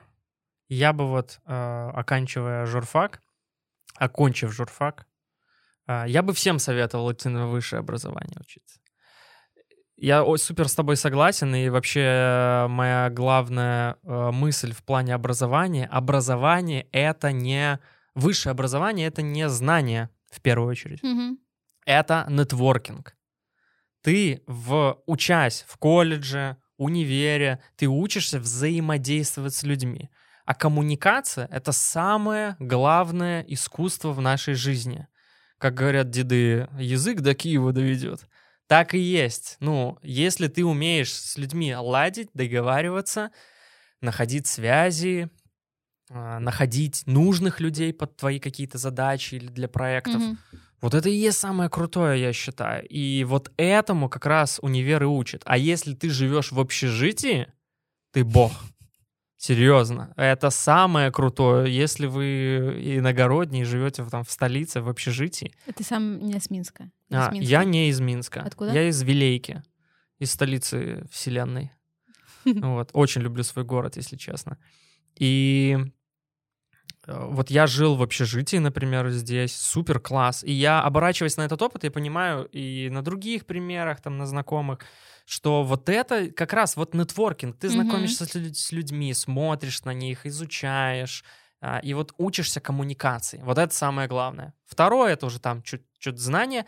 я 0.69 0.93
бы 0.93 1.09
вот, 1.09 1.41
э, 1.45 1.91
оканчивая 1.95 2.67
журфак, 2.67 3.23
окончив 3.97 4.53
журфак, 4.53 5.07
э, 5.89 6.05
я 6.07 6.23
бы 6.23 6.33
всем 6.33 6.59
советовал 6.59 7.13
идти 7.13 7.29
на 7.29 7.49
высшее 7.49 7.81
образование 7.81 8.37
учиться. 8.41 8.80
Я 10.01 10.24
супер 10.38 10.66
с 10.68 10.74
тобой 10.74 10.96
согласен, 10.96 11.55
и 11.55 11.68
вообще 11.68 12.66
моя 12.70 13.11
главная 13.11 13.98
э, 14.03 14.30
мысль 14.30 14.72
в 14.72 14.82
плане 14.82 15.14
образования, 15.14 15.86
образование— 15.86 16.86
это 16.92 17.32
не 17.32 17.78
высшее 18.14 18.53
образование 18.53 19.09
это 19.09 19.20
не 19.20 19.46
знание 19.51 20.09
в 20.30 20.40
первую 20.40 20.70
очередь. 20.70 21.05
Mm-hmm. 21.05 21.36
Это 21.84 22.26
нетворкинг. 22.30 23.14
Ты, 24.03 24.42
в, 24.46 25.03
учась 25.05 25.66
в 25.68 25.76
колледже, 25.76 26.57
универе, 26.78 27.62
ты 27.76 27.86
учишься 27.86 28.40
взаимодействовать 28.40 29.55
с 29.55 29.64
людьми. 29.64 30.09
А 30.46 30.55
коммуникация— 30.55 31.46
это 31.51 31.72
самое 31.72 32.57
главное 32.59 33.42
искусство 33.42 34.12
в 34.12 34.20
нашей 34.22 34.55
жизни. 34.55 35.07
Как 35.59 35.74
говорят 35.74 36.09
деды, 36.09 36.68
язык 36.78 37.20
до 37.20 37.34
Киева 37.34 37.72
доведет. 37.74 38.26
Так 38.71 38.95
и 38.95 39.01
есть. 39.01 39.57
Ну, 39.59 39.99
если 40.01 40.47
ты 40.47 40.64
умеешь 40.64 41.12
с 41.12 41.37
людьми 41.37 41.75
ладить, 41.75 42.29
договариваться, 42.35 43.33
находить 44.01 44.47
связи, 44.47 45.29
а, 46.09 46.39
находить 46.39 47.03
нужных 47.07 47.59
людей 47.59 47.93
под 47.93 48.16
твои 48.16 48.39
какие-то 48.39 48.79
задачи 48.79 49.35
или 49.35 49.49
для 49.49 49.66
проектов. 49.66 50.23
Mm-hmm. 50.23 50.37
Вот 50.83 50.95
это 50.95 51.09
и 51.09 51.16
есть 51.16 51.41
самое 51.41 51.68
крутое, 51.68 52.23
я 52.23 52.33
считаю. 52.33 52.87
И 52.87 53.25
вот 53.25 53.51
этому 53.57 54.09
как 54.09 54.25
раз 54.25 54.61
универы 54.62 55.09
учат. 55.09 55.43
А 55.47 55.59
если 55.59 55.93
ты 55.97 56.09
живешь 56.09 56.53
в 56.53 56.61
общежитии, 56.61 57.53
ты 58.12 58.23
бог. 58.23 58.53
Серьезно. 59.41 60.12
Это 60.16 60.51
самое 60.51 61.11
крутое, 61.11 61.74
если 61.74 62.05
вы 62.05 62.76
иногородний, 62.99 63.64
живете 63.64 64.05
там 64.05 64.22
в 64.22 64.30
столице, 64.30 64.82
в 64.82 64.88
общежитии. 64.91 65.55
Ты 65.74 65.82
сам 65.82 66.18
не 66.18 66.34
из 66.34 66.51
Минска? 66.51 66.91
Не 67.09 67.16
а, 67.16 67.28
из 67.28 67.32
Минска. 67.32 67.51
Я 67.51 67.64
не 67.64 67.88
из 67.88 68.01
Минска. 68.01 68.43
Откуда? 68.43 68.70
Я 68.74 68.88
из 68.91 69.01
Вилейки, 69.01 69.62
из 70.18 70.30
столицы 70.32 71.07
вселенной. 71.11 71.72
Вот. 72.45 72.91
Очень 72.93 73.22
люблю 73.22 73.43
свой 73.43 73.64
город, 73.64 73.97
если 73.97 74.16
честно. 74.16 74.59
И 75.18 75.78
Э, 77.07 77.26
вот 77.30 77.51
я 77.51 77.66
жил 77.66 77.97
в 77.97 78.03
общежитии, 78.03 78.59
например, 78.59 79.11
здесь, 79.11 79.57
супер 79.57 80.01
класс. 80.01 80.45
И 80.45 80.53
я, 80.53 80.82
оборачиваясь 80.82 81.36
на 81.36 81.43
этот 81.43 81.62
опыт, 81.62 81.84
я 81.84 81.91
понимаю 81.91 82.45
и 82.53 82.88
на 82.91 83.03
других 83.03 83.47
примерах, 83.47 84.01
там, 84.01 84.18
на 84.18 84.26
знакомых, 84.26 84.80
что 85.31 85.62
вот 85.62 85.89
это 85.89 86.28
как 86.33 86.53
раз 86.53 86.74
вот 86.74 86.93
нетворкинг. 86.93 87.57
Ты 87.57 87.68
знакомишься 87.68 88.24
mm-hmm. 88.24 88.53
с, 88.53 88.72
людьми, 88.72 89.14
смотришь 89.14 89.85
на 89.85 89.95
них, 89.95 90.26
изучаешь, 90.26 91.24
а, 91.61 91.78
и 91.78 91.95
вот 91.95 92.12
учишься 92.18 92.61
коммуникации. 92.61 93.41
Вот 93.45 93.57
это 93.57 93.72
самое 93.72 94.09
главное. 94.09 94.55
Второе, 94.66 95.12
это 95.12 95.26
уже 95.26 95.39
там 95.39 95.62
чуть-чуть 95.62 96.18
знания, 96.18 96.66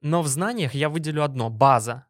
но 0.00 0.22
в 0.22 0.26
знаниях 0.26 0.74
я 0.74 0.88
выделю 0.88 1.22
одно— 1.22 1.50
база. 1.50 2.06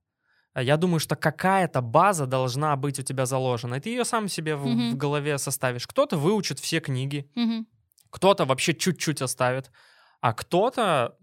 Я 0.54 0.78
думаю, 0.78 1.00
что 1.00 1.16
какая-то 1.16 1.82
база 1.82 2.24
должна 2.24 2.74
быть 2.76 2.98
у 2.98 3.02
тебя 3.02 3.26
заложена. 3.26 3.74
И 3.74 3.80
ты 3.80 3.90
ее 3.90 4.06
сам 4.06 4.26
себе 4.28 4.56
в, 4.56 4.66
mm-hmm. 4.66 4.90
в 4.92 4.96
голове 4.96 5.36
составишь. 5.36 5.86
Кто-то 5.86 6.16
выучит 6.16 6.60
все 6.60 6.80
книги, 6.80 7.30
mm-hmm. 7.36 7.66
кто-то 8.08 8.46
вообще 8.46 8.72
чуть-чуть 8.72 9.20
оставит, 9.20 9.70
а 10.20 10.32
кто-то 10.32 11.16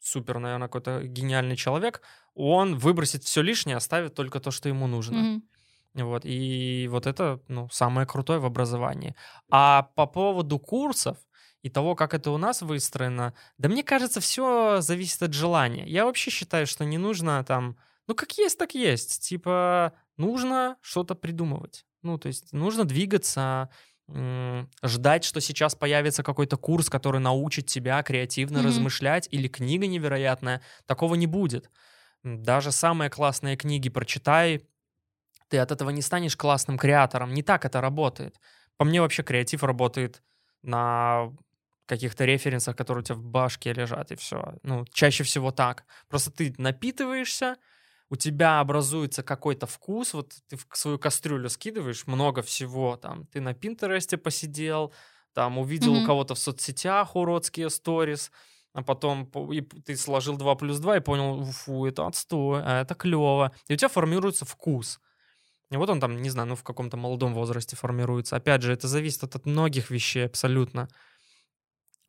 супер, 0.00 0.38
наверное, 0.38 0.68
какой-то 0.68 1.02
гениальный 1.02 1.56
человек, 1.56 2.02
он 2.34 2.76
выбросит 2.76 3.24
все 3.24 3.42
лишнее, 3.42 3.76
оставит 3.76 4.14
только 4.14 4.40
то, 4.40 4.50
что 4.50 4.68
ему 4.68 4.86
нужно. 4.86 5.16
Mm-hmm. 5.16 6.04
Вот, 6.04 6.22
и 6.24 6.86
вот 6.88 7.06
это, 7.06 7.40
ну, 7.48 7.68
самое 7.70 8.06
крутое 8.06 8.38
в 8.38 8.44
образовании. 8.44 9.16
А 9.50 9.90
по 9.96 10.06
поводу 10.06 10.58
курсов 10.60 11.18
и 11.62 11.68
того, 11.68 11.96
как 11.96 12.14
это 12.14 12.30
у 12.30 12.38
нас 12.38 12.62
выстроено, 12.62 13.34
да 13.58 13.68
мне 13.68 13.82
кажется, 13.82 14.20
все 14.20 14.80
зависит 14.80 15.22
от 15.22 15.34
желания. 15.34 15.86
Я 15.86 16.04
вообще 16.04 16.30
считаю, 16.30 16.66
что 16.66 16.84
не 16.84 16.96
нужно 16.96 17.42
там 17.44 17.76
ну, 18.10 18.16
как 18.16 18.32
есть, 18.38 18.58
так 18.58 18.74
есть. 18.74 19.22
Типа, 19.22 19.92
нужно 20.16 20.76
что-то 20.80 21.14
придумывать. 21.14 21.86
Ну, 22.02 22.18
то 22.18 22.26
есть 22.26 22.52
нужно 22.52 22.84
двигаться, 22.84 23.68
ждать, 24.82 25.24
что 25.24 25.40
сейчас 25.40 25.74
появится 25.74 26.22
какой-то 26.22 26.56
курс, 26.56 26.88
который 26.90 27.20
научит 27.20 27.66
тебя 27.66 28.02
креативно 28.02 28.58
Мгм. 28.58 28.62
размышлять, 28.62 29.28
или 29.30 29.48
книга 29.48 29.86
невероятная. 29.86 30.62
Такого 30.86 31.14
не 31.14 31.26
будет. 31.26 31.70
Даже 32.24 32.72
самые 32.72 33.10
классные 33.10 33.56
книги 33.56 33.88
прочитай, 33.88 34.68
ты 35.48 35.58
от 35.58 35.72
этого 35.72 35.90
не 35.90 36.02
станешь 36.02 36.36
классным 36.36 36.78
креатором. 36.78 37.34
Не 37.34 37.42
так 37.42 37.64
это 37.64 37.80
работает. 37.80 38.36
По 38.76 38.84
мне 38.84 39.00
вообще 39.00 39.22
креатив 39.22 39.62
работает 39.64 40.22
на 40.62 41.32
каких-то 41.86 42.24
референсах, 42.24 42.76
которые 42.76 43.02
у 43.02 43.04
тебя 43.04 43.16
в 43.16 43.24
башке 43.24 43.72
лежат, 43.72 44.12
и 44.12 44.16
все. 44.16 44.54
Ну, 44.62 44.84
чаще 44.92 45.24
всего 45.24 45.50
так. 45.50 45.84
Просто 46.08 46.30
ты 46.30 46.54
напитываешься, 46.56 47.56
у 48.10 48.16
тебя 48.16 48.60
образуется 48.60 49.22
какой-то 49.22 49.66
вкус, 49.66 50.14
вот 50.14 50.34
ты 50.48 50.56
в 50.56 50.66
свою 50.74 50.98
кастрюлю 50.98 51.48
скидываешь 51.48 52.06
много 52.06 52.42
всего, 52.42 52.96
там, 52.96 53.26
ты 53.26 53.40
на 53.40 53.54
Пинтересте 53.54 54.16
посидел, 54.18 54.92
там, 55.34 55.58
увидел 55.58 55.96
у 55.96 56.02
Мгм. 56.02 56.02
кого-то 56.02 56.34
в 56.34 56.38
соцсетях 56.38 57.14
уродские 57.16 57.70
сторис, 57.70 58.32
а 58.72 58.82
потом 58.82 59.26
по- 59.26 59.52
и 59.52 59.60
ты 59.62 59.96
сложил 59.96 60.36
2 60.36 60.54
плюс 60.56 60.78
2 60.80 60.96
и 60.96 61.00
понял, 61.00 61.44
фу, 61.44 61.86
это 61.86 62.06
отстой, 62.06 62.62
а 62.64 62.80
это 62.82 62.94
клево. 62.94 63.52
И 63.68 63.74
у 63.74 63.76
тебя 63.76 63.88
формируется 63.88 64.44
вкус. 64.44 65.00
И 65.70 65.76
вот 65.76 65.88
он 65.90 66.00
там, 66.00 66.16
не 66.20 66.30
знаю, 66.30 66.48
ну 66.48 66.56
в 66.56 66.64
каком-то 66.64 66.96
молодом 66.96 67.34
возрасте 67.34 67.76
формируется. 67.76 68.36
Опять 68.36 68.62
же, 68.62 68.72
это 68.72 68.88
зависит 68.88 69.22
от, 69.24 69.36
от 69.36 69.46
многих 69.46 69.90
вещей 69.90 70.26
абсолютно. 70.26 70.88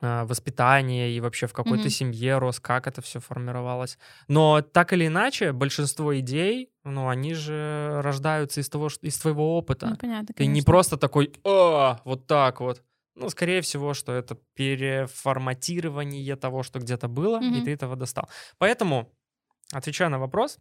А, 0.01 0.25
Воспитание 0.25 1.11
и 1.11 1.19
вообще 1.21 1.45
в 1.47 1.53
какой-то 1.53 1.83
Мгм. 1.83 1.89
семье 1.91 2.37
рос, 2.39 2.59
как 2.59 2.87
это 2.87 3.01
все 3.01 3.19
формировалось. 3.19 3.97
Но 4.27 4.61
так 4.61 4.93
или 4.93 5.05
иначе, 5.07 5.51
большинство 5.51 6.17
идей, 6.19 6.71
ну, 6.83 7.07
они 7.07 7.33
же 7.35 7.99
рождаются 8.01 8.61
из 8.61 8.69
того, 8.69 8.89
что, 8.89 9.05
из 9.05 9.17
твоего 9.19 9.57
опыта. 9.57 9.87
Ну, 9.91 9.97
понятно, 9.97 10.33
Ты 10.35 10.47
не 10.47 10.61
просто 10.63 10.97
такой, 10.97 11.31
а, 11.45 12.01
вот 12.05 12.25
так 12.27 12.61
вот. 12.61 12.81
Ну, 13.15 13.29
скорее 13.29 13.61
всего, 13.61 13.93
что 13.93 14.11
это 14.13 14.37
переформатирование 14.55 16.35
того, 16.35 16.63
что 16.63 16.79
где-то 16.79 17.07
было, 17.07 17.39
и 17.39 17.45
Мгм. 17.45 17.61
ты 17.61 17.71
этого 17.71 17.95
достал. 17.95 18.27
Поэтому, 18.57 19.11
отвечая 19.73 20.09
на 20.09 20.19
вопрос, 20.19 20.57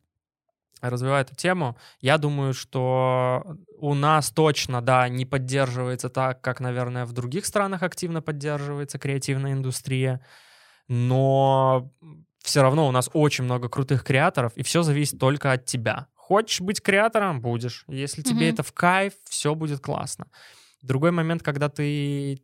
развивая 0.80 1.22
эту 1.22 1.34
тему, 1.34 1.76
я 2.00 2.18
думаю, 2.18 2.54
что 2.54 3.56
у 3.78 3.94
нас 3.94 4.30
точно, 4.30 4.80
да, 4.82 5.08
не 5.08 5.26
поддерживается 5.26 6.08
так, 6.08 6.40
как, 6.40 6.60
наверное, 6.60 7.04
в 7.06 7.12
других 7.12 7.46
странах 7.46 7.82
активно 7.82 8.22
поддерживается 8.22 8.98
креативная 8.98 9.52
индустрия, 9.52 10.20
но 10.88 11.90
все 12.42 12.62
равно 12.62 12.88
у 12.88 12.90
нас 12.90 13.10
очень 13.12 13.44
много 13.44 13.68
крутых 13.68 14.04
креаторов, 14.04 14.52
и 14.56 14.62
все 14.62 14.82
зависит 14.82 15.18
только 15.18 15.52
от 15.52 15.64
тебя. 15.64 16.06
Хочешь 16.14 16.60
быть 16.60 16.80
креатором— 16.80 17.40
будешь. 17.42 17.84
Если 17.88 18.22
тебе 18.22 18.46
Мгм. 18.46 18.54
это 18.54 18.62
в 18.62 18.72
кайф, 18.72 19.14
все 19.28 19.54
будет 19.54 19.80
классно. 19.80 20.26
Другой 20.82 21.10
момент, 21.10 21.42
когда 21.42 21.68
ты 21.68 22.40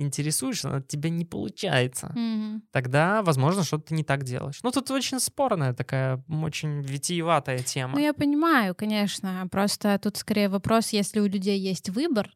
интересуешься, 0.00 0.68
но 0.68 0.80
тебе 0.80 1.10
не 1.10 1.24
получается 1.24 2.12
Мгм. 2.14 2.62
тогда, 2.70 3.22
возможно, 3.22 3.64
что-то 3.64 3.88
ты 3.88 3.94
не 3.94 4.04
так 4.04 4.24
делаешь. 4.24 4.60
Ну, 4.62 4.70
тут 4.70 4.90
очень 4.90 5.20
спорная 5.20 5.72
такая, 5.74 6.22
очень 6.28 6.80
витиеватая 6.82 7.58
тема. 7.58 7.94
Ну, 7.94 8.00
я 8.00 8.12
понимаю, 8.14 8.74
конечно. 8.74 9.46
Просто 9.50 9.98
тут 10.02 10.16
скорее 10.16 10.48
вопрос, 10.48 10.90
если 10.90 11.20
у 11.20 11.26
людей 11.26 11.58
есть 11.58 11.90
выбор, 11.90 12.30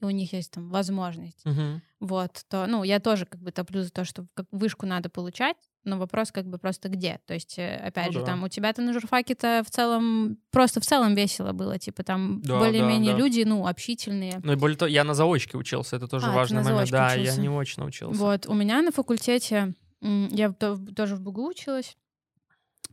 и 0.00 0.04
у 0.04 0.10
них 0.10 0.32
есть 0.32 0.52
там 0.52 0.70
возможность, 0.70 1.44
Мгм. 1.44 1.82
вот, 2.00 2.44
то, 2.48 2.66
ну, 2.66 2.84
я 2.84 3.00
тоже 3.00 3.26
как 3.26 3.40
бы 3.40 3.50
топлю 3.50 3.82
за 3.82 3.90
то, 3.90 4.04
что 4.04 4.26
вышку 4.52 4.86
надо 4.86 5.08
получать, 5.10 5.56
но 5.88 5.98
вопрос 5.98 6.30
как 6.30 6.46
бы 6.46 6.58
просто 6.58 6.88
где. 6.88 7.20
То 7.26 7.34
есть, 7.34 7.58
э, 7.58 7.76
опять 7.76 8.06
Ну 8.08 8.12
же, 8.12 8.20
да. 8.20 8.26
там 8.26 8.44
у 8.44 8.48
тебя-то 8.48 8.82
на 8.82 8.92
журфаке-то 8.92 9.62
в 9.66 9.70
целом, 9.70 10.38
просто 10.50 10.80
в 10.80 10.84
целом 10.86 11.14
весело 11.14 11.52
было, 11.52 11.78
типа 11.78 12.02
там 12.04 12.40
Да, 12.42 12.58
более-менее 12.58 13.12
да, 13.12 13.18
да. 13.18 13.24
люди, 13.24 13.42
ну, 13.42 13.66
общительные. 13.66 14.40
Ну 14.42 14.52
и 14.52 14.56
более 14.56 14.76
того, 14.76 14.88
я 14.88 15.04
на 15.04 15.14
заочке 15.14 15.56
учился, 15.58 15.96
это 15.96 16.06
тоже 16.06 16.26
А, 16.26 16.32
важный 16.32 16.62
момент. 16.62 16.88
заочке 16.88 16.92
Да, 16.92 17.14
я 17.14 17.22
учился. 17.22 17.40
не 17.40 17.48
очно 17.48 17.84
учился. 17.86 18.20
Вот, 18.20 18.46
у 18.46 18.54
меня 18.54 18.82
на 18.82 18.92
факультете, 18.92 19.74
я 20.02 20.52
тоже 20.52 21.16
в 21.16 21.20
БГУ 21.20 21.48
училась, 21.48 21.96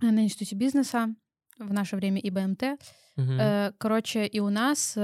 э, 0.01 0.05
на 0.11 0.23
институте 0.23 0.55
бизнеса, 0.55 1.07
в 1.59 1.71
наше 1.73 1.95
время 1.95 2.19
ИБМТ. 2.21 2.63
Э, 3.17 3.71
Короче, 3.77 4.25
и 4.25 4.39
у 4.39 4.49
нас 4.49 4.97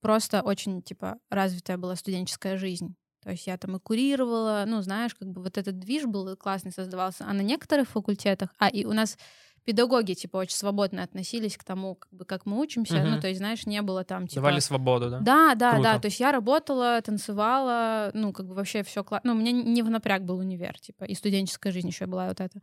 просто 0.00 0.42
очень, 0.42 0.82
типа, 0.82 1.16
развитая 1.30 1.76
была 1.76 1.96
студенческая 1.96 2.56
жизнь. 2.56 2.94
То 3.28 3.32
есть 3.32 3.46
я 3.46 3.58
там 3.58 3.76
и 3.76 3.78
курировала, 3.78 4.64
ну, 4.66 4.80
знаешь, 4.80 5.14
как 5.14 5.28
бы 5.28 5.42
вот 5.42 5.58
этот 5.58 5.78
движ 5.78 6.06
был 6.06 6.34
классный 6.34 6.72
создавался. 6.72 7.26
А 7.28 7.34
на 7.34 7.42
некоторых 7.42 7.86
факультетах... 7.90 8.54
А, 8.56 8.68
и 8.68 8.86
у 8.86 8.94
нас 8.94 9.18
педагоги, 9.64 10.14
типа, 10.14 10.38
очень 10.38 10.56
свободно 10.56 11.02
относились 11.02 11.58
к 11.58 11.62
тому, 11.62 11.96
как 11.96 12.10
бы, 12.10 12.24
как 12.24 12.46
мы 12.46 12.58
учимся. 12.58 12.94
Мгм. 12.94 13.10
Ну, 13.10 13.20
то 13.20 13.28
есть, 13.28 13.36
знаешь, 13.36 13.66
не 13.66 13.82
было 13.82 14.02
там, 14.02 14.28
типа... 14.28 14.36
Давали 14.36 14.60
свободу, 14.60 15.10
да? 15.10 15.18
Да, 15.20 15.54
да, 15.56 15.72
Круто. 15.72 15.82
да. 15.82 15.98
То 15.98 16.06
есть 16.06 16.20
я 16.20 16.32
работала, 16.32 17.02
танцевала, 17.02 18.12
ну, 18.14 18.32
как 18.32 18.46
бы 18.46 18.54
вообще 18.54 18.82
все 18.82 19.04
классно. 19.04 19.34
Ну, 19.34 19.38
у 19.38 19.42
меня 19.42 19.52
не 19.52 19.82
в 19.82 19.90
напряг 19.90 20.24
был 20.24 20.38
универ, 20.38 20.78
типа, 20.78 21.04
и 21.04 21.12
студенческая 21.12 21.70
жизнь 21.70 21.88
еще 21.88 22.06
была 22.06 22.28
вот 22.28 22.40
эта. 22.40 22.62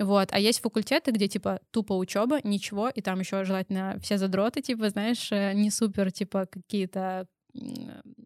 Вот. 0.00 0.30
А 0.32 0.38
есть 0.38 0.60
факультеты, 0.60 1.10
где, 1.10 1.28
типа, 1.28 1.60
тупо 1.70 1.92
учеба, 1.92 2.38
ничего, 2.42 2.88
и 2.88 3.02
там 3.02 3.20
еще 3.20 3.44
желательно 3.44 3.98
все 4.00 4.16
задроты, 4.16 4.62
типа, 4.62 4.88
знаешь, 4.88 5.30
э, 5.30 5.52
не 5.52 5.70
супер, 5.70 6.10
типа, 6.10 6.46
какие-то 6.50 7.26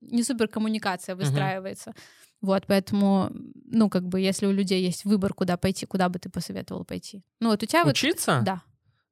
не 0.00 0.22
супер 0.22 0.48
коммуникация 0.48 1.14
выстраивается. 1.16 1.94
Вот, 2.40 2.66
поэтому, 2.66 3.30
ну, 3.66 3.90
как 3.90 4.08
бы, 4.08 4.18
если 4.20 4.46
у 4.46 4.52
людей 4.52 4.82
есть 4.82 5.04
выбор, 5.04 5.34
куда 5.34 5.56
пойти, 5.56 5.84
куда 5.86 6.08
бы 6.08 6.18
ты 6.18 6.30
посоветовал 6.30 6.84
пойти? 6.84 7.22
Ну, 7.38 7.50
вот 7.50 7.62
у 7.62 7.66
тебя 7.66 7.84
Учиться? 7.86 8.36
вот... 8.36 8.44
Да. 8.44 8.62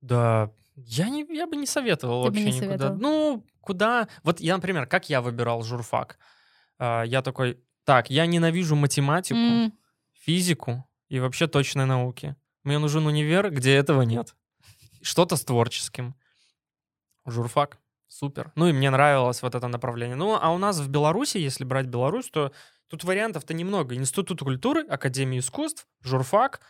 Да. 0.01 0.51
Я, 0.77 1.09
не, 1.11 1.27
я 1.35 1.47
бы 1.47 1.57
не 1.57 1.67
советовал 1.67 2.23
Ты 2.23 2.29
вообще 2.29 2.45
не 2.45 2.51
никуда. 2.53 2.67
советовал? 2.67 2.97
Ну, 2.99 3.45
куда... 3.61 4.09
Вот 4.23 4.41
я, 4.41 4.55
например, 4.57 4.87
как 4.87 5.11
я 5.11 5.21
выбирал 5.21 5.63
журфак? 5.63 6.19
А, 6.79 7.03
Я 7.03 7.21
такой, 7.21 7.61
так, 7.85 8.11
я 8.11 8.25
ненавижу 8.27 8.77
математику, 8.77 9.39
М, 9.39 9.73
физику 10.15 10.89
и 11.09 11.21
вообще 11.21 11.49
точные 11.49 11.85
науки. 11.87 12.35
Мне 12.65 12.79
нужен 12.79 13.07
универ, 13.07 13.51
где 13.51 13.75
этого 13.75 14.03
нет. 14.03 14.35
Что-то 15.03 15.37
с 15.37 15.45
творческим. 15.45 16.15
Журфак. 17.27 17.79
Супер. 18.19 18.51
Ну 18.57 18.67
и 18.67 18.73
мне 18.73 18.91
нравилось 18.91 19.43
вот 19.43 19.55
это 19.55 19.69
направление. 19.69 20.17
Ну, 20.17 20.37
а 20.41 20.51
у 20.51 20.59
нас 20.59 20.81
в 20.81 20.89
Беларуси, 20.89 21.39
если 21.39 21.63
брать 21.63 21.87
Беларусь, 21.87 22.29
то 22.31 22.51
тут 22.89 23.05
вариантов-то 23.05 23.55
немного. 23.55 23.95
Институт 23.95 24.41
культуры, 24.41 24.85
Академия 24.89 25.39
искусств, 25.39 25.87
журфак. 26.03 26.61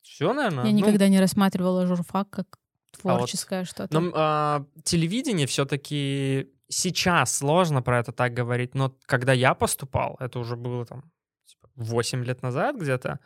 Все, 0.00 0.32
наверное. 0.32 0.64
Я 0.64 0.72
никогда 0.72 1.08
не 1.08 1.20
рассматривала 1.20 1.86
журфак 1.86 2.30
как 2.30 2.58
творческое 2.98 3.66
что-то. 3.66 4.00
Но 4.00 4.10
а, 4.14 4.64
телевидение 4.84 5.46
все-таки 5.46 6.50
сейчас 6.68 7.36
сложно 7.36 7.82
про 7.82 7.98
это 7.98 8.12
так 8.12 8.32
говорить, 8.32 8.74
но 8.74 8.96
когда 9.04 9.34
я 9.34 9.52
поступал, 9.52 10.16
это 10.18 10.38
уже 10.38 10.56
было 10.56 10.86
там 10.86 11.12
типа, 11.44 11.68
8 11.74 12.24
лет 12.24 12.40
назад 12.40 12.76
где-то, 12.76 13.20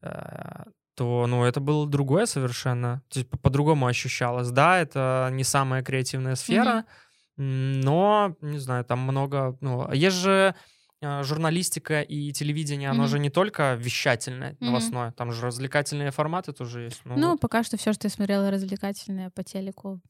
э, 0.00 0.64
то, 0.94 1.26
ну, 1.26 1.44
это 1.44 1.60
было 1.60 1.86
другое 1.86 2.26
совершенно. 2.26 3.02
То 3.08 3.18
есть 3.20 3.30
по- 3.30 3.38
по-другому 3.38 3.86
ощущалось. 3.86 4.50
Да, 4.50 4.78
это 4.78 5.28
не 5.32 5.44
самая 5.44 5.82
креативная 5.82 6.34
сфера, 6.36 6.84
м, 7.38 7.80
но, 7.80 8.36
не 8.40 8.58
знаю, 8.58 8.84
там 8.84 8.98
много... 9.00 9.56
Ну, 9.60 9.90
есть 9.92 10.16
же 10.16 10.54
э, 11.04 11.22
журналистика 11.24 12.00
и 12.02 12.30
телевидение, 12.32 12.88
оно 12.90 13.02
Мгм. 13.02 13.08
же 13.10 13.18
не 13.18 13.30
только 13.30 13.74
вещательное, 13.74 14.56
новостное, 14.60 15.10
там 15.12 15.32
же 15.32 15.46
развлекательные 15.46 16.10
форматы 16.12 16.52
тоже 16.52 16.82
есть. 16.82 17.00
Ну, 17.04 17.16
Ну, 17.16 17.30
вот. 17.32 17.40
пока 17.40 17.64
что 17.64 17.76
все, 17.76 17.92
что 17.92 18.06
я 18.06 18.10
смотрела 18.10 18.50
развлекательное 18.50 19.30
по 19.30 19.42
телеку. 19.42 20.00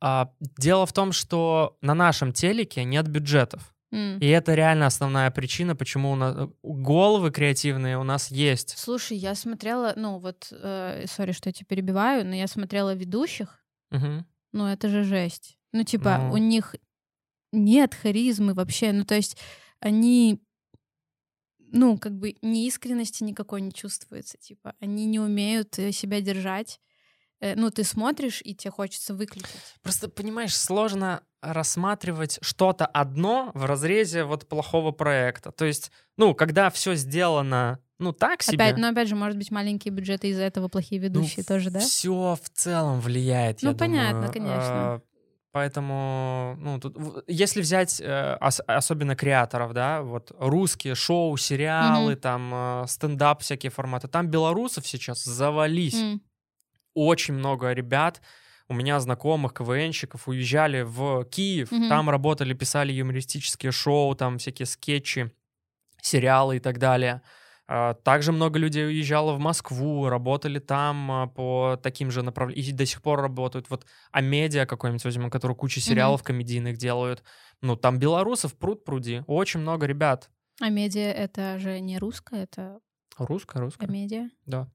А, 0.00 0.30
дело 0.40 0.86
в 0.86 0.92
том, 0.92 1.10
что 1.12 1.76
на 1.82 1.94
нашем 1.94 2.32
телеке 2.32 2.84
нет 2.84 3.08
бюджетов. 3.08 3.62
И 3.90 4.26
это 4.26 4.54
реально 4.54 4.86
основная 4.86 5.30
причина, 5.30 5.74
почему 5.74 6.10
у 6.12 6.14
нас 6.14 6.36
э, 6.36 6.48
головы 6.62 7.30
креативные 7.30 7.98
у 7.98 8.02
нас 8.02 8.30
есть. 8.30 8.76
Слушай, 8.76 9.16
я 9.16 9.34
смотрела, 9.34 9.94
ну 9.96 10.18
вот, 10.18 10.48
э, 10.52 11.06
сори, 11.06 11.32
что 11.32 11.48
я 11.48 11.52
тебя 11.54 11.66
перебиваю, 11.68 12.26
но 12.26 12.34
я 12.34 12.46
смотрела 12.48 12.94
ведущих, 12.94 13.64
Мгм. 13.90 14.26
ну 14.52 14.66
это 14.66 14.88
же 14.88 15.04
жесть. 15.04 15.56
Ну 15.72 15.84
типа 15.84 16.18
Ну. 16.18 16.32
у 16.34 16.36
них 16.36 16.74
нет 17.52 17.94
харизмы 17.94 18.52
вообще, 18.52 18.92
ну 18.92 19.04
то 19.06 19.14
есть 19.14 19.38
они, 19.80 20.42
ну 21.58 21.98
как 21.98 22.12
бы 22.18 22.36
неискренности 22.42 23.24
никакой 23.24 23.62
не 23.62 23.72
чувствуется, 23.72 24.36
типа 24.38 24.74
они 24.80 25.06
не 25.06 25.18
умеют 25.18 25.78
э, 25.78 25.92
себя 25.92 26.20
держать. 26.20 26.80
Э, 27.40 27.54
Ну 27.56 27.70
ты 27.70 27.84
смотришь 27.84 28.40
и 28.44 28.54
тебе 28.54 28.70
хочется 28.70 29.14
выключить. 29.14 29.48
Просто, 29.82 30.08
понимаешь, 30.08 30.56
сложно 30.56 31.22
рассматривать 31.40 32.38
что-то 32.42 32.84
одно 32.86 33.52
в 33.54 33.64
разрезе 33.64 34.24
вот 34.24 34.48
плохого 34.48 34.90
проекта. 34.90 35.52
То 35.52 35.64
есть, 35.64 35.92
ну, 36.16 36.34
когда 36.34 36.68
все 36.70 36.94
сделано, 36.96 37.78
ну, 37.98 38.12
так 38.12 38.42
себе. 38.42 38.56
Опять, 38.64 38.76
но 38.78 38.88
опять 38.88 39.08
же, 39.08 39.14
может 39.14 39.38
быть, 39.38 39.50
маленькие 39.50 39.92
бюджеты 39.92 40.28
из-за 40.30 40.42
этого 40.42 40.68
плохие 40.68 41.00
ведущие 41.00 41.44
тоже, 41.44 41.70
да? 41.70 41.78
Все 41.80 42.36
в 42.40 42.48
целом 42.50 43.00
влияет, 43.00 43.62
Ну, 43.62 43.74
понятно, 43.74 44.22
думаю. 44.22 44.32
конечно. 44.32 44.94
А, 44.94 45.00
Поэтому, 45.50 46.56
ну, 46.60 46.78
тут, 46.78 46.96
если 47.26 47.62
взять 47.62 48.00
э, 48.00 48.36
ос- 48.40 48.60
особенно 48.66 49.16
креаторов, 49.16 49.72
да, 49.72 50.02
вот 50.02 50.30
русские 50.38 50.94
шоу, 50.94 51.36
сериалы, 51.36 52.12
Мгм. 52.12 52.20
там 52.20 52.50
э, 52.54 52.84
стендап, 52.86 53.42
всякие 53.42 53.70
форматы, 53.70 54.08
там 54.08 54.28
белорусов 54.28 54.86
сейчас 54.86 55.24
завались. 55.24 55.94
М. 56.02 56.20
Очень 56.94 57.34
много 57.34 57.72
ребят, 57.72 58.20
у 58.68 58.74
меня 58.74 59.00
знакомых 59.00 59.54
КВНщиков 59.54 60.28
уезжали 60.28 60.82
в 60.82 61.24
Киев, 61.24 61.70
Мгм. 61.72 61.88
там 61.88 62.10
работали, 62.10 62.52
писали 62.54 62.92
юмористические 62.92 63.72
шоу, 63.72 64.14
там 64.14 64.38
всякие 64.38 64.66
скетчи, 64.66 65.32
сериалы 66.02 66.56
и 66.56 66.60
так 66.60 66.78
далее. 66.78 67.22
А, 67.70 67.92
Также 67.94 68.32
много 68.32 68.58
людей 68.58 68.86
уезжало 68.86 69.34
в 69.34 69.38
Москву, 69.40 70.08
работали 70.08 70.58
там 70.58 71.10
а, 71.10 71.26
по 71.26 71.78
таким 71.82 72.10
же 72.10 72.22
направлениям, 72.22 72.66
и 72.68 72.72
до 72.72 72.86
сих 72.86 73.02
пор 73.02 73.20
работают. 73.20 73.68
Вот 73.68 73.84
Амедиа 74.10 74.64
какой-нибудь 74.66 75.04
возьмем, 75.04 75.30
который 75.30 75.54
кучу 75.56 75.80
сериалов 75.80 76.22
комедийных 76.22 76.78
делают. 76.78 77.22
Ну, 77.60 77.76
там 77.76 77.98
белорусов 77.98 78.54
пруд 78.56 78.84
пруди, 78.84 79.22
очень 79.26 79.60
много 79.60 79.86
ребят. 79.86 80.30
А 80.60 80.70
медиа— 80.70 81.12
это 81.12 81.58
же 81.58 81.78
не 81.80 81.98
русское, 81.98 82.44
это 82.44 82.80
Русская, 83.18 83.60
русская, 83.60 83.86
комедия. 83.86 84.30
да. 84.46 84.68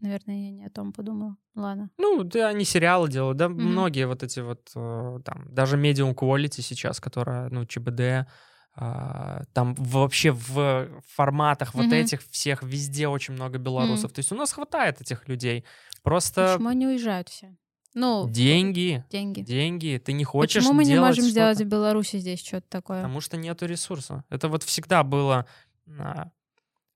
Наверное, 0.00 0.44
я 0.46 0.50
не 0.50 0.64
о 0.64 0.70
том 0.70 0.92
подумала. 0.92 1.36
Ладно. 1.54 1.90
Ну, 1.98 2.22
да, 2.24 2.48
они 2.48 2.64
сериалы 2.64 3.08
делают, 3.08 3.36
да, 3.38 3.48
Мгм. 3.48 3.62
многие 3.62 4.06
вот 4.06 4.22
эти 4.22 4.40
вот, 4.40 4.70
э, 4.74 5.18
там, 5.24 5.52
даже 5.54 5.76
Medium 5.76 6.14
Quality 6.14 6.62
сейчас, 6.62 7.00
которая, 7.00 7.48
ну, 7.50 7.66
ЧБД, 7.66 8.26
а, 8.74 9.42
там 9.52 9.74
вообще 9.74 10.30
в 10.30 10.88
форматах 11.06 11.74
вот 11.74 11.86
Мгм. 11.86 11.94
этих 11.94 12.22
всех 12.30 12.62
везде 12.62 13.08
очень 13.08 13.34
много 13.34 13.58
белорусов. 13.58 14.12
То 14.12 14.20
есть 14.20 14.32
у 14.32 14.36
нас 14.36 14.52
хватает 14.52 15.00
этих 15.00 15.28
людей. 15.28 15.64
Просто 16.02 16.54
Почему 16.54 16.68
они 16.68 16.86
уезжают 16.86 17.28
все? 17.28 17.56
Ну, 17.94 18.28
деньги, 18.30 19.04
деньги. 19.10 19.40
деньги. 19.40 20.00
Ты 20.02 20.12
не 20.12 20.22
хочешь 20.24 20.62
Почему 20.62 20.74
мы 20.74 20.84
не 20.84 20.98
можем 20.98 21.24
сделать 21.24 21.60
в 21.60 21.64
Беларуси 21.64 22.18
здесь 22.18 22.40
что-то 22.40 22.68
такое? 22.68 23.02
Потому 23.02 23.20
что 23.20 23.36
нету 23.36 23.66
ресурса. 23.66 24.24
Это 24.30 24.48
вот 24.48 24.62
всегда 24.62 25.02
было... 25.02 25.46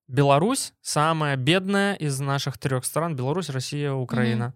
Беларусь 0.09 0.75
самая 0.83 1.37
бедная 1.37 1.95
из 1.95 2.21
наших 2.21 2.59
трех 2.59 2.85
стран. 2.85 3.17
Беларусь, 3.17 3.49
Россия, 3.49 3.93
Украина. 3.93 4.55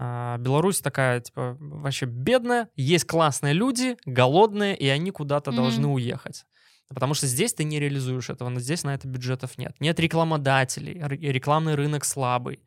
А, 0.00 0.38
Беларусь 0.38 0.80
такая, 0.80 1.20
типа, 1.20 1.56
вообще 1.60 2.06
бедная. 2.06 2.68
Есть 2.76 3.06
классные 3.06 3.52
люди, 3.52 3.96
голодные, 4.04 4.76
и 4.76 4.88
они 4.88 5.10
куда-то 5.10 5.50
Мгм. 5.50 5.56
должны 5.62 5.86
уехать. 5.88 6.44
Потому 6.88 7.14
что 7.14 7.26
здесь 7.26 7.52
ты 7.52 7.64
не 7.64 7.78
реализуешь 7.80 8.30
этого, 8.30 8.48
но 8.48 8.60
здесь 8.60 8.82
на 8.84 8.94
это 8.94 9.06
бюджетов 9.08 9.58
нет. 9.58 9.74
Нет 9.80 10.00
рекламодателей, 10.00 11.00
рекламный 11.30 11.74
рынок 11.74 12.04
слабый. 12.04 12.60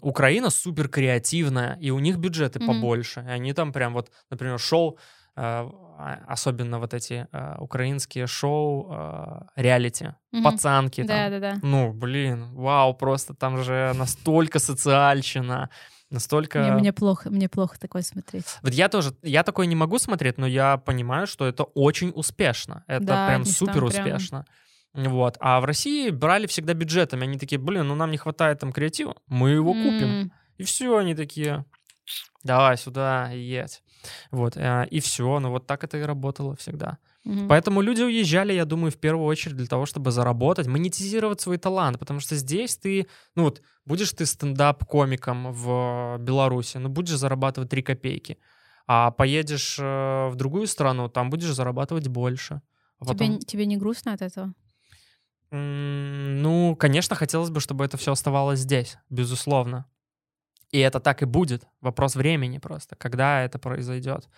Украина 0.00 0.50
супер 0.50 0.88
креативная, 0.88 1.78
и 1.80 1.90
у 1.90 1.98
них 1.98 2.18
бюджеты 2.18 2.58
Мгм. 2.58 2.66
побольше. 2.66 3.20
И 3.26 3.30
они 3.30 3.52
там 3.54 3.72
прям 3.72 3.94
вот, 3.94 4.10
например, 4.30 4.58
шоу, 4.58 4.98
а, 4.98 5.00
особенно 5.34 6.78
вот 6.78 6.94
эти 6.94 7.26
э, 7.32 7.56
украинские 7.58 8.26
шоу, 8.26 8.88
э, 8.92 9.40
реалити, 9.56 10.14
Мгм. 10.32 10.44
пацанки 10.44 11.04
там. 11.04 11.30
Да-да-да. 11.30 11.58
Ну, 11.62 11.92
блин, 11.92 12.52
вау, 12.54 12.94
просто 12.94 13.34
там 13.34 13.62
же 13.62 13.92
настолько 13.94 14.58
социальщина, 14.58 15.68
настолько... 16.10 16.58
Мне, 16.58 16.72
мне 16.72 16.92
плохо, 16.92 17.30
мне 17.30 17.48
плохо 17.48 17.78
такое 17.78 18.02
смотреть. 18.02 18.58
Вот 18.62 18.72
я 18.74 18.88
тоже, 18.88 19.14
я 19.22 19.42
такое 19.42 19.66
не 19.66 19.76
могу 19.76 19.98
смотреть, 19.98 20.38
но 20.38 20.46
я 20.46 20.76
понимаю, 20.76 21.26
что 21.26 21.46
это 21.46 21.64
очень 21.64 22.10
успешно. 22.14 22.84
Это 22.86 23.04
Да, 23.06 23.26
прям 23.28 23.44
супер 23.44 23.72
прям- 23.74 23.84
успешно. 23.86 24.44
Вот. 24.94 25.36
А 25.40 25.60
в 25.60 25.64
России 25.64 26.10
брали 26.10 26.46
всегда 26.46 26.74
бюджетами. 26.74 27.22
Они 27.24 27.38
такие, 27.38 27.58
блин, 27.58 27.88
ну 27.88 27.94
нам 27.94 28.10
не 28.10 28.18
хватает 28.18 28.58
там 28.58 28.72
креатива, 28.72 29.14
мы 29.26 29.50
его 29.50 29.72
купим. 29.72 30.08
М, 30.22 30.32
И 30.58 30.64
все, 30.64 30.96
они 30.98 31.14
такие, 31.14 31.64
давай 32.44 32.76
сюда, 32.76 33.30
едь. 33.30 33.82
Вот, 34.30 34.56
э, 34.56 34.86
и 34.90 35.00
все, 35.00 35.38
ну 35.40 35.50
вот 35.50 35.66
так 35.66 35.84
это 35.84 35.98
и 35.98 36.02
работало 36.02 36.54
всегда. 36.56 36.98
мгм. 37.24 37.48
Поэтому 37.48 37.82
люди 37.82 38.02
уезжали, 38.02 38.52
я 38.52 38.64
думаю, 38.64 38.90
в 38.90 38.96
первую 38.96 39.26
очередь 39.26 39.56
для 39.56 39.66
того, 39.66 39.86
чтобы 39.86 40.10
заработать, 40.10 40.66
монетизировать 40.66 41.40
свой 41.40 41.58
талант, 41.58 41.98
потому 41.98 42.20
что 42.20 42.36
здесь 42.36 42.76
ты, 42.76 43.06
ну 43.34 43.44
вот, 43.44 43.62
будешь 43.84 44.12
ты 44.12 44.26
стендап-комиком 44.26 45.52
в 45.52 46.18
Беларуси, 46.18 46.78
ну 46.78 46.88
будешь 46.88 47.16
зарабатывать 47.16 47.70
3 47.70 47.82
копейки, 47.82 48.38
а 48.86 49.10
поедешь 49.10 49.78
э, 49.78 50.28
в 50.28 50.34
другую 50.36 50.66
страну, 50.66 51.08
там 51.08 51.30
будешь 51.30 51.54
зарабатывать 51.54 52.08
больше. 52.08 52.60
А 52.98 53.04
тебе, 53.04 53.14
потом, 53.14 53.38
тебе 53.38 53.66
не 53.66 53.76
грустно 53.76 54.12
от 54.12 54.22
этого? 54.22 54.54
ну, 55.54 56.74
конечно, 56.76 57.14
хотелось 57.14 57.50
бы, 57.50 57.60
чтобы 57.60 57.84
это 57.84 57.98
все 57.98 58.12
оставалось 58.12 58.60
здесь, 58.60 58.96
безусловно. 59.10 59.84
И 60.72 60.78
это 60.78 61.00
так 61.00 61.22
и 61.22 61.26
будет. 61.26 61.66
Вопрос 61.80 62.16
времени 62.16 62.58
просто, 62.58 62.96
когда 62.96 63.42
это 63.42 63.58
произойдет. 63.58 64.28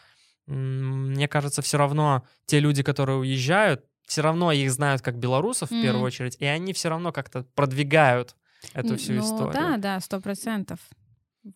Мне 0.47 1.29
кажется, 1.29 1.63
все 1.63 1.79
равно 1.79 2.27
те 2.45 2.61
люди, 2.61 2.83
которые 2.83 3.19
уезжают, 3.19 3.85
все 4.07 4.21
равно 4.21 4.53
их 4.53 4.71
знают 4.71 5.01
как 5.01 5.17
белорусов 5.17 5.71
в 5.71 5.83
первую 5.83 6.05
очередь, 6.05 6.37
и 6.39 6.45
они 6.45 6.73
все 6.73 6.91
равно 6.91 7.13
как-то 7.13 7.45
продвигают 7.55 8.37
эту 8.75 8.97
всю 8.97 9.15
ну, 9.15 9.21
историю. 9.21 9.53
да, 9.53 9.77
да, 9.79 10.01
сто 10.01 10.21
процентов. 10.21 10.81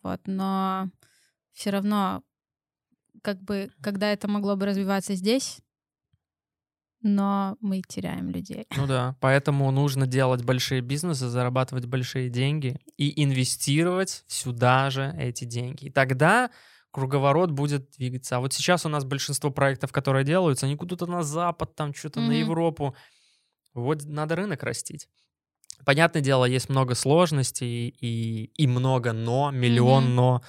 Вот, 0.01 0.21
но 0.25 0.89
все 1.51 1.71
равно, 1.71 2.23
как 3.21 3.41
бы, 3.41 3.69
когда 3.81 4.11
это 4.11 4.27
могло 4.27 4.55
бы 4.55 4.65
развиваться 4.65 5.13
здесь, 5.15 5.59
но 7.01 7.57
мы 7.61 7.81
теряем 7.87 8.29
людей. 8.29 8.65
Ну 8.75 8.87
да, 8.87 9.15
поэтому 9.19 9.69
нужно 9.71 10.05
делать 10.07 10.43
большие 10.43 10.81
бизнесы, 10.81 11.27
зарабатывать 11.27 11.85
большие 11.85 12.29
деньги 12.29 12.79
и 12.97 13.23
инвестировать 13.23 14.23
сюда 14.27 14.89
же 14.89 15.15
эти 15.17 15.45
деньги. 15.45 15.85
И 15.85 15.89
тогда 15.89 16.49
круговорот 16.91 17.51
будет 17.51 17.91
двигаться. 17.97 18.37
А 18.37 18.39
вот 18.39 18.53
сейчас 18.53 18.85
у 18.85 18.89
нас 18.89 19.05
большинство 19.05 19.51
проектов, 19.51 19.91
которые 19.91 20.25
делаются, 20.25 20.65
они 20.65 20.75
куда-то 20.75 21.05
на 21.05 21.23
Запад, 21.23 21.75
там 21.75 21.93
что-то 21.93 22.19
на 22.19 22.31
Мгм. 22.31 22.39
Европу. 22.39 22.95
Вот 23.73 24.03
надо 24.05 24.35
рынок 24.35 24.63
растить. 24.63 25.07
Понятное 25.85 26.21
дело, 26.21 26.45
есть 26.45 26.69
много 26.69 26.95
сложностей 26.95 27.87
и, 27.89 28.45
и 28.55 28.67
много 28.67 29.13
но, 29.13 29.51
миллион 29.51 30.05
Мгм. 30.05 30.15
но. 30.15 30.41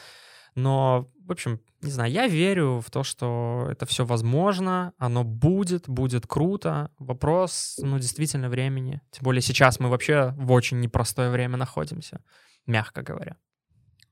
Но, 0.57 1.09
в 1.31 1.33
общем, 1.33 1.61
не 1.81 1.93
знаю, 1.93 2.11
я 2.11 2.27
верю 2.27 2.81
в 2.81 2.91
то, 2.91 3.05
что 3.05 3.69
это 3.71 3.87
все 3.87 4.05
возможно, 4.05 4.93
оно 4.99 5.23
будет, 5.23 5.89
будет 5.89 6.27
круто. 6.27 6.91
Вопрос, 6.99 7.79
ну, 7.81 7.99
действительно, 8.01 8.49
времени. 8.49 9.01
Тем 9.13 9.23
более 9.23 9.41
сейчас 9.41 9.79
мы 9.79 9.89
вообще 9.89 10.35
в 10.37 10.51
очень 10.51 10.81
непростое 10.81 11.31
время 11.31 11.57
находимся, 11.57 12.25
мягко 12.67 13.03
говоря. 13.03 13.37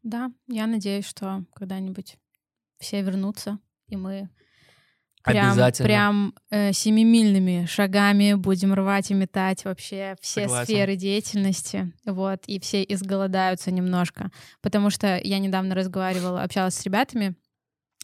Да, 0.05 0.31
я 0.47 0.69
надеюсь, 0.69 1.07
что 1.07 1.45
когда-нибудь 1.57 2.19
все 2.79 3.03
вернутся, 3.03 3.59
и 3.89 3.97
мы 3.97 4.31
прям, 5.25 5.47
Обязательно. 5.53 5.87
прям 5.87 6.35
э, 6.51 6.73
семимильными 6.73 7.67
шагами 7.67 8.35
будем 8.35 8.75
рвать 8.75 9.11
и 9.11 9.15
метать 9.15 9.65
вообще 9.65 10.17
все 10.21 10.43
Согласен. 10.43 10.65
сферы 10.67 10.97
деятельности, 10.97 11.93
вот, 12.05 12.45
и 12.47 12.59
все 12.61 12.83
изголодаются 12.83 13.71
немножко, 13.71 14.31
потому 14.63 14.91
что 14.91 15.21
я 15.23 15.39
недавно 15.39 15.75
разговаривала, 15.75 16.43
общалась 16.43 16.75
с 16.75 16.85
ребятами 16.85 17.35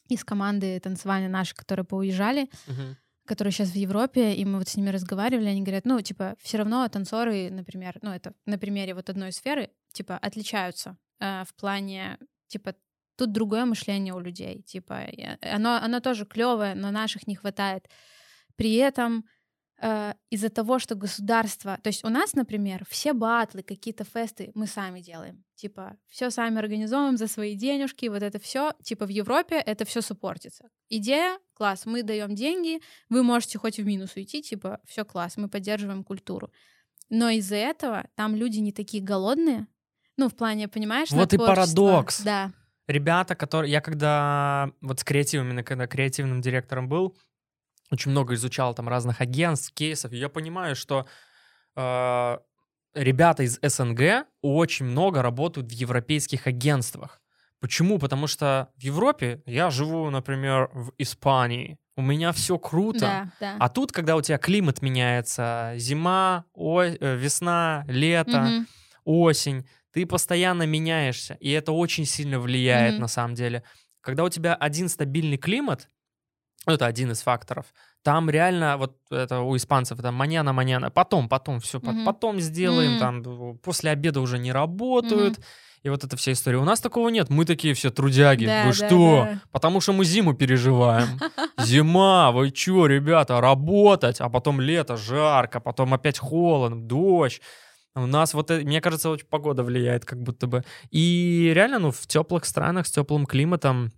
из 0.08 0.24
команды 0.24 0.78
танцевальной 0.80 1.28
нашей, 1.28 1.54
которые 1.54 1.86
поуезжали, 1.86 2.48
Мгм. 2.66 2.96
которые 3.26 3.52
сейчас 3.52 3.70
в 3.70 3.76
Европе, 3.76 4.34
и 4.34 4.44
мы 4.44 4.58
вот 4.58 4.68
с 4.68 4.76
ними 4.76 4.90
разговаривали, 4.90 5.46
они 5.46 5.62
говорят, 5.62 5.86
ну, 5.86 6.00
типа, 6.02 6.36
все 6.42 6.58
равно 6.58 6.86
танцоры, 6.88 7.48
например, 7.50 7.98
ну, 8.02 8.10
это 8.10 8.34
на 8.44 8.58
примере 8.58 8.94
вот 8.94 9.08
одной 9.08 9.32
сферы, 9.32 9.70
типа, 9.94 10.18
отличаются 10.18 10.98
э, 11.20 11.44
в 11.48 11.54
плане, 11.54 12.18
типа, 12.48 12.74
тут 13.16 13.32
другое 13.32 13.64
мышление 13.64 14.14
у 14.14 14.20
людей, 14.20 14.62
типа, 14.62 15.06
оно, 15.40 15.76
оно 15.76 16.00
тоже 16.00 16.26
клевое, 16.26 16.74
но 16.74 16.90
наших 16.90 17.26
не 17.26 17.36
хватает. 17.36 17.88
При 18.56 18.74
этом 18.74 19.24
э, 19.80 20.14
из-за 20.30 20.48
того, 20.50 20.78
что 20.78 20.94
государство, 20.94 21.78
то 21.82 21.88
есть 21.88 22.04
у 22.04 22.08
нас, 22.08 22.34
например, 22.34 22.84
все 22.88 23.12
батлы, 23.12 23.62
какие-то 23.62 24.04
фесты 24.04 24.50
мы 24.54 24.66
сами 24.66 25.00
делаем, 25.00 25.44
типа, 25.56 25.96
все 26.08 26.30
сами 26.30 26.58
организовываем 26.58 27.16
за 27.16 27.26
свои 27.26 27.54
денежки, 27.54 28.06
вот 28.06 28.22
это 28.22 28.38
все, 28.38 28.72
типа, 28.82 29.06
в 29.06 29.10
Европе 29.10 29.56
это 29.56 29.84
все 29.84 30.00
суппортится. 30.00 30.68
Идея, 30.88 31.38
класс, 31.54 31.86
мы 31.86 32.02
даем 32.02 32.34
деньги, 32.34 32.80
вы 33.08 33.22
можете 33.22 33.58
хоть 33.58 33.78
в 33.78 33.84
минус 33.84 34.16
уйти, 34.16 34.42
типа, 34.42 34.80
все 34.86 35.04
класс, 35.04 35.36
мы 35.36 35.48
поддерживаем 35.48 36.04
культуру. 36.04 36.52
Но 37.10 37.28
из-за 37.30 37.56
этого 37.56 38.08
там 38.14 38.34
люди 38.34 38.58
не 38.58 38.72
такие 38.72 39.02
голодные, 39.02 39.66
ну, 40.16 40.28
в 40.28 40.34
плане, 40.36 40.68
понимаешь, 40.68 41.10
Вот 41.10 41.32
и 41.32 41.36
творчество. 41.36 41.54
парадокс. 41.54 42.22
Да. 42.22 42.52
Ребята, 42.86 43.34
которые... 43.34 43.70
Я 43.72 43.80
когда 43.80 44.70
вот 44.80 45.00
с 45.00 45.04
креативом, 45.04 45.46
именно 45.48 45.62
когда 45.62 45.86
креативным 45.86 46.40
директором 46.40 46.88
был, 46.88 47.16
очень 47.90 48.10
много 48.10 48.34
изучал 48.34 48.74
там 48.74 48.88
разных 48.88 49.20
агентств, 49.20 49.72
кейсов, 49.74 50.12
и 50.12 50.16
я 50.16 50.28
понимаю, 50.28 50.74
что 50.76 51.06
э, 51.76 52.38
ребята 52.94 53.42
из 53.42 53.58
СНГ 53.62 54.26
очень 54.42 54.86
много 54.86 55.22
работают 55.22 55.68
в 55.68 55.72
европейских 55.72 56.46
агентствах. 56.46 57.20
Почему? 57.60 57.98
Потому 57.98 58.26
что 58.26 58.68
в 58.76 58.82
Европе 58.82 59.42
я 59.46 59.70
живу, 59.70 60.10
например, 60.10 60.68
в 60.74 60.92
Испании. 60.98 61.78
У 61.96 62.02
меня 62.02 62.32
все 62.32 62.58
круто. 62.58 62.98
Да, 63.00 63.32
да. 63.40 63.56
А 63.60 63.68
тут, 63.68 63.92
когда 63.92 64.16
у 64.16 64.20
тебя 64.20 64.36
климат 64.36 64.82
меняется, 64.82 65.72
зима, 65.76 66.44
о- 66.52 66.82
э, 66.82 67.16
весна, 67.16 67.84
лето, 67.88 68.40
Мгм. 68.42 68.66
осень, 69.04 69.66
ты 69.94 70.06
постоянно 70.06 70.64
меняешься, 70.66 71.34
и 71.40 71.50
это 71.50 71.72
очень 71.72 72.04
сильно 72.06 72.40
влияет 72.40 72.94
Мгм. 72.94 73.02
на 73.02 73.08
самом 73.08 73.34
деле. 73.36 73.62
Когда 74.02 74.24
у 74.24 74.28
тебя 74.28 74.54
один 74.54 74.88
стабильный 74.90 75.38
климат, 75.38 75.88
ну, 76.66 76.74
это 76.74 76.86
один 76.86 77.12
из 77.12 77.22
факторов, 77.22 77.66
там 78.02 78.30
реально 78.30 78.76
вот 78.78 78.96
это 79.10 79.40
у 79.40 79.56
испанцев 79.56 79.98
это 79.98 80.12
маньяна 80.12 80.52
маньяна 80.52 80.90
потом 80.90 81.28
потом 81.28 81.60
все 81.60 81.78
Мгм. 81.80 82.04
потом 82.04 82.40
сделаем 82.40 82.92
М. 82.92 82.98
там 82.98 83.58
после 83.58 83.90
обеда 83.92 84.20
уже 84.20 84.38
не 84.38 84.52
работают 84.52 85.38
и 85.82 85.90
вот 85.90 86.04
эта 86.04 86.16
вся 86.16 86.32
история 86.32 86.58
у 86.58 86.64
нас 86.64 86.80
такого 86.80 87.08
нет 87.10 87.30
мы 87.30 87.44
такие 87.46 87.74
все 87.74 87.90
трудяги 87.90 88.46
Да, 88.46 88.62
вы 88.64 88.68
да, 88.68 88.72
что 88.72 89.28
да. 89.30 89.40
потому 89.52 89.80
что 89.80 89.92
мы 89.94 90.04
зиму 90.06 90.34
переживаем 90.34 91.18
зима 91.58 92.30
вы 92.32 92.50
чё 92.50 92.86
ребята 92.86 93.40
работать 93.40 94.20
а 94.20 94.28
потом 94.30 94.60
лето 94.60 94.96
жарко 94.96 95.60
потом 95.60 95.94
опять 95.94 96.18
холодно 96.18 96.80
дождь 96.80 97.40
у 97.94 98.06
нас 98.06 98.34
вот, 98.34 98.50
э- 98.50 98.60
мне 98.64 98.80
кажется, 98.80 99.10
очень 99.10 99.26
погода 99.26 99.62
влияет 99.62 100.04
как 100.04 100.20
будто 100.22 100.46
бы. 100.46 100.64
И 100.90 101.52
реально, 101.54 101.78
ну, 101.78 101.90
в 101.90 102.06
теплых 102.06 102.44
странах 102.44 102.86
с 102.86 102.90
теплым 102.90 103.26
климатом 103.26 103.92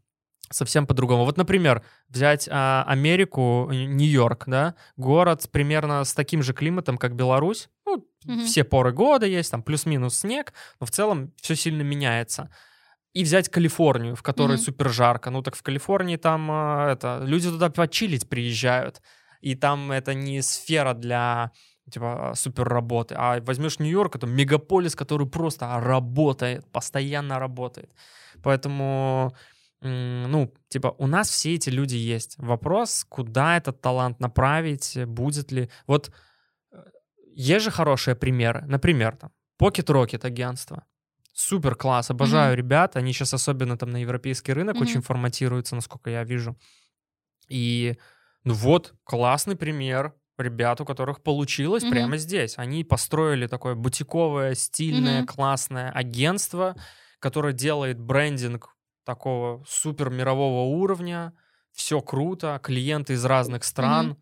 совсем 0.51 0.87
по-другому. 0.87 1.25
Вот, 1.25 1.37
например, 1.37 1.83
взять 2.09 2.49
а, 2.51 2.85
Америку, 2.87 3.69
Н- 3.73 3.97
Нью-Йорк, 3.97 4.45
да, 4.47 4.75
город 4.97 5.49
примерно 5.51 6.05
с 6.05 6.15
таким 6.15 6.43
же 6.43 6.53
климатом, 6.53 6.99
как 6.99 7.17
Беларусь. 7.17 7.69
Ну, 7.85 8.07
Мгм. 8.25 8.45
все 8.45 8.63
поры 8.65 8.93
года 8.93 9.27
есть, 9.27 9.51
там 9.51 9.63
плюс-минус 9.63 10.19
снег, 10.19 10.53
но 10.81 10.87
в 10.87 10.91
целом 10.91 11.33
все 11.41 11.57
сильно 11.57 11.83
меняется. 11.83 12.51
И 13.13 13.25
взять 13.25 13.49
Калифорнию, 13.49 14.15
в 14.15 14.23
которой 14.23 14.53
Мгм. 14.57 14.59
супер 14.65 14.91
жарко. 14.91 15.31
Ну, 15.31 15.43
так 15.43 15.57
в 15.57 15.63
Калифорнии 15.63 16.17
там 16.17 16.49
а, 16.51 16.93
это 16.93 17.23
люди 17.25 17.49
туда 17.51 17.71
почилить 17.71 18.29
приезжают. 18.29 19.01
И 19.41 19.55
там 19.55 19.91
это 19.91 20.15
не 20.15 20.43
сфера 20.43 20.93
для 20.95 21.51
типа 21.91 22.33
супер 22.35 22.69
работы. 22.69 23.15
А 23.17 23.41
возьмешь 23.41 23.79
Нью-Йорк, 23.79 24.17
это 24.17 24.27
мегаполис, 24.27 24.95
который 24.95 25.27
просто 25.27 25.81
работает, 25.81 26.67
постоянно 26.73 27.39
работает. 27.39 27.91
Поэтому, 28.43 29.35
ну, 29.81 30.53
типа, 30.69 30.95
у 30.99 31.07
нас 31.07 31.31
все 31.31 31.55
эти 31.55 31.71
люди 31.71 31.97
есть. 31.97 32.39
Вопрос, 32.39 33.05
куда 33.09 33.57
этот 33.57 33.81
талант 33.81 34.21
направить, 34.21 34.99
будет 35.07 35.53
ли... 35.53 35.71
Вот 35.87 36.11
э, 36.73 36.83
есть 37.35 37.65
же 37.65 37.71
хорошие 37.71 38.15
примеры. 38.15 38.65
Например, 38.67 39.17
там, 39.17 39.31
Pocket 39.61 39.87
Rocket 39.87 40.27
агентство. 40.27 40.85
Супер 41.33 41.75
класс, 41.75 42.11
обожаю 42.11 42.57
ребят. 42.57 42.97
Они 42.97 43.13
сейчас 43.13 43.35
особенно 43.35 43.77
там 43.77 43.91
на 43.91 43.99
европейский 43.99 44.55
рынок 44.55 44.77
Мгм. 44.77 44.83
очень 44.83 45.03
форматируются, 45.03 45.75
насколько 45.75 46.11
я 46.11 46.25
вижу. 46.25 46.57
И 47.49 47.99
ну 48.45 48.55
вот, 48.55 48.95
классный 49.05 49.57
пример 49.57 50.15
ребят, 50.39 50.81
у 50.81 50.85
которых 50.85 51.23
получилось 51.23 51.85
Мгм. 51.85 51.91
прямо 51.91 52.17
здесь. 52.19 52.59
Они 52.59 52.85
построили 52.85 53.47
такое 53.47 53.75
бутиковое, 53.75 54.55
стильное, 54.55 55.23
Мгм. 55.23 55.27
классное 55.27 55.91
агентство, 55.91 56.77
которое 57.19 57.53
делает 57.53 57.99
брендинг 58.01 58.77
такого 59.05 59.65
супер 59.69 60.11
мирового 60.11 60.67
уровня. 60.77 61.33
Все 61.73 62.01
круто, 62.01 62.61
клиенты 62.63 63.15
из 63.15 63.25
разных 63.25 63.65
стран, 63.65 64.17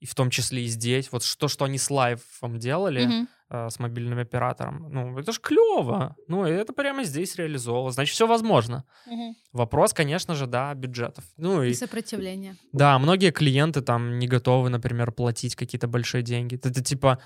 и 0.00 0.06
в 0.06 0.14
том 0.14 0.30
числе 0.30 0.64
и 0.64 0.66
здесь. 0.68 1.10
Вот 1.12 1.22
то, 1.38 1.48
что 1.48 1.64
они 1.64 1.78
с 1.78 1.90
лайфом 1.90 2.58
делали, 2.58 3.04
Мгм. 3.04 3.26
Э, 3.50 3.68
с 3.70 3.78
мобильным 3.78 4.18
оператором, 4.18 4.88
ну, 4.90 5.18
это 5.18 5.32
ж 5.32 5.40
клево. 5.40 6.16
Ну, 6.28 6.44
это 6.44 6.72
прямо 6.72 7.04
здесь 7.04 7.36
реализовывалось. 7.36 7.94
Значит, 7.94 8.14
все 8.14 8.26
возможно. 8.26 8.84
Мгм. 9.06 9.34
Вопрос, 9.52 9.92
конечно 9.94 10.34
же, 10.34 10.46
да, 10.46 10.74
бюджетов. 10.74 11.24
Ну, 11.36 11.62
И 11.62 11.70
и 11.70 11.74
сопротивление. 11.74 12.56
да, 12.72 12.98
многие 12.98 13.30
клиенты 13.30 13.80
там 13.82 14.18
не 14.18 14.26
готовы, 14.28 14.68
например, 14.70 15.12
платить 15.12 15.54
какие-то 15.56 15.88
большие 15.88 16.22
деньги. 16.22 16.56
Это, 16.56 16.82
типа 16.82 17.18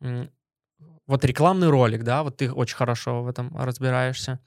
м, 0.00 0.30
вот 1.06 1.24
рекламный 1.24 1.68
ролик, 1.68 2.02
да, 2.04 2.22
вот 2.22 2.36
ты 2.36 2.52
очень 2.52 2.76
хорошо 2.76 3.22
в 3.22 3.28
этом 3.28 3.56
разбираешься. 3.56 4.38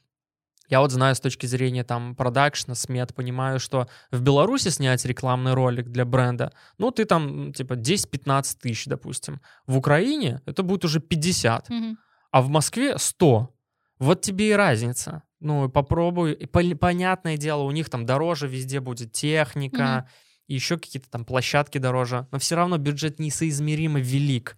Я 0.72 0.80
вот 0.80 0.92
знаю 0.92 1.14
с 1.16 1.20
точки 1.20 1.46
зрения 1.46 1.84
там 1.84 2.16
продакшна, 2.16 2.76
смет, 2.76 3.14
понимаю, 3.14 3.60
что 3.60 3.88
в 4.10 4.22
Беларуси 4.22 4.70
снять 4.70 5.04
рекламный 5.06 5.54
ролик 5.54 5.90
для 5.90 6.06
бренда, 6.06 6.54
ну, 6.78 6.92
ты 6.92 7.04
там, 7.06 7.52
типа, 7.54 7.74
10-15 7.76 8.58
тысяч, 8.62 8.86
допустим. 8.86 9.42
В 9.68 9.78
Украине 9.78 10.42
это 10.46 10.64
будет 10.64 10.86
уже 10.86 11.02
50 11.02 11.70
Мгм. 11.70 11.98
а 12.32 12.42
в 12.42 12.48
Москве 12.48 12.98
100. 12.98 13.54
Вот 14.00 14.22
тебе 14.22 14.50
и 14.50 14.54
разница. 14.54 15.24
Ну, 15.42 15.70
попробуй. 15.70 16.32
И 16.34 16.46
пон- 16.46 16.76
понятное 16.76 17.36
дело, 17.38 17.64
у 17.64 17.72
них 17.72 17.90
там 17.90 18.06
дороже 18.06 18.48
везде 18.48 18.80
будет 18.80 19.12
техника, 19.12 20.06
Мгм. 20.06 20.10
и 20.48 20.54
еще 20.56 20.78
какие-то 20.78 21.10
там 21.10 21.26
площадки 21.26 21.80
дороже. 21.80 22.28
Но 22.32 22.40
все 22.40 22.56
равно 22.56 22.78
бюджет 22.78 23.20
несоизмеримо 23.20 24.00
велик. 24.00 24.56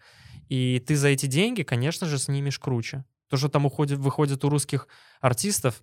И 0.48 0.80
ты 0.86 0.96
за 0.96 1.08
эти 1.08 1.26
деньги, 1.26 1.64
конечно 1.64 2.06
же, 2.06 2.20
снимешь 2.20 2.60
круче. 2.60 3.04
То, 3.30 3.38
что 3.38 3.50
там 3.50 3.66
уходит, 3.66 3.98
выходит 3.98 4.46
у 4.46 4.50
русских 4.50 4.88
артистов, 5.20 5.82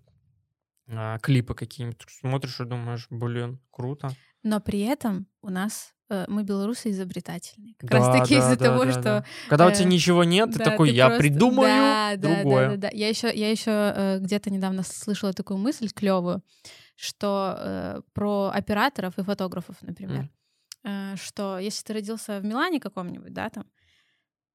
а, 0.92 1.18
клипы 1.18 1.54
какие-нибудь, 1.54 1.98
ты 1.98 2.06
смотришь 2.12 2.60
и 2.60 2.64
думаешь, 2.64 3.06
блин, 3.10 3.60
круто. 3.70 4.10
Но 4.42 4.60
при 4.60 4.80
этом 4.80 5.26
у 5.42 5.50
нас 5.50 5.92
э, 6.08 6.24
мы 6.28 6.42
белорусы 6.44 6.90
изобретательные. 6.90 7.74
Как 7.78 7.90
Да, 7.90 7.98
раз 7.98 8.20
таки 8.20 8.34
да, 8.34 8.40
из-за 8.40 8.56
да, 8.56 8.64
того, 8.64 8.84
да, 8.86 8.92
что 8.92 9.02
да. 9.02 9.24
Когда 9.48 9.66
у 9.66 9.70
э, 9.70 9.74
тебя 9.74 9.84
ничего 9.84 10.24
нет, 10.24 10.52
ты 10.52 10.58
Да, 10.58 10.64
такой, 10.64 10.88
ты 10.88 10.94
я 10.94 11.06
просто- 11.08 11.22
придумаю 11.22 11.68
Да, 11.68 12.12
да, 12.16 12.34
другое. 12.36 12.68
Да, 12.70 12.76
да, 12.76 12.88
да. 12.88 12.90
Я 12.96 13.08
еще, 13.08 13.30
я 13.34 13.50
еще 13.50 13.70
э, 13.70 14.18
где-то 14.20 14.50
недавно 14.50 14.82
слышала 14.82 15.32
такую 15.32 15.58
мысль 15.58 15.88
клевую, 15.90 16.42
что 16.96 17.54
э, 17.58 18.00
про 18.14 18.50
операторов 18.54 19.18
и 19.18 19.22
фотографов, 19.22 19.76
например, 19.82 20.30
э, 20.84 21.16
что 21.16 21.58
если 21.58 21.84
ты 21.84 21.92
родился 21.92 22.40
в 22.40 22.44
Милане 22.44 22.80
каком-нибудь, 22.80 23.32
да, 23.34 23.50
там, 23.50 23.66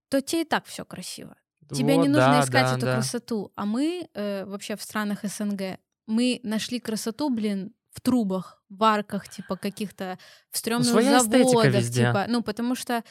то 0.09 0.21
тебе 0.21 0.41
и 0.41 0.45
так 0.45 0.65
все 0.65 0.83
красиво. 0.83 1.35
Тебе 1.71 1.95
Вот, 1.95 2.03
не 2.03 2.09
нужно 2.09 2.31
да, 2.33 2.39
искать 2.41 2.65
да, 2.65 2.71
эту 2.77 2.85
да. 2.85 2.93
красоту. 2.95 3.51
А 3.55 3.65
мы 3.65 4.07
э, 4.13 4.45
вообще 4.45 4.75
в 4.75 4.81
странах 4.83 5.19
СНГ, 5.23 5.79
мы 6.07 6.39
нашли 6.43 6.79
красоту, 6.79 7.29
блин, 7.29 7.73
в 7.91 8.01
трубах, 8.01 8.61
в 8.69 8.83
арках, 8.83 9.27
типа 9.29 9.55
каких-то 9.55 10.17
в 10.51 10.57
стрёмных 10.57 10.87
Ну, 10.87 10.91
своя 10.93 11.17
эстетика 11.19 11.47
заводах, 11.49 11.73
везде. 11.75 12.05
типа, 12.07 12.25
ну 12.27 12.41
потому 12.43 12.75
что 12.75 13.03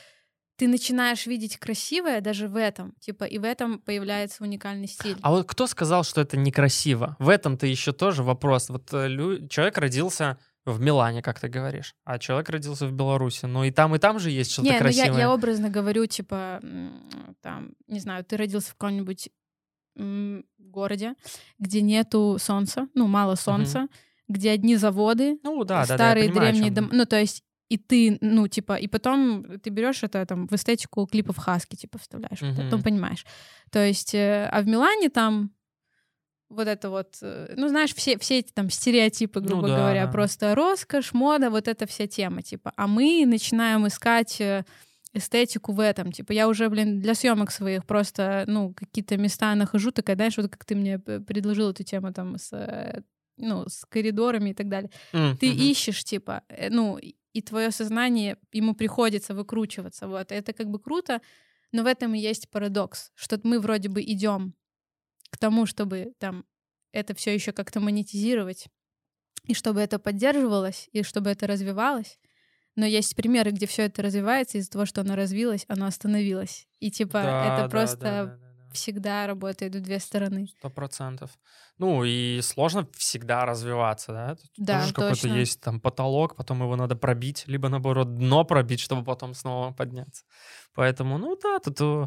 ты 0.57 0.68
начинаешь 0.68 1.26
видеть 1.26 1.57
красивое 1.57 2.20
даже 2.20 2.47
в 2.49 2.57
этом, 2.57 2.92
типа, 3.01 3.24
и 3.24 3.38
в 3.38 3.45
этом 3.45 3.80
появляется 3.80 4.45
уникальный 4.45 4.86
стиль. 4.86 5.16
А 5.22 5.30
вот 5.32 5.49
кто 5.49 5.66
сказал, 5.66 6.05
что 6.05 6.20
это 6.20 6.36
некрасиво? 6.36 7.16
В 7.18 7.28
этом-то 7.28 7.66
еще 7.66 7.92
тоже 7.92 8.22
вопрос. 8.22 8.68
Вот 8.68 8.92
э, 8.92 9.09
лю- 9.09 9.49
человек 9.49 9.78
родился 9.78 10.38
в 10.64 10.80
Милане, 10.80 11.22
как 11.22 11.40
ты 11.40 11.49
говоришь, 11.49 11.95
а 12.05 12.18
человек 12.20 12.49
родился 12.51 12.86
в 12.86 12.92
Беларуси. 12.92 13.47
Ну 13.47 13.64
и 13.64 13.70
там, 13.72 13.97
и 13.97 13.99
там 13.99 14.18
же 14.20 14.30
есть 14.30 14.53
что-то 14.53 14.66
Не, 14.66 14.70
ну 14.70 14.76
я, 14.76 14.80
красивое. 14.82 15.18
я 15.18 15.32
образно 15.34 15.70
говорю, 15.70 16.07
типа, 16.07 16.61
там, 17.40 17.72
не 17.88 17.99
знаю, 18.01 18.24
ты 18.24 18.36
родился 18.36 18.70
в 18.70 18.74
каком-нибудь 18.74 19.30
городе, 19.97 21.14
где 21.59 21.80
нету 21.82 22.36
солнца, 22.40 22.88
ну, 22.95 23.07
мало 23.07 23.34
солнца, 23.36 23.88
где 24.28 24.51
одни 24.51 24.76
заводы, 24.76 25.38
Ну 25.42 25.64
да, 25.64 25.82
да, 25.82 25.86
да, 25.86 25.95
старые 25.97 26.28
понимаю, 26.28 26.53
древние 26.53 26.70
дома. 26.70 26.88
Ну, 26.92 27.05
то 27.07 27.18
есть, 27.20 27.45
и 27.68 27.78
ты, 27.78 28.18
ну, 28.20 28.47
типа, 28.49 28.74
и 28.76 28.86
потом 28.88 29.45
ты 29.61 29.70
берешь 29.70 30.03
это 30.03 30.24
там 30.26 30.47
в 30.49 30.53
эстетику 30.53 31.07
клипов 31.07 31.36
Хаски, 31.38 31.76
типа, 31.76 31.99
вставляешь, 31.99 32.40
Мгм. 32.42 32.57
потом 32.57 32.82
понимаешь. 32.82 33.24
То 33.70 33.84
есть, 33.84 34.14
э, 34.14 34.49
а 34.51 34.61
в 34.62 34.66
Милане 34.66 35.09
там 35.11 35.51
вот 36.51 36.68
это 36.68 36.90
вот, 36.90 37.16
э, 37.22 37.55
ну, 37.57 37.68
знаешь, 37.68 37.95
все, 37.95 38.18
все 38.18 38.38
эти 38.38 38.53
там 38.53 38.70
стереотипы, 38.70 39.40
Ну 39.40 39.47
грубо 39.47 39.68
да, 39.68 39.76
говоря, 39.76 40.07
да. 40.07 40.12
просто 40.12 40.55
роскошь, 40.55 41.12
мода, 41.12 41.51
вот 41.51 41.68
эта 41.68 41.86
вся 41.86 42.07
тема, 42.07 42.42
типа. 42.42 42.72
А 42.76 42.86
мы 42.86 43.24
начинаем 43.26 43.86
искать 43.86 44.40
э, 44.40 44.64
эстетику 45.15 45.73
в 45.73 45.81
этом. 45.81 46.12
Типа, 46.12 46.33
я 46.33 46.49
уже, 46.49 46.69
блин, 46.69 47.01
для 47.01 47.15
съемок 47.15 47.51
своих 47.53 47.87
просто, 47.87 48.45
ну, 48.49 48.75
какие-то 48.75 49.17
места 49.17 49.55
нахожу, 49.55 49.91
такая, 49.93 50.17
знаешь, 50.17 50.37
вот 50.37 50.51
как 50.51 50.65
ты 50.65 50.75
мне 50.75 50.99
п- 50.99 51.21
предложил 51.21 51.71
эту 51.71 51.85
тему 51.85 52.12
там 52.12 52.37
с, 52.39 52.53
э, 52.53 53.03
ну, 53.37 53.65
с 53.69 53.85
коридорами 53.89 54.51
и 54.51 54.55
так 54.55 54.69
далее. 54.69 54.91
М, 55.33 55.37
Ты 55.39 55.51
ищешь, 55.71 56.05
типа, 56.05 56.43
э, 56.49 56.69
ну, 56.71 56.99
и- 56.99 57.15
и 57.33 57.43
твое 57.43 57.71
сознание, 57.71 58.37
ему 58.53 58.75
приходится 58.75 59.35
выкручиваться, 59.35 60.09
вот. 60.09 60.33
Это 60.33 60.53
как 60.53 60.69
бы 60.69 60.79
круто, 60.79 61.21
но 61.73 61.83
в 61.83 61.87
этом 61.87 62.15
и 62.15 62.19
есть 62.21 62.49
парадокс, 62.51 63.11
что 63.15 63.41
мы 63.45 63.61
вроде 63.61 63.89
бы 63.89 64.01
идем 64.03 64.55
к 65.31 65.39
тому, 65.39 65.67
чтобы 65.67 66.12
там 66.19 66.45
это 66.93 67.15
все 67.15 67.35
еще 67.35 67.53
как-то 67.53 67.81
монетизировать, 67.81 68.69
и 69.47 69.55
чтобы 69.55 69.81
это 69.81 69.99
поддерживалось, 69.99 70.89
и 70.93 71.03
чтобы 71.03 71.31
это 71.31 71.47
развивалось. 71.47 72.19
Но 72.77 72.87
есть 72.87 73.14
примеры, 73.14 73.51
где 73.53 73.66
все 73.66 73.83
это 73.83 74.03
развивается, 74.03 74.59
из-за 74.59 74.70
того, 74.70 74.87
что 74.87 75.03
оно 75.03 75.14
развилось, 75.16 75.64
оно 75.68 75.87
остановилось. 75.87 76.66
И 76.81 76.91
типа 76.91 77.22
Да, 77.22 77.55
это 77.55 77.62
да, 77.64 77.68
просто 77.68 77.97
да, 77.99 78.25
да, 78.25 78.37
да, 78.37 78.37
да. 78.37 78.72
всегда 78.72 79.27
работает 79.27 79.75
в 79.77 79.81
две 79.81 80.01
стороны. 80.01 80.49
Сто 80.59 80.70
процентов. 80.70 81.31
Ну 81.79 82.05
и 82.05 82.41
сложно 82.43 82.89
всегда 82.97 83.45
развиваться, 83.47 84.12
да? 84.12 84.35
Тут 84.35 84.51
Да, 84.57 84.81
тоже 84.81 84.95
какой-то 84.95 85.29
есть 85.29 85.61
там 85.61 85.81
потолок, 85.81 86.35
потом 86.37 86.62
его 86.62 86.75
надо 86.77 86.97
пробить, 86.97 87.45
либо 87.47 87.68
наоборот 87.68 88.14
дно 88.16 88.45
пробить, 88.45 88.81
чтобы 88.81 89.05
потом 89.05 89.35
снова 89.35 89.72
подняться. 89.72 90.25
Поэтому, 90.75 91.18
ну 91.18 91.37
да, 91.41 91.59
тут 91.61 91.81
э, 91.81 92.07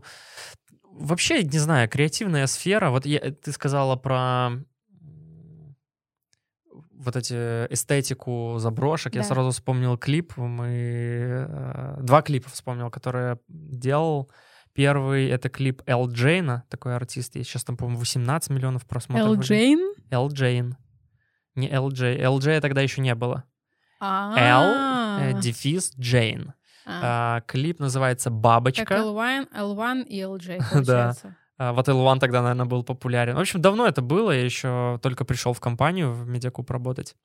вообще 0.84 1.43
не 1.43 1.59
знаю, 1.59 1.89
креативная 1.89 2.47
сфера. 2.47 2.89
Вот 2.89 3.05
я- 3.05 3.20
ты 3.20 3.51
сказала 3.51 3.95
про 3.95 4.51
вот 6.97 7.15
эти 7.15 7.33
эстетику 7.71 8.55
заброшек. 8.57 9.13
Я 9.15 9.21
Да. 9.21 9.27
сразу 9.27 9.51
вспомнил 9.51 9.97
клип. 9.97 10.35
Мы 10.37 10.67
э, 11.47 11.97
два 12.01 12.21
клипа 12.21 12.49
вспомнил, 12.49 12.89
которые 12.89 13.27
я 13.29 13.37
делал. 13.47 14.29
Первый 14.73 15.27
это 15.29 15.49
клип 15.49 15.81
Эл 15.87 16.07
Джейна, 16.09 16.63
такой 16.69 16.95
артист. 16.95 17.35
Есть 17.35 17.49
сейчас 17.49 17.63
там, 17.63 17.77
по-моему, 17.77 17.99
18 17.99 18.49
миллионов 18.51 18.85
просмотров. 18.85 19.27
Эл. 19.27 19.35
Джейн? 19.39 19.93
Эл 20.11 20.27
Джейн. 20.29 20.77
Не 21.55 21.69
Эл 21.71 21.89
Джей. 21.89 22.19
Эл 22.19 22.37
Джей 22.39 22.59
тогда 22.61 22.81
еще 22.81 23.01
не 23.01 23.15
было. 23.15 23.43
А. 23.99 24.35
Эл, 24.37 25.37
э, 25.37 25.41
дефис, 25.41 25.93
Джейн. 25.97 26.53
А, 26.85 27.37
А, 27.37 27.41
клип 27.41 27.79
называется 27.79 28.29
«Бабочка». 28.29 28.85
Как 28.85 28.99
L1, 28.99 29.47
L1 29.53 30.03
и 30.05 30.21
LJ, 30.21 30.57
получается. 30.71 31.35
А, 31.58 31.74
Вот 31.74 31.88
L1 31.88 32.20
тогда, 32.20 32.41
наверное, 32.41 32.66
был 32.66 32.84
популярен. 32.84 33.36
В 33.36 33.39
общем, 33.39 33.62
давно 33.62 33.88
это 33.88 34.01
было, 34.01 34.32
я 34.32 34.43
еще 34.43 34.99
только 35.01 35.26
пришел 35.26 35.53
в 35.53 35.60
компанию 35.60 36.12
в 36.12 36.28
Медиакуб 36.28 36.70
работать. 36.72 37.16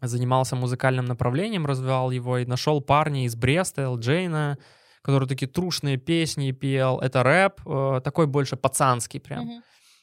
Занимался 0.00 0.56
музыкальным 0.56 1.04
направлением, 1.06 1.66
развивал 1.66 2.10
его 2.10 2.38
и 2.38 2.46
нашел 2.46 2.80
парня 2.80 3.24
из 3.24 3.36
Бреста, 3.36 3.82
Элджейна, 3.82 4.58
который 5.02 5.28
такие 5.28 5.48
трушные 5.48 5.96
песни 5.96 6.50
пел. 6.50 6.98
Это 6.98 7.22
рэп, 7.22 7.60
э, 7.66 8.00
такой 8.02 8.26
больше 8.26 8.56
пацанский 8.56 9.20
прям. 9.20 9.46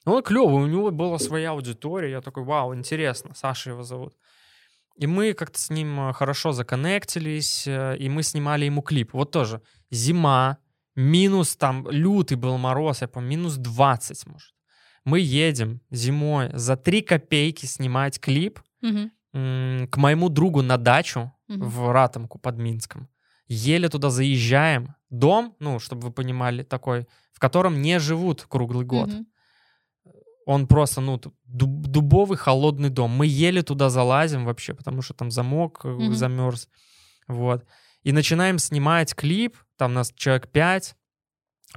Ну, 0.06 0.14
он 0.14 0.24
клевый, 0.24 0.64
у 0.64 0.68
него 0.68 0.90
была 0.92 1.20
своя 1.20 1.52
аудитория. 1.52 2.12
Я 2.12 2.22
такой, 2.22 2.44
вау, 2.44 2.74
интересно, 2.74 3.34
Саша 3.36 3.72
его 3.72 3.84
зовут. 3.84 4.16
И 4.98 5.08
мы 5.08 5.34
как-то 5.34 5.60
с 5.60 5.70
ним 5.70 6.10
э, 6.10 6.14
хорошо 6.14 6.52
законнектились, 6.52 7.68
э, 7.68 7.98
и 7.98 8.10
мы 8.10 8.24
снимали 8.24 8.66
ему 8.66 8.82
клип. 8.82 9.14
Вот 9.14 9.32
тоже 9.32 9.62
зима, 9.90 10.58
минус 10.96 11.56
там, 11.56 11.90
лютый 11.90 12.38
был 12.38 12.58
мороз, 12.58 13.02
я 13.02 13.08
помню, 13.08 13.30
минус 13.30 13.56
20, 13.58 14.26
может. 14.28 14.54
Мы 15.06 15.20
едем 15.20 15.82
зимой 15.92 16.50
за 16.54 16.76
3 16.76 17.02
копейки 17.02 17.66
снимать 17.66 18.20
клип 18.20 18.60
м, 19.34 19.88
к 19.88 19.98
моему 19.98 20.30
другу 20.30 20.62
на 20.62 20.78
дачу 20.78 21.32
Мгм. 21.48 21.70
в 21.70 21.92
Ратомку 21.92 22.38
под 22.40 22.58
Минском. 22.58 23.08
Еле 23.48 23.90
туда 23.90 24.10
заезжаем. 24.10 24.96
Дом, 25.10 25.56
ну, 25.60 25.80
чтобы 25.80 26.08
вы 26.08 26.12
понимали, 26.14 26.64
такой, 26.64 27.08
в 27.34 27.40
котором 27.40 27.82
не 27.82 28.00
живут 28.00 28.46
круглый 28.48 28.86
год. 28.86 29.10
Мгм. 29.10 29.26
Он 30.46 30.68
просто, 30.68 31.02
ну, 31.02 31.18
дуб- 31.46 31.88
дубовый 31.88 32.38
холодный 32.38 32.90
дом. 32.90 33.12
Мы 33.12 33.26
еле 33.28 33.62
туда 33.64 33.90
залазим 33.90 34.46
вообще, 34.46 34.74
потому 34.74 35.02
что 35.02 35.14
там 35.14 35.32
замок 35.32 35.84
Мгм. 35.86 36.14
замерз. 36.14 36.68
Вот. 37.28 37.66
И 38.04 38.12
начинаем 38.12 38.58
снимать 38.60 39.14
клип. 39.16 39.58
Там 39.78 39.94
нас 39.94 40.12
человек 40.16 40.48
пять. 40.50 40.96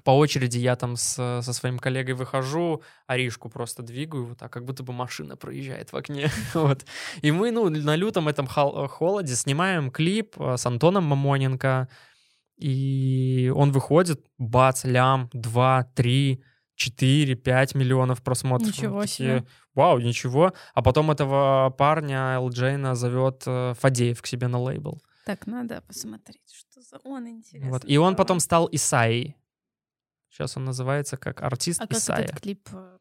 По 0.02 0.10
очереди 0.10 0.58
я 0.58 0.74
там 0.74 0.96
с- 0.96 1.40
со 1.42 1.52
своим 1.52 1.78
коллегой 1.78 2.14
выхожу, 2.14 2.82
Аришку 3.06 3.48
просто 3.48 3.82
двигаю 3.84 4.26
вот 4.26 4.38
так, 4.38 4.52
как 4.52 4.64
будто 4.64 4.82
бы 4.82 4.92
машина 4.92 5.36
проезжает 5.36 5.92
в 5.92 5.96
окне. 5.96 6.28
вот. 6.54 6.84
И 7.22 7.30
мы, 7.30 7.52
ну, 7.52 7.68
на 7.70 7.94
лютом 7.94 8.26
этом 8.26 8.46
хол- 8.48 8.88
холоде 8.88 9.36
снимаем 9.36 9.90
клип 9.92 10.34
э, 10.40 10.56
с 10.56 10.66
Антоном 10.66 11.04
Мамоненко. 11.04 11.88
И 12.58 13.52
он 13.54 13.72
выходит, 13.72 14.24
бац, 14.38 14.84
лям, 14.84 15.28
два, 15.32 15.84
три, 15.94 16.42
четыре, 16.76 17.34
пять 17.34 17.74
миллионов 17.74 18.22
просмотров. 18.22 18.68
Ничего 18.70 19.06
себе. 19.06 19.44
Вау, 19.74 19.98
ничего. 19.98 20.52
А 20.72 20.82
потом 20.82 21.10
этого 21.10 21.70
парня 21.76 22.36
Элджейна 22.36 22.94
зовет 22.94 23.42
э, 23.46 23.74
Фадеев 23.80 24.20
к 24.22 24.26
себе 24.26 24.48
на 24.48 24.58
лейбл. 24.58 25.02
Так, 25.24 25.46
надо 25.46 25.80
посмотреть, 25.82 26.52
что 26.52 26.80
за 26.82 26.98
он 27.04 27.28
интересно. 27.28 27.70
Вот. 27.70 27.84
И 27.86 27.96
он 27.96 28.14
потом 28.16 28.40
стал 28.40 28.68
Исаей. 28.72 29.36
Сейчас 30.28 30.56
он 30.56 30.64
называется 30.64 31.16
как 31.16 31.42
артист 31.42 31.80
А 31.80 31.86
как 31.86 31.96
Исайя. 31.96 32.24
этот 32.24 32.40
клип? 32.40 32.68
э, 32.72 32.98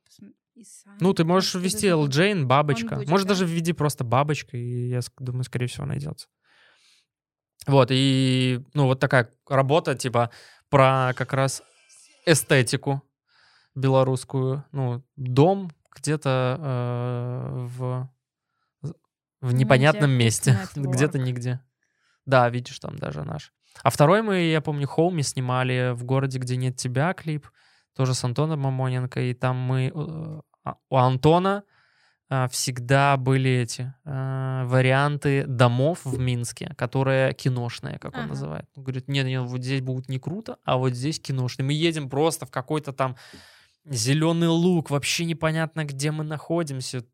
Исайя? 0.56 0.98
Ну, 1.00 1.14
ты 1.14 1.26
можешь 1.26 1.52
Как 1.54 1.62
ввести 1.64 1.90
зовут? 1.90 2.06
Элджейн, 2.08 2.48
бабочка. 2.48 2.96
будет, 2.96 3.10
Может, 3.10 3.28
да? 3.28 3.34
даже 3.34 3.46
введи 3.46 3.74
просто 3.74 4.04
бабочка, 4.04 4.56
и 4.56 4.90
я 4.90 5.00
думаю, 5.18 5.44
скорее 5.44 5.68
всего, 5.68 5.86
найдется. 5.86 6.28
Вот, 7.66 7.90
и, 7.92 8.62
ну, 8.74 8.86
вот 8.86 9.00
такая 9.00 9.30
работа, 9.48 9.96
типа, 9.96 10.30
про 10.70 11.14
как 11.16 11.34
раз 11.34 11.64
эстетику 12.26 13.02
белорусскую. 13.76 14.66
Ну, 14.72 15.04
дом 15.16 15.72
где-то 15.96 16.58
э, 16.60 17.66
в, 17.78 18.10
в 19.42 19.54
непонятном 19.54 20.12
Media 20.12 20.16
месте. 20.18 20.60
Где-то 20.76 21.20
нигде. 21.20 21.60
Да, 22.26 22.50
видишь, 22.50 22.80
там 22.80 22.98
даже 22.98 23.24
наш. 23.24 23.52
А 23.82 23.90
второй 23.90 24.22
мы, 24.22 24.42
я 24.44 24.62
помню, 24.62 24.88
Хоуми 24.88 25.22
снимали 25.22 25.92
в 25.94 26.04
городе, 26.04 26.40
где 26.40 26.56
нет 26.56 26.78
тебя, 26.78 27.14
клип. 27.14 27.48
Тоже 27.96 28.14
с 28.14 28.24
Антоном 28.24 28.60
Мамоненко. 28.62 29.22
И 29.22 29.34
там 29.34 29.58
мы... 29.58 29.92
э, 29.94 30.42
а, 30.64 30.76
У 30.90 30.96
Антона 30.98 31.64
а, 32.30 32.48
всегда 32.48 33.18
были 33.18 33.52
эти 33.52 33.94
а, 34.06 34.66
варианты 34.66 35.46
домов 35.46 36.00
в 36.04 36.18
Минске, 36.20 36.74
которые 36.78 37.34
киношные, 37.34 38.00
как 38.00 38.14
он 38.14 38.22
Ага. 38.22 38.30
называет. 38.30 38.66
Он 38.76 38.84
говорит, 38.84 39.08
нет, 39.08 39.26
нет, 39.26 39.44
вот 39.44 39.62
здесь 39.62 39.82
будет 39.82 40.10
не 40.10 40.20
круто, 40.20 40.58
а 40.64 40.78
вот 40.78 40.94
здесь 40.94 41.20
киношные. 41.20 41.66
Мы 41.66 41.74
едем 41.74 42.10
просто 42.10 42.46
в 42.46 42.52
какой-то 42.52 42.94
там 42.94 43.16
зеленый 43.86 44.48
луг, 44.48 44.90
вообще 44.90 45.26
непонятно, 45.26 45.86
где 45.86 46.12
мы 46.12 46.24
находимся, 46.24 47.06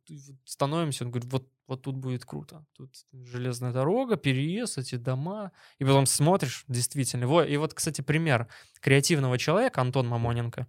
становимся, 0.46 1.06
он 1.06 1.12
говорит, 1.12 1.32
вот, 1.32 1.50
вот 1.68 1.82
тут 1.82 1.96
будет 1.98 2.26
круто, 2.26 2.66
тут 2.74 2.92
железная 3.12 3.72
дорога, 3.74 4.18
переезд, 4.18 4.78
эти 4.78 4.96
дома, 4.96 5.52
и 5.80 5.84
потом 5.84 6.06
смотришь, 6.06 6.66
действительно, 6.68 7.28
во, 7.28 7.44
и 7.44 7.58
вот, 7.58 7.74
кстати, 7.74 8.02
пример 8.02 8.48
креативного 8.82 9.38
человека, 9.38 9.82
Антон 9.82 10.08
Мамоненко, 10.08 10.68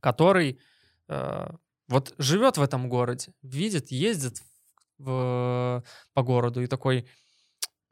который 0.00 0.60
э, 1.08 1.48
вот 1.88 2.14
живет 2.18 2.58
в 2.58 2.62
этом 2.62 2.88
городе, 2.88 3.32
видит, 3.42 3.90
ездит 3.90 4.42
в- 4.98 5.84
по 6.14 6.22
городу 6.22 6.62
и 6.62 6.66
такой, 6.66 7.08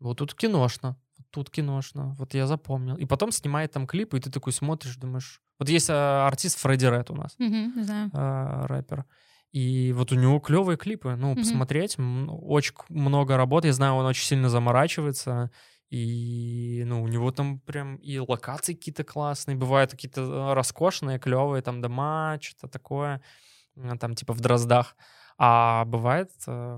вот 0.00 0.18
тут 0.18 0.34
киношно, 0.34 0.98
тут 1.34 1.50
киношно, 1.50 2.14
вот 2.18 2.34
я 2.34 2.46
запомнил. 2.46 2.96
И 2.96 3.06
потом 3.06 3.32
снимает 3.32 3.72
там 3.72 3.86
клипы, 3.86 4.16
и 4.16 4.20
ты 4.20 4.30
такой 4.30 4.52
смотришь, 4.52 4.96
думаешь... 4.96 5.40
Вот 5.58 5.68
есть 5.68 5.90
э, 5.90 5.92
артист 5.92 6.58
Фредди 6.60 6.86
Ред 6.86 7.10
у 7.10 7.14
нас, 7.14 7.34
Мгм, 7.38 7.82
знаю. 7.84 8.10
э, 8.12 8.66
рэпер. 8.66 9.04
И 9.52 9.92
вот 9.92 10.12
у 10.12 10.16
него 10.16 10.40
клевые 10.40 10.76
клипы. 10.76 11.14
Ну, 11.16 11.32
Мгм. 11.32 11.40
посмотреть, 11.40 11.96
очень 11.98 12.74
много 12.88 13.36
работы. 13.36 13.68
Я 13.68 13.72
знаю, 13.72 13.94
он 13.94 14.06
очень 14.06 14.26
сильно 14.26 14.48
заморачивается. 14.48 15.50
И, 15.90 16.82
ну, 16.86 17.02
у 17.02 17.08
него 17.08 17.30
там 17.30 17.60
прям 17.60 17.96
и 17.96 18.18
локации 18.18 18.74
какие-то 18.74 19.04
классные. 19.04 19.56
Бывают 19.56 19.90
какие-то 19.92 20.22
э, 20.22 20.54
роскошные, 20.54 21.18
клевые 21.18 21.62
там 21.62 21.80
дома, 21.80 22.38
что-то 22.40 22.68
такое. 22.68 23.20
э, 23.76 23.96
Там 24.00 24.14
типа 24.14 24.32
в 24.32 24.40
Дроздах. 24.40 24.96
А 25.38 25.84
бывает 25.84 26.30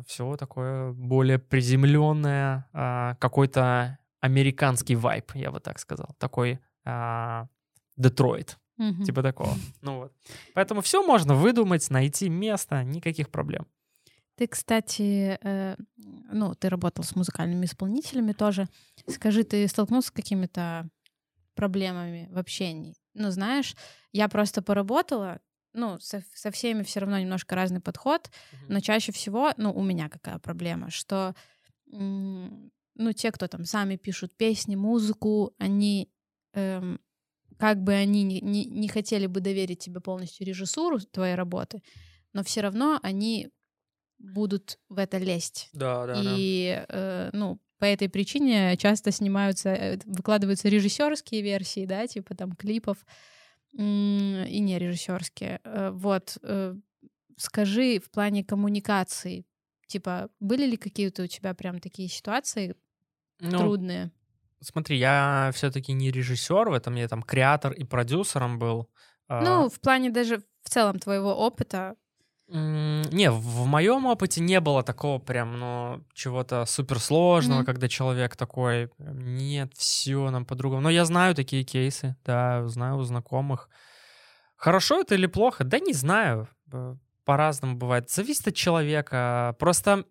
все 0.07 0.37
такое 0.37 0.93
более 0.93 1.39
приземленное, 1.39 2.65
а, 2.73 3.15
какой-то 3.17 3.99
американский 4.27 4.97
вайб, 4.97 5.33
я 5.35 5.51
бы 5.51 5.61
так 5.61 5.79
сказал. 5.79 6.15
Такой 6.19 6.59
а, 6.85 7.47
Детройт. 7.97 8.59
Мгм. 8.77 9.05
Типа 9.05 9.23
такого. 9.23 9.55
Ну 9.83 9.97
вот. 9.99 10.13
Поэтому 10.55 10.81
все 10.81 11.03
можно 11.03 11.35
выдумать, 11.35 11.91
найти 11.91 12.29
место, 12.29 12.85
никаких 12.85 13.31
проблем. 13.31 13.67
Ты, 14.37 14.47
кстати, 14.49 15.39
э, 15.43 15.77
ну, 15.97 16.55
ты 16.55 16.69
работал 16.69 17.05
с 17.05 17.17
музыкальными 17.17 17.65
исполнителями 17.65 18.33
тоже. 18.33 18.69
Скажи, 19.09 19.45
ты 19.45 19.67
столкнулся 19.67 20.09
с 20.09 20.11
какими-то 20.11 20.89
проблемами 21.55 22.29
в 22.31 22.39
общении? 22.39 22.95
Ну, 23.15 23.31
знаешь, 23.31 23.75
я 24.13 24.29
просто 24.29 24.61
поработала, 24.61 25.41
ну, 25.73 25.99
со, 26.01 26.23
со 26.35 26.51
всеми 26.51 26.83
все 26.83 27.01
равно 27.01 27.19
немножко 27.19 27.55
разный 27.55 27.81
подход, 27.81 28.31
но 28.69 28.81
чаще 28.81 29.11
всего, 29.11 29.53
ну, 29.57 29.73
у 29.73 29.83
меня 29.83 30.11
какая 30.11 30.39
проблема, 30.39 30.91
что, 30.91 31.35
м, 31.91 32.71
ну, 32.97 33.13
те, 33.13 33.33
кто 33.33 33.49
там 33.49 33.65
сами 33.65 33.97
пишут 33.97 34.37
песни, 34.37 34.77
музыку, 34.77 35.55
они, 35.59 36.11
эм, 36.55 37.01
как 37.59 37.83
бы 37.83 37.93
они 37.95 38.23
не, 38.25 38.41
не, 38.41 38.65
не 38.67 38.89
хотели 38.89 39.27
бы 39.27 39.41
доверить 39.41 39.81
тебе 39.81 40.01
полностью 40.01 40.47
режиссуру 40.47 41.01
твоей 41.01 41.35
работы, 41.35 41.83
но 42.33 42.43
все 42.43 42.61
равно 42.61 42.99
они 43.03 43.51
будут 44.19 44.79
в 44.89 44.99
это 44.99 45.19
лезть. 45.19 45.69
Да, 45.73 46.07
да, 46.07 46.23
И, 46.23 46.85
э, 46.89 47.31
ну, 47.33 47.61
по 47.79 47.85
этой 47.85 48.09
причине 48.09 48.77
часто 48.79 49.11
снимаются, 49.13 49.71
э, 49.71 49.99
выкладываются 50.07 50.69
режиссерские 50.69 51.43
версии, 51.43 51.85
да, 51.85 52.07
типа 52.07 52.35
там 52.35 52.53
клипов, 52.53 53.05
и 53.73 54.59
не 54.61 54.79
режиссерские. 54.79 55.61
Э, 55.65 55.91
Вот. 55.91 56.39
э, 56.43 56.75
Скажи 57.39 57.99
в 57.99 58.11
плане 58.11 58.45
коммуникации, 58.45 59.45
типа, 59.89 60.31
были 60.41 60.65
ли 60.65 60.79
какие-то 60.79 61.25
у 61.25 61.27
тебя 61.27 61.53
прям 61.53 61.81
такие 61.81 62.09
ситуации 62.09 62.75
Ну, 63.41 63.59
трудные? 63.59 64.11
смотри, 64.61 64.97
я 64.99 65.51
все-таки 65.55 65.93
не 65.93 66.11
режиссер 66.11 66.69
в 66.71 66.73
этом, 66.73 66.95
я 66.97 67.09
там 67.09 67.23
креатор 67.23 67.73
и 67.73 67.85
продюсером 67.85 68.59
был. 68.59 68.89
А, 69.29 69.43
Ну, 69.43 69.69
в 69.69 69.81
плане 69.81 70.11
даже 70.11 70.43
в 70.63 70.69
целом 70.71 70.99
твоего 70.99 71.35
опыта. 71.35 71.95
Не, 72.49 73.31
в 73.33 73.67
моем 73.67 74.07
опыте 74.07 74.41
не 74.41 74.61
было 74.61 74.83
такого 74.85 75.19
прям, 75.19 75.59
ну, 75.59 76.05
чего-то 76.15 76.65
суперсложного, 76.65 77.59
Мгм. 77.59 77.67
когда 77.67 77.89
человек 77.89 78.37
такой, 78.37 78.89
нет, 78.99 79.73
все 79.75 80.31
нам 80.31 80.45
по-другому. 80.47 80.81
Но 80.81 80.91
я 80.91 81.05
знаю 81.05 81.35
такие 81.35 81.65
кейсы, 81.65 82.17
да, 82.25 82.65
знаю 82.69 82.99
у 82.99 83.03
знакомых. 83.03 83.69
Хорошо 84.55 85.01
это 85.01 85.17
или 85.17 85.27
плохо? 85.27 85.65
Да 85.65 85.81
не 85.81 85.93
знаю. 85.93 86.49
Б- 86.67 86.97
По-разному 87.25 87.77
бывает. 87.77 88.11
Зависит 88.11 88.47
от 88.47 88.55
человека. 88.55 89.57
Просто 89.59 90.05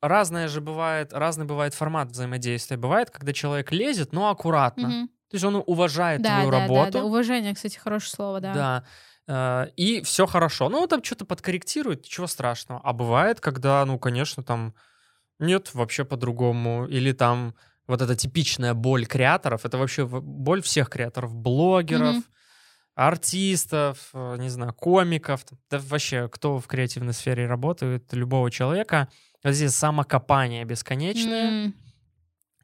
разное 0.00 0.48
же 0.48 0.60
бывает, 0.60 1.12
разный 1.12 1.44
бывает 1.46 1.74
формат 1.74 2.10
взаимодействия. 2.10 2.76
Бывает, 2.76 3.10
когда 3.10 3.32
человек 3.32 3.72
лезет, 3.72 4.12
но 4.12 4.30
аккуратно. 4.30 4.88
Мгм. 4.88 5.08
То 5.08 5.34
есть 5.34 5.44
он 5.44 5.62
уважает 5.66 6.22
Да, 6.22 6.36
твою 6.36 6.50
да, 6.50 6.60
работу. 6.60 6.92
да, 6.92 6.98
да. 7.00 7.04
Уважение, 7.04 7.54
кстати, 7.54 7.76
хорошее 7.78 8.10
слово, 8.10 8.40
да. 8.40 8.54
Да. 8.54 8.84
Э, 9.66 9.70
И 9.76 10.00
все 10.02 10.26
хорошо. 10.26 10.68
Ну, 10.68 10.86
там 10.86 11.04
что-то 11.04 11.24
подкорректирует, 11.26 12.04
ничего 12.04 12.26
страшного. 12.26 12.80
А 12.82 12.92
бывает, 12.92 13.40
когда, 13.40 13.84
ну, 13.84 13.98
конечно, 13.98 14.42
там 14.42 14.74
нет, 15.38 15.74
вообще 15.74 16.04
по-другому. 16.04 16.86
Или 16.86 17.12
там 17.12 17.54
вот 17.86 18.00
эта 18.02 18.16
типичная 18.16 18.74
боль 18.74 19.04
креаторов, 19.06 19.64
это 19.66 19.76
вообще 19.78 20.06
боль 20.06 20.62
всех 20.62 20.88
креаторов, 20.88 21.34
блогеров, 21.34 22.14
Мгм. 22.16 22.24
артистов, 22.98 24.10
э, 24.12 24.36
не 24.38 24.48
знаю, 24.48 24.72
комиков, 24.74 25.44
да 25.70 25.78
вообще 25.78 26.28
кто 26.28 26.58
в 26.58 26.66
креативной 26.66 27.12
сфере 27.12 27.46
работает, 27.46 28.12
любого 28.12 28.50
человека. 28.50 29.08
Вот 29.44 29.54
здесь 29.54 29.74
самокопание 29.74 30.64
бесконечное, 30.64 31.66
М, 31.66 31.74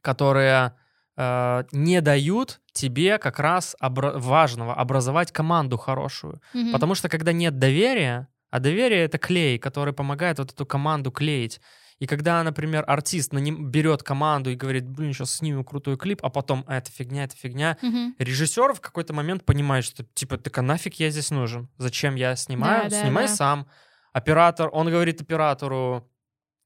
которые 0.03 0.75
э, 1.17 1.65
не 1.71 2.01
дают 2.01 2.61
тебе 2.73 3.19
как 3.19 3.39
раз 3.39 3.77
обра- 3.81 4.19
важного 4.19 4.75
образовать 4.75 5.31
команду 5.31 5.77
хорошую. 5.77 6.41
мгм. 6.53 6.73
Потому 6.73 6.97
что 6.97 7.09
когда 7.09 7.33
нет 7.33 7.59
доверия, 7.59 8.27
а 8.51 8.59
доверие 8.59 9.05
это 9.05 9.19
клей, 9.19 9.59
который 9.59 9.95
помогает 9.95 10.39
вот 10.41 10.51
эту 10.53 10.67
команду 10.67 11.13
клеить. 11.13 11.61
И 12.01 12.07
когда, 12.09 12.43
например, 12.43 12.83
артист 12.89 13.33
на 13.33 13.39
ним 13.39 13.71
берет 13.71 14.03
команду 14.03 14.51
и 14.51 14.57
говорит, 14.57 14.89
блин, 14.89 15.13
сейчас 15.13 15.37
сниму 15.37 15.63
крутой 15.63 15.97
клип, 15.97 16.19
а 16.25 16.29
потом 16.31 16.65
«А, 16.67 16.79
это 16.79 16.91
фигня, 16.91 17.23
это 17.25 17.37
фигня, 17.37 17.79
Мгм. 17.83 18.17
режиссер 18.19 18.75
в 18.75 18.81
какой-то 18.81 19.13
момент 19.15 19.45
понимает, 19.45 19.85
что 19.85 20.03
типа, 20.15 20.37
так 20.39 20.59
а 20.59 20.63
нафиг 20.63 20.95
я 20.95 21.11
здесь 21.11 21.31
нужен? 21.31 21.69
Зачем 21.79 22.17
я 22.17 22.35
снимаю? 22.35 22.85
Да, 22.85 22.97
да, 22.97 23.03
Снимай 23.03 23.29
да. 23.29 23.35
сам. 23.35 23.69
Оператор, 24.13 24.69
он 24.73 24.91
говорит 24.91 25.21
оператору, 25.21 26.11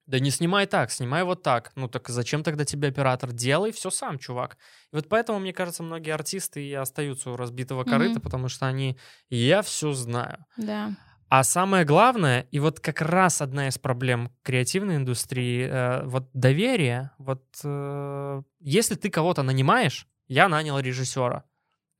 да 0.08 0.18
не 0.18 0.30
снимай 0.30 0.66
так, 0.66 0.90
снимай 0.90 1.22
вот 1.22 1.42
так. 1.42 1.70
Ну 1.76 1.86
так 1.86 2.08
зачем 2.08 2.42
тогда 2.42 2.64
тебе 2.64 2.88
оператор? 2.88 3.30
Делай 3.32 3.70
все 3.72 3.90
сам, 3.90 4.18
чувак. 4.18 4.56
И 4.92 4.96
вот 4.96 5.08
поэтому, 5.08 5.38
мне 5.38 5.52
кажется, 5.52 5.82
многие 5.82 6.12
артисты 6.14 6.66
и 6.66 6.72
остаются 6.72 7.30
у 7.30 7.36
разбитого 7.36 7.84
корыта, 7.84 8.14
Мгм. 8.14 8.22
потому 8.22 8.48
что 8.48 8.66
они 8.66 8.98
«я 9.28 9.60
все 9.62 9.92
знаю». 9.92 10.44
Да. 10.56 10.90
А 11.28 11.44
самое 11.44 11.84
главное, 11.84 12.46
и 12.50 12.58
вот 12.58 12.80
как 12.80 13.02
раз 13.02 13.42
одна 13.42 13.68
из 13.68 13.76
проблем 13.78 14.32
креативной 14.42 14.96
индустрии, 14.96 15.68
э, 15.70 16.06
вот 16.06 16.30
доверие. 16.32 17.10
Вот 17.18 17.44
э, 17.62 18.42
если 18.60 18.94
ты 18.94 19.10
кого-то 19.10 19.42
нанимаешь, 19.42 20.08
я 20.26 20.48
нанял 20.48 20.78
режиссера, 20.80 21.44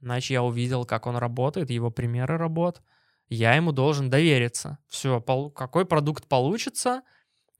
значит, 0.00 0.30
я 0.30 0.42
увидел, 0.42 0.86
как 0.86 1.06
он 1.06 1.16
работает, 1.18 1.68
его 1.68 1.90
примеры 1.90 2.38
работ, 2.38 2.80
я 3.28 3.52
ему 3.54 3.72
должен 3.72 4.08
довериться. 4.08 4.78
Все, 4.88 5.20
какой 5.54 5.84
продукт 5.84 6.26
получится, 6.26 7.02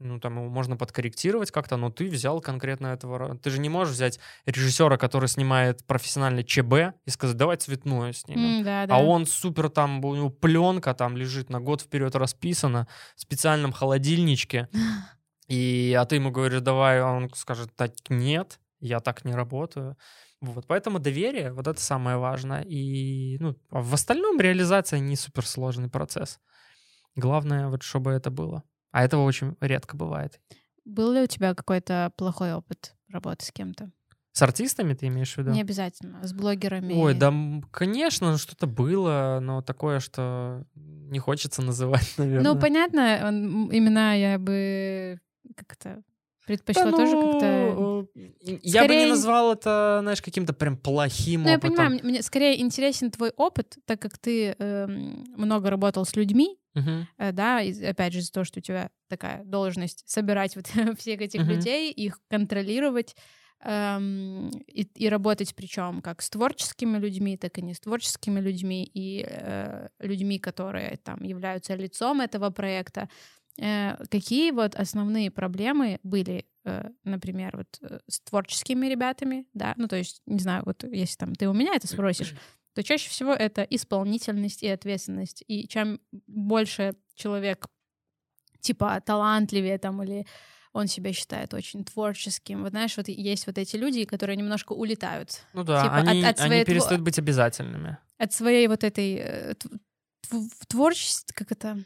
ну, 0.01 0.21
там 0.21 0.37
его 0.39 0.49
можно 0.49 0.77
подкорректировать 0.77 1.51
как-то, 1.51 1.77
но 1.77 1.91
ты 1.91 2.09
взял 2.09 2.41
конкретно 2.41 2.89
этого... 2.89 3.37
Ты 3.39 3.51
же 3.51 3.59
не 3.59 3.69
можешь 3.69 3.95
взять 3.95 4.21
режиссера, 4.47 4.97
который 4.97 5.29
снимает 5.29 5.85
профессиональный 5.87 6.45
ЧБ, 6.45 6.95
и 7.05 7.11
сказать, 7.11 7.37
давай 7.37 7.57
цветное 7.57 8.13
снимем. 8.13 8.59
М, 8.59 8.65
Да, 8.65 8.87
да. 8.87 8.95
А 8.95 8.99
он 9.03 9.27
супер 9.27 9.69
там, 9.69 10.05
у 10.05 10.15
него 10.15 10.31
пленка 10.31 10.95
там 10.95 11.17
лежит 11.17 11.51
на 11.51 11.61
год 11.61 11.81
вперед 11.83 12.15
расписана 12.15 12.87
в 13.17 13.21
специальном 13.21 13.73
холодильничке. 13.73 14.69
И, 15.49 15.97
а 15.99 16.05
ты 16.05 16.17
ему 16.17 16.31
говоришь, 16.31 16.61
давай, 16.61 17.01
а 17.01 17.07
он 17.07 17.31
скажет, 17.35 17.75
так 17.75 17.93
нет, 18.11 18.61
я 18.81 19.01
так 19.01 19.25
не 19.25 19.33
работаю. 19.35 19.97
Вот, 20.41 20.67
поэтому 20.67 21.01
доверие, 21.01 21.53
вот 21.53 21.67
это 21.67 21.81
самое 21.81 22.17
важное. 22.19 22.63
И 22.63 23.39
ну, 23.41 23.57
а 23.71 23.81
в 23.81 23.93
остальном 23.95 24.41
реализация 24.41 25.01
не 25.01 25.17
суперсложный 25.17 25.89
процесс. 25.89 26.39
Главное, 27.17 27.69
вот 27.69 27.83
чтобы 27.83 28.13
это 28.13 28.31
было. 28.31 28.63
А 28.91 29.05
этого 29.05 29.25
очень 29.25 29.57
редко 29.61 29.97
бывает. 29.97 30.41
Был 30.85 31.13
ли 31.13 31.23
у 31.23 31.27
тебя 31.27 31.55
какой-то 31.55 32.13
плохой 32.17 32.53
опыт 32.55 32.95
работы 33.11 33.45
с 33.45 33.53
кем-то? 33.53 33.91
С 34.33 34.43
артистами 34.43 34.95
ты 34.95 35.09
имеешь 35.09 35.35
в 35.35 35.39
виду? 35.39 35.51
Не 35.51 35.63
обязательно. 35.63 36.25
С 36.27 36.33
блогерами. 36.33 36.95
Ой, 36.95 37.15
да, 37.15 37.35
конечно, 37.73 38.39
что-то 38.39 38.67
было, 38.67 39.41
но 39.43 39.63
такое, 39.63 39.99
что 40.01 40.65
не 40.77 41.19
хочется 41.19 41.61
называть, 41.63 42.15
наверное. 42.19 42.53
Ну, 42.55 42.59
понятно, 42.61 43.21
он- 43.27 43.69
имена 43.77 44.15
я 44.15 44.39
бы 44.39 45.19
как-то 45.57 46.03
предпочла 46.47 46.85
Да, 46.87 46.91
тоже 46.93 47.13
ну, 47.17 47.33
как-то... 47.33 47.47
э, 47.47 48.59
Я 48.63 48.85
бы 48.85 48.95
не 48.95 49.01
Скорее- 49.03 49.09
назвал 49.09 49.53
это, 49.53 49.99
знаешь, 50.01 50.23
каким-то 50.23 50.55
прям 50.55 50.79
плохим 50.79 51.43
Ну, 51.43 51.49
я 51.51 51.57
опытом. 51.57 51.77
понимаю, 51.77 52.01
мне- 52.05 52.23
скорее 52.23 52.61
интересен 52.63 53.11
твой 53.11 53.31
опыт, 53.37 53.77
так 53.85 54.01
как 54.01 54.17
ты 54.19 54.55
эм, 54.59 55.27
много 55.37 55.69
работал 55.69 56.07
с 56.07 56.17
людьми, 56.17 56.57
Э, 57.19 57.33
да, 57.33 57.61
и 57.63 57.73
опять 57.85 58.13
же 58.13 58.21
из-за 58.21 58.33
того, 58.33 58.45
что 58.45 58.59
у 58.61 58.63
тебя 58.63 58.91
такая 59.09 59.45
должность 59.45 60.09
собирать 60.09 60.57
вот 60.57 60.67
всех 60.99 61.21
этих 61.21 61.43
Мгм. 61.43 61.51
людей, 61.51 61.91
их 61.93 62.21
контролировать 62.29 63.17
эм, 63.65 64.49
и, 64.67 64.83
и 64.95 65.09
работать 65.09 65.55
причем 65.55 66.01
как 66.01 66.23
с 66.23 66.31
творческими 66.31 66.99
людьми, 66.99 67.37
так 67.37 67.59
и 67.59 67.63
не 67.63 67.75
с 67.75 67.81
творческими 67.81 68.41
людьми, 68.41 68.85
и 68.93 69.25
э, 69.29 69.89
людьми, 70.01 70.39
которые 70.39 70.99
там 71.03 71.23
являются 71.23 71.75
лицом 71.75 72.21
этого 72.21 72.51
проекта. 72.51 73.09
Э, 73.61 73.97
какие 74.11 74.53
вот 74.53 74.77
основные 74.77 75.31
проблемы 75.31 75.99
были, 76.05 76.47
э, 76.65 76.91
например, 77.05 77.57
вот 77.57 77.79
э, 77.83 77.99
с 78.07 78.21
творческими 78.21 78.87
ребятами, 78.87 79.47
да, 79.53 79.75
ну 79.77 79.89
то 79.89 79.97
есть, 79.97 80.23
не 80.27 80.39
знаю, 80.39 80.63
вот 80.65 80.85
если 80.85 81.17
там 81.17 81.35
ты 81.35 81.49
у 81.49 81.53
меня 81.53 81.75
это 81.75 81.89
спросишь, 81.89 82.35
то 82.79 82.85
чаще 82.85 83.11
всего 83.11 83.33
это 83.33 83.63
исполнительность 83.63 84.63
и 84.63 84.69
ответственность. 84.69 85.43
И 85.49 85.67
чем 85.67 86.01
больше 86.29 86.95
человек 87.17 87.67
типа 88.61 89.01
талантливее 89.05 89.79
там 89.79 90.01
или 90.05 90.27
он 90.73 90.87
себя 90.87 91.13
считает 91.13 91.55
очень 91.55 91.85
творческим. 91.85 92.63
Вот 92.63 92.71
знаешь, 92.71 92.97
вот 92.97 93.09
есть 93.09 93.49
вот 93.49 93.59
эти 93.59 93.75
люди, 93.75 94.05
которые 94.05 94.37
немножко 94.37 94.75
улетают 94.75 95.43
Ну 95.55 95.65
да, 95.65 95.83
Типа 95.83 95.97
от- 95.97 96.07
они, 96.09 96.23
от 96.25 96.39
они 96.39 96.49
своей 96.49 96.63
тво- 96.63 96.67
перестают 96.67 97.03
быть 97.03 97.19
обязательными. 97.19 97.99
от 98.17 98.33
своей 98.33 98.69
вот 98.69 98.85
этой 98.85 99.15
э, 99.17 99.55
тв- 99.55 99.81
тв- 100.31 100.67
творчества, 100.69 101.35
как 101.35 101.51
это, 101.51 101.79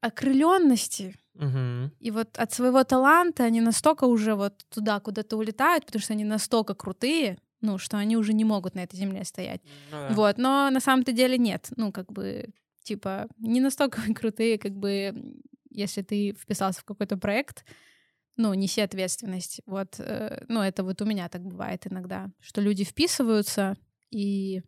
окрыленности. 0.00 1.16
Мгм. 1.34 1.90
И 1.98 2.10
вот 2.12 2.38
от 2.38 2.52
своего 2.52 2.84
таланта 2.84 3.42
они 3.44 3.60
настолько 3.60 4.04
уже 4.04 4.34
вот 4.36 4.64
туда 4.68 5.00
куда-то 5.00 5.36
улетают, 5.36 5.84
потому 5.86 6.00
что 6.02 6.12
они 6.12 6.24
настолько 6.24 6.74
крутые, 6.74 7.38
ну, 7.60 7.78
что 7.78 7.98
они 7.98 8.16
уже 8.16 8.32
не 8.32 8.44
могут 8.44 8.74
на 8.74 8.80
этой 8.80 8.96
земле 8.96 9.24
стоять. 9.24 9.62
Ну 9.90 9.96
да. 10.08 10.08
Вот, 10.14 10.38
но 10.38 10.70
на 10.70 10.80
самом-то 10.80 11.12
деле 11.12 11.38
нет. 11.38 11.68
Ну, 11.76 11.92
как 11.92 12.12
бы, 12.12 12.50
типа, 12.82 13.28
не 13.38 13.60
настолько 13.60 14.00
крутые, 14.14 14.58
как 14.58 14.72
бы, 14.72 15.40
если 15.70 16.02
ты 16.02 16.32
вписался 16.32 16.80
в 16.80 16.84
какой-то 16.84 17.16
проект, 17.16 17.64
ну, 18.36 18.54
неси 18.54 18.80
ответственность. 18.80 19.60
Вот, 19.66 19.96
э, 19.98 20.44
ну, 20.48 20.62
это 20.62 20.84
вот 20.84 21.02
у 21.02 21.04
меня 21.04 21.28
так 21.28 21.42
бывает 21.42 21.86
иногда, 21.86 22.30
что 22.40 22.60
люди 22.60 22.84
вписываются 22.84 23.76
и 24.10 24.62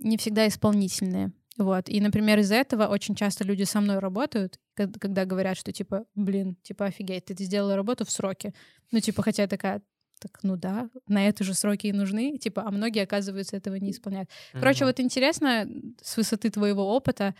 не 0.00 0.18
всегда 0.18 0.46
исполнительные. 0.46 1.32
Вот. 1.56 1.88
И, 1.88 2.00
например, 2.00 2.38
из-за 2.40 2.56
этого 2.56 2.86
очень 2.86 3.14
часто 3.14 3.44
люди 3.44 3.62
со 3.64 3.80
мной 3.80 3.98
работают, 3.98 4.60
когда 4.74 5.24
говорят, 5.24 5.56
что 5.56 5.72
типа, 5.72 6.04
блин, 6.14 6.56
типа, 6.62 6.86
офигеть, 6.86 7.24
ты 7.24 7.44
сделала 7.44 7.76
работу 7.76 8.04
в 8.04 8.10
сроки. 8.10 8.52
Ну, 8.92 9.00
типа, 9.00 9.22
хотя 9.22 9.42
я 9.42 9.48
такая, 9.48 9.82
так, 10.18 10.38
ну 10.42 10.56
да, 10.56 10.88
на 11.06 11.28
это 11.28 11.44
же 11.44 11.54
сроки 11.54 11.88
и 11.88 11.92
нужны, 11.92 12.38
типа, 12.38 12.62
а 12.66 12.70
многие, 12.70 13.02
оказывается, 13.02 13.56
этого 13.56 13.74
не 13.76 13.90
исполняют. 13.90 14.30
Короче, 14.52 14.84
Мгм. 14.84 14.88
вот 14.90 15.00
интересно 15.00 15.68
с 16.02 16.16
высоты 16.16 16.50
твоего 16.50 16.94
опыта 16.94 17.34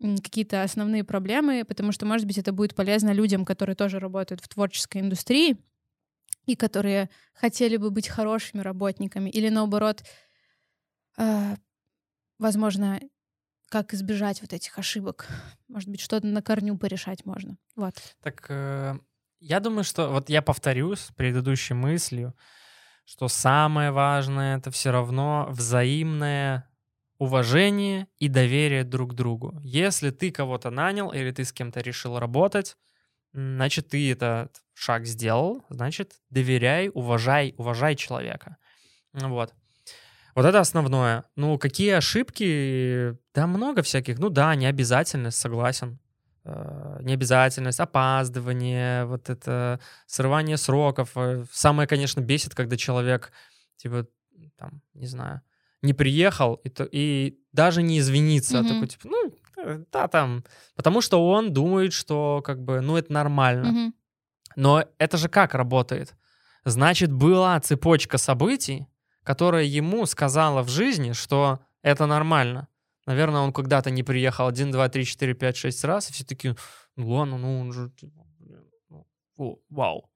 какие-то 0.00 0.62
основные 0.62 1.04
проблемы, 1.04 1.64
потому 1.64 1.92
что, 1.92 2.06
может 2.06 2.26
быть, 2.26 2.38
это 2.38 2.52
будет 2.52 2.74
полезно 2.74 3.12
людям, 3.12 3.44
которые 3.44 3.76
тоже 3.76 3.98
работают 4.00 4.40
в 4.40 4.48
творческой 4.48 5.00
индустрии 5.00 5.56
и 6.46 6.56
которые 6.56 7.10
хотели 7.34 7.76
бы 7.76 7.90
быть 7.90 8.08
хорошими 8.08 8.62
работниками, 8.62 9.30
или 9.30 9.48
наоборот, 9.48 10.02
э, 11.18 11.56
возможно, 12.38 13.00
как 13.68 13.94
избежать 13.94 14.42
вот 14.42 14.52
этих 14.52 14.78
ошибок. 14.78 15.28
Может 15.68 15.88
быть, 15.88 16.00
что-то 16.00 16.26
на 16.26 16.42
корню 16.42 16.76
порешать 16.76 17.24
можно. 17.24 17.56
Вот. 17.76 17.94
Так, 18.22 18.46
э, 18.50 18.98
я 19.42 19.60
думаю, 19.60 19.84
что 19.84 20.08
вот 20.08 20.28
я 20.30 20.40
повторюсь 20.40 21.08
предыдущей 21.16 21.74
мыслью, 21.74 22.34
что 23.04 23.28
самое 23.28 23.90
важное 23.90 24.58
это 24.58 24.70
все 24.70 24.92
равно 24.92 25.48
взаимное 25.50 26.68
уважение 27.18 28.06
и 28.18 28.28
доверие 28.28 28.84
друг 28.84 29.12
к 29.12 29.14
другу. 29.14 29.58
Если 29.62 30.10
ты 30.10 30.30
кого-то 30.30 30.70
нанял 30.70 31.12
или 31.12 31.32
ты 31.32 31.44
с 31.44 31.52
кем-то 31.52 31.80
решил 31.80 32.18
работать, 32.18 32.76
значит, 33.32 33.88
ты 33.88 34.12
этот 34.12 34.62
шаг 34.74 35.06
сделал, 35.06 35.64
значит, 35.68 36.20
доверяй, 36.30 36.90
уважай, 36.94 37.54
уважай 37.58 37.96
человека. 37.96 38.56
Вот. 39.12 39.54
Вот 40.34 40.46
это 40.46 40.60
основное. 40.60 41.24
Ну, 41.36 41.58
какие 41.58 41.90
ошибки? 41.90 43.16
Да, 43.34 43.46
много 43.46 43.82
всяких. 43.82 44.18
Ну 44.18 44.30
да, 44.30 44.54
необязательность, 44.54 45.38
согласен. 45.38 45.98
Э, 46.44 46.98
Необязательность, 47.02 47.80
опаздывание, 47.80 49.04
вот 49.04 49.30
это 49.30 49.78
срывание 50.06 50.56
сроков. 50.56 51.10
Э, 51.16 51.44
Самое, 51.52 51.86
конечно, 51.88 52.20
бесит, 52.20 52.54
когда 52.54 52.76
человек, 52.76 53.32
типа, 53.76 54.06
там, 54.58 54.82
не 54.94 55.06
знаю, 55.06 55.40
не 55.82 55.94
приехал 55.94 56.54
и, 56.64 56.68
то- 56.68 56.88
и 56.90 57.38
даже 57.52 57.82
не 57.82 57.98
извиниться. 57.98 58.58
а 58.58 58.62
Мгм. 58.62 58.72
Такой, 58.74 58.88
типа, 58.88 59.08
ну, 59.08 59.32
э, 59.58 59.84
да, 59.92 60.08
там. 60.08 60.44
Потому 60.76 61.00
что 61.00 61.28
он 61.28 61.52
думает, 61.52 61.92
что, 61.92 62.42
как 62.44 62.60
бы, 62.62 62.80
ну, 62.80 62.96
это 62.96 63.12
нормально. 63.12 63.70
Мгм. 63.72 63.94
Но 64.56 64.84
это 64.98 65.16
же 65.16 65.28
как 65.28 65.54
работает? 65.54 66.14
Значит, 66.64 67.10
была 67.12 67.58
цепочка 67.60 68.18
событий, 68.18 68.86
которая 69.24 69.64
ему 69.64 70.06
сказала 70.06 70.62
в 70.62 70.68
жизни, 70.68 71.12
что 71.12 71.60
это 71.82 72.06
нормально. 72.06 72.68
Наверное, 73.06 73.40
он 73.40 73.52
когда-то 73.52 73.90
не 73.90 74.02
приехал 74.02 74.46
1, 74.46 74.70
2, 74.70 74.88
3, 74.88 75.04
4, 75.04 75.34
5, 75.34 75.56
6 75.56 75.84
раз, 75.84 76.10
и 76.10 76.12
все 76.12 76.24
такие, 76.24 76.56
ну 76.96 77.08
ладно, 77.10 77.38
ну 77.38 77.60
он 77.60 77.72
же, 77.72 77.90
типа, 77.90 78.24
ну, 78.88 79.06
о, 79.36 79.56
вау. 79.70 80.08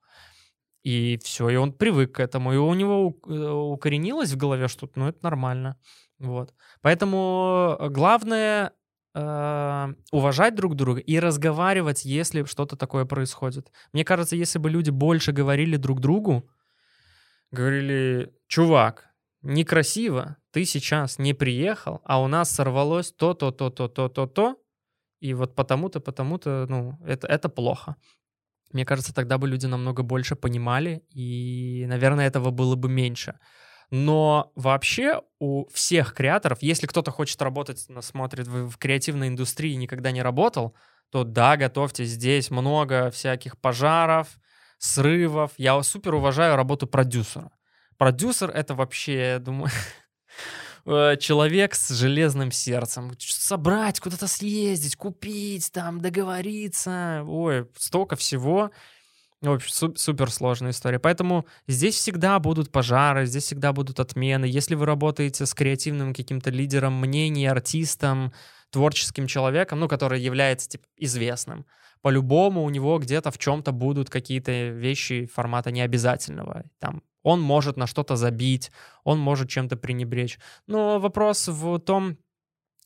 И 0.85 1.19
все, 1.25 1.49
и 1.49 1.57
он 1.57 1.73
привык 1.73 2.13
к 2.13 2.21
этому, 2.21 2.53
и 2.53 2.57
у 2.57 2.73
него 2.75 3.17
э, 3.27 3.51
укоренилось 3.51 4.33
в 4.33 4.37
голове 4.37 4.69
что-то, 4.69 5.01
ну, 5.01 5.09
это 5.09 5.19
нормально. 5.23 5.77
Вот. 6.21 6.55
Поэтому 6.81 7.77
э, 7.81 7.89
главное 7.89 8.73
э, 9.13 9.95
уважать 10.13 10.55
друг 10.55 10.77
друга 10.77 11.01
и 11.01 11.19
разговаривать, 11.19 12.05
если 12.05 12.45
что-то 12.45 12.77
такое 12.77 13.05
происходит. 13.05 13.73
Мне 13.93 14.05
кажется, 14.05 14.37
если 14.37 14.61
бы 14.61 14.71
люди 14.71 14.91
больше 14.91 15.33
говорили 15.33 15.77
друг 15.77 16.01
другу, 16.01 16.49
говорили, 17.51 18.33
чувак, 18.47 19.06
некрасиво, 19.47 20.37
ты 20.51 20.65
сейчас 20.65 21.19
не 21.19 21.35
приехал, 21.35 22.01
а 22.05 22.21
у 22.21 22.29
нас 22.29 22.51
сорвалось 22.51 23.13
то, 23.13 23.35
то, 23.35 23.51
то, 23.51 23.71
то, 23.71 23.89
то, 23.89 24.09
то, 24.09 24.27
то, 24.27 24.57
и 25.21 25.35
вот 25.35 25.55
потому-то, 25.55 26.01
потому-то, 26.01 26.67
ну, 26.69 26.99
это, 27.05 27.27
это 27.27 27.49
плохо. 27.49 27.97
Мне 28.73 28.85
кажется, 28.85 29.15
тогда 29.15 29.39
бы 29.39 29.49
люди 29.49 29.67
намного 29.67 30.03
больше 30.03 30.37
понимали, 30.37 31.03
и, 31.11 31.87
наверное, 31.89 32.27
этого 32.27 32.51
было 32.51 32.75
бы 32.75 32.89
меньше. 32.89 33.39
Но 33.91 34.53
вообще 34.57 35.23
у 35.39 35.67
всех 35.69 36.13
креаторов, 36.13 36.59
если 36.63 36.87
кто-то 36.87 37.13
хочет 37.13 37.41
работать, 37.41 37.87
смотрит 38.01 38.49
в, 38.49 38.69
в 38.69 38.79
креативной 38.79 39.29
индустрии 39.29 39.73
и 39.73 39.77
никогда 39.77 40.11
не 40.11 40.23
работал, 40.23 40.75
то 41.11 41.23
да, 41.23 41.57
готовьте, 41.57 42.05
здесь 42.05 42.51
много 42.51 43.11
всяких 43.11 43.59
пожаров, 43.59 44.29
срывов. 44.79 45.53
Я 45.57 45.81
супер 45.83 46.15
уважаю 46.15 46.57
работу 46.57 46.87
продюсера. 46.87 47.51
Продюсер— 47.99 48.51
это 48.55 48.75
вообще, 48.75 49.31
я 49.33 49.39
думаю, 49.39 49.71
э, 50.87 51.17
человек 51.19 51.75
с 51.75 51.91
железным 51.91 52.51
сердцем. 52.53 53.13
Собрать, 53.19 54.01
куда-то 54.01 54.27
съездить, 54.27 54.97
купить, 54.97 55.71
там, 55.73 56.01
договориться. 56.01 57.23
Ой, 57.27 57.69
столько 57.77 58.17
всего. 58.17 58.71
В 59.43 59.53
общем, 59.53 59.97
супер 59.97 60.31
сложная 60.31 60.71
история. 60.71 60.99
Поэтому 60.99 61.47
здесь 61.67 61.95
всегда 61.97 62.39
будут 62.39 62.73
пожары, 62.73 63.27
здесь 63.27 63.45
всегда 63.45 63.73
будут 63.73 64.01
отмены. 64.01 64.47
Если 64.47 64.75
вы 64.75 64.87
работаете 64.87 65.45
с 65.45 65.55
креативным 65.55 66.15
каким-то 66.15 66.51
лидером 66.51 66.95
мнений, 66.95 67.47
артистом, 67.47 68.33
творческим 68.71 69.27
человеком, 69.27 69.81
ну, 69.81 69.89
который 69.89 70.21
является 70.21 70.69
типа, 70.69 70.87
известным, 70.97 71.67
по-любому 72.01 72.65
у 72.65 72.71
него 72.71 72.99
где-то 72.99 73.31
в 73.31 73.39
чем-то 73.39 73.73
будут 73.73 74.11
какие-то 74.11 74.69
вещи 74.69 75.27
формата 75.27 75.71
необязательного. 75.71 76.65
Там 76.79 77.03
он 77.27 77.41
может 77.41 77.77
на 77.77 77.89
что-то 77.89 78.15
забить, 78.15 78.71
он 79.03 79.19
может 79.19 79.49
чем-то 79.49 79.77
пренебречь. 79.77 80.39
Но 80.69 81.01
вопрос 81.01 81.49
в 81.49 81.81
том, 81.81 82.19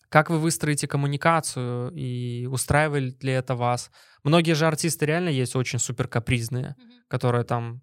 как 0.08 0.30
вы 0.30 0.38
выстроите 0.38 0.88
коммуникацию 0.88 1.92
и 1.94 2.46
устраивает 2.46 3.22
ли 3.22 3.34
это 3.34 3.54
вас? 3.54 3.90
Многие 4.22 4.54
же 4.54 4.66
артисты 4.66 5.04
реально 5.04 5.28
есть 5.28 5.54
очень 5.56 5.78
супер 5.78 6.08
капризные, 6.08 6.74
mm-hmm. 6.78 7.02
которые 7.08 7.44
там 7.44 7.82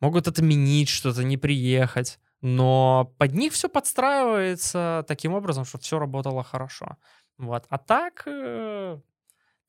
могут 0.00 0.26
отменить 0.26 0.88
что-то, 0.88 1.22
не 1.22 1.36
приехать, 1.36 2.18
но 2.40 3.14
под 3.16 3.34
них 3.34 3.52
все 3.52 3.68
подстраивается 3.68 5.04
таким 5.06 5.32
образом, 5.32 5.64
чтобы 5.64 5.84
все 5.84 6.00
работало 6.00 6.42
хорошо. 6.42 6.96
Вот. 7.36 7.66
А 7.68 7.78
так, 7.78 8.24
э, 8.26 8.98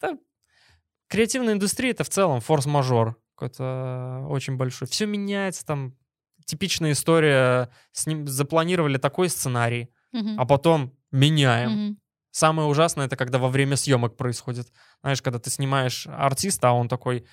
да, 0.01 0.17
креативная 1.07 1.53
индустрия 1.53 1.91
это 1.91 2.03
в 2.03 2.09
целом 2.09 2.41
форс-мажор 2.41 3.15
какой-то 3.35 4.25
очень 4.27 4.57
большой. 4.57 4.87
Все 4.87 5.05
меняется, 5.05 5.65
там 5.65 5.95
типичная 6.49 6.91
история, 6.91 7.69
с 7.91 8.07
ним 8.07 8.27
запланировали 8.27 8.97
такой 8.97 9.29
сценарий, 9.29 9.89
mm-hmm. 10.13 10.35
а 10.37 10.45
потом 10.45 10.93
меняем. 11.11 11.69
Mm-hmm. 11.69 11.95
Самое 12.31 12.67
ужасное 12.67 13.05
это 13.05 13.15
когда 13.15 13.37
во 13.37 13.49
время 13.49 13.75
съемок 13.75 14.17
происходит. 14.17 14.67
Знаешь, 15.01 15.21
когда 15.21 15.39
ты 15.39 15.49
снимаешь 15.49 16.07
артиста, 16.07 16.69
а 16.69 16.73
он 16.73 16.87
такой: 16.87 17.25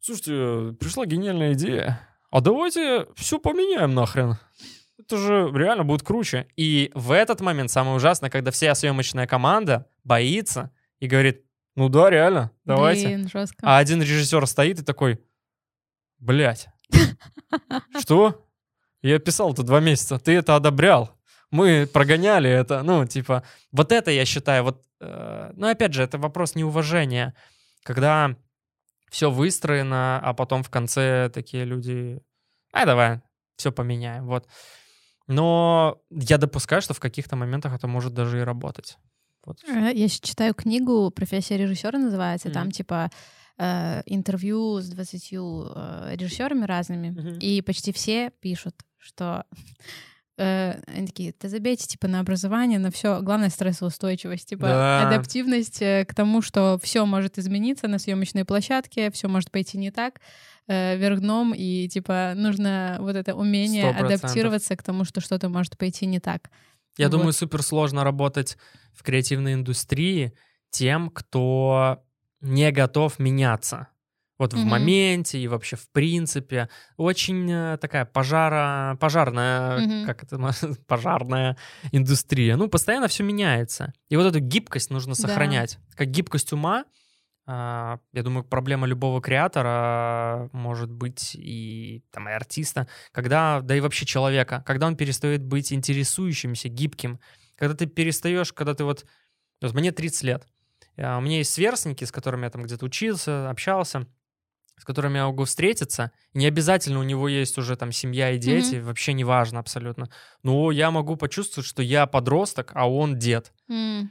Слушайте, 0.00 0.76
пришла 0.78 1.06
гениальная 1.06 1.52
идея. 1.54 2.00
А 2.30 2.40
давайте 2.40 3.06
все 3.16 3.38
поменяем 3.38 3.94
нахрен. 3.94 4.36
Это 4.98 5.16
же 5.16 5.50
реально 5.52 5.84
будет 5.84 6.02
круче. 6.02 6.46
И 6.56 6.90
в 6.94 7.12
этот 7.12 7.40
момент 7.40 7.70
самое 7.70 7.96
ужасное, 7.96 8.30
когда 8.30 8.50
вся 8.50 8.74
съемочная 8.74 9.26
команда 9.26 9.86
боится 10.04 10.72
и 10.98 11.06
говорит: 11.06 11.44
Ну 11.74 11.88
да, 11.88 12.10
реально, 12.10 12.52
давайте. 12.64 13.06
Блин, 13.06 13.28
жестко. 13.28 13.58
А 13.62 13.78
один 13.78 14.00
режиссер 14.00 14.46
стоит 14.46 14.78
и 14.78 14.84
такой: 14.84 15.20
Блять. 16.18 16.68
Что? 18.00 18.46
Я 19.02 19.18
писал 19.18 19.52
это 19.52 19.62
два 19.62 19.80
месяца. 19.80 20.18
Ты 20.18 20.32
это 20.32 20.56
одобрял 20.56 21.10
мы 21.50 21.88
прогоняли 21.92 22.48
это, 22.48 22.82
ну, 22.82 23.04
типа, 23.06 23.42
вот 23.72 23.92
это 23.92 24.10
я 24.10 24.24
считаю, 24.24 24.64
вот, 24.64 24.82
э, 25.00 25.52
ну, 25.54 25.68
опять 25.68 25.92
же, 25.92 26.02
это 26.02 26.18
вопрос 26.18 26.54
неуважения, 26.54 27.34
когда 27.82 28.36
все 29.10 29.30
выстроено, 29.30 30.20
а 30.20 30.32
потом 30.32 30.62
в 30.62 30.70
конце 30.70 31.28
такие 31.34 31.64
люди, 31.64 32.20
а 32.72 32.86
давай, 32.86 33.20
все 33.56 33.72
поменяем, 33.72 34.26
вот. 34.26 34.46
Но 35.26 36.00
я 36.10 36.38
допускаю, 36.38 36.82
что 36.82 36.94
в 36.94 37.00
каких-то 37.00 37.36
моментах 37.36 37.74
это 37.74 37.86
может 37.86 38.14
даже 38.14 38.40
и 38.40 38.44
работать. 38.44 38.96
Вот. 39.44 39.58
Э, 39.64 39.90
я 39.92 40.08
читаю 40.08 40.54
книгу 40.54 41.10
«Профессия 41.10 41.56
режиссера» 41.56 41.98
называется, 41.98 42.48
mm-hmm. 42.48 42.52
там 42.52 42.70
типа 42.70 43.10
э, 43.60 44.02
интервью 44.06 44.80
с 44.80 44.88
20 44.88 45.28
э, 45.32 46.16
режиссерами 46.16 46.64
разными, 46.64 47.08
mm-hmm. 47.08 47.38
и 47.40 47.60
почти 47.60 47.92
все 47.92 48.30
пишут, 48.40 48.74
что 48.96 49.44
э, 50.38 50.80
они 50.86 51.06
такие, 51.06 51.34
да 51.38 51.48
забейте, 51.48 51.86
типа, 51.86 52.08
на 52.08 52.20
образование, 52.20 52.78
на 52.78 52.90
все. 52.90 53.20
Главное— 53.20 53.48
стрессоустойчивость, 53.50 54.48
типа, 54.48 54.66
да. 54.66 55.08
адаптивность 55.08 55.82
э, 55.82 56.06
к 56.06 56.14
тому, 56.14 56.40
что 56.40 56.78
все 56.82 57.04
может 57.04 57.38
измениться 57.38 57.86
на 57.86 57.98
съемочной 57.98 58.46
площадке, 58.46 59.10
все 59.10 59.28
может 59.28 59.50
пойти 59.50 59.76
не 59.76 59.90
так, 59.90 60.20
э, 60.66 60.96
вверх 60.96 61.20
дном, 61.20 61.52
и, 61.54 61.86
типа, 61.88 62.32
нужно 62.34 62.96
вот 63.00 63.14
это 63.14 63.34
умение 63.34 63.92
100%. 63.92 64.06
адаптироваться 64.06 64.74
к 64.74 64.82
тому, 64.82 65.04
что 65.04 65.20
что-то 65.20 65.50
может 65.50 65.76
пойти 65.76 66.06
не 66.06 66.18
так. 66.18 66.50
Я 66.96 67.08
вот. 67.08 67.12
думаю, 67.12 67.32
супер 67.34 67.62
сложно 67.62 68.04
работать 68.04 68.56
в 68.94 69.02
креативной 69.02 69.52
индустрии 69.52 70.32
тем, 70.70 71.10
кто 71.10 72.02
не 72.40 72.70
готов 72.72 73.18
меняться 73.18 73.88
вот 74.40 74.54
mm-hmm. 74.54 74.62
в 74.62 74.64
моменте 74.64 75.38
и 75.38 75.46
вообще 75.48 75.76
в 75.76 75.86
принципе. 75.90 76.70
Очень 76.96 77.46
э, 77.52 77.76
такая 77.78 78.06
пожара, 78.06 78.96
пожарная, 78.98 79.78
mm-hmm. 79.78 80.06
как 80.06 80.22
это, 80.22 80.40
пожарная 80.86 81.58
индустрия. 81.92 82.56
Ну, 82.56 82.68
постоянно 82.68 83.08
все 83.08 83.22
меняется. 83.22 83.92
И 84.08 84.16
вот 84.16 84.24
эту 84.24 84.40
гибкость 84.40 84.88
нужно 84.88 85.14
сохранять. 85.14 85.78
Да. 85.90 85.96
Как 85.98 86.08
гибкость 86.08 86.54
ума, 86.54 86.86
а, 87.46 87.98
я 88.14 88.22
думаю, 88.22 88.44
проблема 88.44 88.86
любого 88.86 89.20
креатора 89.20 90.48
может 90.52 90.90
быть 90.90 91.34
и, 91.34 92.02
там, 92.10 92.26
и 92.26 92.32
артиста, 92.32 92.88
когда, 93.12 93.60
да 93.60 93.76
и 93.76 93.80
вообще 93.80 94.06
человека, 94.06 94.62
когда 94.66 94.86
он 94.86 94.96
перестает 94.96 95.44
быть 95.44 95.70
интересующимся, 95.70 96.70
гибким, 96.70 97.20
когда 97.56 97.74
ты 97.74 97.86
перестаешь, 97.86 98.54
когда 98.54 98.74
ты 98.74 98.84
вот... 98.84 99.04
Вот 99.60 99.74
мне 99.74 99.92
30 99.92 100.22
лет, 100.22 100.46
у 101.02 101.20
меня 101.20 101.38
есть 101.38 101.52
сверстники, 101.52 102.04
с 102.04 102.12
которыми 102.12 102.44
я 102.44 102.50
там 102.50 102.62
где-то 102.62 102.84
учился, 102.84 103.48
общался, 103.48 104.06
с 104.76 104.84
которыми 104.84 105.18
я 105.18 105.26
могу 105.26 105.44
встретиться. 105.44 106.10
Не 106.34 106.46
обязательно 106.46 106.98
у 106.98 107.02
него 107.02 107.28
есть 107.28 107.58
уже 107.58 107.76
там 107.76 107.92
семья 107.92 108.30
и 108.30 108.38
дети, 108.38 108.76
mm-hmm. 108.76 108.82
вообще 108.82 109.12
не 109.12 109.24
важно 109.24 109.60
абсолютно. 109.60 110.08
Но 110.42 110.70
я 110.70 110.90
могу 110.90 111.16
почувствовать, 111.16 111.66
что 111.66 111.82
я 111.82 112.06
подросток, 112.06 112.72
а 112.74 112.90
он 112.90 113.18
дед. 113.18 113.52
Mm. 113.70 114.08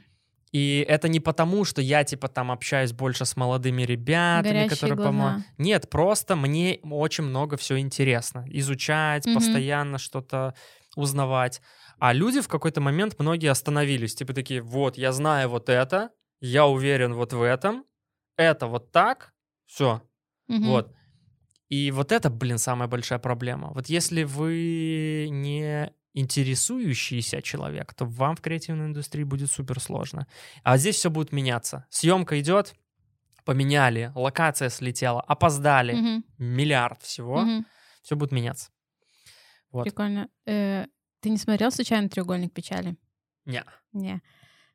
И 0.52 0.84
это 0.88 1.08
не 1.08 1.20
потому, 1.20 1.64
что 1.64 1.80
я 1.80 2.02
типа 2.02 2.28
там 2.28 2.50
общаюсь 2.50 2.92
больше 2.92 3.24
с 3.24 3.36
молодыми 3.36 3.82
ребятами, 3.82 4.52
Горящие 4.52 4.68
которые 4.68 4.96
помогают. 4.96 5.44
Нет, 5.58 5.88
просто 5.90 6.34
мне 6.34 6.80
очень 6.82 7.24
много 7.24 7.56
все 7.56 7.78
интересно. 7.78 8.44
Изучать, 8.48 9.26
mm-hmm. 9.26 9.34
постоянно 9.34 9.98
что-то 9.98 10.54
узнавать. 10.96 11.60
А 11.98 12.12
люди 12.12 12.40
в 12.40 12.48
какой-то 12.48 12.80
момент 12.80 13.16
многие 13.18 13.50
остановились. 13.50 14.14
Типа 14.14 14.32
такие, 14.32 14.62
вот, 14.62 14.96
я 14.96 15.12
знаю 15.12 15.50
вот 15.50 15.68
это, 15.68 16.10
я 16.40 16.66
уверен 16.66 17.14
вот 17.14 17.32
в 17.32 17.42
этом, 17.42 17.84
это 18.36 18.66
вот 18.66 18.92
так, 18.92 19.34
все, 19.66 20.02
Угу. 20.50 20.64
Вот. 20.64 20.94
И 21.68 21.90
вот 21.92 22.10
это, 22.10 22.28
блин, 22.30 22.58
самая 22.58 22.88
большая 22.88 23.20
проблема. 23.20 23.70
Вот 23.72 23.88
если 23.88 24.24
вы 24.24 25.28
не 25.30 25.92
интересующийся 26.12 27.40
человек, 27.40 27.94
то 27.94 28.04
вам 28.04 28.34
в 28.34 28.40
креативной 28.40 28.86
индустрии 28.86 29.22
будет 29.22 29.50
супер 29.50 29.78
сложно. 29.78 30.26
А 30.64 30.76
здесь 30.76 30.96
все 30.96 31.08
будет 31.08 31.30
меняться. 31.30 31.86
Съемка 31.88 32.40
идет, 32.40 32.74
поменяли, 33.44 34.10
локация 34.16 34.70
слетела, 34.70 35.20
опоздали, 35.20 35.94
угу. 35.94 36.24
миллиард 36.38 37.00
всего, 37.02 37.42
угу. 37.42 37.64
все 38.02 38.16
будет 38.16 38.32
меняться. 38.32 38.70
Вот. 39.70 39.84
Прикольно. 39.84 40.28
Э, 40.46 40.86
ты 41.20 41.30
не 41.30 41.38
смотрел 41.38 41.70
случайно 41.70 42.08
треугольник 42.08 42.52
печали? 42.52 42.96
Не. 43.44 43.64
Не. 43.92 44.20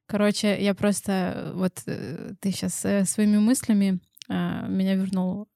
Короче, 0.07 0.61
я 0.61 0.73
просто 0.73 1.51
вот 1.55 1.81
э, 1.87 2.33
ты 2.39 2.51
сейчас 2.51 2.85
э, 2.85 3.05
своими 3.05 3.37
мыслями 3.37 3.99
э, 4.29 4.67
меня 4.67 4.95
вернул 4.95 5.47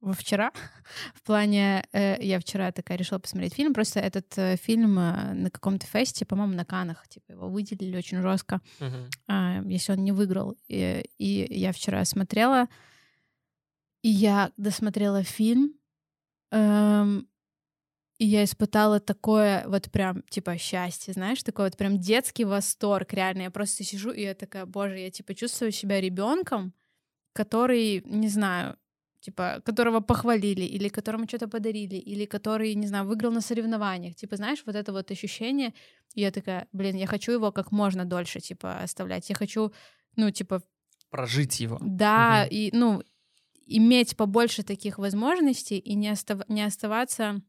во 0.00 0.12
вчера. 0.12 0.52
В 1.14 1.22
плане, 1.22 1.84
э, 1.92 2.16
я 2.20 2.38
вчера 2.38 2.70
такая 2.72 2.98
решила 2.98 3.18
посмотреть 3.18 3.54
фильм. 3.54 3.74
Просто 3.74 4.00
этот 4.00 4.36
э, 4.38 4.56
фильм 4.56 4.98
э, 4.98 5.32
на 5.34 5.50
каком-то 5.50 5.86
фесте, 5.86 6.24
по-моему, 6.24 6.54
на 6.54 6.64
Канах, 6.64 7.08
типа 7.08 7.32
его 7.32 7.48
выделили 7.48 7.96
очень 7.96 8.22
жестко, 8.22 8.60
uh-huh. 8.78 9.10
э, 9.28 9.62
если 9.72 9.92
он 9.92 10.04
не 10.04 10.12
выиграл. 10.12 10.56
И, 10.68 11.04
и 11.18 11.46
я 11.58 11.72
вчера 11.72 12.04
смотрела, 12.04 12.68
и 14.02 14.08
я 14.08 14.52
досмотрела 14.56 15.24
фильм, 15.24 15.78
Эм, 16.50 17.28
и 18.18 18.26
я 18.26 18.42
испытала 18.42 18.98
такое 18.98 19.64
вот 19.68 19.90
прям, 19.92 20.22
типа, 20.28 20.58
счастье, 20.58 21.14
знаешь, 21.14 21.42
такой 21.44 21.66
вот 21.66 21.76
прям 21.76 21.98
детский 21.98 22.44
восторг, 22.44 23.12
реально. 23.12 23.42
Я 23.42 23.50
просто 23.50 23.84
сижу, 23.84 24.10
и 24.10 24.22
я 24.22 24.34
такая, 24.34 24.66
боже, 24.66 24.98
я, 24.98 25.10
типа, 25.10 25.34
чувствую 25.34 25.70
себя 25.70 26.00
ребенком, 26.00 26.74
который, 27.32 28.02
не 28.04 28.28
знаю, 28.28 28.76
типа, 29.20 29.62
которого 29.64 30.00
похвалили, 30.00 30.62
или 30.62 30.88
которому 30.88 31.28
что-то 31.28 31.46
подарили, 31.46 31.94
или 31.94 32.24
который, 32.24 32.74
не 32.74 32.88
знаю, 32.88 33.06
выиграл 33.06 33.30
на 33.30 33.40
соревнованиях. 33.40 34.16
Типа, 34.16 34.36
знаешь, 34.36 34.62
вот 34.66 34.74
это 34.74 34.92
вот 34.92 35.12
ощущение, 35.12 35.72
и 36.14 36.22
я 36.22 36.32
такая, 36.32 36.66
блин, 36.72 36.96
я 36.96 37.06
хочу 37.06 37.30
его 37.30 37.52
как 37.52 37.70
можно 37.70 38.04
дольше, 38.04 38.40
типа, 38.40 38.82
оставлять. 38.82 39.28
Я 39.30 39.36
хочу, 39.36 39.72
ну, 40.16 40.30
типа... 40.32 40.62
Прожить 41.10 41.60
его. 41.60 41.78
Да, 41.80 42.42
угу. 42.46 42.54
и, 42.54 42.70
ну, 42.72 43.02
иметь 43.66 44.16
побольше 44.16 44.64
таких 44.64 44.98
возможностей 44.98 45.78
и 45.78 45.94
не, 45.94 46.08
остав... 46.08 46.40
не 46.48 46.62
оставаться 46.62 47.42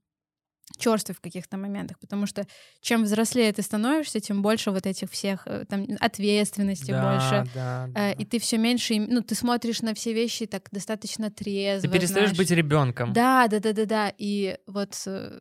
черствый 0.77 1.15
в 1.15 1.21
каких-то 1.21 1.57
моментах, 1.57 1.99
потому 1.99 2.25
что 2.25 2.45
чем 2.81 3.03
взрослее 3.03 3.51
ты 3.53 3.61
становишься, 3.61 4.19
тем 4.19 4.41
больше 4.41 4.71
вот 4.71 4.85
этих 4.85 5.09
всех 5.11 5.43
э, 5.45 5.65
там 5.65 5.87
ответственности 5.99 6.91
да, 6.91 7.11
больше, 7.11 7.51
да, 7.53 7.87
э, 7.87 7.91
да. 7.93 8.11
и 8.11 8.25
ты 8.25 8.39
все 8.39 8.57
меньше, 8.57 8.95
ну 8.99 9.21
ты 9.21 9.35
смотришь 9.35 9.81
на 9.81 9.93
все 9.93 10.13
вещи 10.13 10.45
так 10.45 10.69
достаточно 10.71 11.31
трезво. 11.31 11.89
Ты 11.89 11.93
перестаешь 11.93 12.29
знаешь. 12.29 12.37
быть 12.37 12.51
ребенком. 12.51 13.13
Да, 13.13 13.47
да, 13.47 13.59
да, 13.59 13.73
да, 13.73 13.85
да, 13.85 14.13
и 14.17 14.57
вот 14.67 15.01
э, 15.05 15.39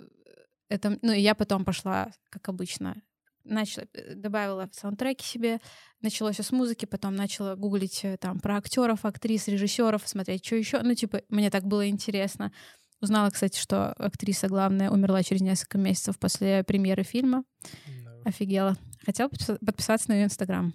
это, 0.68 0.98
ну 1.02 1.12
и 1.12 1.20
я 1.20 1.34
потом 1.34 1.64
пошла, 1.64 2.10
как 2.30 2.48
обычно, 2.48 2.96
начала 3.44 3.86
добавила 4.14 4.68
саундтреки 4.72 5.24
себе, 5.24 5.60
началось 6.00 6.34
все 6.34 6.42
с 6.42 6.52
музыки, 6.52 6.84
потом 6.84 7.14
начала 7.14 7.56
гуглить 7.56 8.04
там 8.20 8.38
про 8.40 8.56
актеров, 8.56 9.04
актрис, 9.04 9.48
режиссеров, 9.48 10.06
смотреть, 10.06 10.44
что 10.44 10.56
еще, 10.56 10.80
ну 10.82 10.94
типа 10.94 11.22
мне 11.28 11.50
так 11.50 11.64
было 11.64 11.88
интересно. 11.88 12.52
Узнала, 13.00 13.30
кстати, 13.30 13.58
что 13.58 13.92
актриса 13.92 14.48
главная 14.48 14.90
умерла 14.90 15.22
через 15.22 15.40
несколько 15.40 15.78
месяцев 15.78 16.18
после 16.18 16.64
премьеры 16.64 17.04
фильма. 17.04 17.44
No. 17.86 18.22
Офигела. 18.24 18.76
Хотела 19.04 19.28
подписаться 19.28 20.10
на 20.10 20.14
ее 20.14 20.24
инстаграм. 20.24 20.72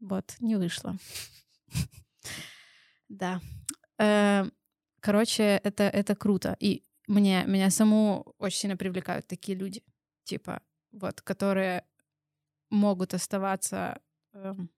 Вот, 0.00 0.36
не 0.40 0.56
вышло. 0.56 0.96
Да. 3.08 3.40
Э, 3.98 4.50
короче, 4.98 5.60
это, 5.62 5.84
это 5.84 6.16
круто. 6.16 6.56
И 6.58 6.84
мне, 7.06 7.44
меня 7.46 7.70
саму 7.70 8.34
очень 8.38 8.58
сильно 8.58 8.76
привлекают 8.76 9.28
такие 9.28 9.56
люди. 9.56 9.84
Типа, 10.24 10.60
вот, 10.90 11.20
которые 11.22 11.84
могут 12.68 13.14
оставаться 13.14 14.00
эм, 14.32 14.70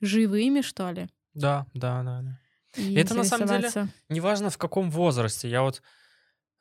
живыми, 0.00 0.62
что 0.62 0.90
ли. 0.90 1.08
Да, 1.34 1.66
да, 1.74 2.02
да, 2.02 2.22
да. 2.22 2.40
И 2.76 2.94
это 2.94 3.14
на 3.14 3.24
самом 3.24 3.48
деле 3.48 3.70
неважно 4.08 4.50
в 4.50 4.58
каком 4.58 4.90
возрасте. 4.90 5.48
Я 5.48 5.62
вот, 5.62 5.82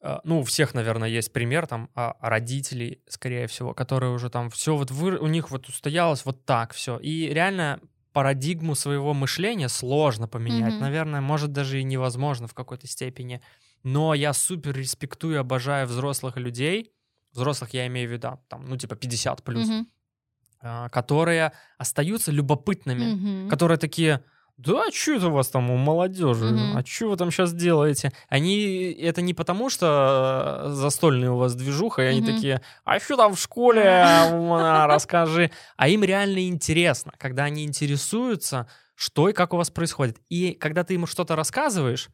э, 0.01 0.19
ну, 0.23 0.39
у 0.39 0.43
всех, 0.43 0.73
наверное, 0.73 1.09
есть 1.09 1.33
пример 1.33 1.67
там 1.67 1.89
а, 1.95 2.15
родителей, 2.21 3.01
скорее 3.07 3.47
всего, 3.47 3.73
которые 3.73 4.11
уже 4.11 4.29
там 4.29 4.49
все 4.49 4.75
вот 4.75 4.91
вы, 4.91 5.17
у 5.17 5.27
них 5.27 5.51
вот 5.51 5.67
устоялось 5.67 6.25
вот 6.25 6.45
так 6.45 6.73
все. 6.73 6.97
И 6.97 7.27
реально 7.27 7.79
парадигму 8.17 8.73
своего 8.73 9.13
мышления 9.13 9.69
сложно 9.69 10.27
поменять. 10.27 10.73
Mm-hmm. 10.73 10.79
Наверное, 10.79 11.21
может 11.21 11.51
даже 11.51 11.79
и 11.79 11.83
невозможно 11.83 12.47
в 12.47 12.55
какой-то 12.55 12.87
степени. 12.87 13.41
Но 13.83 14.15
я 14.15 14.33
супер 14.33 14.75
респектую, 14.75 15.39
обожаю 15.39 15.85
взрослых 15.85 16.37
людей. 16.37 16.91
Взрослых 17.31 17.75
я 17.75 17.85
имею 17.85 18.09
в 18.09 18.11
виду, 18.11 18.39
там, 18.47 18.65
ну, 18.65 18.75
типа 18.75 18.95
50 18.95 19.43
плюс. 19.43 19.69
Mm-hmm. 19.69 20.89
Которые 20.89 21.51
остаются 21.77 22.31
любопытными. 22.31 23.03
Mm-hmm. 23.03 23.49
Которые 23.49 23.77
такие 23.77 24.23
да, 24.57 24.87
а 24.87 24.91
что 24.91 25.13
это 25.13 25.27
у 25.27 25.31
вас 25.31 25.49
там 25.49 25.69
у 25.69 25.77
молодежи? 25.77 26.45
Mm-hmm. 26.45 26.79
А 26.79 26.83
что 26.83 27.09
вы 27.09 27.17
там 27.17 27.29
сейчас 27.29 27.53
делаете? 27.53 28.11
Они 28.27 28.91
это 28.91 29.21
не 29.21 29.35
потому, 29.35 29.69
что 29.69 30.63
э, 30.65 30.69
застольная 30.69 31.29
у 31.29 31.37
вас 31.37 31.53
движуха, 31.53 32.01
и 32.01 32.05
mm-hmm. 32.05 32.09
они 32.09 32.25
такие, 32.25 32.61
а 32.83 32.99
что 32.99 33.17
там 33.17 33.35
в 33.35 33.39
школе? 33.39 33.83
Расскажи. 34.87 35.51
А 35.75 35.87
им 35.87 36.03
реально 36.03 36.47
интересно, 36.47 37.13
когда 37.19 37.43
они 37.43 37.65
интересуются, 37.65 38.67
что 38.95 39.29
и 39.29 39.33
как 39.33 39.53
у 39.53 39.57
вас 39.57 39.69
происходит. 39.69 40.17
И 40.27 40.53
когда 40.53 40.83
ты 40.83 40.95
им 40.95 41.05
что-то 41.05 41.35
рассказываешь, 41.35 42.09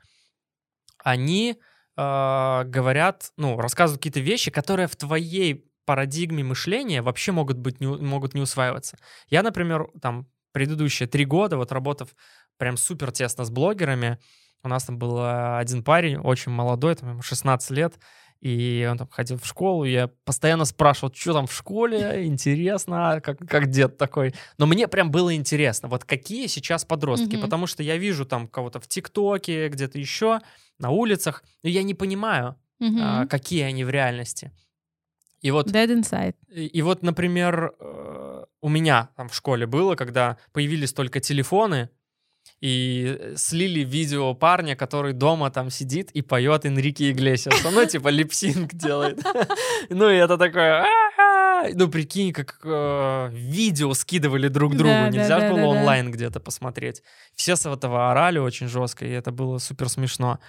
они 1.02 1.58
э, 1.96 2.64
говорят, 2.66 3.32
ну, 3.38 3.58
рассказывают 3.58 4.02
какие-то 4.02 4.20
вещи, 4.20 4.52
которые 4.52 4.88
в 4.88 4.98
твоей 4.98 5.72
парадигме 5.86 6.44
мышления 6.44 7.02
вообще 7.02 7.32
могут 7.32 7.58
быть 7.58 7.80
не, 7.80 7.88
могут 7.88 8.34
не 8.34 8.42
усваиваться. 8.42 8.98
Я, 9.30 9.44
например, 9.44 9.88
там 10.02 10.28
предыдущие 10.54 11.08
три 11.08 11.26
года, 11.26 11.58
вот 11.58 11.74
работав 11.74 12.16
прям 12.58 12.78
супер 12.78 13.12
тесно 13.12 13.44
с 13.44 13.50
блогерами, 13.50 14.20
у 14.64 14.70
нас 14.70 14.86
там 14.86 14.98
был 14.98 15.18
э, 15.18 15.58
один 15.58 15.84
парень, 15.84 16.18
очень 16.18 16.52
молодой, 16.52 16.96
там 16.96 17.10
ему 17.10 17.22
16 17.22 17.72
лет, 17.72 17.96
и 18.40 18.88
он 18.90 18.98
там 18.98 19.08
ходил 19.10 19.38
в 19.38 19.46
школу, 19.46 19.84
и 19.84 19.92
я 19.92 20.10
постоянно 20.26 20.66
спрашивал, 20.66 21.14
что 21.14 21.34
там 21.34 21.48
в 21.48 21.54
школе, 21.54 22.26
интересно, 22.26 23.22
как, 23.24 23.40
как 23.40 23.70
дед 23.70 23.98
такой. 23.98 24.34
Но 24.58 24.66
мне 24.66 24.88
прям 24.88 25.12
было 25.12 25.36
интересно, 25.36 25.90
вот 25.90 26.06
какие 26.06 26.48
сейчас 26.48 26.86
подростки, 26.86 27.36
mm-hmm. 27.36 27.42
потому 27.42 27.68
что 27.68 27.84
я 27.84 27.98
вижу 27.98 28.26
там 28.26 28.48
кого-то 28.48 28.80
в 28.80 28.88
ТикТоке, 28.88 29.68
где-то 29.68 29.98
еще, 30.00 30.40
на 30.80 30.90
улицах, 30.90 31.44
но 31.64 31.70
я 31.70 31.84
не 31.84 31.94
понимаю, 31.94 32.56
mm-hmm. 32.82 33.00
а, 33.02 33.28
какие 33.28 33.64
они 33.64 33.84
в 33.84 33.90
реальности. 33.90 34.52
И 35.44 35.52
вот, 35.52 35.70
Dead 35.70 35.88
inside. 35.88 36.36
И, 36.50 36.66
и 36.66 36.82
вот, 36.82 37.04
например, 37.04 37.76
э, 37.80 38.46
у 38.62 38.70
меня 38.70 39.10
там 39.18 39.28
в 39.28 39.36
школе 39.36 39.68
было, 39.68 39.96
когда 39.96 40.38
появились 40.54 40.94
только 40.94 41.20
телефоны, 41.20 41.90
и 42.62 43.34
слили 43.36 43.82
видео 43.82 44.34
парня, 44.34 44.78
который 44.78 45.12
дома 45.12 45.52
там 45.52 45.70
сидит 45.70 46.12
и 46.12 46.22
поет 46.22 46.66
Энрике 46.66 47.12
Иглесиаса. 47.12 47.72
Ну, 47.72 47.86
типа 47.86 48.08
липсинг 48.08 48.74
делает. 48.74 49.22
Ну, 49.90 50.10
и 50.10 50.16
это 50.16 50.38
такое... 50.38 50.86
Ну, 51.74 51.90
прикинь, 51.90 52.32
как 52.32 52.60
э, 52.64 53.30
видео 53.34 53.94
скидывали 53.94 54.48
друг 54.48 54.76
другу. 54.76 55.10
Нельзя 55.10 55.50
было 55.50 55.66
онлайн 55.66 56.10
где-то 56.10 56.40
посмотреть. 56.40 57.04
Все 57.36 57.58
с 57.58 57.66
этого 57.66 58.12
орали 58.12 58.40
очень 58.40 58.68
жестко, 58.68 59.06
и 59.06 59.12
это 59.12 59.32
было 59.32 59.58
супер 59.58 59.90
смешно. 59.90 60.40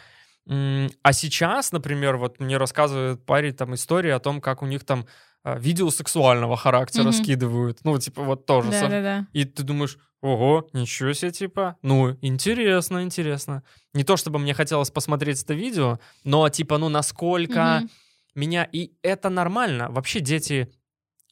А 0.46 1.12
сейчас, 1.12 1.72
например, 1.72 2.16
вот 2.16 2.38
мне 2.40 2.58
рассказывает 2.58 3.24
парень 3.24 3.54
там 3.54 3.74
истории 3.74 4.10
о 4.10 4.18
том, 4.18 4.40
как 4.40 4.62
у 4.62 4.66
них 4.66 4.84
там 4.84 5.06
а, 5.42 5.58
видео 5.58 5.90
сексуального 5.90 6.56
характера 6.56 7.08
mm-hmm. 7.08 7.22
скидывают. 7.22 7.78
Ну, 7.84 7.98
типа, 7.98 8.22
вот 8.22 8.46
тоже. 8.46 8.70
Да, 8.70 8.88
да, 8.88 9.02
да. 9.02 9.26
И 9.32 9.44
ты 9.44 9.62
думаешь, 9.62 9.98
ого, 10.22 10.68
ничего 10.72 11.12
себе, 11.12 11.32
типа. 11.32 11.76
Ну, 11.82 12.16
интересно, 12.22 13.02
интересно. 13.02 13.62
Не 13.92 14.04
то, 14.04 14.16
чтобы 14.16 14.38
мне 14.38 14.54
хотелось 14.54 14.90
посмотреть 14.90 15.42
это 15.42 15.54
видео, 15.54 15.98
но, 16.24 16.48
типа, 16.48 16.78
ну, 16.78 16.88
насколько 16.88 17.58
mm-hmm. 17.60 17.88
меня... 18.34 18.64
И 18.64 18.92
это 19.02 19.28
нормально. 19.28 19.90
Вообще 19.90 20.20
дети... 20.20 20.70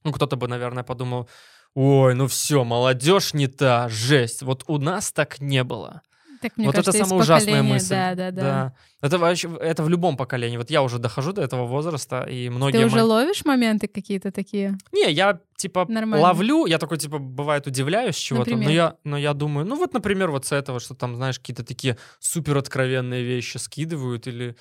Ну, 0.04 0.12
кто-то 0.12 0.36
бы, 0.36 0.48
наверное, 0.48 0.84
подумал, 0.84 1.28
ой, 1.74 2.14
ну 2.14 2.26
все, 2.26 2.64
молодежь 2.64 3.34
не 3.34 3.46
та, 3.46 3.88
жесть. 3.88 4.42
Вот 4.42 4.64
у 4.66 4.78
нас 4.78 5.12
так 5.12 5.40
не 5.40 5.64
было. 5.64 6.02
Так, 6.42 6.56
мне 6.56 6.66
вот 6.66 6.74
кажется, 6.74 6.98
это 6.98 7.06
самая 7.06 7.22
ужасная 7.22 7.62
мысль. 7.62 7.90
Да, 7.90 8.14
да, 8.14 8.30
да. 8.32 8.42
да. 8.42 8.74
Это 9.00 9.18
вообще, 9.18 9.48
это 9.60 9.84
в 9.84 9.88
любом 9.88 10.16
поколении. 10.16 10.56
Вот 10.56 10.70
я 10.70 10.82
уже 10.82 10.98
дохожу 10.98 11.32
до 11.32 11.40
этого 11.40 11.66
возраста, 11.66 12.22
и 12.22 12.48
многие... 12.48 12.78
Ты 12.78 12.86
уже 12.86 12.96
мои... 12.96 13.04
ловишь 13.04 13.44
моменты 13.44 13.86
какие-то 13.86 14.32
такие? 14.32 14.76
Не, 14.90 15.12
я 15.12 15.38
типа 15.56 15.86
Нормально. 15.88 16.26
ловлю, 16.26 16.66
я 16.66 16.78
такой 16.78 16.98
типа 16.98 17.18
бывает 17.18 17.68
удивляюсь 17.68 18.16
чего-то, 18.16 18.56
но 18.56 18.70
я, 18.70 18.96
но 19.04 19.16
я 19.16 19.34
думаю, 19.34 19.64
ну 19.64 19.76
вот, 19.76 19.94
например, 19.94 20.32
вот 20.32 20.46
с 20.46 20.52
этого, 20.52 20.80
что 20.80 20.94
там, 20.94 21.14
знаешь, 21.14 21.38
какие-то 21.38 21.64
такие 21.64 21.96
супер 22.18 22.56
откровенные 22.58 23.22
вещи 23.22 23.58
скидывают 23.58 24.26
или 24.26 24.56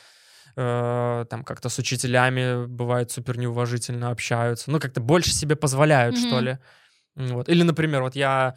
э, 0.56 1.26
там 1.30 1.44
как-то 1.44 1.70
с 1.70 1.80
учителями 1.80 2.68
бывает 2.68 3.10
супер 3.10 3.40
неуважительно 3.40 4.12
общаются, 4.12 4.70
ну 4.70 4.80
как-то 4.80 5.02
больше 5.02 5.32
себе 5.32 5.56
позволяют, 5.56 6.16
mm-hmm. 6.16 6.28
что 6.28 6.40
ли. 6.40 6.58
Вот. 7.16 7.50
Или, 7.50 7.64
например, 7.64 8.04
вот 8.04 8.16
я 8.16 8.56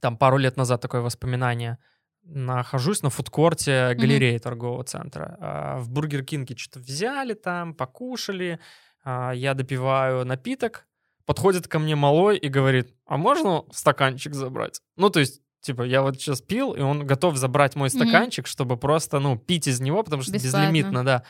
там 0.00 0.16
пару 0.16 0.38
лет 0.38 0.56
назад 0.56 0.80
такое 0.80 1.02
воспоминание— 1.02 1.76
нахожусь 2.24 3.02
на 3.02 3.10
фудкорте 3.10 3.94
галереи 3.94 4.36
mm-hmm. 4.36 4.40
торгового 4.40 4.84
центра. 4.84 5.36
А, 5.40 5.78
в 5.78 5.90
Бургер 5.90 6.24
Кинге 6.24 6.56
что-то 6.56 6.80
взяли 6.80 7.34
там, 7.34 7.74
покушали. 7.74 8.58
А, 9.04 9.32
я 9.32 9.54
допиваю 9.54 10.24
напиток. 10.24 10.86
Подходит 11.24 11.68
ко 11.68 11.78
мне 11.78 11.94
малой 11.94 12.36
и 12.36 12.48
говорит, 12.48 12.94
а 13.06 13.16
можно 13.16 13.64
стаканчик 13.72 14.34
забрать? 14.34 14.80
Ну, 14.96 15.08
то 15.08 15.20
есть, 15.20 15.40
типа, 15.60 15.82
я 15.82 16.02
вот 16.02 16.16
сейчас 16.16 16.40
пил, 16.40 16.72
и 16.72 16.80
он 16.80 17.06
готов 17.06 17.36
забрать 17.36 17.76
мой 17.76 17.90
стаканчик, 17.90 18.46
mm-hmm. 18.46 18.50
чтобы 18.50 18.76
просто, 18.76 19.20
ну, 19.20 19.38
пить 19.38 19.68
из 19.68 19.80
него, 19.80 20.02
потому 20.02 20.22
что 20.22 20.32
Бесплатно. 20.32 20.66
безлимитно, 20.66 21.04
да. 21.04 21.22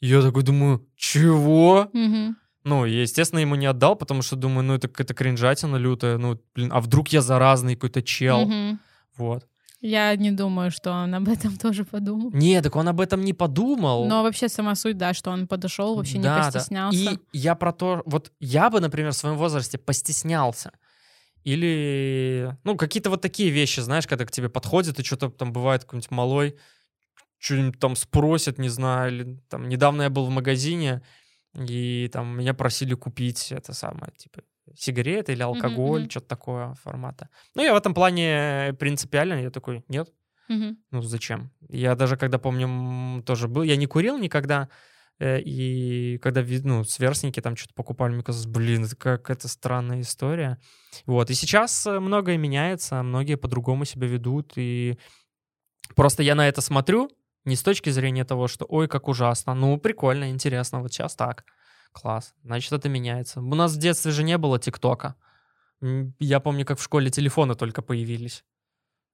Я 0.00 0.22
такой 0.22 0.42
думаю, 0.42 0.86
чего? 0.96 1.88
Mm-hmm. 1.92 2.34
Ну, 2.64 2.84
я, 2.84 3.00
естественно, 3.02 3.40
ему 3.40 3.54
не 3.54 3.66
отдал, 3.66 3.96
потому 3.96 4.20
что 4.20 4.36
думаю, 4.36 4.64
ну, 4.64 4.74
это 4.74 4.88
какая-то 4.88 5.14
кринжатина 5.14 5.76
лютая. 5.76 6.18
Ну, 6.18 6.40
блин, 6.54 6.70
а 6.72 6.80
вдруг 6.80 7.08
я 7.08 7.22
заразный 7.22 7.74
какой-то 7.74 8.02
чел? 8.02 8.48
Mm-hmm. 8.48 8.78
Вот. 9.16 9.46
Я 9.80 10.16
не 10.16 10.32
думаю, 10.32 10.70
что 10.70 10.90
он 10.90 11.14
об 11.14 11.28
этом 11.28 11.56
тоже 11.58 11.84
подумал. 11.84 12.30
Нет, 12.32 12.64
так 12.64 12.76
он 12.76 12.88
об 12.88 13.00
этом 13.00 13.24
не 13.24 13.32
подумал. 13.32 14.06
Но 14.06 14.22
вообще 14.22 14.48
сама 14.48 14.74
суть, 14.74 14.96
да, 14.96 15.14
что 15.14 15.30
он 15.30 15.46
подошел, 15.46 15.96
вообще 15.96 16.18
да, 16.18 16.38
не 16.38 16.44
постеснялся. 16.44 17.04
Да. 17.04 17.12
И 17.12 17.18
я 17.32 17.54
про 17.54 17.72
то, 17.72 18.02
вот 18.04 18.32
я 18.40 18.70
бы, 18.70 18.80
например, 18.80 19.12
в 19.12 19.16
своем 19.16 19.36
возрасте 19.36 19.78
постеснялся. 19.78 20.72
Или, 21.44 22.56
ну, 22.64 22.76
какие-то 22.76 23.10
вот 23.10 23.22
такие 23.22 23.50
вещи, 23.50 23.80
знаешь, 23.80 24.06
когда 24.06 24.26
к 24.26 24.30
тебе 24.30 24.48
подходит, 24.48 24.98
и 24.98 25.04
что-то 25.04 25.30
там 25.30 25.52
бывает 25.52 25.84
какой-нибудь 25.84 26.10
малой, 26.10 26.56
что-нибудь 27.38 27.78
там 27.78 27.94
спросят, 27.96 28.58
не 28.58 28.68
знаю, 28.68 29.12
или 29.12 29.40
там 29.48 29.68
недавно 29.68 30.02
я 30.02 30.10
был 30.10 30.26
в 30.26 30.30
магазине, 30.30 31.02
и 31.54 32.10
там 32.12 32.36
меня 32.36 32.52
просили 32.52 32.94
купить 32.94 33.52
это 33.52 33.72
самое, 33.72 34.12
типа, 34.16 34.42
сигареты 34.76 35.32
или 35.32 35.42
алкоголь, 35.42 36.02
мгм. 36.02 36.10
что-то 36.10 36.26
такое 36.28 36.74
формата. 36.74 37.28
Ну, 37.54 37.62
я 37.62 37.72
в 37.74 37.76
этом 37.76 37.94
плане 37.94 38.74
принципиально, 38.78 39.42
я 39.42 39.50
такой, 39.50 39.84
нет, 39.88 40.12
Мгм. 40.48 40.78
ну 40.90 41.02
зачем? 41.02 41.50
Я 41.68 41.94
даже 41.94 42.16
когда 42.16 42.38
помню, 42.38 43.22
тоже 43.22 43.48
был, 43.48 43.62
я 43.62 43.76
не 43.76 43.86
курил 43.86 44.18
никогда, 44.18 44.68
э, 45.18 45.40
и 45.40 46.18
когда, 46.18 46.44
ну, 46.64 46.84
сверстники 46.84 47.40
там 47.40 47.56
что-то 47.56 47.74
покупали, 47.74 48.14
мне 48.14 48.22
казалось, 48.22 48.46
блин, 48.46 48.84
это 48.84 48.96
какая-то 48.96 49.48
странная 49.48 50.00
история. 50.00 50.58
Вот, 51.06 51.30
и 51.30 51.34
сейчас 51.34 51.86
э, 51.86 52.00
многое 52.00 52.36
меняется, 52.38 53.02
многие 53.02 53.36
по-другому 53.36 53.84
себя 53.84 54.06
ведут, 54.06 54.52
и 54.56 54.98
просто 55.96 56.22
я 56.22 56.34
на 56.34 56.48
это 56.48 56.60
смотрю 56.60 57.10
не 57.44 57.56
с 57.56 57.62
точки 57.62 57.90
зрения 57.90 58.24
того, 58.24 58.46
что, 58.48 58.66
ой, 58.68 58.88
как 58.88 59.08
ужасно, 59.08 59.54
ну, 59.54 59.78
прикольно, 59.78 60.30
интересно, 60.30 60.80
вот 60.80 60.92
сейчас 60.92 61.14
так, 61.16 61.44
класс, 61.92 62.34
значит, 62.44 62.72
это 62.72 62.88
меняется. 62.88 63.40
У 63.40 63.54
нас 63.54 63.74
в 63.74 63.78
детстве 63.78 64.12
же 64.12 64.22
не 64.22 64.38
было 64.38 64.58
ТикТока. 64.58 65.14
Я 66.18 66.40
помню, 66.40 66.64
как 66.64 66.78
в 66.78 66.82
школе 66.82 67.10
телефоны 67.10 67.54
только 67.54 67.82
появились. 67.82 68.44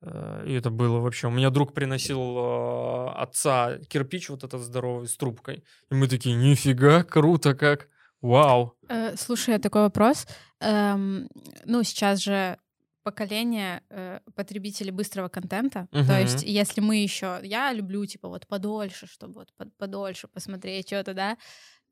Э, 0.03 0.45
И 0.47 0.53
это 0.55 0.71
было 0.71 0.99
вообще... 1.01 1.27
У 1.27 1.31
меня 1.31 1.51
друг 1.51 1.75
приносил 1.75 2.21
э, 2.21 3.09
отца 3.17 3.79
кирпич 3.89 4.31
вот 4.31 4.45
этот 4.45 4.61
здоровый 4.63 5.07
с 5.09 5.17
трубкой. 5.17 5.65
И 5.91 5.95
мы 5.95 6.09
такие, 6.09 6.35
нифига, 6.37 7.03
круто 7.05 7.55
как. 7.55 7.89
Вау. 8.23 8.75
Э, 8.89 9.15
Слушай, 9.17 9.57
а 9.57 9.59
такой 9.59 9.83
вопрос. 9.83 10.27
Эм, 10.61 11.29
ну, 11.67 11.83
сейчас 11.83 12.21
же 12.21 12.57
поколение 13.03 13.83
э, 13.91 14.21
потребителей 14.35 14.91
быстрого 14.91 15.29
контента. 15.29 15.89
То 15.93 15.99
Мгм. 15.99 16.17
есть, 16.23 16.43
если 16.43 16.81
мы 16.81 16.97
еще, 16.97 17.39
я 17.43 17.71
люблю 17.75 18.07
типа 18.07 18.29
вот 18.29 18.47
подольше, 18.47 19.07
чтобы 19.07 19.35
вот 19.35 19.53
под- 19.59 19.77
подольше 19.77 20.27
посмотреть 20.29 20.87
что-то, 20.87 21.13
да. 21.13 21.37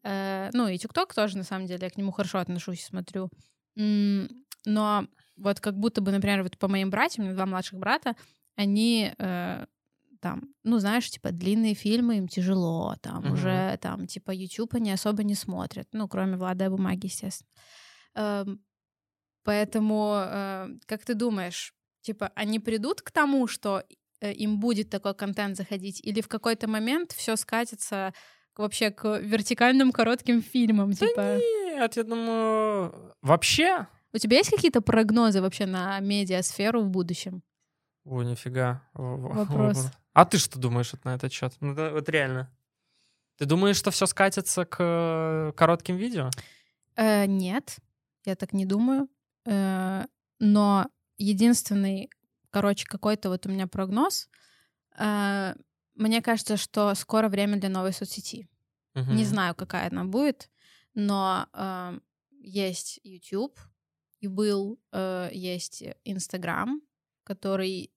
Э, 0.04 0.50
ну 0.52 0.68
и 0.68 0.78
ТикТок 0.78 1.14
тоже 1.14 1.38
на 1.38 1.44
самом 1.44 1.66
деле 1.66 1.84
я 1.84 1.90
к 1.90 1.96
нему 1.96 2.12
хорошо 2.12 2.38
отношусь, 2.38 2.84
смотрю. 2.84 3.28
Но 4.64 5.06
вот 5.36 5.60
как 5.60 5.76
будто 5.76 6.00
бы, 6.00 6.12
например, 6.12 6.42
вот 6.42 6.58
по 6.58 6.68
моим 6.68 6.90
братьям, 6.90 7.24
у 7.24 7.26
меня 7.26 7.36
два 7.36 7.46
младших 7.46 7.78
брата, 7.78 8.14
они 8.54 9.12
э, 9.18 9.66
там, 10.20 10.42
ну 10.62 10.78
знаешь, 10.78 11.10
типа 11.10 11.32
длинные 11.32 11.74
фильмы 11.74 12.18
им 12.18 12.28
тяжело, 12.28 12.94
там 13.00 13.24
Мгм. 13.24 13.32
уже 13.32 13.78
там 13.80 14.06
типа 14.06 14.30
YouTube 14.30 14.74
они 14.74 14.92
особо 14.92 15.24
не 15.24 15.34
смотрят, 15.34 15.88
ну 15.92 16.06
кроме 16.08 16.36
Влада 16.36 16.66
и 16.66 16.68
бумаги, 16.68 17.06
естественно. 17.06 17.48
Эм, 18.14 18.60
Поэтому, 19.44 20.22
э, 20.24 20.68
как 20.86 21.04
ты 21.04 21.14
думаешь, 21.14 21.74
типа, 22.02 22.30
они 22.36 22.60
придут 22.60 23.02
к 23.02 23.10
тому, 23.10 23.48
что 23.48 23.82
им 24.20 24.60
будет 24.60 24.88
такой 24.88 25.14
контент 25.14 25.56
заходить, 25.56 26.00
или 26.00 26.20
в 26.20 26.28
какой-то 26.28 26.68
момент 26.68 27.10
все 27.12 27.34
скатится 27.34 28.14
вообще 28.58 28.90
к 28.90 29.18
вертикальным 29.18 29.92
коротким 29.92 30.42
фильмам, 30.42 30.92
типа? 30.92 31.38
Нет, 31.38 31.96
я 31.96 32.04
думаю... 32.04 33.14
Вообще... 33.22 33.86
У 34.14 34.18
тебя 34.18 34.36
есть 34.36 34.50
какие-то 34.50 34.82
прогнозы 34.82 35.40
вообще 35.40 35.64
на 35.64 35.98
медиасферу 36.00 36.82
в 36.82 36.90
будущем? 36.90 37.42
О, 38.04 38.22
нифига. 38.22 38.82
Вопрос. 38.94 39.86
А 40.12 40.24
ты 40.26 40.36
что 40.36 40.58
думаешь 40.58 40.92
на 41.04 41.14
этот 41.14 41.32
счет? 41.32 41.54
Ну, 41.60 41.74
да, 41.74 41.90
вот 41.90 42.08
реально. 42.08 42.50
Ты 43.38 43.46
думаешь, 43.46 43.76
что 43.76 43.90
все 43.90 44.06
скатится 44.06 44.64
к 44.66 45.54
коротким 45.56 45.96
видео? 45.96 46.28
Э, 46.96 47.24
нет, 47.26 47.76
я 48.24 48.36
так 48.36 48.52
не 48.52 48.66
думаю. 48.66 49.08
Э, 49.46 50.04
но 50.38 50.88
единственный, 51.16 52.10
короче, 52.50 52.86
какой-то 52.86 53.30
вот 53.30 53.46
у 53.46 53.48
меня 53.48 53.66
прогноз. 53.66 54.28
э, 54.98 55.54
мне 55.94 56.22
кажется, 56.22 56.56
что 56.56 56.94
скоро 56.94 57.28
время 57.28 57.58
для 57.58 57.68
новой 57.68 57.92
соцсети. 57.92 58.48
Не 58.94 59.24
Мгм. 59.24 59.24
знаю, 59.24 59.54
какая 59.54 59.88
она 59.90 60.04
будет, 60.04 60.50
но 60.94 61.46
э, 61.52 61.98
есть 62.40 63.00
YouTube, 63.02 63.58
и 64.20 64.28
был 64.28 64.78
э, 64.92 65.30
есть 65.32 65.82
Instagram, 66.04 66.82
который, 67.24 67.90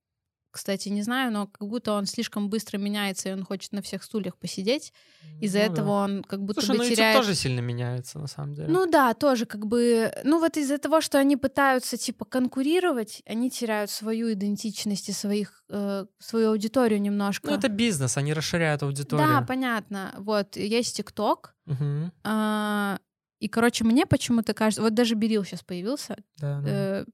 кстати, 0.55 0.89
не 0.89 1.03
знаю, 1.03 1.31
но 1.31 1.47
как 1.47 1.67
будто 1.67 1.91
он 1.93 2.05
слишком 2.05 2.49
быстро 2.49 2.77
меняется, 2.77 3.29
и 3.29 3.33
он 3.33 3.43
хочет 3.43 3.73
на 3.73 3.81
всех 3.81 4.03
стульях 4.03 4.37
посидеть. 4.37 4.93
Из-за 5.41 5.59
Ну 5.59 5.65
да. 5.67 5.73
этого 5.73 5.89
он 5.91 6.23
как 6.23 6.41
будто 6.43 6.61
Слушай, 6.61 6.77
бы 6.77 6.83
ну 6.85 6.89
теряет... 6.89 7.17
тоже 7.17 7.35
сильно 7.35 7.59
меняется, 7.59 8.19
на 8.19 8.27
самом 8.27 8.53
деле. 8.55 8.69
Ну 8.69 8.85
да, 8.89 9.13
тоже 9.13 9.45
как 9.45 9.65
бы, 9.67 10.11
ну 10.23 10.39
вот 10.39 10.55
из-за 10.57 10.77
того, 10.77 11.01
что 11.01 11.17
они 11.19 11.35
пытаются 11.35 11.97
типа 11.97 12.23
конкурировать, 12.25 13.21
они 13.25 13.51
теряют 13.51 13.91
свою 13.91 14.31
идентичность 14.31 15.09
и 15.09 15.11
своих 15.11 15.63
э, 15.69 16.05
свою 16.19 16.51
аудиторию 16.51 17.01
немножко. 17.01 17.49
Ну, 17.51 17.57
это 17.57 17.67
бизнес, 17.67 18.15
они 18.17 18.33
расширяют 18.33 18.81
аудиторию. 18.83 19.27
да, 19.27 19.41
понятно. 19.41 20.13
Вот 20.17 20.55
есть 20.55 20.95
ТикТок, 20.97 21.53
Мгм. 21.65 22.11
а, 22.23 22.99
и 23.39 23.47
короче 23.49 23.83
мне 23.83 24.05
почему-то 24.05 24.53
кажется, 24.53 24.81
вот 24.81 24.93
даже 24.93 25.15
Берил 25.15 25.43
сейчас 25.43 25.63
появился, 25.63 26.15
Да, 26.37 26.61
да. 26.61 26.69
э, 26.69 27.05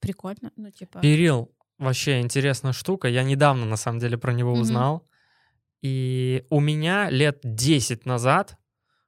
прикольно, 0.00 0.50
ну 0.56 0.70
типа. 0.72 0.98
Берил 0.98 1.52
вообще 1.78 2.20
интересная 2.20 2.72
штука. 2.72 3.08
Я 3.08 3.22
недавно, 3.22 3.64
на 3.64 3.76
самом 3.76 3.98
деле, 3.98 4.18
про 4.18 4.32
него 4.32 4.52
узнал. 4.52 5.06
И 5.80 6.44
у 6.50 6.60
меня 6.60 7.08
лет 7.10 7.38
10 7.42 8.04
назад 8.04 8.56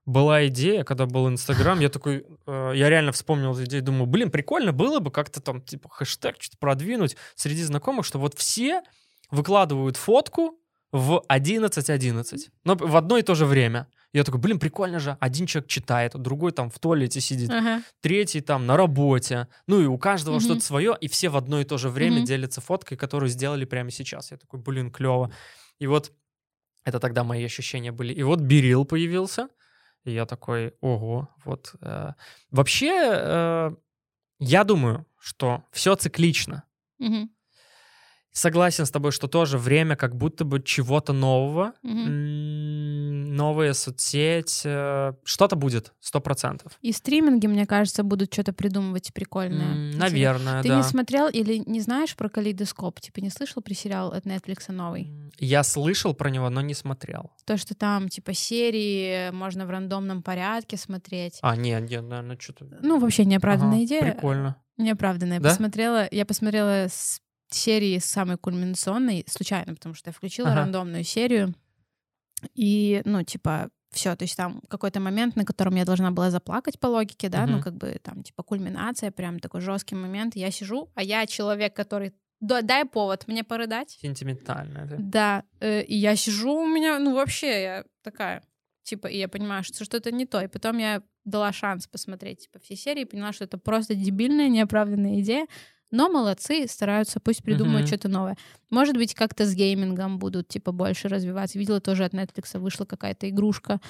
была 0.07 0.47
идея, 0.49 0.85
когда 0.85 1.07
был 1.07 1.29
Инстаграм, 1.29 1.79
я 1.81 1.89
такой, 1.89 2.25
э, 2.47 2.73
я 2.75 2.89
реально 2.89 3.13
вспомнил 3.13 3.53
эту 3.53 3.65
идею, 3.65 3.83
думаю, 3.83 4.07
блин, 4.07 4.31
прикольно 4.31 4.73
было 4.73 4.99
бы 4.99 5.11
как-то 5.11 5.41
там, 5.41 5.61
типа, 5.61 5.89
хэштег 5.89 6.37
что-то 6.39 6.59
продвинуть 6.59 7.17
среди 7.35 7.63
знакомых, 7.63 8.07
что 8.07 8.19
вот 8.19 8.35
все 8.35 8.83
выкладывают 9.31 9.97
фотку 9.97 10.59
в 10.93 11.23
11.11, 11.29 12.39
но 12.65 12.75
в 12.75 12.97
одно 12.97 13.19
и 13.19 13.23
то 13.23 13.35
же 13.35 13.47
время. 13.47 13.87
Я 14.13 14.25
такой, 14.25 14.41
блин, 14.41 14.59
прикольно 14.59 14.99
же. 14.99 15.17
Один 15.21 15.47
человек 15.47 15.69
читает, 15.71 16.13
другой 16.17 16.51
там 16.53 16.69
в 16.71 16.79
туалете 16.81 17.21
сидит, 17.21 17.51
Ага. 17.51 17.83
третий 18.01 18.41
там 18.41 18.67
на 18.67 18.77
работе. 18.77 19.47
Ну 19.69 19.81
и 19.81 19.87
у 19.87 19.99
каждого 19.99 20.35
Мгм. 20.37 20.41
что-то 20.45 20.61
свое, 20.63 20.97
и 21.01 21.07
все 21.09 21.29
в 21.29 21.37
одно 21.37 21.61
и 21.61 21.65
то 21.65 21.79
же 21.79 21.91
время 21.91 22.17
Мгм. 22.17 22.25
делятся 22.25 22.61
фоткой, 22.61 22.97
которую 22.97 23.29
сделали 23.29 23.65
прямо 23.65 23.91
сейчас. 23.91 24.31
Я 24.33 24.37
такой, 24.37 24.59
блин, 24.61 24.91
клево. 24.91 25.31
И 25.79 25.87
вот 25.87 26.13
это 26.85 26.99
тогда 26.99 27.23
мои 27.25 27.45
ощущения 27.45 27.93
были. 27.93 28.13
И 28.13 28.23
вот 28.25 28.41
Берил 28.41 28.85
появился, 28.85 29.49
и 30.05 30.11
я 30.13 30.27
такой, 30.27 30.75
ого, 30.81 31.29
вот. 31.45 31.75
э, 31.81 32.13
Вообще, 32.51 32.93
э, 33.13 33.71
я 34.41 34.65
думаю, 34.65 35.07
что 35.21 35.63
все 35.71 35.95
циклично. 35.95 36.65
Мгм. 36.99 37.31
Согласен 38.33 38.87
с 38.87 38.91
тобой, 38.91 39.11
что 39.13 39.27
тоже 39.29 39.59
время 39.59 39.97
как 39.97 40.15
будто 40.17 40.45
бы 40.45 40.63
чего-то 40.63 41.13
нового, 41.13 41.75
Мгм. 41.83 43.10
Новая 43.31 43.75
соцсеть, 43.75 44.59
что-то 45.25 45.57
будет, 45.57 45.93
сто 46.01 46.21
процентов. 46.21 46.73
И 46.83 46.93
стриминги, 46.93 47.47
мне 47.47 47.65
кажется, 47.67 48.03
будут 48.03 48.33
что-то 48.33 48.53
придумывать 48.53 49.15
прикольное. 49.15 49.73
Интересно. 49.93 49.99
Наверное, 50.01 50.63
Ты 50.63 50.69
да. 50.69 50.77
не 50.79 50.83
смотрел 50.83 51.29
или 51.29 51.63
не 51.65 51.81
знаешь 51.81 52.17
про 52.17 52.29
калейдоскоп? 52.29 53.01
Типа 53.01 53.21
не 53.21 53.31
слышал 53.31 53.63
про 53.63 53.73
сериал 53.75 54.13
от 54.13 54.27
Netflix 54.27 54.73
новый? 54.73 55.11
Я 55.39 55.63
слышал 55.63 56.13
про 56.13 56.29
него, 56.31 56.51
но 56.51 56.61
не 56.61 56.75
смотрел. 56.75 57.31
То, 57.47 57.57
что 57.57 57.75
там, 57.75 58.09
типа, 58.09 58.35
серии 58.35 59.31
можно 59.31 59.65
в 59.67 59.71
рандомном 59.71 60.23
порядке 60.23 60.77
смотреть. 60.77 61.39
А, 61.43 61.57
нет, 61.57 61.89
нет, 61.89 62.03
наверное, 62.03 62.37
что-то... 62.39 62.67
Ну, 62.83 62.99
вообще 62.99 63.25
неоправданная 63.25 63.77
Ага, 63.77 63.85
идея. 63.85 64.13
Прикольно. 64.13 64.57
Неоправданная. 64.77 65.41
Да? 65.41 65.51
Посмотрела, 65.51 66.09
я 66.11 66.27
посмотрела 66.27 66.87
с 66.89 67.21
серии 67.51 67.99
самой 67.99 68.39
кульминационной, 68.39 69.25
случайно, 69.29 69.75
потому 69.75 69.95
что 69.95 70.09
я 70.11 70.13
включила 70.13 70.49
Ага. 70.49 70.61
рандомную 70.63 71.05
серию. 71.05 71.55
И, 72.55 73.03
ну, 73.05 73.23
типа, 73.23 73.71
все, 73.91 74.15
то 74.15 74.25
есть 74.25 74.37
там 74.37 74.61
какой-то 74.69 75.01
момент, 75.01 75.37
на 75.37 75.45
котором 75.45 75.75
я 75.77 75.85
должна 75.85 76.11
была 76.11 76.31
заплакать 76.31 76.79
по 76.79 76.87
логике, 76.87 77.29
да, 77.29 77.47
ну, 77.47 77.55
Мгм. 77.55 77.63
как 77.63 77.75
бы 77.77 77.99
там, 78.03 78.23
типа, 78.23 78.43
кульминация, 78.43 79.11
прям 79.11 79.41
такой 79.41 79.61
жесткий 79.61 79.97
момент. 79.97 80.37
Я 80.37 80.51
сижу, 80.51 80.91
а 80.95 81.03
я 81.03 81.27
человек, 81.27 81.75
который... 81.75 82.13
Да, 82.41 82.63
дай 82.63 82.85
повод 82.87 83.27
мне 83.29 83.45
порыдать. 83.45 83.99
Сентиментально. 84.01 84.87
да. 84.87 84.97
Да, 84.99 85.45
э, 85.61 85.83
и 85.83 85.95
я 85.97 86.17
сижу, 86.17 86.55
у 86.55 86.67
меня, 86.67 86.99
ну, 86.99 87.15
вообще, 87.15 87.63
я 87.63 87.85
такая, 88.03 88.43
типа, 88.85 89.09
и 89.09 89.19
я 89.19 89.29
понимаю, 89.29 89.63
что 89.65 89.85
что-то 89.85 90.11
не 90.13 90.25
то. 90.25 90.41
И 90.41 90.47
потом 90.49 90.79
я 90.79 91.03
дала 91.25 91.53
шанс 91.53 91.87
посмотреть, 91.87 92.45
типа, 92.45 92.59
все 92.61 92.77
серии, 92.77 93.05
поняла, 93.05 93.33
что 93.33 93.45
это 93.45 93.59
просто 93.59 93.95
дебильная, 93.95 94.49
неоправданная 94.49 95.21
идея. 95.21 95.47
Но 95.91 96.09
молодцы, 96.09 96.67
стараются, 96.69 97.19
пусть 97.21 97.43
придумают 97.43 97.81
Мгм. 97.83 97.87
что-то 97.89 98.09
новое. 98.09 98.37
Может 98.71 98.97
быть, 98.97 99.15
как-то 99.15 99.45
с 99.45 99.55
геймингом 99.55 100.19
будут, 100.19 100.49
типа, 100.49 100.71
больше 100.73 101.09
развиваться. 101.09 101.59
Видела 101.59 101.81
тоже 101.81 102.05
от 102.05 102.15
Netflix 102.15 102.59
вышла 102.59 102.85
какая-то 102.85 103.29
игрушка, 103.29 103.81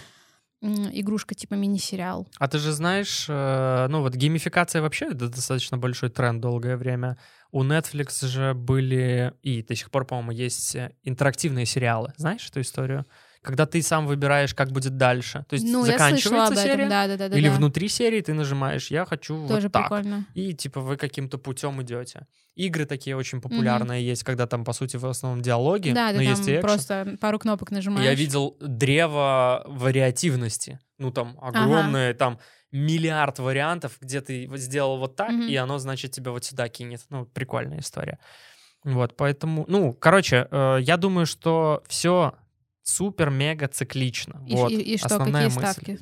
игрушка 0.63 1.35
типа 1.35 1.55
мини-сериал. 1.55 2.29
А 2.39 2.47
ты 2.49 2.59
же 2.59 2.73
знаешь, 2.73 3.25
э, 3.29 3.87
ну 3.89 4.03
вот 4.03 4.15
геймификация 4.15 4.83
вообще 4.83 5.07
это 5.07 5.29
достаточно 5.29 5.79
большой 5.79 6.11
тренд 6.11 6.41
долгое 6.41 6.77
время. 6.77 7.17
У 7.51 7.65
Netflix 7.65 8.27
же 8.27 8.53
были, 8.55 9.33
и 9.43 9.63
до 9.63 9.75
сих 9.75 9.91
пор, 9.91 10.05
по-моему, 10.07 10.33
есть 10.33 10.75
э, 10.77 10.93
интерактивные 11.03 11.65
сериалы. 11.67 12.13
Знаешь 12.17 12.47
эту 12.49 12.61
историю? 12.61 13.07
Когда 13.43 13.65
ты 13.67 13.81
сам 13.83 14.07
выбираешь, 14.07 14.55
как 14.55 14.71
будет 14.71 14.97
дальше. 14.97 15.45
То 15.49 15.55
есть 15.55 15.67
Ну, 15.67 15.85
заканчивается 15.87 16.57
серия, 16.63 16.89
да, 16.89 17.07
да, 17.07 17.29
да, 17.29 17.37
или 17.37 17.49
да. 17.49 17.55
внутри 17.55 17.89
серии 17.89 18.21
ты 18.21 18.35
нажимаешь 18.35 18.91
«я 18.91 19.05
хочу 19.07 19.49
Тоже 19.49 19.69
вот 19.69 19.73
так». 19.73 19.89
прикольно. 19.89 20.27
И 20.35 20.53
типа 20.53 20.81
вы 20.81 20.97
каким-то 20.97 21.39
путем 21.39 21.81
идете. 21.83 22.27
Игры 22.55 22.85
такие 22.85 23.17
очень 23.17 23.41
популярные 23.41 24.05
есть, 24.05 24.25
когда 24.25 24.47
там, 24.47 24.65
по 24.65 24.73
сути, 24.75 24.97
в 24.99 25.07
основном 25.07 25.41
диалоги, 25.41 25.93
Да, 25.93 26.13
но 26.13 26.19
ты 26.19 26.25
есть 26.25 26.43
и 26.43 26.45
там 26.45 26.55
экшен. 26.57 26.61
просто 26.63 27.17
пару 27.21 27.39
кнопок 27.39 27.71
нажимаешь. 27.71 28.05
Я 28.05 28.15
видел 28.15 28.57
древо 28.61 29.63
вариативности. 29.67 30.79
Ну, 30.99 31.11
там 31.11 31.39
огромное, 31.41 32.13
там 32.15 32.39
миллиард 32.73 33.39
вариантов, 33.39 33.97
где 34.01 34.21
ты 34.21 34.49
сделал 34.57 34.99
вот 34.99 35.17
так, 35.17 35.31
Мгм. 35.31 35.49
и 35.49 35.57
оно, 35.57 35.79
значит, 35.79 36.13
тебя 36.13 36.31
вот 36.31 36.45
сюда 36.45 36.69
кинет. 36.69 37.01
Ну, 37.09 37.25
прикольная 37.25 37.81
история. 37.81 38.19
Вот, 38.85 39.17
поэтому, 39.17 39.65
ну, 39.69 39.93
короче, 39.93 40.47
э, 40.51 40.79
я 40.81 40.97
думаю, 40.97 41.27
что 41.27 41.83
все 41.89 42.35
супер-мега 42.91 43.69
циклично. 43.69 44.45
И, 44.47 44.55
вот, 44.55 44.71
и- 44.73 44.81
и 44.81 44.97
что, 44.99 45.19
какие 45.19 45.33
мысль. 45.45 45.51
ставки? 45.59 45.99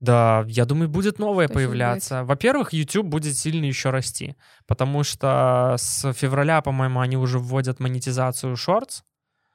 Да, 0.00 0.44
я 0.48 0.64
думаю, 0.64 0.88
будет 0.88 1.18
новое 1.20 1.46
сейчас 1.46 1.54
появляться. 1.54 2.24
Во-первых, 2.24 2.72
YouTube 2.72 3.06
будет 3.06 3.36
сильно 3.36 3.64
еще 3.66 3.90
расти, 3.90 4.34
потому 4.66 5.04
что 5.04 5.76
с 5.78 6.12
февраля, 6.12 6.60
по-моему, 6.60 6.98
они 7.00 7.16
уже 7.16 7.38
вводят 7.38 7.78
монетизацию 7.78 8.54
Shorts, 8.54 9.02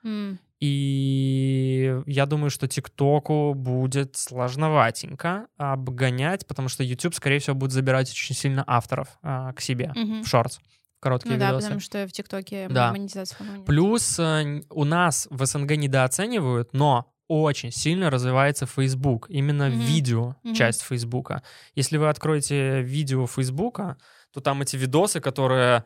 М, 0.05 0.39
и 0.61 2.01
я 2.05 2.25
думаю, 2.25 2.49
что 2.49 2.67
ТикТоку 2.67 3.53
будет 3.55 4.15
сложноватенько 4.15 5.47
обгонять, 5.57 6.47
потому 6.47 6.69
что 6.69 6.83
YouTube, 6.83 7.13
скорее 7.13 7.39
всего, 7.39 7.55
будет 7.55 7.71
забирать 7.71 8.09
очень 8.09 8.35
сильно 8.35 8.63
авторов 8.67 9.17
а, 9.21 9.51
к 9.53 9.59
себе 9.61 9.91
мгм. 9.95 10.23
в 10.23 10.27
шортс, 10.27 10.59
короткие 10.99 11.33
Ну 11.33 11.39
да, 11.39 11.47
видосы. 11.47 11.63
потому 11.65 11.79
что 11.79 12.07
в 12.07 12.11
ТикТоке 12.11 12.67
Да. 12.69 12.91
монетизация, 12.91 13.37
по-моему, 13.37 13.59
нет. 13.59 13.65
Плюс 13.67 14.19
э, 14.19 14.61
у 14.69 14.83
нас 14.83 15.27
в 15.29 15.45
СНГ 15.45 15.71
недооценивают, 15.77 16.73
но 16.73 17.13
очень 17.27 17.71
сильно 17.71 18.09
развивается 18.09 18.65
Facebook, 18.65 19.27
именно 19.29 19.69
Мгм. 19.69 19.79
видео 19.79 20.35
Мгм. 20.43 20.53
часть 20.55 20.81
Фейсбука. 20.83 21.43
Если 21.75 21.97
вы 21.97 22.07
откроете 22.09 22.81
видео 22.81 23.27
Фейсбука, 23.27 23.97
то 24.31 24.39
там 24.39 24.61
эти 24.61 24.75
видосы, 24.77 25.19
которые 25.19 25.83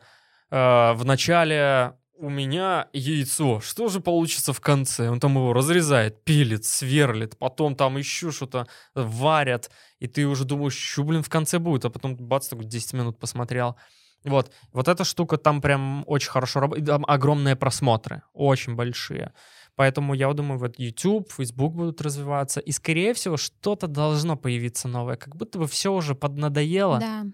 э, 0.50 0.92
в 0.92 1.04
начале 1.04 1.94
у 2.18 2.28
меня 2.28 2.86
яйцо, 2.92 3.60
что 3.60 3.88
же 3.88 3.98
получится 4.00 4.52
в 4.52 4.60
конце? 4.60 5.08
Он 5.08 5.18
там 5.18 5.34
его 5.34 5.52
разрезает, 5.52 6.22
пилит, 6.24 6.64
сверлит, 6.64 7.36
потом 7.38 7.74
там 7.74 7.96
еще 7.96 8.30
что-то 8.30 8.68
варят, 8.94 9.70
и 9.98 10.06
ты 10.06 10.26
уже 10.26 10.44
думаешь, 10.44 10.76
что, 10.76 11.02
блин, 11.04 11.22
в 11.22 11.28
конце 11.28 11.58
будет, 11.58 11.84
а 11.86 11.90
потом 11.90 12.14
бац, 12.16 12.46
такой 12.48 12.66
10 12.66 12.92
минут 12.92 13.18
посмотрел. 13.18 13.76
Вот, 14.24 14.52
вот 14.72 14.88
эта 14.88 15.04
штука 15.04 15.36
там 15.36 15.60
прям 15.60 16.04
очень 16.06 16.30
хорошо 16.30 16.60
работает, 16.60 16.86
там 16.86 17.04
огромные 17.06 17.56
просмотры, 17.56 18.22
очень 18.32 18.74
большие. 18.76 19.32
Поэтому 19.74 20.14
я 20.14 20.32
думаю, 20.32 20.58
вот 20.58 20.78
YouTube, 20.78 21.32
Facebook 21.32 21.72
будут 21.74 22.00
развиваться, 22.02 22.60
и, 22.60 22.72
скорее 22.72 23.14
всего, 23.14 23.36
что-то 23.36 23.86
должно 23.86 24.36
появиться 24.36 24.86
новое. 24.88 25.16
Как 25.16 25.34
будто 25.34 25.58
бы 25.58 25.66
все 25.66 25.92
уже 25.92 26.14
поднадоело, 26.14 26.98
Да. 27.00 27.24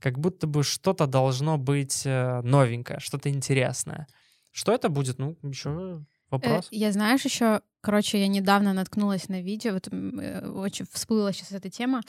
как 0.00 0.18
будто 0.18 0.46
бы 0.46 0.62
что-то 0.64 1.06
должно 1.06 1.56
быть 1.56 2.02
э, 2.04 2.40
новенькое, 2.42 2.98
что-то 3.00 3.30
интересное. 3.30 4.06
Что 4.50 4.72
это 4.72 4.88
будет? 4.88 5.18
Ну, 5.18 5.36
еще 5.42 5.70
Э, 5.70 6.00
вопрос. 6.30 6.68
Я, 6.72 6.90
знаешь, 6.92 7.24
еще, 7.24 7.60
короче, 7.80 8.18
я 8.20 8.26
недавно 8.28 8.72
наткнулась 8.72 9.28
на 9.28 9.40
видео, 9.40 9.72
вот 9.74 9.88
э, 9.90 10.48
очень 10.48 10.86
всплыла 10.92 11.32
сейчас 11.32 11.52
эта 11.52 11.70
тема. 11.70 12.00
Э, 12.00 12.02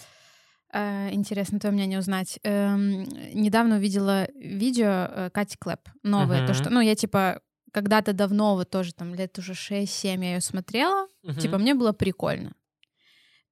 Интересно 1.14 1.60
твое 1.60 1.74
мнение 1.74 2.00
узнать. 2.00 2.40
Эм, 2.44 3.04
Недавно 3.34 3.78
увидела 3.78 4.28
видео 4.36 5.08
э, 5.10 5.30
Кати 5.34 5.56
Клэп, 5.58 5.80
новое. 6.04 6.40
То, 6.46 6.54
Мгм. 6.54 6.54
что, 6.54 6.70
ну, 6.70 6.82
я 6.82 6.96
типа 6.96 7.42
когда-то 7.72 8.14
давно, 8.14 8.56
вот 8.56 8.70
тоже 8.70 8.94
там 8.94 9.16
лет 9.16 9.38
уже 9.40 9.54
6-7 9.54 10.24
я 10.24 10.34
ее 10.36 10.42
смотрела, 10.42 11.08
Мгм. 11.24 11.40
Типа, 11.40 11.58
мне 11.58 11.74
было 11.76 11.92
прикольно. 11.94 12.54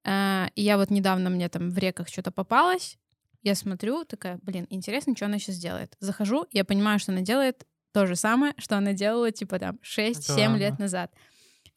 Э, 0.05 0.47
И 0.55 0.61
я 0.61 0.77
вот 0.77 0.89
недавно 0.91 1.29
мне 1.29 1.49
там 1.49 1.69
в 1.69 1.77
реках 1.77 2.07
что-то 2.09 2.31
попалось. 2.31 2.97
Я 3.41 3.55
смотрю, 3.55 4.05
такая, 4.05 4.39
блин, 4.41 4.67
интересно, 4.69 5.15
что 5.15 5.25
она 5.25 5.39
сейчас 5.39 5.57
делает. 5.57 5.95
Захожу, 5.99 6.45
я 6.51 6.63
понимаю, 6.63 6.99
что 6.99 7.11
она 7.11 7.21
делает 7.21 7.65
то 7.93 8.05
же 8.07 8.15
самое, 8.15 8.53
что 8.57 8.77
она 8.77 8.93
делала, 8.93 9.31
типа, 9.31 9.59
там, 9.59 9.79
6-7 9.81 10.53
Да. 10.53 10.57
лет 10.57 10.79
назад. 10.79 11.11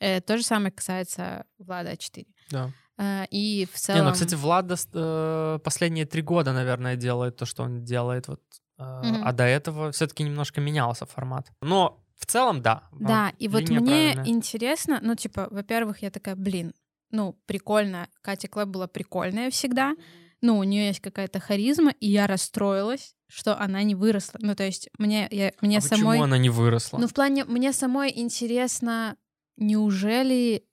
Э, 0.00 0.20
То 0.20 0.36
же 0.38 0.42
самое 0.44 0.70
касается 0.72 1.44
Влада 1.58 1.92
А4. 1.92 2.26
Да. 2.50 2.70
Э, 2.98 3.24
И 3.30 3.66
в 3.72 3.78
целом... 3.78 4.00
Не, 4.00 4.06
ну, 4.06 4.12
кстати, 4.12 4.34
Влад 4.34 4.66
э, 4.70 5.58
последние 5.62 6.06
три 6.06 6.22
года, 6.22 6.52
наверное, 6.52 6.96
делает 6.96 7.36
то, 7.36 7.46
что 7.46 7.62
он 7.62 7.84
делает. 7.84 8.28
Вот, 8.28 8.40
э. 8.78 8.82
А 9.24 9.32
до 9.32 9.44
этого 9.44 9.90
все-таки 9.92 10.24
немножко 10.24 10.60
менялся 10.60 11.06
формат. 11.06 11.52
Но 11.60 12.02
в 12.16 12.26
целом, 12.26 12.62
да. 12.62 12.82
Да, 12.92 13.32
и 13.38 13.48
вот 13.48 13.68
мне 13.68 13.80
правильная. 13.80 14.26
интересно, 14.26 15.00
ну, 15.02 15.14
типа, 15.14 15.48
во-первых, 15.50 16.02
я 16.02 16.10
такая, 16.10 16.34
блин, 16.34 16.72
ну, 17.10 17.38
прикольно, 17.46 18.08
Катя 18.22 18.48
Клэп 18.48 18.68
была 18.68 18.86
прикольная 18.86 19.50
всегда, 19.50 19.94
ну, 20.40 20.58
у 20.58 20.64
нее 20.64 20.88
есть 20.88 21.00
какая-то 21.00 21.40
харизма, 21.40 21.92
и 22.00 22.08
я 22.08 22.26
расстроилась, 22.26 23.14
что 23.28 23.58
она 23.58 23.82
не 23.82 23.94
выросла. 23.94 24.38
Ну, 24.40 24.54
то 24.54 24.64
есть 24.64 24.88
мне, 24.98 25.28
я, 25.30 25.52
мне 25.60 25.78
а 25.78 25.80
самой... 25.80 26.16
почему 26.16 26.22
она 26.22 26.38
не 26.38 26.50
выросла? 26.50 26.98
Ну, 26.98 27.08
в 27.08 27.14
плане, 27.14 27.44
мне 27.44 27.72
самой 27.72 28.12
интересно, 28.14 29.16
неужели 29.56 30.64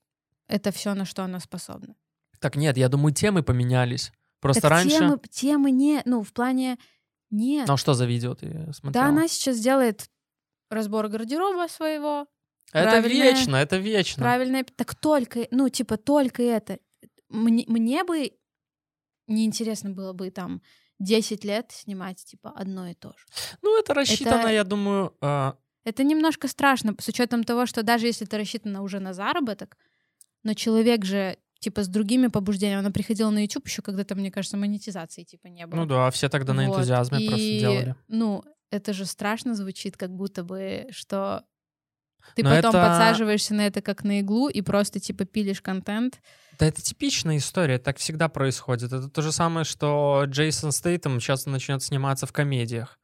это 0.47 0.71
все, 0.71 0.93
на 0.93 1.05
что 1.05 1.23
она 1.23 1.39
способна? 1.39 1.95
Так 2.43 2.57
нет, 2.57 2.75
я 2.77 2.89
думаю, 2.89 3.13
темы 3.13 3.41
поменялись. 3.41 4.11
Просто 4.41 4.63
Так 4.63 4.71
раньше... 4.71 4.97
темы, 4.97 5.17
темы 5.31 5.71
не, 5.71 6.01
ну, 6.03 6.23
в 6.23 6.33
плане 6.33 6.77
нет. 7.29 7.69
Ну, 7.69 7.75
а 7.75 7.77
что 7.77 7.93
за 7.93 8.05
видео 8.05 8.35
ты 8.35 8.47
смотрела? 8.73 8.91
да, 9.05 9.05
она 9.05 9.29
сейчас 9.29 9.59
делает 9.59 10.09
разбор 10.69 11.07
гардероба 11.07 11.69
своего, 11.69 12.27
Это 12.73 12.99
вечно, 12.99 13.55
это 13.55 13.77
вечно. 13.77 14.21
правильно, 14.21 14.65
так 14.75 14.93
только, 14.93 15.47
ну, 15.51 15.69
типа, 15.69 15.95
только 15.95 16.43
это. 16.43 16.79
Мне, 17.29 17.63
мне 17.69 18.03
бы 18.03 18.33
неинтересно 19.27 19.91
было 19.91 20.11
бы 20.11 20.29
там 20.29 20.61
10 20.99 21.45
лет 21.45 21.71
снимать, 21.71 22.25
типа, 22.25 22.51
одно 22.53 22.89
и 22.89 22.93
то 22.93 23.13
же. 23.17 23.25
Ну, 23.61 23.79
это 23.79 23.93
рассчитано, 23.93 24.41
Это- 24.41 24.49
я 24.51 24.63
думаю... 24.65 25.15
э, 25.21 25.53
Это 25.85 26.03
немножко 26.03 26.49
страшно, 26.49 26.93
с 26.99 27.07
учетом 27.07 27.45
того, 27.45 27.65
что 27.65 27.83
даже 27.83 28.07
если 28.07 28.27
это 28.27 28.37
рассчитано 28.37 28.81
уже 28.81 28.99
на 28.99 29.13
заработок, 29.13 29.77
но 30.43 30.53
человек 30.53 31.05
же 31.05 31.37
типа 31.63 31.83
с 31.83 31.87
другими 31.87 32.27
побуждениями, 32.27 32.79
она 32.81 32.91
приходила 32.91 33.29
на 33.29 33.39
YouTube 33.43 33.67
еще 33.67 33.81
когда-то, 33.81 34.15
мне 34.15 34.31
кажется, 34.31 34.57
монетизации 34.57 35.23
типа 35.23 35.47
не 35.47 35.65
было. 35.65 35.79
Ну 35.81 35.85
да, 35.85 36.09
все 36.11 36.29
тогда 36.29 36.53
на 36.53 36.67
Вот. 36.67 36.75
энтузиазме 36.77 37.19
просто 37.27 37.45
И, 37.45 37.59
делали. 37.59 37.95
Ну, 38.07 38.43
это 38.71 38.93
же 38.93 39.05
страшно 39.05 39.55
звучит, 39.55 39.97
как 39.97 40.11
будто 40.11 40.43
бы, 40.43 40.87
что 40.91 41.43
ты 42.35 42.43
Но 42.43 42.49
потом 42.51 42.75
это- 42.75 42.87
подсаживаешься 42.87 43.53
на 43.53 43.67
это 43.67 43.81
как 43.81 44.03
на 44.03 44.19
иглу 44.21 44.47
и 44.49 44.61
просто 44.61 44.99
типа 44.99 45.25
пилишь 45.25 45.61
контент. 45.61 46.21
Да 46.59 46.65
это 46.67 46.81
типичная 46.81 47.37
история, 47.37 47.79
так 47.79 47.97
всегда 47.97 48.29
происходит. 48.29 48.93
Это 48.93 49.09
то 49.09 49.21
же 49.21 49.31
самое, 49.31 49.65
что 49.65 50.23
Джейсон 50.27 50.71
Стейтем 50.71 51.19
сейчас 51.19 51.45
начнет 51.45 51.81
сниматься 51.83 52.25
в 52.25 52.31
комедиях, 52.31 52.99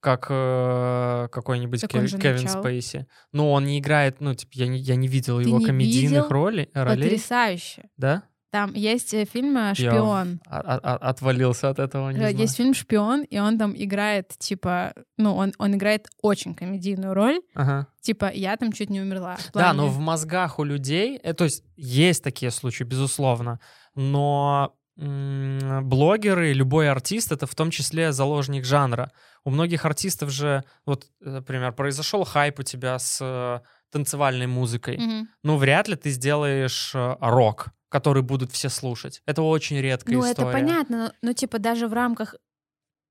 как 0.00 0.26
э, 0.30 1.28
какой-нибудь 1.32 1.80
Так 1.80 1.90
Кев- 1.90 2.10
Кевин 2.20 2.42
начал. 2.44 2.60
Спейси. 2.60 3.06
Ну, 3.32 3.50
он 3.50 3.64
не 3.64 3.78
играет, 3.78 4.20
ну, 4.20 4.34
типа, 4.34 4.52
я 4.54 4.68
не, 4.68 4.78
я 4.78 4.96
не 4.96 5.08
видел 5.08 5.38
Ты 5.38 5.48
его 5.48 5.58
не 5.58 5.64
комедийных 5.66 6.10
видел? 6.24 6.28
роли, 6.28 6.70
ролей. 6.74 7.02
Потрясающе. 7.02 7.88
Да? 7.96 8.22
Там 8.50 8.72
есть 8.74 9.12
э, 9.12 9.26
фильм 9.26 9.56
э, 9.58 9.60
Я 9.60 9.74
«Шпион». 9.74 10.40
а- 10.46 10.60
а- 10.60 10.80
а- 10.82 10.96
отвалился 11.10 11.68
от 11.68 11.78
этого, 11.78 12.08
не 12.10 12.16
Э, 12.16 12.20
знаю. 12.20 12.36
Есть 12.36 12.56
фильм 12.56 12.72
«Шпион», 12.72 13.24
и 13.24 13.38
он 13.38 13.58
там 13.58 13.74
играет, 13.76 14.28
типа, 14.38 14.94
ну, 15.18 15.34
он, 15.34 15.52
он 15.58 15.74
играет 15.74 16.06
очень 16.22 16.54
комедийную 16.54 17.12
роль. 17.12 17.40
Ага. 17.54 17.88
Типа, 18.00 18.30
я 18.32 18.56
там 18.56 18.72
чуть 18.72 18.88
не 18.88 19.02
умерла. 19.02 19.36
В 19.36 19.52
Да, 19.52 19.74
но 19.74 19.82
плане- 19.82 19.96
в 19.96 19.98
мозгах 19.98 20.58
у 20.58 20.64
людей, 20.64 21.18
то 21.36 21.44
есть 21.44 21.62
есть 21.76 22.24
такие 22.24 22.50
случаи, 22.50 22.84
безусловно, 22.84 23.60
но 23.94 24.74
блогеры, 24.98 26.52
любой 26.52 26.90
артист, 26.90 27.32
это 27.32 27.46
в 27.46 27.54
том 27.54 27.70
числе 27.70 28.12
заложник 28.12 28.64
жанра. 28.64 29.12
У 29.44 29.50
многих 29.50 29.84
артистов 29.84 30.30
же, 30.30 30.64
вот, 30.84 31.06
например, 31.20 31.72
произошел 31.72 32.24
хайп 32.24 32.58
у 32.58 32.62
тебя 32.64 32.98
с 32.98 33.18
э, 33.20 33.60
танцевальной 33.90 34.46
музыкой. 34.46 34.98
Мгм. 34.98 35.28
Ну, 35.44 35.56
вряд 35.56 35.88
ли 35.88 35.94
ты 35.96 36.10
сделаешь 36.10 36.92
э, 36.94 37.16
рок, 37.20 37.68
который 37.88 38.22
будут 38.22 38.50
все 38.52 38.68
слушать. 38.68 39.22
Это 39.24 39.42
очень 39.42 39.80
редкая 39.80 40.16
Ну, 40.16 40.20
история. 40.28 40.48
это 40.48 40.58
понятно, 40.58 40.96
но, 40.98 41.12
но, 41.22 41.32
типа 41.32 41.58
даже 41.58 41.86
в 41.86 41.92
рамках... 41.92 42.34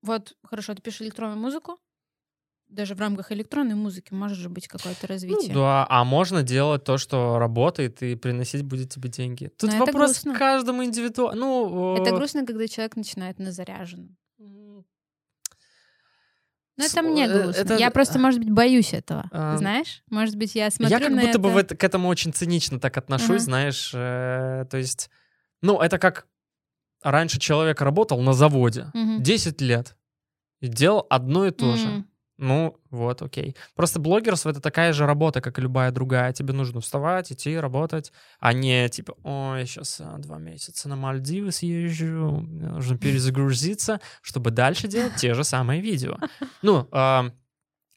Вот, 0.03 0.33
хорошо, 0.43 0.75
ты 0.75 0.81
пишешь 0.81 1.01
электронную 1.01 1.39
музыку, 1.39 1.79
даже 2.69 2.95
в 2.95 2.99
рамках 2.99 3.31
электронной 3.31 3.75
музыки 3.75 4.13
может 4.13 4.37
же 4.37 4.49
быть 4.49 4.67
какое-то 4.67 4.99
Ну, 5.03 5.07
развитие. 5.07 5.53
да, 5.53 5.85
а 5.89 6.03
можно 6.03 6.43
делать 6.43 6.83
то, 6.83 6.97
что 6.97 7.39
работает 7.39 8.03
и 8.03 8.15
приносить 8.15 8.61
будет 8.63 8.91
тебе 8.91 9.09
деньги. 9.09 9.49
Тут 9.57 9.71
Но 9.71 9.79
вопрос 9.79 10.11
грустно. 10.23 10.37
каждому 10.37 10.83
индивидуально. 10.83 11.39
Ну, 11.39 11.95
Это 11.95 12.09
э, 12.11 12.15
грустно, 12.15 12.45
когда 12.45 12.67
человек 12.67 12.95
начинает 12.95 13.39
на 13.39 13.51
заряженном. 13.51 14.17
Ну, 16.79 16.85
это 16.85 17.01
мне 17.01 17.25
э, 17.25 17.41
грустно. 17.41 17.59
это- 17.61 17.75
Я 17.77 17.89
просто, 17.89 18.19
может 18.19 18.39
быть, 18.39 18.51
боюсь 18.51 18.93
этого. 18.93 19.27
А, 19.31 19.57
Знаешь? 19.57 20.03
Может 20.11 20.35
быть, 20.35 20.53
я 20.53 20.69
смотрю 20.69 20.95
Я 20.97 21.03
как 21.03 21.09
на 21.15 21.21
будто 21.23 21.39
бы 21.39 21.49
это- 21.49 21.55
в 21.55 21.57
это- 21.57 21.75
к 21.75 21.83
этому 21.83 22.07
очень 22.07 22.33
цинично 22.33 22.79
так 22.79 22.97
отношусь, 22.97 23.29
Ага. 23.29 23.39
знаешь. 23.39 23.91
э, 23.95 24.65
то 24.69 24.77
есть, 24.77 25.09
ну, 25.61 25.79
это 25.81 25.97
как 25.97 26.27
раньше 27.01 27.39
человек 27.39 27.81
работал 27.81 28.21
на 28.21 28.33
заводе 28.33 28.91
Мгм. 28.93 29.23
10 29.23 29.59
лет 29.61 29.95
и 30.59 30.67
делал 30.67 31.07
одно 31.09 31.47
и 31.47 31.51
то 31.51 31.75
же. 31.77 32.03
Ну, 32.37 32.77
вот, 32.91 33.21
окей. 33.23 33.55
Просто 33.75 33.99
блогерство— 33.99 34.49
это 34.51 34.61
такая 34.61 34.93
же 34.93 35.07
работа, 35.07 35.41
как 35.41 35.57
и 35.57 35.61
любая 35.61 35.91
другая. 35.91 36.33
Тебе 36.33 36.53
нужно 36.53 36.81
вставать, 36.81 37.31
идти, 37.31 37.57
работать, 37.57 38.11
а 38.39 38.53
не 38.53 38.87
типа, 38.89 39.15
ой, 39.23 39.65
сейчас 39.65 39.99
а, 39.99 40.17
два 40.19 40.37
месяца 40.37 40.87
на 40.87 40.95
Мальдивы 40.95 41.51
съезжу, 41.51 42.41
мне 42.47 42.67
нужно 42.67 42.97
перезагрузиться, 42.97 43.99
чтобы 44.21 44.51
дальше 44.51 44.87
делать 44.87 45.15
те 45.15 45.33
же 45.33 45.43
самые 45.43 45.81
видео. 45.81 46.17
Ну, 46.61 46.87
а, 46.91 47.31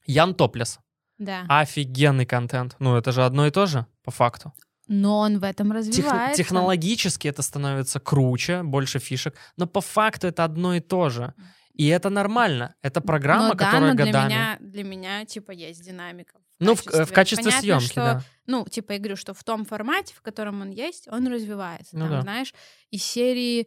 Ян 0.06 0.34
Топлес. 0.34 0.78
Да. 1.18 1.44
Офигенный 1.48 2.24
контент. 2.24 2.76
Ну, 2.78 2.96
это 2.96 3.12
же 3.12 3.24
одно 3.24 3.46
и 3.46 3.50
то 3.50 3.66
же, 3.66 3.84
по 4.04 4.10
факту. 4.10 4.52
Но 4.88 5.18
он 5.18 5.38
в 5.38 5.44
этом 5.44 5.68
Тех- 5.68 5.76
развивается. 5.76 6.42
технологически 6.42 7.28
это 7.28 7.42
становится 7.42 8.00
круче, 8.00 8.62
больше 8.62 8.98
фишек, 8.98 9.36
но 9.56 9.66
по 9.66 9.80
факту 9.80 10.26
это 10.26 10.44
одно 10.44 10.74
и 10.74 10.80
то 10.80 11.10
же. 11.10 11.34
И 11.74 11.86
это 11.86 12.10
нормально. 12.10 12.74
Это 12.82 13.01
программа, 13.01 13.48
но, 13.48 13.55
да, 13.55 13.64
которая 13.64 13.90
но 13.92 13.97
для 13.97 14.06
годами... 14.06 14.28
меня, 14.28 14.56
для 14.60 14.84
меня, 14.84 15.24
типа, 15.24 15.52
есть 15.52 15.82
динамика. 15.82 16.38
Ну, 16.59 16.74
в, 16.74 16.86
э, 16.88 17.05
в 17.05 17.12
качестве 17.12 17.44
Понятно, 17.44 17.60
съемки, 17.62 17.84
что, 17.84 17.94
да. 17.94 18.22
Ну, 18.47 18.66
типа, 18.66 18.92
я 18.92 18.98
говорю, 18.98 19.16
что 19.16 19.32
в 19.32 19.42
том 19.42 19.64
формате, 19.64 20.14
в 20.14 20.20
котором 20.20 20.60
он 20.60 20.70
есть, 20.70 21.09
он 21.09 21.26
развивается. 21.26 21.97
Ну 21.97 22.02
там, 22.02 22.10
да. 22.10 22.22
знаешь, 22.22 22.55
из 22.90 23.02
серии 23.02 23.66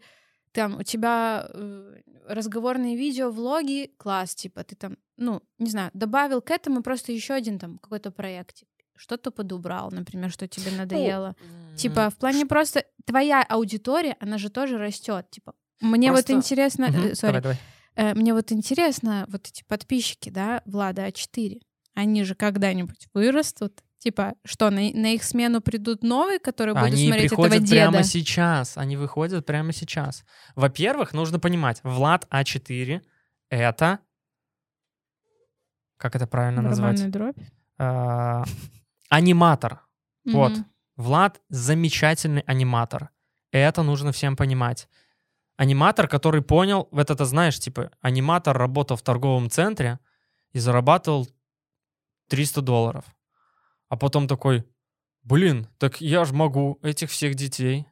там 0.51 0.77
у 0.77 0.84
тебя 0.84 1.47
э, 1.49 1.95
разговорные 2.27 2.95
видео, 2.95 3.31
влоги, 3.31 3.91
класс, 3.97 4.35
типа, 4.35 4.63
ты 4.63 4.75
там, 4.75 4.97
ну, 5.17 5.41
не 5.57 5.71
знаю, 5.71 5.89
добавил 5.93 6.41
к 6.41 6.51
этому 6.51 6.84
просто 6.84 7.11
еще 7.11 7.34
один 7.34 7.57
там 7.57 7.80
какой-то 7.80 8.11
проектик. 8.11 8.67
Что-то 8.95 9.31
подубрал, 9.31 9.89
например, 9.89 10.30
что 10.30 10.47
тебе 10.47 10.69
Ну, 10.71 10.77
надоело. 10.77 11.35
Типа, 11.75 12.11
в 12.11 12.15
плане 12.17 12.45
просто 12.45 12.85
твоя 13.05 13.41
аудитория, 13.41 14.15
она 14.19 14.38
же 14.38 14.49
тоже 14.49 14.77
растет. 14.77 15.27
Типа, 15.31 15.55
мне 15.81 16.09
Просто- 16.11 16.34
вот 16.34 16.38
интересно, 16.38 16.85
э, 16.85 17.11
sorry, 17.13 17.21
давай, 17.21 17.41
давай. 17.41 17.57
Э, 17.95 18.14
Мне 18.14 18.34
вот 18.34 18.52
интересно, 18.52 19.26
вот 19.30 19.48
эти 19.48 19.64
подписчики, 19.68 20.30
да, 20.30 20.61
Влада 20.65 21.07
А4, 21.07 21.60
они 21.95 22.24
же 22.24 22.36
когда-нибудь 22.36 23.07
вырастут? 23.14 23.84
Типа, 23.99 24.34
что, 24.44 24.70
на, 24.70 24.82
на 24.91 25.14
их 25.14 25.24
смену 25.24 25.61
придут 25.61 26.03
новые, 26.03 26.40
которые 26.40 26.76
будут 26.76 26.88
Они 26.90 27.07
смотреть 27.07 27.32
этого 27.32 27.44
приходят 27.44 27.64
деда? 27.64 27.91
прямо 27.91 28.03
сейчас. 28.03 28.78
Они 28.78 28.98
выходят 28.98 29.45
прямо 29.45 29.72
сейчас. 29.72 30.26
Во-первых, 30.56 31.14
нужно 31.14 31.40
понимать, 31.40 31.80
Влад 31.84 32.28
А4— 32.30 33.02
это... 33.49 33.99
Как 35.98 36.18
это 36.18 36.28
правильно 36.28 36.61
назвать? 36.61 36.98
Барабанная 36.99 37.34
дробь? 37.34 37.48
А, 37.78 38.44
Аниматор. 39.10 39.86
Вот. 40.26 40.52
Влад— 40.98 41.40
замечательный 41.49 42.41
аниматор. 42.41 43.10
Это 43.52 43.84
нужно 43.84 44.11
всем 44.11 44.36
понимать. 44.36 44.90
Аниматор, 45.55 46.07
который 46.07 46.41
понял, 46.41 46.88
вот 46.91 47.09
это 47.09 47.25
знаешь, 47.25 47.59
типа, 47.59 47.91
аниматор 48.01 48.57
работал 48.57 48.97
в 48.97 49.03
торговом 49.03 49.49
центре 49.49 49.99
и 50.51 50.59
зарабатывал 50.59 51.27
300 52.30 52.61
долларов. 52.61 53.05
А 53.89 53.97
потом 53.97 54.27
такой, 54.27 54.65
блин, 55.21 55.67
так 55.77 56.01
я 56.01 56.25
же 56.25 56.34
могу 56.34 56.80
этих 56.81 57.11
всех 57.11 57.35
детей 57.35 57.88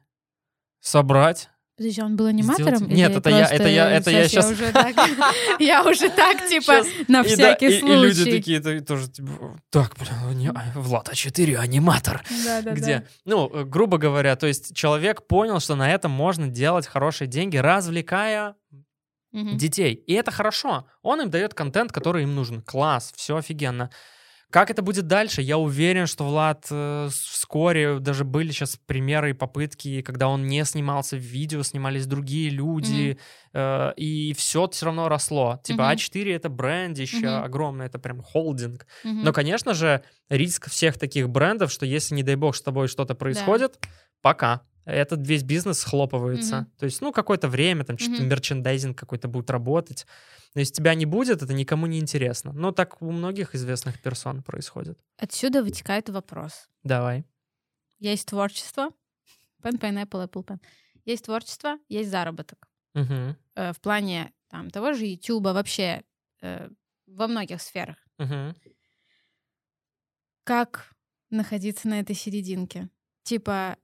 собрать. 0.80 1.48
Подожди, 1.82 2.02
он 2.02 2.16
был 2.16 2.26
аниматором? 2.26 2.76
Сделать- 2.76 2.94
Нет, 2.94 3.16
это 3.16 3.30
я- 3.30 3.36
это 3.56 3.68
я- 3.68 3.90
это 3.90 4.10
я 4.10 4.22
так- 4.72 4.96
Я 5.58 5.82
уже 5.84 6.08
так, 6.10 6.48
типа, 6.48 6.82
на 7.08 7.22
всякий 7.24 7.66
и, 7.66 7.78
и 7.78 7.82
люди 7.96 8.14
случай. 8.22 8.30
такие 8.32 8.60
то- 8.60 8.80
тоже, 8.80 9.08
типа, 9.10 9.58
так, 9.70 9.96
блин, 9.98 10.38
не- 10.38 10.48
а, 10.50 10.72
Влад 10.76 11.08
А4 11.08 11.56
аниматор. 11.56 12.22
Где, 12.74 13.06
ну, 13.24 13.50
э, 13.52 13.64
грубо 13.64 13.98
говоря, 13.98 14.36
то 14.36 14.46
есть 14.46 14.74
человек 14.76 15.26
понял, 15.26 15.58
что 15.60 15.74
на 15.74 15.90
этом 15.92 16.10
можно 16.12 16.46
делать 16.48 16.86
хорошие 16.86 17.26
деньги, 17.28 17.56
развлекая 17.56 18.54
детей. 19.56 19.94
И 19.94 20.12
это 20.12 20.30
хорошо. 20.30 20.86
Он 21.02 21.20
им 21.22 21.30
дает 21.30 21.54
контент, 21.54 21.90
который 21.90 22.22
им 22.24 22.34
нужен. 22.34 22.60
Класс, 22.62 23.12
все 23.16 23.36
офигенно. 23.36 23.90
Как 24.52 24.70
это 24.70 24.82
будет 24.82 25.06
дальше? 25.06 25.40
Я 25.40 25.56
уверен, 25.56 26.06
что 26.06 26.24
Влад 26.24 26.66
э, 26.70 27.08
вскоре 27.10 27.98
даже 28.00 28.24
были 28.24 28.52
сейчас 28.52 28.76
примеры 28.76 29.30
и 29.30 29.32
попытки, 29.32 30.02
когда 30.02 30.28
он 30.28 30.46
не 30.46 30.62
снимался 30.66 31.16
в 31.16 31.20
видео, 31.20 31.62
снимались 31.62 32.06
другие 32.06 32.50
люди, 32.50 33.16
э, 33.54 33.92
и 33.96 34.34
все 34.34 34.68
все 34.68 34.84
равно 34.84 35.08
росло. 35.08 35.58
Типа 35.64 35.84
Мгм. 35.84 35.92
А4 35.92 36.34
это 36.36 36.50
брендище 36.50 37.30
Мгм. 37.30 37.44
огромное, 37.44 37.86
это 37.86 37.98
прям 37.98 38.20
холдинг. 38.20 38.86
Мгм. 39.04 39.22
Но, 39.22 39.32
конечно 39.32 39.72
же, 39.72 40.02
риск 40.28 40.68
всех 40.68 40.98
таких 40.98 41.30
брендов, 41.30 41.72
что 41.72 41.86
если, 41.86 42.14
не 42.14 42.22
дай 42.22 42.34
бог, 42.34 42.54
с 42.54 42.60
тобой 42.60 42.88
что-то 42.88 43.14
происходит, 43.14 43.78
пока. 44.20 44.60
Этот 44.84 45.26
весь 45.26 45.42
бизнес 45.44 45.78
схлопывается. 45.80 46.56
Мгм. 46.62 46.70
То 46.78 46.84
есть, 46.86 47.00
ну, 47.00 47.12
какое-то 47.12 47.48
время, 47.48 47.84
там, 47.84 47.98
что-то 47.98 48.20
Мгм. 48.22 48.28
мерчендайзинг 48.30 48.98
какой-то 48.98 49.28
будет 49.28 49.50
работать. 49.50 50.06
Но 50.54 50.60
если 50.60 50.74
тебя 50.74 50.94
не 50.94 51.06
будет, 51.06 51.42
это 51.42 51.54
никому 51.54 51.86
не 51.86 51.98
интересно. 51.98 52.52
Но 52.52 52.72
так 52.72 53.00
у 53.00 53.10
многих 53.10 53.54
известных 53.54 54.00
персон 54.02 54.42
происходит. 54.42 54.98
Отсюда 55.16 55.62
вытекает 55.62 56.08
вопрос. 56.08 56.68
Давай. 56.82 57.24
Есть 58.00 58.26
творчество. 58.28 58.90
Pen, 59.62 59.78
pineapple, 59.78 60.28
apple 60.28 60.44
pen. 60.44 60.58
Есть 61.04 61.24
творчество, 61.26 61.78
есть 61.88 62.10
заработок. 62.10 62.68
Мгм. 62.94 63.36
Э, 63.54 63.72
В 63.72 63.80
плане 63.80 64.32
там, 64.48 64.70
того 64.70 64.92
же 64.92 65.06
YouTube, 65.06 65.44
вообще 65.44 66.02
э, 66.42 66.68
во 67.06 67.28
многих 67.28 67.62
сферах. 67.62 67.96
Мгм. 68.18 68.54
как 70.44 70.92
находиться 71.30 71.88
на 71.88 72.00
этой 72.00 72.14
серединке. 72.16 72.88
Типа, 73.22 73.76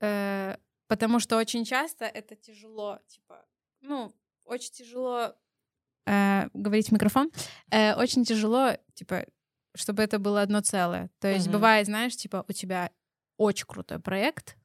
э, 0.00 0.56
потому 0.88 1.20
что 1.20 1.36
очень 1.36 1.64
часто 1.64 2.04
это 2.04 2.34
тяжело, 2.36 2.98
типа, 3.06 3.44
ну, 3.80 4.12
очень 4.44 4.72
тяжело 4.72 5.34
э, 6.06 6.48
говорить 6.54 6.88
в 6.88 6.92
микрофон, 6.92 7.30
э, 7.70 7.94
очень 7.94 8.24
тяжело, 8.24 8.72
типа, 8.94 9.26
чтобы 9.76 10.02
это 10.02 10.18
было 10.18 10.42
одно 10.42 10.60
целое. 10.60 11.10
То 11.20 11.28
есть 11.28 11.46
Мгм. 11.46 11.52
бывает, 11.54 11.86
знаешь, 11.86 12.16
типа, 12.16 12.44
у 12.48 12.52
тебя 12.52 12.90
очень 13.36 13.66
крутой 13.66 14.00
проект, 14.00 14.56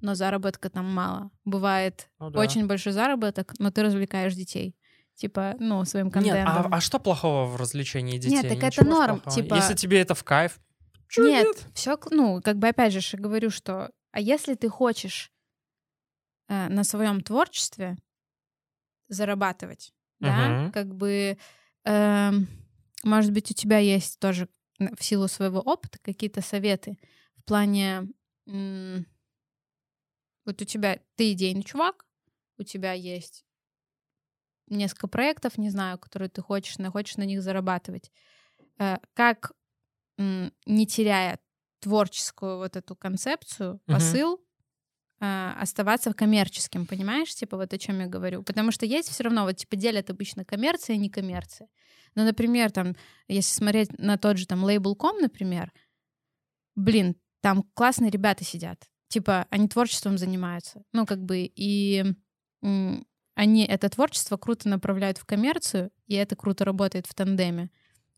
но 0.00 0.14
заработка 0.14 0.68
там 0.68 0.92
мало. 0.92 1.30
Бывает 1.44 2.08
Ну 2.18 2.30
да. 2.30 2.40
очень 2.40 2.66
большой 2.66 2.92
заработок, 2.92 3.54
но 3.58 3.70
ты 3.70 3.82
развлекаешь 3.82 4.34
детей. 4.34 4.76
Типа, 5.14 5.54
ну, 5.60 5.84
своим 5.84 6.06
Нет, 6.06 6.14
контентом. 6.14 6.72
а, 6.72 6.76
а 6.76 6.80
что 6.80 6.98
плохого 6.98 7.46
в 7.46 7.56
развлечении 7.56 8.18
детей? 8.18 8.42
так 8.42 8.58
это 8.58 8.66
Ничего 8.66 8.86
ж 8.86 8.88
норм, 8.88 9.20
плохого. 9.20 9.42
типа- 9.42 9.54
Если 9.54 9.74
тебе 9.74 10.00
это 10.00 10.14
в 10.14 10.24
кайф, 10.24 10.58
чё 11.08 11.22
нет, 11.24 11.66
все, 11.74 11.98
ну, 12.10 12.40
как 12.42 12.56
бы 12.58 12.68
опять 12.68 12.92
же 12.92 13.16
говорю, 13.16 13.50
что, 13.50 13.90
а 14.12 14.20
если 14.20 14.54
ты 14.54 14.68
хочешь 14.68 15.32
э, 16.48 16.68
на 16.68 16.84
своем 16.84 17.20
творчестве 17.20 17.96
зарабатывать, 19.08 19.92
да, 20.20 20.48
Мгм. 20.48 20.72
как 20.72 20.94
бы, 20.94 21.36
эм, 21.84 22.48
может 23.04 23.32
быть, 23.32 23.50
у 23.50 23.54
тебя 23.54 23.78
есть 23.78 24.18
тоже 24.18 24.48
в 24.78 25.02
силу 25.02 25.28
своего 25.28 25.60
опыта 25.60 25.98
какие-то 26.02 26.40
советы 26.40 26.98
в 27.36 27.44
плане, 27.44 28.08
м, 28.46 29.06
вот 30.44 30.60
у 30.60 30.64
тебя, 30.64 30.98
ты 31.16 31.32
идейный 31.32 31.62
чувак, 31.62 32.06
у 32.58 32.62
тебя 32.62 32.92
есть 32.92 33.44
несколько 34.68 35.08
проектов, 35.08 35.58
не 35.58 35.70
знаю, 35.70 35.98
которые 35.98 36.28
ты 36.28 36.40
хочешь, 36.42 36.76
хочешь 36.90 37.16
на 37.16 37.24
них 37.24 37.42
зарабатывать. 37.42 38.10
Э, 38.78 38.98
Как, 39.14 39.52
не 40.66 40.86
теряя 40.86 41.38
творческую 41.82 42.58
вот 42.58 42.76
эту 42.76 42.96
концепцию, 42.96 43.80
посыл, 43.86 44.40
э, 45.20 45.52
оставаться 45.58 46.14
коммерческим, 46.14 46.86
понимаешь, 46.86 47.34
типа 47.34 47.56
вот 47.56 47.72
о 47.74 47.78
чем 47.78 48.00
я 48.00 48.06
говорю. 48.06 48.42
Потому 48.42 48.70
что 48.70 48.86
есть 48.86 49.08
все 49.08 49.24
равно, 49.24 49.44
вот 49.44 49.56
типа 49.56 49.76
делят 49.76 50.08
обычно 50.08 50.44
коммерция 50.44 50.96
и 50.96 50.98
не 50.98 51.10
коммерция. 51.10 51.68
Но, 52.14 52.24
например, 52.24 52.70
там, 52.70 52.94
если 53.28 53.54
смотреть 53.54 53.98
на 53.98 54.16
тот 54.16 54.38
же 54.38 54.46
там 54.46 54.64
Label.com, 54.64 55.18
например, 55.20 55.72
блин, 56.76 57.16
там 57.40 57.64
классные 57.74 58.10
ребята 58.10 58.44
сидят. 58.44 58.88
Типа, 59.08 59.46
они 59.50 59.68
творчеством 59.68 60.18
занимаются. 60.18 60.82
Ну, 60.92 61.04
как 61.04 61.22
бы, 61.22 61.44
и 61.44 62.04
они 63.34 63.66
это 63.66 63.88
творчество 63.88 64.36
круто 64.36 64.68
направляют 64.68 65.18
в 65.18 65.24
коммерцию, 65.24 65.90
и 66.06 66.14
это 66.14 66.36
круто 66.36 66.64
работает 66.64 67.06
в 67.06 67.14
тандеме. 67.14 67.70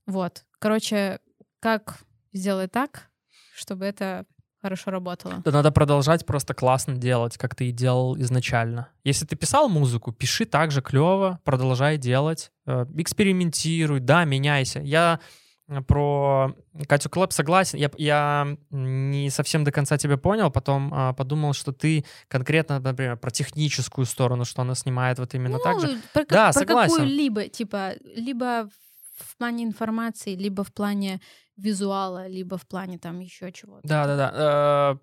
Вот. 0.06 0.44
Короче, 0.58 1.20
как 1.60 2.00
сделать 2.32 2.72
так, 2.72 3.10
чтобы 3.54 3.84
это 3.84 4.26
хорошо 4.60 4.90
работало? 4.90 5.42
Да 5.44 5.50
надо 5.50 5.70
продолжать 5.70 6.24
просто 6.24 6.54
классно 6.54 6.96
делать, 6.96 7.36
как 7.36 7.54
ты 7.54 7.68
и 7.68 7.70
делал 7.70 8.16
изначально. 8.18 8.88
Если 9.04 9.26
ты 9.26 9.36
писал 9.36 9.68
музыку, 9.68 10.10
пиши 10.10 10.46
так 10.46 10.70
же 10.70 10.80
клево, 10.80 11.38
продолжай 11.44 11.98
делать, 11.98 12.50
э, 12.66 12.86
экспериментируй, 12.96 14.00
да, 14.00 14.24
меняйся. 14.24 14.80
Я 14.80 15.20
э, 15.68 15.82
про 15.82 16.54
Катю 16.88 17.10
Клэп 17.10 17.32
согласен. 17.34 17.78
Я, 17.78 17.90
я 17.98 18.56
не 18.70 19.28
совсем 19.28 19.64
до 19.64 19.70
конца 19.70 19.98
тебя 19.98 20.16
понял, 20.16 20.50
потом 20.50 20.90
а, 20.94 21.12
подумал, 21.12 21.52
что 21.52 21.72
ты 21.72 22.06
конкретно, 22.28 22.80
например, 22.80 23.18
про 23.18 23.30
техническую 23.30 24.06
сторону, 24.06 24.46
что 24.46 24.62
она 24.62 24.74
снимает 24.74 25.18
вот 25.18 25.34
именно 25.34 25.58
так 25.58 25.80
же. 25.80 25.88
Ну, 25.88 25.98
Про, 26.14 26.24
Да, 26.24 26.44
про 26.46 26.52
согласен. 26.54 26.94
какую-либо, 26.96 27.48
типа, 27.48 27.92
либо 28.16 28.68
в 29.16 29.36
плане 29.36 29.64
информации, 29.64 30.34
либо 30.34 30.64
в 30.64 30.72
плане 30.72 31.20
визуала, 31.56 32.26
либо 32.26 32.58
в 32.58 32.66
плане 32.66 32.98
там 32.98 33.20
еще 33.20 33.52
чего-то. 33.52 33.86
Да, 33.86 34.06
да, 34.06 34.16
да. 34.16 34.98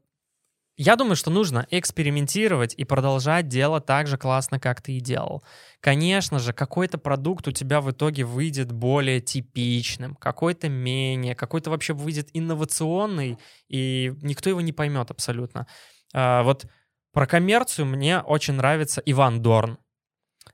Я 0.78 0.96
думаю, 0.96 1.16
что 1.16 1.30
нужно 1.30 1.68
экспериментировать 1.70 2.74
и 2.74 2.86
продолжать 2.86 3.48
делать 3.48 3.86
так 3.86 4.08
же 4.08 4.18
классно, 4.18 4.60
как 4.60 4.82
ты 4.82 4.94
и 4.94 5.00
делал. 5.00 5.44
Конечно 5.80 6.40
же, 6.40 6.54
какой-то 6.54 6.98
продукт 6.98 7.48
у 7.48 7.52
тебя 7.52 7.82
в 7.82 7.92
итоге 7.92 8.24
выйдет 8.24 8.72
более 8.72 9.20
типичным, 9.20 10.16
какой-то 10.16 10.70
менее, 10.70 11.36
какой-то 11.36 11.70
вообще 11.70 11.94
выйдет 11.94 12.30
инновационный, 12.34 13.38
и 13.68 14.14
никто 14.24 14.50
его 14.50 14.62
не 14.62 14.74
поймет 14.74 15.12
абсолютно. 15.12 15.68
А, 16.16 16.42
вот 16.42 16.66
про 17.12 17.28
коммерцию 17.28 17.86
мне 17.86 18.20
очень 18.20 18.56
нравится 18.56 19.04
Иван 19.06 19.42
Дорн. 19.42 19.78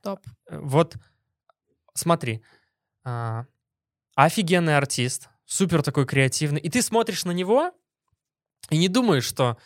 Топ. 0.02 0.20
Вот 0.50 0.96
смотри, 1.94 2.42
а, 3.04 3.46
офигенный 4.14 4.76
артист, 4.76 5.28
супер 5.44 5.82
такой 5.82 6.06
креативный, 6.06 6.60
и 6.60 6.68
ты 6.68 6.82
смотришь 6.82 7.24
на 7.24 7.32
него 7.32 7.72
и 8.70 8.78
не 8.78 8.88
думаешь, 8.88 9.24
что 9.24 9.56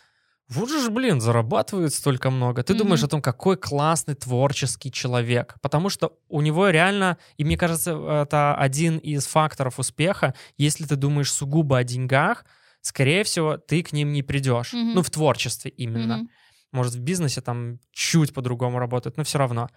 вот 0.48 0.68
же, 0.68 0.90
блин, 0.90 1.20
зарабатывает 1.20 1.94
столько 1.94 2.30
много. 2.30 2.62
Ты 2.62 2.72
mm-hmm. 2.72 2.76
думаешь 2.76 3.02
о 3.02 3.08
том, 3.08 3.22
какой 3.22 3.56
классный 3.56 4.14
творческий 4.14 4.92
человек. 4.92 5.54
Потому 5.62 5.88
что 5.88 6.18
у 6.28 6.42
него 6.42 6.68
реально, 6.68 7.16
и 7.38 7.44
мне 7.44 7.56
кажется, 7.56 7.92
это 8.22 8.54
один 8.54 8.98
из 8.98 9.26
факторов 9.26 9.78
успеха. 9.78 10.34
Если 10.58 10.84
ты 10.84 10.96
думаешь 10.96 11.32
сугубо 11.32 11.78
о 11.78 11.84
деньгах, 11.84 12.44
скорее 12.82 13.24
всего, 13.24 13.56
ты 13.56 13.82
к 13.82 13.92
ним 13.92 14.12
не 14.12 14.22
придешь. 14.22 14.74
Mm-hmm. 14.74 14.92
Ну, 14.94 15.02
в 15.02 15.10
творчестве 15.10 15.70
именно. 15.70 16.22
Mm-hmm. 16.22 16.28
Может, 16.72 16.94
в 16.94 17.00
бизнесе 17.00 17.40
там 17.40 17.78
чуть 17.92 18.34
по-другому 18.34 18.78
работает, 18.78 19.16
но 19.16 19.24
все 19.24 19.38
равно. 19.38 19.70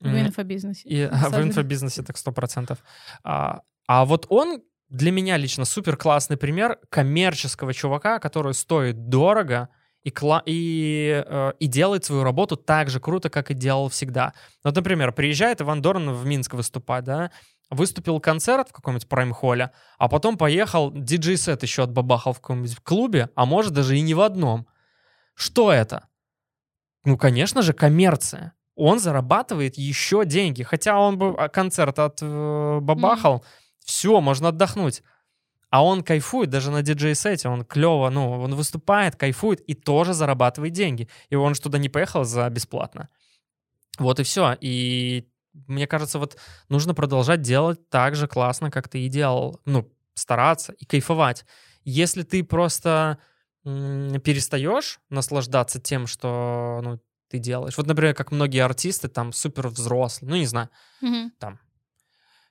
В 0.00 0.08
инфобизнесе. 0.08 0.88
И, 0.88 1.06
в 1.06 1.42
инфобизнесе 1.42 2.02
так 2.02 2.16
сто 2.16 2.32
процентов. 2.32 2.78
А, 3.22 3.60
а 3.86 4.04
вот 4.04 4.26
он 4.28 4.62
для 4.88 5.12
меня 5.12 5.36
лично 5.36 5.64
супер 5.64 5.96
классный 5.96 6.36
пример 6.36 6.78
коммерческого 6.88 7.72
чувака, 7.72 8.18
который 8.18 8.54
стоит 8.54 9.08
дорого, 9.08 9.68
и, 10.02 10.10
кла- 10.10 10.42
и, 10.46 11.22
э, 11.26 11.52
и 11.58 11.66
делает 11.66 12.04
свою 12.04 12.22
работу 12.22 12.56
так 12.56 12.88
же 12.88 13.00
круто, 13.00 13.28
как 13.28 13.50
и 13.50 13.54
делал 13.54 13.88
всегда. 13.88 14.32
Вот, 14.64 14.74
например, 14.74 15.12
приезжает 15.12 15.60
Иван 15.60 15.82
Дорн 15.82 16.10
в 16.10 16.24
Минск 16.24 16.54
выступать, 16.54 17.04
да, 17.04 17.30
выступил 17.68 18.18
концерт 18.18 18.70
в 18.70 18.72
каком-нибудь 18.72 19.08
прайм-холле, 19.08 19.70
а 19.98 20.08
потом 20.08 20.36
поехал, 20.38 20.90
диджей-сет 20.90 21.62
еще 21.62 21.82
отбабахал 21.82 22.32
в 22.32 22.40
каком-нибудь 22.40 22.76
клубе, 22.80 23.28
а 23.34 23.44
может 23.44 23.72
даже 23.72 23.96
и 23.96 24.00
не 24.00 24.14
в 24.14 24.20
одном. 24.20 24.66
Что 25.34 25.70
это? 25.70 26.08
Ну, 27.04 27.16
конечно 27.16 27.62
же, 27.62 27.72
коммерция. 27.72 28.54
Он 28.80 28.98
зарабатывает 28.98 29.76
еще 29.76 30.24
деньги. 30.24 30.62
Хотя 30.62 30.98
он 30.98 31.18
бы 31.18 31.34
а, 31.36 31.48
концерт 31.48 31.98
отбабахал, 31.98 33.36
mm. 33.36 33.44
все, 33.84 34.20
можно 34.20 34.48
отдохнуть. 34.48 35.02
А 35.68 35.84
он 35.84 36.02
кайфует 36.02 36.48
даже 36.48 36.70
на 36.70 36.82
диджей-сете, 36.82 37.48
он 37.48 37.64
клево, 37.64 38.08
ну, 38.10 38.40
он 38.40 38.54
выступает, 38.54 39.16
кайфует 39.16 39.60
и 39.60 39.74
тоже 39.74 40.14
зарабатывает 40.14 40.72
деньги. 40.72 41.08
И 41.28 41.36
он 41.36 41.54
же 41.54 41.60
туда 41.60 41.78
не 41.78 41.90
поехал 41.90 42.24
за 42.24 42.48
бесплатно. 42.48 43.10
Вот 43.98 44.18
и 44.18 44.22
все. 44.22 44.56
И 44.62 45.28
мне 45.52 45.86
кажется, 45.86 46.18
вот 46.18 46.38
нужно 46.70 46.94
продолжать 46.94 47.42
делать 47.42 47.86
так 47.90 48.16
же 48.16 48.28
классно, 48.28 48.70
как 48.70 48.88
ты 48.88 49.00
и 49.00 49.08
делал. 49.08 49.60
Ну, 49.66 49.92
стараться 50.14 50.72
и 50.72 50.86
кайфовать. 50.86 51.44
Если 51.84 52.22
ты 52.22 52.42
просто 52.42 53.18
перестаешь 53.62 55.00
наслаждаться 55.10 55.80
тем, 55.80 56.06
что 56.06 56.80
ну, 56.82 57.00
ты 57.30 57.38
делаешь. 57.38 57.76
Вот, 57.76 57.86
например, 57.86 58.14
как 58.14 58.32
многие 58.32 58.64
артисты, 58.64 59.08
там, 59.08 59.32
супер 59.32 59.68
взрослые, 59.68 60.30
ну, 60.30 60.36
не 60.36 60.46
знаю, 60.46 60.68
mm-hmm. 61.02 61.30
там, 61.38 61.58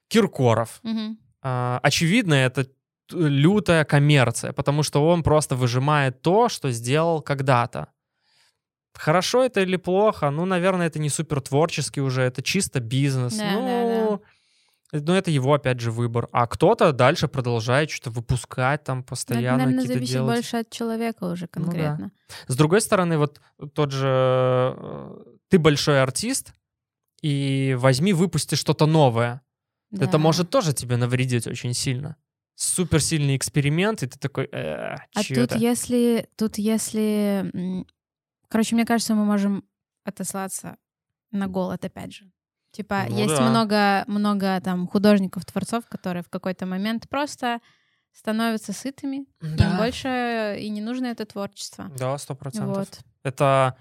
Киркоров. 0.08 0.80
Mm-hmm. 0.84 1.16
А, 1.42 1.80
очевидно, 1.84 2.34
это 2.34 2.68
лютая 3.12 3.84
коммерция, 3.86 4.54
потому 4.54 4.84
что 4.84 5.08
он 5.08 5.24
просто 5.24 5.56
выжимает 5.56 6.22
то, 6.22 6.50
что 6.50 6.72
сделал 6.72 7.22
когда-то. 7.22 7.88
Хорошо 8.94 9.44
это 9.44 9.62
или 9.62 9.78
плохо? 9.78 10.30
Ну, 10.30 10.46
наверное, 10.46 10.88
это 10.88 11.00
не 11.00 11.10
супер 11.10 11.42
творческий 11.42 12.02
уже, 12.02 12.22
это 12.24 12.42
чисто 12.42 12.80
бизнес. 12.80 13.38
Да, 13.38 13.52
ну, 13.52 13.62
да, 13.62 14.18
да. 14.18 14.20
Ну, 14.92 15.14
это 15.14 15.32
его, 15.32 15.54
опять 15.54 15.80
же, 15.80 15.92
выбор. 15.92 16.28
А 16.32 16.48
кто-то 16.48 16.92
дальше 16.94 17.28
продолжает 17.28 17.90
что-то 17.90 18.12
выпускать 18.12 18.84
там 18.84 19.04
постоянно. 19.04 19.62
Это, 19.62 19.70
наверное, 19.70 19.88
зависит 19.88 20.14
делать. 20.14 20.36
больше 20.36 20.58
от 20.58 20.70
человека 20.70 21.26
уже 21.26 21.48
конкретно. 21.48 22.06
Ну, 22.06 22.12
да. 22.48 22.54
С 22.54 22.56
другой 22.56 22.82
стороны, 22.82 23.18
вот 23.18 23.40
тот 23.74 23.92
же 23.92 24.08
э, 24.78 25.24
ты 25.50 25.60
большой 25.60 26.02
артист, 26.02 26.54
и 27.22 27.76
возьми, 27.78 28.14
выпусти 28.14 28.56
что-то 28.56 28.86
новое. 28.86 29.42
Да. 29.92 30.06
Это 30.06 30.18
может 30.18 30.50
тоже 30.50 30.74
тебе 30.74 30.98
навредить 30.98 31.48
очень 31.48 31.74
сильно 31.74 32.18
суперсильный 32.60 33.38
эксперимент, 33.38 34.04
и 34.04 34.08
ты 34.08 34.20
такой, 34.20 34.46
э, 34.52 34.96
А 34.96 35.24
тут 35.26 35.38
это? 35.38 35.58
если, 35.58 36.28
тут 36.36 36.58
если, 36.58 37.86
короче, 38.50 38.76
мне 38.76 38.86
кажется, 38.86 39.16
мы 39.16 39.24
можем 39.24 39.64
отослаться 40.04 40.76
на 41.32 41.48
голод 41.48 41.86
опять 41.86 42.14
же. 42.14 42.30
Типа 42.72 43.06
ну, 43.10 43.18
есть 43.18 43.36
да. 43.36 43.50
много, 43.50 44.04
много 44.08 44.62
там 44.62 44.88
художников, 44.88 45.46
творцов, 45.46 45.86
которые 45.88 46.24
в 46.24 46.30
какой-то 46.30 46.66
момент 46.66 47.10
просто 47.10 47.60
становятся 48.14 48.74
сытыми, 48.74 49.26
да. 49.42 49.72
им 49.72 49.78
больше 49.78 50.58
и 50.60 50.70
не 50.70 50.82
нужно 50.82 51.08
это 51.08 51.26
творчество. 51.26 51.90
Да, 51.98 52.18
сто 52.18 52.36
процентов. 52.36 52.78
Вот. 52.78 53.00
Это 53.24 53.76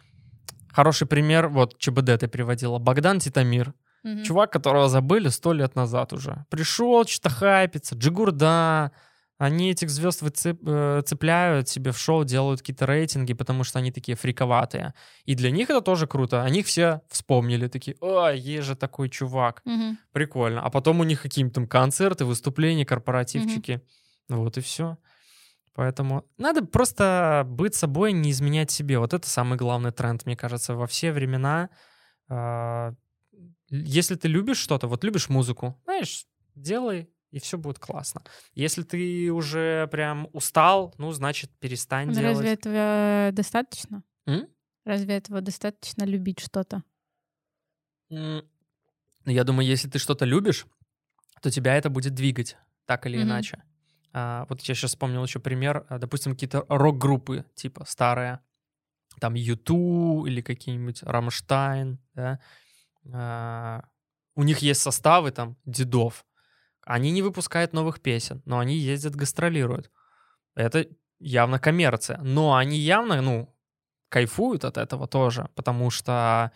хороший 0.71 1.07
пример, 1.07 1.49
вот 1.49 1.79
ЧБД 1.79 2.21
ты 2.21 2.29
приводила, 2.29 2.79
Богдан 2.79 3.19
Титамир. 3.19 3.75
Угу. 4.05 4.23
Чувак, 4.23 4.53
которого 4.53 4.89
забыли 4.89 5.29
сто 5.29 5.53
лет 5.53 5.75
назад 5.75 6.13
уже. 6.13 6.45
Пришел, 6.51 7.05
что-то 7.05 7.31
хайпится, 7.31 7.97
Джигурда. 7.97 8.93
Они 9.39 9.71
этих 9.71 9.89
звезд 9.89 10.23
выцеп, 10.23 10.61
э, 10.67 11.03
цепляют 11.07 11.69
себе 11.69 11.93
в 11.93 11.99
шоу, 11.99 12.25
делают 12.25 12.61
какие-то 12.61 12.87
рейтинги, 12.87 13.35
потому 13.35 13.63
что 13.63 13.79
они 13.79 13.93
такие 13.93 14.17
фриковатые. 14.17 14.95
И 15.25 15.37
для 15.37 15.53
них 15.53 15.71
это 15.71 15.81
тоже 15.81 16.09
круто. 16.09 16.43
Они 16.43 16.61
их 16.61 16.67
все 16.67 17.03
вспомнили, 17.09 17.69
такие, 17.69 17.97
о, 18.01 18.31
есть 18.31 18.67
же 18.67 18.75
такой 18.75 19.09
чувак. 19.09 19.63
Угу. 19.65 19.97
Прикольно. 20.13 20.63
А 20.63 20.71
потом 20.71 20.99
у 20.99 21.05
них 21.05 21.23
какие-то 21.23 21.55
там 21.55 21.69
концерты, 21.69 22.25
выступления, 22.25 22.85
корпоративчики. 22.85 23.81
Угу. 24.29 24.43
Вот 24.43 24.59
и 24.59 24.61
все. 24.61 24.99
Поэтому 25.79 26.25
надо 26.37 26.65
просто 26.65 27.45
быть 27.47 27.77
собой, 27.77 28.13
не 28.13 28.33
изменять 28.33 28.73
себе. 28.73 28.99
Вот 28.99 29.15
это 29.15 29.31
самый 29.31 29.57
главный 29.57 29.93
тренд, 29.93 30.27
мне 30.27 30.37
кажется, 30.37 30.75
во 30.75 30.89
все 30.89 31.13
времена. 31.13 31.71
А, 32.29 32.95
если 33.71 34.17
ты 34.17 34.27
любишь 34.27 34.59
что-то, 34.59 34.89
вот 34.89 35.05
любишь 35.05 35.29
музыку, 35.29 35.81
знаешь, 35.85 36.27
делай, 36.57 37.09
и 37.31 37.41
все 37.41 37.59
будет 37.59 37.79
классно. 37.79 38.23
Если 38.55 38.83
ты 38.83 39.31
уже 39.31 39.87
прям 39.89 40.29
устал, 40.33 40.95
ну, 40.99 41.13
значит, 41.13 41.51
перестань 41.59 42.09
Разве 42.09 42.23
делать. 42.23 42.37
Разве 42.37 42.53
этого 42.53 43.31
достаточно? 43.33 44.03
М? 44.27 44.49
Разве 44.85 45.17
этого 45.17 45.41
достаточно 45.41 46.05
любить 46.05 46.41
что-то? 46.41 46.83
Ну, 48.09 48.43
я 49.27 49.45
думаю, 49.45 49.67
если 49.67 49.89
ты 49.89 49.99
что-то 49.99 50.25
любишь, 50.25 50.67
то 51.43 51.51
тебя 51.51 51.77
это 51.77 51.91
будет 51.91 52.15
двигать, 52.15 52.57
так 52.87 53.07
или 53.07 53.19
mm-hmm. 53.19 53.23
иначе. 53.23 53.63
А, 54.13 54.47
вот 54.49 54.63
я 54.63 54.75
сейчас 54.75 54.93
вспомнил 54.93 55.23
еще 55.23 55.39
пример. 55.41 55.85
А, 55.89 55.99
допустим, 55.99 56.33
какие-то 56.33 56.65
рок-группы, 56.69 57.45
типа 57.55 57.85
старые, 57.87 58.41
там 59.21 59.35
Юту 59.35 60.25
или 60.27 60.41
какие-нибудь 60.41 61.03
Рамштайн, 61.03 61.99
да, 62.15 62.41
а, 63.13 63.85
у 64.35 64.43
них 64.45 64.59
есть 64.59 64.81
составы 64.81 65.31
там 65.33 65.57
дедов, 65.65 66.25
они 66.89 67.11
не 67.11 67.23
выпускают 67.23 67.75
новых 67.75 68.01
песен, 68.01 68.43
но 68.47 68.59
они 68.59 68.77
ездят, 68.77 69.15
гастролируют. 69.15 69.91
Это 70.55 70.87
явно 71.21 71.59
коммерция. 71.59 72.19
Но 72.23 72.57
они 72.57 72.79
явно, 72.79 73.21
ну, 73.21 73.55
кайфуют 74.09 74.65
от 74.65 74.79
этого 74.79 75.07
тоже, 75.07 75.51
потому 75.55 75.91
что 75.91 76.51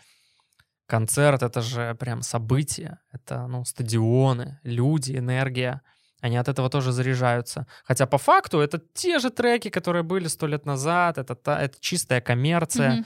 концерт— 0.87 1.43
это 1.45 1.61
же 1.61 1.95
прям 1.95 2.23
событие. 2.23 2.99
Это, 3.13 3.47
ну, 3.47 3.65
стадионы, 3.65 4.59
люди, 4.63 5.19
энергия. 5.19 5.83
Они 6.23 6.39
от 6.39 6.49
этого 6.49 6.71
тоже 6.71 6.93
заряжаются. 6.93 7.67
Хотя 7.85 8.07
по 8.07 8.17
факту 8.17 8.61
это 8.61 8.81
те 8.95 9.19
же 9.19 9.29
треки, 9.29 9.69
которые 9.69 10.03
были 10.03 10.29
сто 10.29 10.47
лет 10.47 10.65
назад, 10.65 11.19
это, 11.19 11.35
та, 11.35 11.61
это 11.61 11.77
чистая 11.79 12.23
коммерция, 12.23 12.91
mm-hmm. 12.91 13.05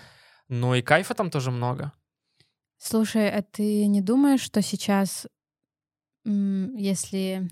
но 0.48 0.76
и 0.76 0.82
кайфа 0.82 1.14
там 1.14 1.30
тоже 1.30 1.50
много. 1.50 1.92
Слушай, 2.78 3.30
а 3.30 3.42
ты 3.42 3.86
не 3.86 4.00
думаешь, 4.00 4.42
что 4.42 4.62
сейчас, 4.62 5.26
если... 6.26 7.48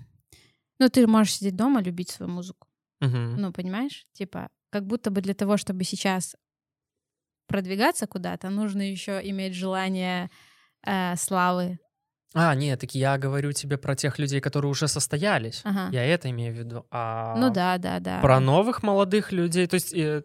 Ну, 0.79 0.89
ты 0.89 1.07
можешь 1.07 1.35
сидеть 1.35 1.55
дома, 1.55 1.81
любить 1.81 2.09
свою 2.09 2.31
музыку. 2.31 2.67
Угу. 3.01 3.17
Ну, 3.37 3.53
понимаешь? 3.53 4.05
Типа, 4.13 4.49
как 4.69 4.85
будто 4.85 5.09
бы 5.09 5.21
для 5.21 5.33
того, 5.33 5.57
чтобы 5.57 5.83
сейчас 5.83 6.35
продвигаться 7.47 8.07
куда-то, 8.07 8.49
нужно 8.49 8.81
еще 8.81 9.21
иметь 9.23 9.53
желание 9.53 10.29
э, 10.85 11.15
славы. 11.15 11.79
А, 12.33 12.53
нет, 12.53 12.81
так 12.81 12.93
я 12.93 13.17
говорю 13.17 13.53
тебе 13.53 13.77
про 13.77 13.95
тех 13.95 14.19
людей, 14.19 14.41
которые 14.41 14.69
уже 14.69 14.89
состоялись. 14.89 15.61
Ага. 15.63 15.87
Я 15.93 16.03
это 16.03 16.29
имею 16.31 16.53
в 16.53 16.57
виду. 16.57 16.85
А 16.91 17.35
ну 17.37 17.49
да, 17.49 17.77
да, 17.77 17.99
да. 17.99 18.19
Про 18.19 18.41
новых 18.41 18.83
молодых 18.83 19.31
людей. 19.31 19.67
То 19.67 19.75
есть 19.75 19.93
э, 19.93 20.23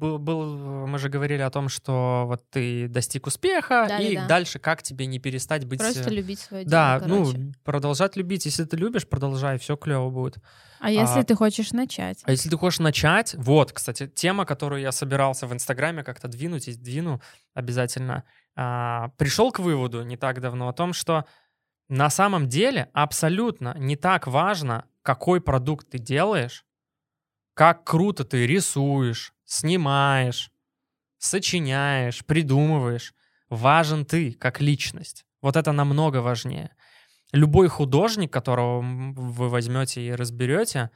был, 0.00 0.18
был, 0.18 0.86
мы 0.86 0.98
же 0.98 1.08
говорили 1.08 1.42
о 1.42 1.50
том, 1.50 1.68
что 1.68 2.24
вот 2.26 2.48
ты 2.50 2.88
достиг 2.88 3.26
успеха, 3.26 3.84
Да, 3.88 3.98
и 3.98 4.16
да, 4.16 4.22
да. 4.22 4.28
дальше 4.28 4.58
как 4.58 4.82
тебе 4.82 5.06
не 5.06 5.18
перестать 5.18 5.66
быть... 5.66 5.78
Просто 5.78 6.10
э, 6.10 6.14
любить 6.14 6.40
свое 6.40 6.64
дело, 6.64 6.70
Да, 6.70 7.00
короче. 7.00 7.38
ну, 7.38 7.52
продолжать 7.62 8.16
любить. 8.16 8.46
Если 8.46 8.64
ты 8.64 8.76
любишь, 8.76 9.06
продолжай, 9.06 9.58
все 9.58 9.76
клево 9.76 10.10
будет. 10.10 10.38
А 10.80 10.90
если 10.90 11.20
а- 11.20 11.24
ты 11.24 11.34
хочешь 11.34 11.72
начать? 11.72 12.22
А 12.24 12.30
если 12.30 12.48
ты 12.48 12.56
хочешь 12.56 12.80
начать, 12.80 13.34
вот, 13.34 13.72
кстати, 13.72 14.08
тема, 14.08 14.46
которую 14.46 14.80
я 14.80 14.90
собирался 14.90 15.46
в 15.46 15.52
Инстаграме 15.52 16.02
как-то 16.02 16.26
двинуть, 16.26 16.68
и 16.68 16.74
двину 16.74 17.20
обязательно, 17.54 18.24
а, 18.56 19.10
пришел 19.18 19.52
к 19.52 19.58
выводу 19.58 20.02
не 20.02 20.16
так 20.16 20.40
давно 20.40 20.68
о 20.68 20.72
том, 20.72 20.94
что 20.94 21.26
на 21.88 22.08
самом 22.08 22.48
деле 22.48 22.88
абсолютно 22.94 23.76
не 23.78 23.96
так 23.96 24.26
важно, 24.26 24.86
какой 25.02 25.40
продукт 25.40 25.90
ты 25.90 25.98
делаешь, 25.98 26.64
как 27.60 27.84
круто 27.84 28.24
ты 28.24 28.46
рисуешь, 28.46 29.34
снимаешь, 29.44 30.50
сочиняешь, 31.18 32.24
придумываешь. 32.24 33.12
Важен 33.50 34.06
ты 34.06 34.32
как 34.32 34.62
личность. 34.62 35.26
Вот 35.42 35.56
это 35.56 35.70
намного 35.72 36.22
важнее. 36.22 36.70
Любой 37.32 37.68
художник, 37.68 38.32
которого 38.32 38.80
вы 38.80 39.50
возьмете 39.50 40.00
и 40.00 40.12
разберете, 40.12 40.88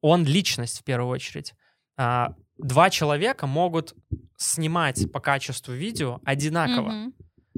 он 0.00 0.24
личность 0.24 0.80
в 0.80 0.84
первую 0.84 1.10
очередь. 1.10 1.52
А, 1.98 2.34
Два 2.56 2.88
человека 2.88 3.46
могут 3.46 3.94
снимать 4.38 5.12
по 5.12 5.20
качеству 5.20 5.74
видео 5.74 6.20
одинаково, 6.24 6.88
Мгм. 6.88 7.14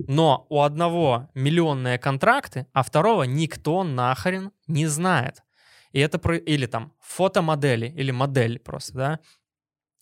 но 0.09 0.47
у 0.51 0.63
одного 0.63 1.31
миллионные 1.35 2.01
контракты, 2.01 2.67
а 2.73 2.83
второго 2.83 3.23
никто 3.23 3.85
нахрен 3.85 4.51
не 4.67 4.89
знает. 4.89 5.45
И 5.93 6.01
это 6.01 6.19
про... 6.19 6.37
или 6.37 6.67
там 6.67 6.93
фотомодели, 7.01 7.87
или 7.87 8.11
модель 8.11 8.59
просто, 8.59 8.95
да. 8.95 9.21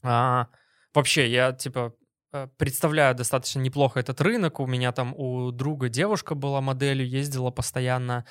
А, 0.02 0.48
вообще, 0.94 1.30
я 1.30 1.52
типа 1.52 1.94
э, 2.32 2.48
представляю 2.56 3.14
достаточно 3.14 3.60
неплохо 3.60 4.00
этот 4.00 4.20
рынок. 4.20 4.60
У 4.60 4.66
меня 4.66 4.92
там 4.92 5.14
у 5.14 5.50
друга 5.50 5.88
девушка 5.88 6.34
была 6.34 6.60
моделью, 6.60 7.08
ездила 7.08 7.50
постоянно 7.50 8.26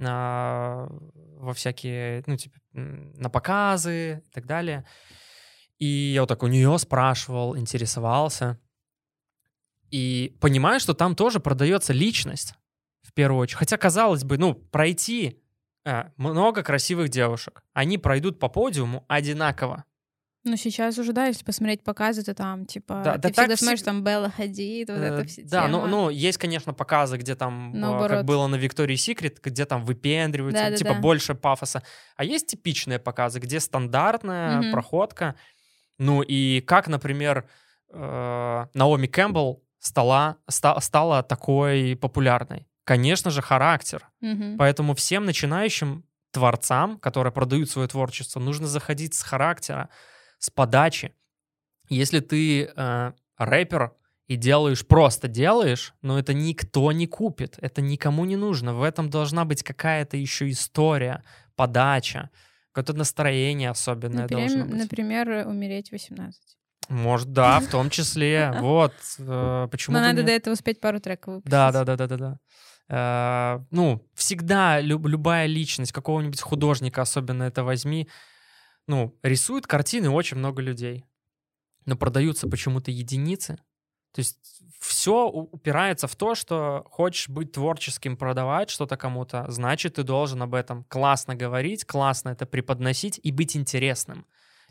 а, 0.00 0.86
во 0.90 1.54
всякие, 1.54 2.22
ну, 2.26 2.36
типа, 2.36 2.58
на 2.72 3.30
показы 3.30 4.22
и 4.26 4.30
так 4.30 4.46
далее. 4.46 4.86
И 5.78 5.86
я 5.86 6.22
вот 6.22 6.28
так 6.28 6.42
у 6.42 6.46
нее 6.48 6.76
спрашивал, 6.78 7.56
интересовался. 7.56 8.60
И 9.90 10.36
понимаю, 10.40 10.80
что 10.80 10.92
там 10.92 11.14
тоже 11.16 11.40
продается 11.40 11.92
личность 11.92 12.54
в 13.02 13.12
первую 13.14 13.40
очередь. 13.40 13.58
Хотя, 13.58 13.76
казалось 13.76 14.24
бы, 14.24 14.36
ну, 14.36 14.54
пройти 14.54 15.42
много 16.16 16.62
красивых 16.62 17.08
девушек. 17.08 17.62
Они 17.72 17.98
пройдут 17.98 18.38
по 18.38 18.48
подиуму 18.48 19.04
одинаково. 19.08 19.84
Ну, 20.44 20.56
сейчас 20.56 20.96
уже, 20.98 21.12
да, 21.12 21.26
если 21.26 21.44
посмотреть 21.44 21.82
показы, 21.82 22.22
то 22.22 22.32
там, 22.32 22.64
типа, 22.64 23.02
Да, 23.04 23.14
ты 23.14 23.18
да 23.18 23.28
всегда 23.28 23.46
так 23.48 23.58
смотришь, 23.58 23.82
там, 23.82 24.04
Белла 24.04 24.30
Хадид, 24.30 24.88
вот 24.88 24.98
Э, 24.98 25.02
это 25.02 25.24
все 25.26 25.42
Да, 25.42 25.66
ну, 25.68 25.86
ну, 25.86 26.10
есть, 26.10 26.38
конечно, 26.38 26.72
показы, 26.72 27.16
где 27.18 27.34
там, 27.34 27.70
э, 27.70 27.72
как 27.72 27.80
Наоборот. 27.80 28.24
было 28.24 28.46
на 28.46 28.54
Виктории 28.56 28.94
Секрет, 28.96 29.40
где 29.42 29.66
там 29.66 29.84
выпендриваются, 29.84 30.62
Да-да-да. 30.62 30.76
типа 30.76 30.94
больше 30.94 31.34
пафоса. 31.34 31.82
А 32.16 32.24
есть 32.24 32.46
типичные 32.46 32.98
показы, 33.00 33.40
где 33.40 33.58
стандартная 33.60 34.58
Мгм. 34.60 34.72
проходка. 34.72 35.34
Ну 35.98 36.22
и 36.22 36.60
как, 36.60 36.86
например, 36.88 37.48
э, 37.92 38.66
Наоми 38.74 39.06
Кэмпбелл 39.08 39.62
стала, 39.80 40.36
ста- 40.48 40.80
стала 40.80 41.22
такой 41.24 41.96
популярной. 42.00 42.67
Конечно 42.88 43.30
же, 43.30 43.42
характер. 43.42 44.08
Мгм. 44.22 44.56
Поэтому 44.56 44.94
всем 44.94 45.26
начинающим 45.26 46.04
творцам, 46.30 46.98
которые 46.98 47.34
продают 47.34 47.68
свое 47.68 47.86
творчество, 47.86 48.40
нужно 48.40 48.66
заходить 48.66 49.12
с 49.12 49.22
характера, 49.22 49.90
с 50.38 50.48
подачи. 50.48 51.12
Если 51.90 52.20
ты 52.20 52.64
э, 52.64 53.12
рэпер 53.36 53.92
и 54.26 54.36
делаешь, 54.36 54.86
просто 54.86 55.28
делаешь, 55.28 55.92
но 56.00 56.18
это 56.18 56.32
никто 56.32 56.90
не 56.92 57.06
купит, 57.06 57.58
это 57.60 57.82
никому 57.82 58.24
не 58.24 58.36
нужно. 58.36 58.72
В 58.72 58.82
этом 58.82 59.10
должна 59.10 59.44
быть 59.44 59.62
какая-то 59.62 60.16
еще 60.16 60.48
история, 60.48 61.24
подача, 61.56 62.30
какое-то 62.72 62.94
настроение 62.94 63.68
особенное 63.68 64.22
Например, 64.22 64.48
должно 64.48 64.64
быть. 64.64 64.82
например, 64.82 65.46
умереть 65.46 65.90
в 65.90 65.92
18. 65.92 66.40
Может, 66.88 67.32
да, 67.34 67.60
в 67.60 67.66
том 67.66 67.90
числе. 67.90 68.50
Вот. 68.60 68.94
э, 69.18 69.68
Почему 69.70 69.96
Но 69.96 70.02
надо 70.02 70.22
до 70.22 70.32
этого 70.32 70.54
успеть 70.54 70.80
пару 70.80 71.00
треков. 71.00 71.42
Да, 71.44 71.70
да, 71.70 71.84
да, 71.84 71.96
да, 71.96 72.06
да, 72.06 72.16
да. 72.16 72.38
Э, 72.88 73.60
ну, 73.70 74.06
всегда 74.14 74.80
люб- 74.80 75.06
любая 75.06 75.46
личность 75.46 75.92
какого-нибудь 75.92 76.40
художника, 76.40 77.02
особенно 77.02 77.44
это 77.44 77.64
возьми, 77.64 78.08
ну, 78.86 79.18
рисует 79.22 79.66
картины 79.66 80.08
очень 80.10 80.38
много 80.38 80.62
людей, 80.62 81.04
но 81.84 81.96
продаются 81.96 82.48
почему-то 82.48 82.90
единицы. 82.90 83.58
То 84.12 84.20
есть 84.20 84.38
все 84.80 85.28
упирается 85.28 86.06
в 86.06 86.16
то, 86.16 86.34
что 86.34 86.84
хочешь 86.90 87.28
быть 87.28 87.52
творческим, 87.52 88.16
продавать 88.16 88.70
что-то 88.70 88.96
кому-то, 88.96 89.44
значит, 89.48 89.94
ты 89.94 90.02
должен 90.02 90.42
об 90.42 90.54
этом 90.54 90.84
классно 90.84 91.34
говорить, 91.34 91.84
классно 91.84 92.30
это 92.30 92.46
преподносить 92.46 93.20
и 93.22 93.30
быть 93.30 93.56
интересным. 93.56 94.26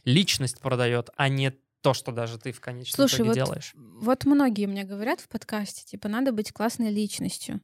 Личность 0.06 0.60
продает, 0.60 1.10
а 1.18 1.30
не 1.30 1.52
то, 1.82 1.94
что 1.94 2.12
даже 2.12 2.40
ты 2.40 2.52
в 2.52 2.60
конечном 2.60 2.96
Слушай, 2.96 3.18
итоге 3.18 3.30
вот, 3.30 3.36
делаешь. 3.36 3.74
вот 3.76 4.26
многие 4.26 4.66
мне 4.66 4.84
говорят 4.84 5.20
в 5.20 5.28
подкасте, 5.28 5.86
типа, 5.86 6.08
надо 6.08 6.32
быть 6.32 6.52
классной 6.52 6.90
личностью. 6.90 7.62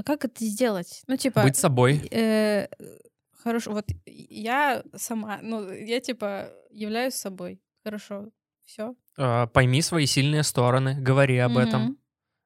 А 0.00 0.02
как 0.02 0.24
это 0.24 0.42
сделать? 0.42 1.02
Ну, 1.08 1.16
типа... 1.18 1.42
Быть 1.42 1.56
собой. 1.58 2.08
э, 2.10 2.68
хорошо, 3.42 3.72
вот 3.72 3.84
я 4.06 4.82
сама, 4.96 5.40
ну, 5.42 5.70
я, 5.70 6.00
типа, 6.00 6.48
являюсь 6.70 7.14
собой. 7.16 7.60
Хорошо, 7.84 8.30
все. 8.64 8.94
Э, 9.18 9.46
пойми 9.48 9.82
свои 9.82 10.06
сильные 10.06 10.42
стороны, 10.42 10.94
говори 10.98 11.36
об 11.36 11.58
этом, 11.58 11.98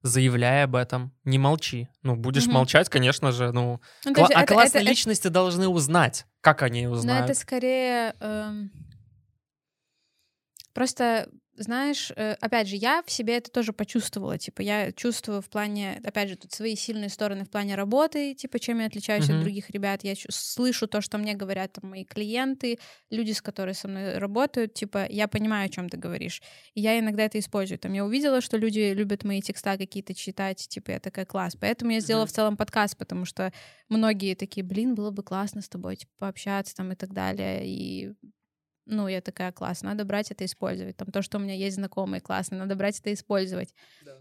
заявляй 0.03 0.65
об 0.65 0.75
этом, 0.75 1.13
не 1.23 1.39
молчи. 1.39 1.89
Ну, 2.03 2.17
будешь 2.17 2.47
Мгм. 2.47 2.55
молчать, 2.55 2.89
конечно 2.89 3.31
же, 3.31 3.53
ну... 3.53 3.81
Ну, 4.05 4.13
кла- 4.13 4.31
а 4.35 4.43
это- 4.43 4.53
классные 4.53 4.83
это- 4.83 4.91
личности 4.91 5.29
должны 5.29 5.69
узнать. 5.69 6.27
Как 6.41 6.61
они 6.63 6.87
Но 6.89 6.93
узнают? 6.95 7.31
это 7.31 7.39
скорее... 7.39 8.17
эм, 8.19 8.73
Просто, 10.73 11.29
знаешь, 11.57 12.13
э, 12.17 12.33
опять 12.41 12.69
же, 12.69 12.77
я 12.77 13.03
в 13.07 13.11
себе 13.11 13.37
это 13.37 13.51
тоже 13.51 13.73
почувствовала. 13.73 14.39
Типа, 14.39 14.63
я 14.63 14.93
чувствую 14.93 15.41
в 15.41 15.49
плане, 15.49 16.01
опять 16.05 16.29
же, 16.29 16.37
тут 16.37 16.53
свои 16.53 16.75
сильные 16.77 17.09
стороны 17.09 17.45
в 17.45 17.51
плане 17.51 17.75
работы, 17.75 18.35
типа, 18.35 18.59
чем 18.59 18.81
я 18.81 18.87
отличаюсь 18.87 19.29
Мгм. 19.29 19.37
от 19.39 19.43
других 19.43 19.71
ребят. 19.71 20.05
Я 20.05 20.15
слышу 20.31 20.87
то, 20.87 21.01
что 21.01 21.19
мне 21.19 21.35
говорят 21.35 21.73
там, 21.75 21.91
мои 21.91 22.05
клиенты, 22.05 22.79
люди, 23.11 23.33
с 23.33 23.41
которыми 23.43 23.75
со 23.75 23.89
мной 23.89 24.19
работают. 24.19 24.75
Типа, 24.75 25.07
я 25.09 25.29
понимаю, 25.29 25.67
о 25.67 25.69
чем 25.69 25.89
ты 25.89 25.97
говоришь. 25.97 26.43
И 26.75 26.81
я 26.81 26.99
иногда 26.99 27.25
это 27.25 27.39
использую. 27.39 27.79
Там 27.79 27.93
я 27.93 28.05
увидела, 28.05 28.41
что 28.41 28.57
люди 28.57 28.93
любят 28.93 29.25
мои 29.25 29.41
текста 29.41 29.79
какие-то 29.79 30.15
читать, 30.15 30.67
типа, 30.69 30.93
я 30.93 31.01
такая, 31.01 31.25
класс. 31.25 31.57
Поэтому 31.61 31.93
я 31.93 32.01
сделала 32.01 32.25
Мгм. 32.25 32.31
в 32.31 32.33
целом 32.35 32.57
подкаст, 32.57 32.97
потому 32.97 33.25
что 33.25 33.53
многие 33.89 34.35
такие, 34.35 34.65
блин, 34.65 34.95
было 34.95 35.11
бы 35.11 35.23
классно 35.23 35.61
с 35.63 35.69
тобой, 35.69 35.97
типа, 35.97 36.13
пообщаться 36.19 36.75
там 36.75 36.93
и 36.93 36.97
так 36.97 37.13
далее. 37.13 37.63
И 37.67 38.13
ну, 38.87 39.09
я 39.09 39.21
такая, 39.21 39.53
класс, 39.53 39.83
надо 39.83 40.05
брать 40.05 40.31
это 40.31 40.45
использовать. 40.45 40.97
Там 40.97 41.09
то, 41.09 41.23
что 41.23 41.39
у 41.39 41.41
меня 41.41 41.55
есть 41.55 41.77
знакомые, 41.77 42.21
классно, 42.21 42.59
надо 42.59 42.77
брать 42.77 43.01
это 43.01 43.13
использовать. 43.13 43.75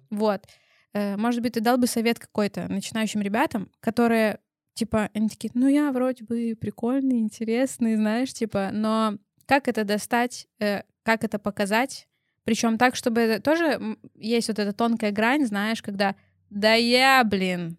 Вот. 0.10 0.46
Э, 0.94 1.18
Может 1.18 1.42
быть, 1.42 1.54
ты 1.54 1.62
дал 1.62 1.78
бы 1.78 1.88
совет 1.88 2.20
какой-то 2.20 2.68
начинающим 2.68 3.22
ребятам, 3.22 3.70
которые, 3.80 4.40
типа, 4.74 5.10
они 5.14 5.30
такие, 5.30 5.52
ну, 5.54 5.68
я 5.68 5.92
вроде 5.92 6.24
бы 6.24 6.56
прикольный, 6.60 7.20
интересный, 7.20 7.96
знаешь, 7.96 8.34
типа, 8.34 8.70
но 8.72 9.18
как 9.46 9.68
это 9.68 9.84
достать, 9.84 10.48
э, 10.60 10.84
как 11.04 11.24
это 11.24 11.40
показать, 11.40 12.08
причем 12.44 12.78
так, 12.78 12.96
чтобы 12.96 13.22
это 13.22 13.42
тоже 13.42 13.98
есть 14.16 14.50
вот 14.50 14.60
эта 14.60 14.74
тонкая 14.74 15.12
грань, 15.12 15.46
знаешь, 15.46 15.82
когда 15.82 16.16
да 16.50 16.74
я, 16.74 17.24
блин, 17.24 17.78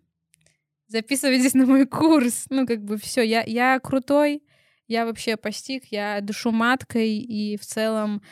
записывайтесь 0.89 1.55
на 1.55 1.67
мой 1.67 1.87
курс. 1.87 2.47
Ну, 2.51 2.67
как 2.67 2.83
бы 2.83 2.97
все, 2.97 3.23
я, 3.23 3.43
я 3.43 3.79
крутой, 3.79 4.43
я 4.89 5.05
вообще 5.07 5.37
постиг, 5.37 5.85
я 5.91 6.21
душу 6.21 6.51
маткой, 6.51 7.17
и 7.19 7.57
в 7.57 7.63
целом 7.65 8.23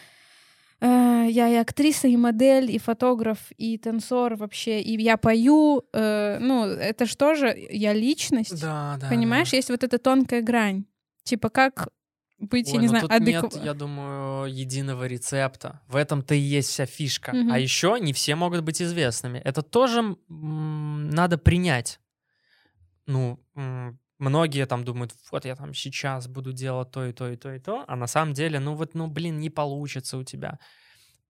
э, 0.81 1.27
я 1.31 1.49
и 1.49 1.55
актриса, 1.55 2.09
и 2.09 2.17
модель, 2.17 2.71
и 2.71 2.79
фотограф, 2.79 3.39
и 3.57 3.79
танцор 3.79 4.37
вообще, 4.37 4.81
и 4.81 5.01
я 5.03 5.17
пою. 5.17 5.85
э, 5.93 6.39
ну, 6.41 6.67
это 6.67 7.07
же, 7.35 7.57
я 7.71 7.93
личность. 7.93 8.61
Да, 8.61 8.97
да. 9.01 9.09
Понимаешь, 9.09 9.51
да. 9.51 9.57
есть 9.57 9.71
вот 9.71 9.85
эта 9.85 9.99
тонкая 9.99 10.43
грань. 10.43 10.85
Типа, 11.25 11.49
как 11.51 11.89
быть, 12.39 12.67
я 12.69 12.75
Ой, 12.75 12.81
не 12.81 12.87
ну 12.87 12.91
знаю, 12.91 13.09
тут 13.09 13.21
нет, 13.21 13.65
я 13.65 13.75
думаю, 13.75 14.53
единого 14.53 15.07
рецепта. 15.07 15.81
В 15.87 15.97
этом-то 15.97 16.35
и 16.35 16.39
есть 16.39 16.71
вся 16.71 16.87
фишка. 16.87 17.33
Мгм. 17.33 17.53
А 17.53 17.59
еще 17.59 17.99
не 18.01 18.13
все 18.13 18.35
могут 18.35 18.63
быть 18.63 18.83
известными. 18.83 19.39
Это 19.39 19.63
тоже 19.63 20.17
м, 20.29 21.11
надо 21.11 21.39
принять. 21.39 22.01
Ну, 23.07 23.39
м, 23.55 23.99
многие 24.23 24.67
там 24.67 24.85
думают, 24.85 25.13
вот 25.31 25.45
я 25.45 25.57
там 25.57 25.75
сейчас 25.75 26.29
буду 26.29 26.53
делать 26.53 26.91
то 26.91 27.05
и 27.05 27.13
то 27.13 27.29
и 27.29 27.37
то 27.37 27.53
и 27.53 27.59
то, 27.59 27.85
а 27.89 27.97
на 27.97 28.07
самом 28.07 28.35
деле, 28.35 28.61
ну 28.61 28.75
вот, 28.75 28.95
ну 28.95 29.09
блин, 29.09 29.39
не 29.39 29.51
получится 29.51 30.17
у 30.17 30.23
тебя. 30.23 30.59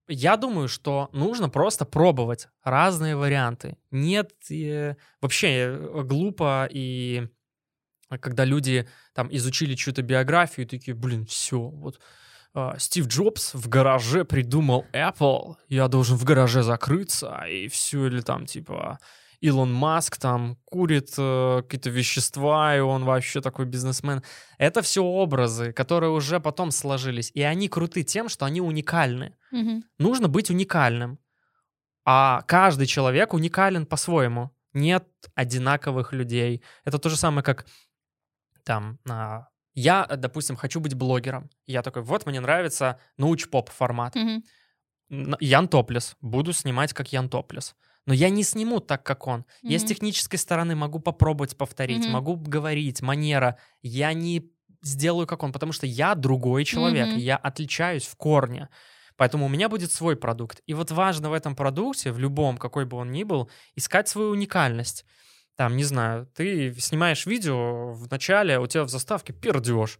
Я 0.07 0.37
думаю, 0.37 0.67
что 0.67 1.09
нужно 1.13 1.49
просто 1.49 1.85
пробовать 1.85 2.49
разные 2.63 3.15
варианты. 3.15 3.77
Нет, 3.89 4.31
э, 4.51 4.95
вообще 5.21 5.47
э, 5.47 6.03
глупо 6.03 6.67
и 6.69 7.27
когда 8.21 8.45
люди 8.45 8.87
там 9.13 9.27
изучили 9.31 9.73
чью-то 9.75 10.03
биографию 10.03 10.67
такие, 10.67 10.93
блин, 10.93 11.25
все, 11.25 11.59
вот 11.59 11.99
а, 12.53 12.77
Стив 12.77 13.07
Джобс 13.07 13.55
в 13.55 13.67
гараже 13.67 14.25
придумал 14.25 14.85
Apple, 14.93 15.55
я 15.69 15.87
должен 15.87 16.17
в 16.17 16.23
гараже 16.23 16.61
закрыться, 16.61 17.43
и 17.49 17.67
все, 17.67 18.05
или 18.05 18.21
там, 18.21 18.45
типа, 18.45 18.99
Илон 19.43 19.73
Маск 19.73 20.17
там 20.17 20.57
курит 20.63 21.13
э, 21.17 21.61
какие-то 21.63 21.89
вещества, 21.89 22.77
и 22.77 22.79
он 22.79 23.03
вообще 23.03 23.41
такой 23.41 23.65
бизнесмен. 23.65 24.23
Это 24.57 24.81
все 24.81 25.03
образы, 25.03 25.73
которые 25.73 26.11
уже 26.11 26.39
потом 26.39 26.71
сложились. 26.71 27.29
И 27.33 27.41
они 27.41 27.67
круты 27.67 28.03
тем, 28.03 28.29
что 28.29 28.45
они 28.45 28.61
уникальны. 28.61 29.35
Мгм. 29.51 29.83
Нужно 29.99 30.29
быть 30.29 30.49
уникальным. 30.49 31.19
А 32.05 32.41
каждый 32.47 32.87
человек 32.87 33.33
уникален 33.33 33.85
по-своему. 33.85 34.49
Нет 34.71 35.05
одинаковых 35.35 36.13
людей. 36.13 36.63
Это 36.85 36.97
то 36.97 37.09
же 37.09 37.17
самое, 37.17 37.43
как 37.43 37.65
там... 38.63 38.97
а, 39.09 39.47
я, 39.73 40.05
допустим, 40.05 40.55
хочу 40.55 40.79
быть 40.79 40.93
блогером. 40.93 41.49
Я 41.67 41.81
такой, 41.81 42.01
вот 42.03 42.25
мне 42.25 42.39
нравится 42.39 42.97
науч-поп 43.17 43.69
формат. 43.69 44.15
Н- 44.15 45.35
Ян 45.41 45.67
Топлес. 45.67 46.15
Буду 46.21 46.53
снимать 46.53 46.93
как 46.93 47.11
Ян 47.11 47.27
Топлес. 47.27 47.75
Но 48.05 48.13
я 48.13 48.29
не 48.29 48.43
сниму 48.43 48.79
так, 48.79 49.03
как 49.03 49.27
он. 49.27 49.45
Я 49.61 49.79
с 49.79 49.83
технической 49.83 50.37
стороны 50.39 50.75
могу 50.75 50.99
попробовать 50.99 51.55
повторить, 51.57 52.03
Мгм. 52.03 52.11
могу 52.13 52.35
говорить, 52.35 53.01
манера. 53.01 53.57
Я 53.81 54.13
не 54.13 54.51
сделаю 54.81 55.25
как 55.27 55.43
он, 55.43 55.51
потому 55.53 55.71
что 55.71 55.85
я 55.87 56.13
другой 56.15 56.65
человек, 56.65 57.07
Мгм. 57.09 57.17
я 57.19 57.37
отличаюсь 57.37 58.05
в 58.05 58.15
корне. 58.17 58.67
Поэтому 59.15 59.45
у 59.45 59.49
меня 59.49 59.69
будет 59.69 59.91
свой 59.91 60.15
продукт. 60.15 60.61
И 60.65 60.73
вот 60.73 60.91
важно 60.91 61.29
в 61.29 61.33
этом 61.33 61.55
продукте, 61.55 62.11
в 62.11 62.19
любом, 62.19 62.57
какой 62.57 62.85
бы 62.85 62.97
он 62.97 63.11
ни 63.11 63.23
был, 63.23 63.49
искать 63.75 64.09
свою 64.09 64.31
уникальность. 64.31 65.05
Там, 65.55 65.77
не 65.77 65.83
знаю, 65.85 66.25
ты 66.35 66.73
снимаешь 66.79 67.25
видео, 67.27 67.93
в 67.93 68.09
начале 68.11 68.59
у 68.59 68.65
тебя 68.67 68.83
в 68.83 68.89
заставке 68.89 69.31
пердеж. 69.33 69.99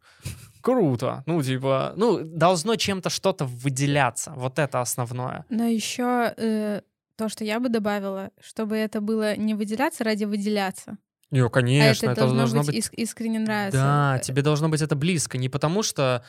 Круто. 0.61 1.23
Ну, 1.27 1.41
типа, 1.43 1.93
ну, 1.95 2.19
должно 2.23 2.75
чем-то 2.75 3.09
что-то 3.09 3.45
выделяться. 3.45 4.34
Вот 4.35 4.59
это 4.59 4.81
основное. 4.81 5.45
Но 5.49 5.65
еще 5.65 6.34
э, 6.38 6.81
то, 7.23 7.29
что 7.29 7.45
я 7.45 7.59
бы 7.59 7.69
добавила, 7.69 8.31
чтобы 8.41 8.75
это 8.75 8.99
было 8.99 9.35
не 9.37 9.53
выделяться 9.53 10.03
ради 10.03 10.25
выделяться, 10.25 10.97
Не, 11.31 11.47
конечно, 11.49 12.09
а 12.09 12.11
это, 12.11 12.27
должно, 12.27 12.63
быть, 12.63 12.75
иск- 12.75 12.93
искренне 12.95 13.39
нравиться. 13.39 13.79
Да, 13.79 14.17
Э, 14.17 14.21
тебе 14.21 14.41
должно 14.41 14.67
быть 14.69 14.81
это 14.81 14.95
близко. 14.95 15.37
Не 15.37 15.47
потому 15.49 15.83
что... 15.83 16.23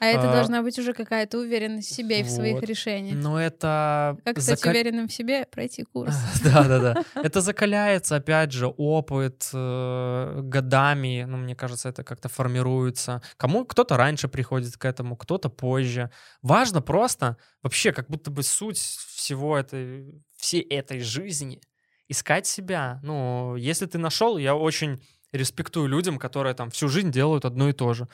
А 0.00 0.06
это 0.06 0.28
а, 0.28 0.32
должна 0.32 0.60
быть 0.62 0.78
уже 0.78 0.92
какая-то 0.92 1.38
уверенность 1.38 1.88
в 1.90 1.94
себе 1.94 2.20
и 2.20 2.22
в 2.24 2.28
своих 2.28 2.56
Вот. 2.56 2.64
решениях. 2.64 3.16
Но 3.16 3.40
это... 3.40 4.18
Как 4.24 4.40
стать 4.40 4.58
зака- 4.60 4.70
уверенным 4.70 5.08
в 5.08 5.12
себе? 5.12 5.46
Пройти 5.46 5.84
курс. 5.84 6.14
Да-да-да. 6.44 7.04
Это 7.22 7.40
закаляется, 7.40 8.16
опять 8.16 8.52
же, 8.52 8.66
опыт 8.66 9.48
э, 9.54 10.40
годами. 10.42 11.24
Ну, 11.26 11.36
мне 11.38 11.54
кажется, 11.54 11.88
это 11.88 12.02
как-то 12.04 12.28
формируется. 12.28 13.22
Кому 13.36 13.64
кто-то 13.64 13.96
раньше 13.96 14.28
приходит 14.28 14.76
к 14.76 14.84
этому, 14.84 15.16
кто-то 15.16 15.48
позже. 15.48 16.10
Важно 16.42 16.82
просто 16.82 17.36
вообще, 17.62 17.92
как 17.92 18.08
будто 18.10 18.30
бы 18.30 18.42
суть 18.42 18.78
всего 18.78 19.56
этой, 19.56 20.20
всей 20.44 20.60
этой 20.60 21.00
жизни 21.00 21.60
искать 22.06 22.46
себя. 22.46 23.00
Ну, 23.02 23.56
если 23.56 23.86
ты 23.86 23.96
нашел, 23.96 24.36
я 24.36 24.54
очень 24.54 25.02
респектую 25.32 25.88
людям, 25.88 26.18
которые 26.18 26.54
там 26.54 26.70
всю 26.70 26.88
жизнь 26.88 27.10
делают 27.10 27.46
одно 27.46 27.70
и 27.70 27.72
то 27.72 27.94
же. 27.94 28.08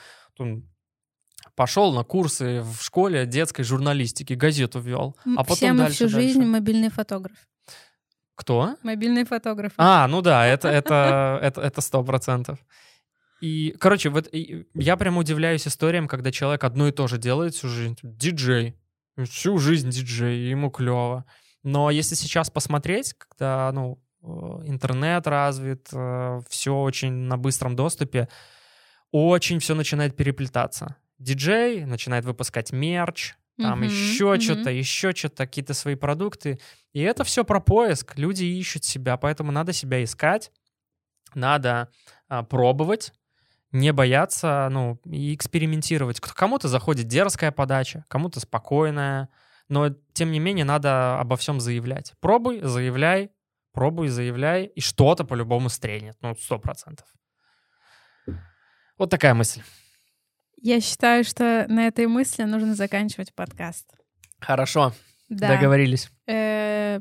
Пошел 1.55 1.93
на 1.93 2.03
курсы 2.03 2.61
в 2.61 2.81
школе 2.81 3.25
детской 3.25 3.63
журналистики, 3.63 4.33
газету 4.33 4.79
вел, 4.79 5.17
а 5.35 5.43
потом 5.43 5.55
Все 5.55 5.73
мы 5.73 5.79
дальше, 5.79 5.95
всю 5.95 6.09
жизнь 6.09 6.39
дальше. 6.39 6.51
мобильный 6.51 6.89
фотограф. 6.89 7.37
Кто? 8.35 8.77
Мобильный 8.81 9.25
фотограф. 9.25 9.73
А, 9.75 10.07
ну 10.07 10.21
да, 10.21 10.45
это 10.45 10.67
это 10.79 11.37
это 11.41 11.61
это 11.61 11.81
сто 11.81 12.01
процентов. 12.03 12.59
И, 13.41 13.75
короче, 13.79 14.09
вот 14.09 14.29
и 14.31 14.67
я 14.75 14.95
прям 14.95 15.17
удивляюсь 15.17 15.67
историям, 15.67 16.07
когда 16.07 16.31
человек 16.31 16.63
одно 16.63 16.87
и 16.87 16.91
то 16.91 17.07
же 17.07 17.17
делает 17.17 17.55
всю 17.55 17.67
жизнь. 17.67 17.97
Диджей. 18.03 18.77
Всю 19.25 19.57
жизнь 19.57 19.89
диджей, 19.89 20.49
ему 20.49 20.69
клево. 20.69 21.25
Но 21.63 21.89
если 21.91 22.15
сейчас 22.15 22.49
посмотреть, 22.49 23.13
когда, 23.13 23.71
ну, 23.73 23.99
э, 24.23 24.27
интернет 24.65 25.27
развит, 25.27 25.87
все 26.49 26.75
очень 26.75 27.11
на 27.11 27.37
быстром 27.37 27.75
доступе, 27.75 28.27
очень 29.11 29.59
все 29.59 29.75
начинает 29.75 30.15
переплетаться. 30.15 30.95
Диджей 31.19 31.85
начинает 31.85 32.25
выпускать 32.25 32.71
мерч, 32.71 33.35
там 33.61 33.79
Мгм, 33.79 33.83
еще 33.83 34.25
мгм. 34.25 34.41
что-то, 34.41 34.71
еще 34.71 35.13
что-то, 35.13 35.45
какие-то 35.45 35.73
свои 35.73 35.95
продукты. 35.95 36.59
И 36.93 37.01
это 37.01 37.23
все 37.23 37.43
про 37.43 37.59
поиск. 37.59 38.17
Люди 38.17 38.43
ищут 38.45 38.83
себя, 38.83 39.17
поэтому 39.17 39.51
надо 39.51 39.71
себя 39.73 40.03
искать, 40.03 40.51
надо 41.35 41.89
а, 42.27 42.43
пробовать, 42.43 43.13
не 43.71 43.93
бояться, 43.93 44.67
ну, 44.71 44.99
и 45.05 45.35
экспериментировать. 45.35 46.19
Кому-то 46.19 46.67
заходит 46.67 47.07
дерзкая 47.07 47.51
подача, 47.51 48.05
кому-то 48.07 48.39
спокойная, 48.39 49.29
но, 49.71 49.89
тем 50.13 50.31
не 50.31 50.39
менее, 50.39 50.65
надо 50.65 51.19
обо 51.19 51.35
всем 51.37 51.59
заявлять. 51.61 52.13
Пробуй, 52.19 52.59
заявляй, 52.61 53.31
пробуй, 53.71 54.09
заявляй, 54.09 54.65
и 54.65 54.81
что-то 54.81 55.23
по-любому 55.23 55.69
стрельнет, 55.69 56.17
ну, 56.21 56.35
сто 56.35 56.59
процентов. 56.59 57.07
Вот 58.97 59.09
такая 59.09 59.33
мысль. 59.33 59.61
Я 60.61 60.79
считаю, 60.81 61.23
что 61.23 61.65
на 61.69 61.87
этой 61.87 62.05
мысли 62.05 62.43
нужно 62.43 62.75
заканчивать 62.75 63.33
подкаст. 63.33 63.87
Хорошо, 64.39 64.93
Да. 65.29 65.47
договорились. 65.55 66.11
Э, 66.27 66.99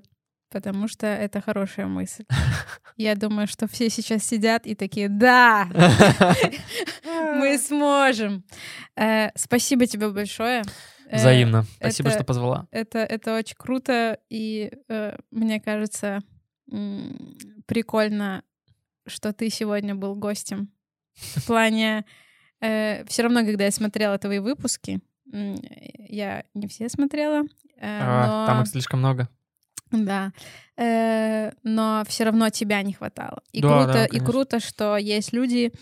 потому 0.51 0.89
что 0.89 1.07
это 1.07 1.41
хорошая 1.41 1.87
мысль. 1.87 2.25
Я 2.97 3.17
думаю, 3.17 3.47
что 3.49 3.67
все 3.67 3.91
сейчас 3.91 4.25
сидят 4.25 4.65
и 4.67 4.75
такие, 4.75 5.09
да, 5.09 5.67
мы 7.05 7.59
сможем. 7.59 8.45
Э, 8.97 9.29
Спасибо 9.37 9.87
тебе 9.87 10.09
большое. 10.11 10.63
Э, 11.11 11.16
Взаимно. 11.16 11.65
Спасибо, 11.77 12.09
это- 12.09 12.19
что 12.19 12.24
позвала. 12.24 12.66
Это, 12.70 12.99
это 13.01 13.37
очень 13.37 13.57
круто, 13.57 14.19
и 14.28 14.70
э, 14.89 15.16
мне 15.32 15.61
кажется, 15.61 16.20
м, 16.70 17.37
прикольно, 17.66 18.45
что 19.07 19.32
ты 19.32 19.51
сегодня 19.51 19.95
был 19.97 20.15
гостем. 20.15 20.70
В 21.15 21.47
плане, 21.47 22.05
все 22.61 23.23
равно, 23.23 23.41
когда 23.45 23.65
я 23.65 23.70
смотрела 23.73 24.19
твои 24.19 24.39
выпуски, 24.39 25.01
м, 25.32 25.57
я 26.09 26.45
не 26.55 26.69
все 26.69 26.89
смотрела, 26.89 27.43
э, 27.77 27.99
А, 28.01 28.27
но... 28.27 28.47
Там 28.47 28.62
их 28.62 28.69
слишком 28.69 29.01
много. 29.01 29.28
Да. 29.91 30.32
Э, 30.77 31.51
но 31.65 32.05
все 32.07 32.24
равно 32.24 32.51
тебя 32.51 32.82
не 32.82 32.93
хватало. 32.93 33.43
И 33.51 33.61
Да, 33.61 33.69
круто, 33.69 33.93
да, 33.95 34.05
и 34.07 34.20
круто, 34.20 34.61
что 34.61 34.97
есть 34.97 35.32
люди, 35.32 35.73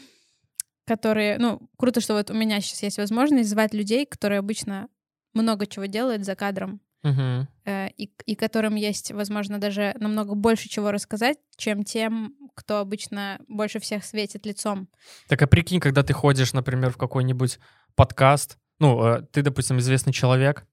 которые, 0.86 1.36
ну, 1.38 1.60
круто, 1.76 2.00
что 2.00 2.14
вот 2.14 2.30
у 2.30 2.34
меня 2.34 2.60
сейчас 2.62 2.82
есть 2.82 2.96
возможность 2.98 3.50
звать 3.50 3.74
людей, 3.74 4.06
которые 4.06 4.38
обычно 4.38 4.88
много 5.34 5.66
чего 5.66 5.86
делают 5.86 6.24
за 6.24 6.34
кадром, 6.34 6.80
Мгм. 7.02 7.48
э, 7.64 7.88
и, 7.96 8.12
и 8.26 8.34
которым 8.34 8.74
есть, 8.74 9.12
возможно, 9.12 9.58
даже 9.58 9.94
намного 10.00 10.34
больше 10.34 10.68
чего 10.68 10.90
рассказать, 10.90 11.38
чем 11.56 11.84
тем, 11.84 12.34
кто 12.54 12.78
обычно 12.78 13.40
больше 13.48 13.78
всех 13.78 14.04
светит 14.04 14.46
лицом. 14.46 14.88
Так 15.28 15.40
а 15.42 15.46
прикинь, 15.46 15.80
когда 15.80 16.02
ты 16.02 16.12
ходишь, 16.12 16.52
например, 16.52 16.90
в 16.90 16.96
какой-нибудь 16.96 17.58
подкаст, 17.94 18.58
ну, 18.80 19.04
э, 19.04 19.22
ты, 19.32 19.42
допустим, 19.42 19.78
известный 19.78 20.12
человек, 20.12 20.66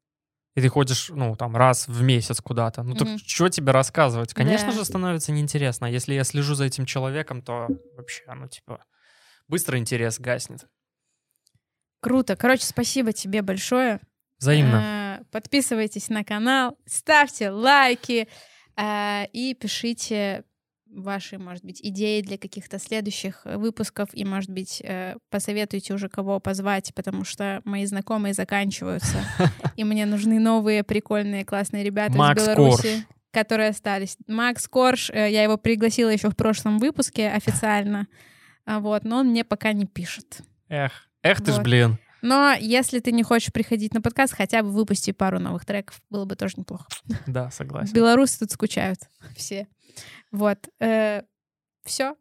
и 0.55 0.61
ты 0.61 0.69
ходишь, 0.69 1.09
ну, 1.09 1.35
там, 1.35 1.55
раз 1.57 1.87
в 1.87 2.01
месяц 2.01 2.39
куда-то. 2.39 2.81
Ну, 2.83 2.95
так 2.95 3.07
Мгм. 3.09 3.17
что 3.19 3.49
тебе 3.49 3.71
рассказывать? 3.73 4.33
Конечно 4.33 4.67
Да. 4.71 4.77
же, 4.77 4.85
становится 4.85 5.31
неинтересно. 5.33 5.87
А 5.87 5.89
Если 5.89 6.13
я 6.13 6.23
слежу 6.23 6.55
за 6.55 6.63
этим 6.63 6.85
человеком, 6.85 7.41
то 7.41 7.67
вообще, 7.97 8.23
ну, 8.33 8.47
типа, 8.47 8.85
быстро 9.49 9.77
интерес 9.77 10.17
гаснет. 10.19 10.65
Круто. 11.99 12.35
Короче, 12.35 12.65
спасибо 12.65 13.11
тебе 13.13 13.41
большое. 13.41 13.99
Взаимно. 14.39 15.19
Э, 15.21 15.23
Подписывайтесь 15.31 16.09
на 16.09 16.23
канал, 16.23 16.77
ставьте 16.85 17.49
лайки 17.49 18.27
э, 18.77 19.25
и 19.31 19.53
пишите 19.53 20.43
ваши, 20.95 21.37
может 21.37 21.63
быть, 21.63 21.81
идеи 21.81 22.21
для 22.21 22.37
каких-то 22.37 22.79
следующих 22.79 23.41
э, 23.45 23.57
выпусков 23.57 24.09
и, 24.13 24.23
может 24.25 24.49
быть, 24.49 24.81
э, 24.83 25.15
посоветуйте 25.29 25.93
уже 25.93 26.09
кого 26.09 26.39
позвать, 26.39 26.93
потому 26.95 27.25
что 27.25 27.61
мои 27.65 27.85
знакомые 27.85 28.33
заканчиваются, 28.33 29.17
и 29.75 29.83
мне 29.83 30.05
нужны 30.05 30.39
новые 30.39 30.83
прикольные 30.83 31.45
классные 31.45 31.83
ребята 31.83 32.17
Макс 32.17 32.41
из 32.41 32.45
Беларуси, 32.45 33.05
которые 33.31 33.69
остались. 33.69 34.17
Макс 34.27 34.67
Корж, 34.67 35.09
э, 35.09 35.31
я 35.31 35.43
его 35.43 35.57
пригласила 35.57 36.09
еще 36.09 36.29
в 36.29 36.35
прошлом 36.35 36.79
выпуске 36.79 37.29
официально, 37.29 38.07
а 38.65 38.79
вот, 38.79 39.03
но 39.03 39.19
он 39.19 39.27
мне 39.27 39.43
пока 39.43 39.73
не 39.73 39.85
пишет. 39.85 40.39
Эх, 40.69 41.09
эх 41.21 41.39
ты 41.43 41.51
ж, 41.51 41.55
Вот. 41.55 41.63
блин. 41.63 41.97
Но 42.25 42.53
если 42.59 42.99
ты 42.99 43.11
не 43.11 43.21
хочешь 43.21 43.53
приходить 43.53 43.93
на 43.93 44.01
подкаст, 44.01 44.33
хотя 44.33 44.63
бы 44.63 44.69
выпусти 44.71 45.11
пару 45.11 45.39
новых 45.39 45.63
треков, 45.63 46.01
было 46.09 46.25
бы 46.25 46.35
тоже 46.35 46.55
неплохо. 46.57 46.87
Да, 47.27 47.51
согласен. 47.51 47.93
Белорусы 47.93 48.39
тут 48.39 48.51
скучают 48.51 48.99
все. 49.35 49.67
Вот. 50.31 50.67
Все. 51.83 52.15